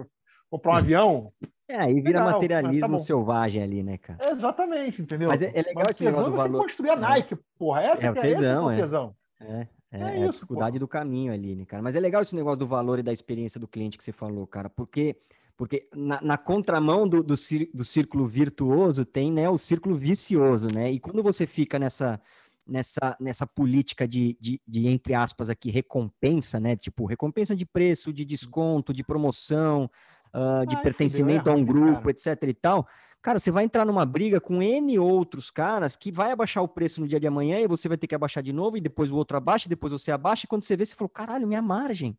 comprar 0.49 0.71
um 0.71 0.77
avião, 0.77 1.33
é, 1.67 1.77
aí 1.77 1.95
vira 1.95 2.19
legal, 2.19 2.33
materialismo 2.33 2.91
tá 2.91 2.97
selvagem 2.99 3.63
ali, 3.63 3.81
né, 3.81 3.97
cara? 3.97 4.29
Exatamente, 4.29 5.01
entendeu? 5.01 5.29
Mas 5.29 5.41
é, 5.41 5.51
é 5.53 5.61
legal 5.63 5.85
esse 5.89 6.05
negócio 6.05 6.31
do 6.31 6.37
valor. 6.37 6.61
construir 6.61 6.91
a 6.91 6.95
Nike, 6.95 7.35
porra. 7.57 7.81
Essa 7.81 8.07
é, 8.07 8.13
que 8.13 8.19
é, 8.19 8.21
tesão, 8.21 8.71
esse 8.71 8.81
é 8.81 8.83
o 8.83 8.85
tesão. 8.85 9.15
É, 9.39 9.67
é, 9.91 10.01
é, 10.01 10.19
é 10.21 10.23
a 10.25 10.29
dificuldade 10.29 10.77
do 10.77 10.87
caminho 10.87 11.33
ali, 11.33 11.55
né, 11.55 11.65
cara? 11.65 11.81
Mas 11.81 11.95
é 11.95 11.99
legal 11.99 12.21
esse 12.21 12.35
negócio 12.35 12.59
do 12.59 12.67
valor 12.67 12.99
e 12.99 13.03
da 13.03 13.11
experiência 13.11 13.59
do 13.59 13.67
cliente 13.67 13.97
que 13.97 14.03
você 14.03 14.11
falou, 14.11 14.45
cara, 14.45 14.69
porque 14.69 15.17
porque 15.57 15.87
na, 15.95 16.21
na 16.21 16.37
contramão 16.37 17.07
do, 17.07 17.23
do, 17.23 17.33
do, 17.73 17.85
círculo 17.85 18.27
virtuoso 18.27 19.05
tem 19.05 19.31
né, 19.31 19.49
o 19.49 19.57
círculo 19.57 19.95
vicioso, 19.95 20.67
né? 20.67 20.91
E 20.91 20.99
quando 20.99 21.23
você 21.23 21.47
fica 21.47 21.79
nessa, 21.79 22.19
nessa, 22.67 23.15
nessa 23.19 23.47
política 23.47 24.05
de, 24.05 24.37
de, 24.39 24.59
de, 24.67 24.87
entre 24.87 25.13
aspas, 25.13 25.49
aqui, 25.49 25.71
recompensa, 25.71 26.59
né? 26.59 26.75
Tipo, 26.75 27.05
recompensa 27.05 27.55
de 27.55 27.65
preço, 27.65 28.11
de 28.11 28.25
desconto, 28.25 28.93
de 28.93 29.01
promoção, 29.01 29.89
uh, 30.35 30.65
de 30.67 30.75
Ai, 30.75 30.81
pertencimento 30.81 31.49
a 31.49 31.53
um 31.53 31.63
grupo, 31.63 31.99
cara. 31.99 32.11
etc 32.11 32.43
e 32.43 32.53
tal, 32.53 32.87
cara, 33.21 33.39
você 33.39 33.49
vai 33.49 33.63
entrar 33.63 33.85
numa 33.85 34.05
briga 34.05 34.41
com 34.41 34.61
N 34.61 34.99
outros 34.99 35.49
caras 35.49 35.95
que 35.95 36.11
vai 36.11 36.31
abaixar 36.31 36.61
o 36.61 36.67
preço 36.67 36.99
no 36.99 37.07
dia 37.07 37.19
de 37.19 37.27
amanhã 37.27 37.59
e 37.59 37.67
você 37.67 37.87
vai 37.87 37.97
ter 37.97 38.07
que 38.07 38.15
abaixar 38.15 38.43
de 38.43 38.51
novo 38.51 38.77
e 38.77 38.81
depois 38.81 39.11
o 39.11 39.15
outro 39.15 39.37
abaixa, 39.37 39.69
depois 39.69 39.93
você 39.93 40.11
abaixa 40.11 40.45
e 40.45 40.47
quando 40.47 40.63
você 40.63 40.75
vê, 40.75 40.85
você 40.85 40.95
falou, 40.95 41.09
caralho, 41.09 41.47
minha 41.47 41.61
margem, 41.61 42.17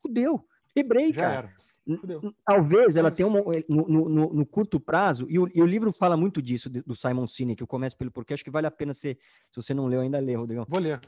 fudeu, 0.00 0.44
quebrei, 0.74 1.12
Já 1.12 1.22
cara. 1.22 1.38
Era. 1.38 1.68
Talvez 2.44 2.98
ela 2.98 3.10
tenha 3.10 3.26
uma, 3.26 3.40
no, 3.66 3.88
no, 3.88 4.34
no, 4.34 4.44
curto 4.44 4.78
prazo, 4.78 5.26
e 5.30 5.38
o, 5.38 5.50
e 5.54 5.62
o, 5.62 5.64
livro 5.64 5.90
fala 5.90 6.18
muito 6.18 6.42
disso, 6.42 6.68
do 6.68 6.94
Simon 6.94 7.26
Sinek, 7.26 7.62
eu 7.62 7.66
começo 7.66 7.96
pelo 7.96 8.10
porquê, 8.10 8.34
acho 8.34 8.44
que 8.44 8.50
vale 8.50 8.66
a 8.66 8.70
pena 8.70 8.92
ser, 8.92 9.16
se 9.50 9.56
você 9.56 9.72
não 9.72 9.86
leu, 9.86 10.02
ainda 10.02 10.18
lê, 10.18 10.34
Rodrigão. 10.34 10.66
Vou 10.68 10.78
ler. 10.78 11.00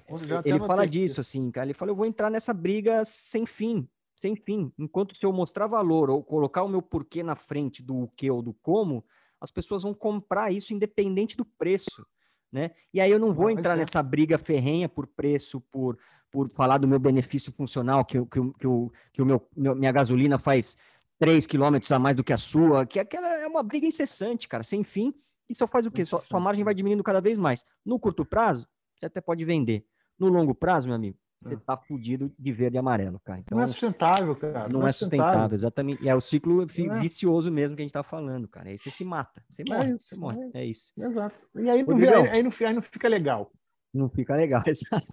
Ele 0.42 0.58
fala 0.60 0.86
disso, 0.86 1.20
assim, 1.20 1.50
cara, 1.50 1.66
ele 1.66 1.74
fala, 1.74 1.90
eu 1.90 1.94
vou 1.94 2.06
entrar 2.06 2.30
nessa 2.30 2.54
briga 2.54 3.04
sem 3.04 3.44
fim, 3.44 3.86
sem 4.20 4.36
fim. 4.36 4.70
Enquanto 4.78 5.16
se 5.16 5.24
eu 5.24 5.32
mostrar 5.32 5.66
valor 5.66 6.10
ou 6.10 6.22
colocar 6.22 6.62
o 6.62 6.68
meu 6.68 6.82
porquê 6.82 7.22
na 7.22 7.34
frente 7.34 7.82
do 7.82 8.02
o 8.02 8.08
que 8.08 8.30
ou 8.30 8.42
do 8.42 8.52
como, 8.52 9.02
as 9.40 9.50
pessoas 9.50 9.82
vão 9.82 9.94
comprar 9.94 10.52
isso 10.52 10.74
independente 10.74 11.34
do 11.38 11.44
preço. 11.44 12.06
Né? 12.52 12.72
E 12.92 13.00
aí 13.00 13.10
eu 13.10 13.18
não 13.18 13.32
vou 13.32 13.48
entrar 13.48 13.76
nessa 13.78 14.02
briga 14.02 14.36
ferrenha 14.36 14.90
por 14.90 15.06
preço, 15.06 15.62
por, 15.72 15.98
por 16.30 16.50
falar 16.50 16.76
do 16.76 16.86
meu 16.86 16.98
benefício 16.98 17.50
funcional, 17.50 18.04
que, 18.04 18.20
que, 18.26 18.40
que, 18.58 18.66
o, 18.66 18.92
que 19.10 19.22
o 19.22 19.24
meu, 19.24 19.48
minha 19.56 19.90
gasolina 19.90 20.38
faz 20.38 20.76
3 21.18 21.46
quilômetros 21.46 21.90
a 21.90 21.98
mais 21.98 22.14
do 22.14 22.22
que 22.22 22.34
a 22.34 22.36
sua, 22.36 22.84
que 22.84 22.98
aquela 22.98 23.26
é 23.26 23.46
uma 23.46 23.62
briga 23.62 23.86
incessante, 23.86 24.46
cara, 24.46 24.62
sem 24.62 24.84
fim. 24.84 25.14
E 25.48 25.54
só 25.54 25.66
faz 25.66 25.86
o 25.86 25.90
quê? 25.90 26.04
Sua, 26.04 26.20
sua 26.20 26.38
margem 26.38 26.62
vai 26.62 26.74
diminuindo 26.74 27.02
cada 27.02 27.22
vez 27.22 27.38
mais. 27.38 27.64
No 27.86 27.98
curto 27.98 28.22
prazo, 28.22 28.68
você 28.94 29.06
até 29.06 29.18
pode 29.22 29.46
vender. 29.46 29.86
No 30.18 30.28
longo 30.28 30.54
prazo, 30.54 30.88
meu 30.88 30.94
amigo, 30.94 31.18
você 31.40 31.56
tá 31.56 31.76
fudido 31.76 32.30
de 32.38 32.52
verde 32.52 32.76
e 32.76 32.78
amarelo, 32.78 33.18
cara. 33.20 33.40
Então, 33.40 33.56
não 33.56 33.64
é 33.64 33.66
sustentável, 33.66 34.36
cara. 34.36 34.68
Não, 34.68 34.80
não 34.80 34.86
é, 34.86 34.90
é 34.90 34.92
sustentável, 34.92 35.24
sustentável, 35.24 35.54
exatamente. 35.54 36.02
E 36.02 36.08
é 36.08 36.14
o 36.14 36.20
ciclo 36.20 36.62
é. 36.62 37.00
vicioso 37.00 37.50
mesmo 37.50 37.76
que 37.76 37.82
a 37.82 37.84
gente 37.84 37.92
tá 37.92 38.02
falando, 38.02 38.46
cara. 38.46 38.68
Aí 38.68 38.76
você 38.76 38.90
se 38.90 39.04
mata. 39.04 39.42
Você 39.48 39.62
é 39.62 39.74
morre. 39.74 39.90
É 39.90 39.94
isso, 39.94 40.04
você 40.08 40.16
morre. 40.16 40.50
É. 40.54 40.60
é 40.60 40.64
isso. 40.66 40.92
Exato. 40.98 41.36
E 41.56 41.70
aí 41.70 41.82
não, 41.82 41.96
aí, 41.96 42.08
aí, 42.28 42.42
não, 42.42 42.52
aí 42.60 42.74
não 42.74 42.82
fica 42.82 43.08
legal. 43.08 43.50
Não 43.92 44.08
fica 44.08 44.36
legal, 44.36 44.62
exato. 44.68 45.08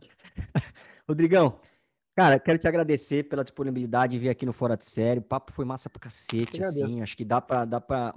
Rodrigão, 1.07 1.59
Cara, 2.17 2.39
quero 2.39 2.57
te 2.57 2.67
agradecer 2.67 3.25
pela 3.29 3.43
disponibilidade 3.43 4.13
de 4.13 4.17
vir 4.17 4.29
aqui 4.29 4.43
no 4.43 4.51
Fora 4.51 4.75
de 4.75 4.89
Série. 4.89 5.19
O 5.19 5.23
papo 5.23 5.53
foi 5.53 5.63
massa 5.65 5.87
pra 5.87 5.99
cacete, 5.99 6.63
assim. 6.63 6.99
Acho 6.99 7.15
que 7.15 7.23
dá 7.23 7.39
pra, 7.39 7.63
dá 7.63 7.79
pra. 7.79 8.11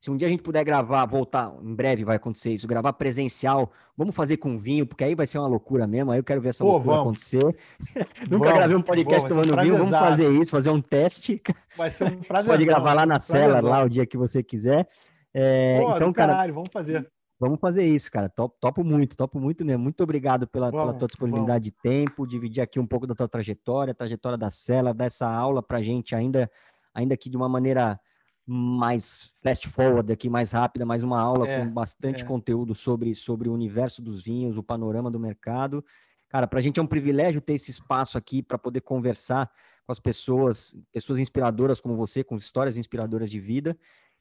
Se 0.00 0.10
um 0.10 0.16
dia 0.16 0.28
a 0.28 0.30
gente 0.30 0.42
puder 0.42 0.64
gravar, 0.64 1.04
voltar, 1.04 1.52
em 1.62 1.74
breve 1.74 2.04
vai 2.04 2.16
acontecer 2.16 2.54
isso, 2.54 2.66
gravar 2.66 2.94
presencial, 2.94 3.70
vamos 3.94 4.14
fazer 4.14 4.38
com 4.38 4.56
vinho, 4.56 4.86
porque 4.86 5.04
aí 5.04 5.14
vai 5.14 5.26
ser 5.26 5.38
uma 5.38 5.46
loucura 5.46 5.86
mesmo. 5.86 6.10
Aí 6.10 6.18
eu 6.18 6.24
quero 6.24 6.40
ver 6.40 6.48
essa 6.48 6.64
Pô, 6.64 6.72
loucura 6.72 6.96
vamos. 6.96 7.08
acontecer. 7.08 7.44
Nunca 8.30 8.44
vamos, 8.44 8.54
gravei 8.54 8.76
um 8.76 8.82
podcast 8.82 9.28
vamos, 9.28 9.46
tomando 9.46 9.62
vinho, 9.62 9.76
vamos 9.76 9.90
fazer 9.90 10.30
isso, 10.40 10.50
fazer 10.50 10.70
um 10.70 10.80
teste. 10.80 11.42
Vai 11.76 11.90
ser 11.90 12.04
um 12.04 12.22
prazer. 12.22 12.50
Pode 12.50 12.64
gravar 12.64 12.94
lá 12.94 13.04
na 13.04 13.18
cela, 13.18 13.60
lá 13.60 13.84
o 13.84 13.90
dia 13.90 14.06
que 14.06 14.16
você 14.16 14.42
quiser. 14.42 14.88
É, 15.34 15.78
Pô, 15.82 15.94
então, 15.96 16.12
cara, 16.14 16.32
caralho, 16.32 16.54
vamos 16.54 16.70
fazer. 16.72 17.06
Vamos 17.38 17.60
fazer 17.60 17.84
isso, 17.84 18.10
cara. 18.10 18.30
Topo, 18.30 18.56
topo 18.58 18.82
muito, 18.82 19.16
topo 19.18 19.38
muito 19.38 19.66
mesmo. 19.66 19.82
Muito 19.82 20.02
obrigado 20.02 20.46
pela, 20.46 20.70
pela 20.70 20.94
tua 20.94 21.08
disponibilidade 21.08 21.64
de 21.64 21.72
tempo, 21.72 22.26
dividir 22.26 22.62
aqui 22.62 22.80
um 22.80 22.86
pouco 22.86 23.06
da 23.06 23.14
tua 23.14 23.28
trajetória, 23.28 23.94
trajetória 23.94 24.38
da 24.38 24.50
Cela, 24.50 24.94
dessa 24.94 25.28
aula 25.28 25.62
pra 25.62 25.82
gente 25.82 26.14
ainda, 26.14 26.50
ainda 26.94 27.16
que 27.18 27.28
de 27.28 27.36
uma 27.36 27.48
maneira 27.48 28.00
mais 28.46 29.32
fast 29.42 29.68
forward 29.68 30.12
aqui, 30.12 30.28
mais 30.28 30.52
rápida, 30.52 30.84
mais 30.84 31.02
uma 31.02 31.20
aula 31.20 31.48
é, 31.48 31.60
com 31.60 31.70
bastante 31.70 32.24
é. 32.24 32.26
conteúdo 32.26 32.74
sobre, 32.74 33.14
sobre 33.14 33.48
o 33.48 33.52
universo 33.52 34.02
dos 34.02 34.22
vinhos, 34.22 34.56
o 34.56 34.62
panorama 34.62 35.10
do 35.10 35.20
mercado. 35.20 35.84
Cara, 36.28 36.46
para 36.46 36.58
a 36.58 36.62
gente 36.62 36.78
é 36.78 36.82
um 36.82 36.86
privilégio 36.86 37.40
ter 37.40 37.54
esse 37.54 37.70
espaço 37.70 38.16
aqui 38.16 38.42
para 38.42 38.58
poder 38.58 38.80
conversar 38.80 39.50
com 39.84 39.92
as 39.92 39.98
pessoas, 39.98 40.76
pessoas 40.92 41.18
inspiradoras 41.18 41.80
como 41.80 41.96
você, 41.96 42.22
com 42.22 42.36
histórias 42.36 42.76
inspiradoras 42.76 43.30
de 43.30 43.40
vida. 43.40 43.76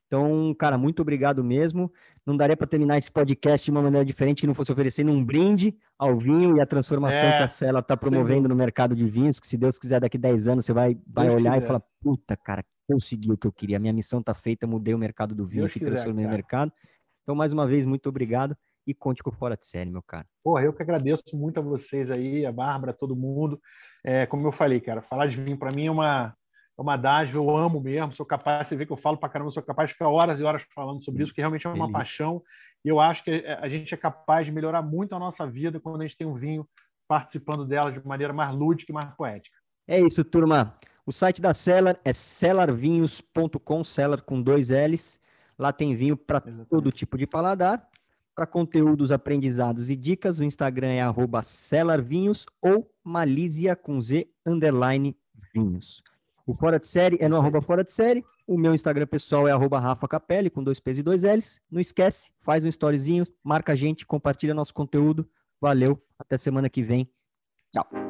Então, 0.07 0.55
cara, 0.57 0.75
muito 0.75 1.03
obrigado 1.03 1.43
mesmo. 1.43 1.91
Não 2.25 2.35
daria 2.35 2.57
para 2.57 2.65
terminar 2.65 2.97
esse 2.97 3.11
podcast 3.11 3.63
de 3.63 3.69
uma 3.69 3.81
maneira 3.81 4.03
diferente 4.03 4.41
que 4.41 4.47
não 4.47 4.55
fosse 4.55 4.71
oferecendo 4.71 5.11
um 5.11 5.23
brinde 5.23 5.77
ao 5.99 6.17
vinho 6.17 6.57
e 6.57 6.61
a 6.61 6.65
transformação 6.65 7.29
é, 7.29 7.37
que 7.37 7.43
a 7.43 7.47
Cela 7.47 7.79
está 7.79 7.95
promovendo 7.95 8.43
sim. 8.43 8.47
no 8.47 8.55
mercado 8.55 8.95
de 8.95 9.07
vinhos, 9.07 9.39
que 9.39 9.45
se 9.45 9.55
Deus 9.55 9.77
quiser, 9.77 10.01
daqui 10.01 10.17
10 10.17 10.47
anos 10.47 10.65
você 10.65 10.73
vai, 10.73 10.97
vai 11.05 11.29
olhar 11.29 11.53
quiser. 11.53 11.63
e 11.63 11.67
falar, 11.67 11.83
puta, 12.01 12.35
cara, 12.35 12.65
consegui 12.89 13.31
o 13.31 13.37
que 13.37 13.45
eu 13.45 13.51
queria. 13.51 13.77
A 13.77 13.79
minha 13.79 13.93
missão 13.93 14.19
está 14.19 14.33
feita, 14.33 14.65
mudei 14.65 14.95
o 14.95 14.97
mercado 14.97 15.35
do 15.35 15.45
vinho, 15.45 15.69
que 15.69 15.79
transformei 15.79 16.25
o 16.25 16.29
mercado. 16.29 16.71
Então, 17.21 17.35
mais 17.35 17.53
uma 17.53 17.67
vez, 17.67 17.85
muito 17.85 18.09
obrigado 18.09 18.57
e 18.87 18.95
conte 18.95 19.21
com 19.21 19.29
o 19.29 19.33
Fora 19.33 19.55
de 19.55 19.67
Série, 19.67 19.91
meu 19.91 20.01
cara. 20.01 20.25
Porra, 20.43 20.63
eu 20.63 20.73
que 20.73 20.81
agradeço 20.81 21.37
muito 21.37 21.59
a 21.59 21.61
vocês 21.61 22.09
aí, 22.09 22.43
a 22.47 22.51
Bárbara, 22.51 22.91
todo 22.91 23.15
mundo. 23.15 23.61
É, 24.03 24.25
como 24.25 24.47
eu 24.47 24.51
falei, 24.51 24.79
cara, 24.79 25.03
falar 25.03 25.27
de 25.27 25.39
vinho 25.39 25.57
para 25.57 25.71
mim 25.71 25.85
é 25.85 25.91
uma 25.91 26.35
é 26.77 26.81
uma 26.81 26.95
dádiva, 26.95 27.37
eu 27.37 27.57
amo 27.57 27.81
mesmo, 27.81 28.13
sou 28.13 28.25
capaz, 28.25 28.65
você 28.65 28.75
vê 28.75 28.85
que 28.85 28.93
eu 28.93 28.97
falo 28.97 29.17
para 29.17 29.27
caramba, 29.27 29.51
sou 29.51 29.61
capaz 29.61 29.89
de 29.89 29.93
ficar 29.93 30.07
horas 30.07 30.39
e 30.39 30.45
horas 30.45 30.63
falando 30.73 31.03
sobre 31.03 31.23
isso, 31.23 31.33
que 31.33 31.41
realmente 31.41 31.67
é 31.67 31.69
uma 31.69 31.75
Delícia. 31.75 31.93
paixão, 31.93 32.41
e 32.85 32.87
eu 32.87 33.01
acho 33.01 33.21
que 33.21 33.31
a 33.31 33.67
gente 33.67 33.93
é 33.93 33.97
capaz 33.97 34.45
de 34.45 34.51
melhorar 34.53 34.81
muito 34.81 35.13
a 35.13 35.19
nossa 35.19 35.45
vida 35.45 35.77
quando 35.77 35.99
a 35.99 36.03
gente 36.05 36.15
tem 36.15 36.25
um 36.25 36.35
vinho 36.35 36.65
participando 37.05 37.65
dela 37.65 37.91
de 37.91 38.07
maneira 38.07 38.31
mais 38.31 38.55
lúdica 38.55 38.93
e 38.93 38.95
mais 38.95 39.13
poética. 39.13 39.58
É 39.91 39.99
isso, 39.99 40.23
turma. 40.23 40.75
O 41.03 41.11
site 41.11 41.41
da 41.41 41.51
Cellar 41.51 41.99
é 42.05 42.13
cellarvinhos.com, 42.13 43.83
Cellar 43.83 44.21
com 44.21 44.39
dois 44.39 44.69
L's. 44.69 45.19
Lá 45.57 45.73
tem 45.73 45.95
vinho 45.95 46.15
para 46.15 46.39
todo 46.69 46.91
tipo 46.91 47.17
de 47.17 47.25
paladar. 47.25 47.89
Para 48.35 48.45
conteúdos, 48.45 49.11
aprendizados 49.11 49.89
e 49.89 49.95
dicas, 49.95 50.37
o 50.37 50.43
Instagram 50.43 50.89
é 50.89 51.01
arroba 51.01 51.41
cellarvinhos 51.41 52.45
ou 52.61 52.87
malísia 53.03 53.75
com 53.75 53.99
Z 53.99 54.29
underline 54.45 55.17
vinhos. 55.51 56.03
O 56.45 56.53
Fora 56.53 56.79
de 56.79 56.87
Série 56.87 57.17
é 57.19 57.27
no 57.27 57.37
arroba 57.37 57.59
Fora 57.59 57.83
de 57.83 57.91
Série. 57.91 58.23
O 58.45 58.59
meu 58.59 58.75
Instagram 58.75 59.07
pessoal 59.07 59.47
é 59.47 59.51
arroba 59.51 59.79
Rafa 59.79 60.07
Capelli, 60.07 60.51
com 60.51 60.63
dois 60.63 60.79
P's 60.79 60.99
e 60.99 61.03
dois 61.03 61.23
L's. 61.23 61.59
Não 61.69 61.81
esquece, 61.81 62.29
faz 62.39 62.63
um 62.63 62.67
storyzinho, 62.67 63.25
marca 63.43 63.71
a 63.71 63.75
gente, 63.75 64.05
compartilha 64.05 64.53
nosso 64.53 64.73
conteúdo. 64.75 65.27
Valeu, 65.59 65.99
até 66.19 66.37
semana 66.37 66.69
que 66.69 66.83
vem. 66.83 67.09
Tchau. 67.73 68.08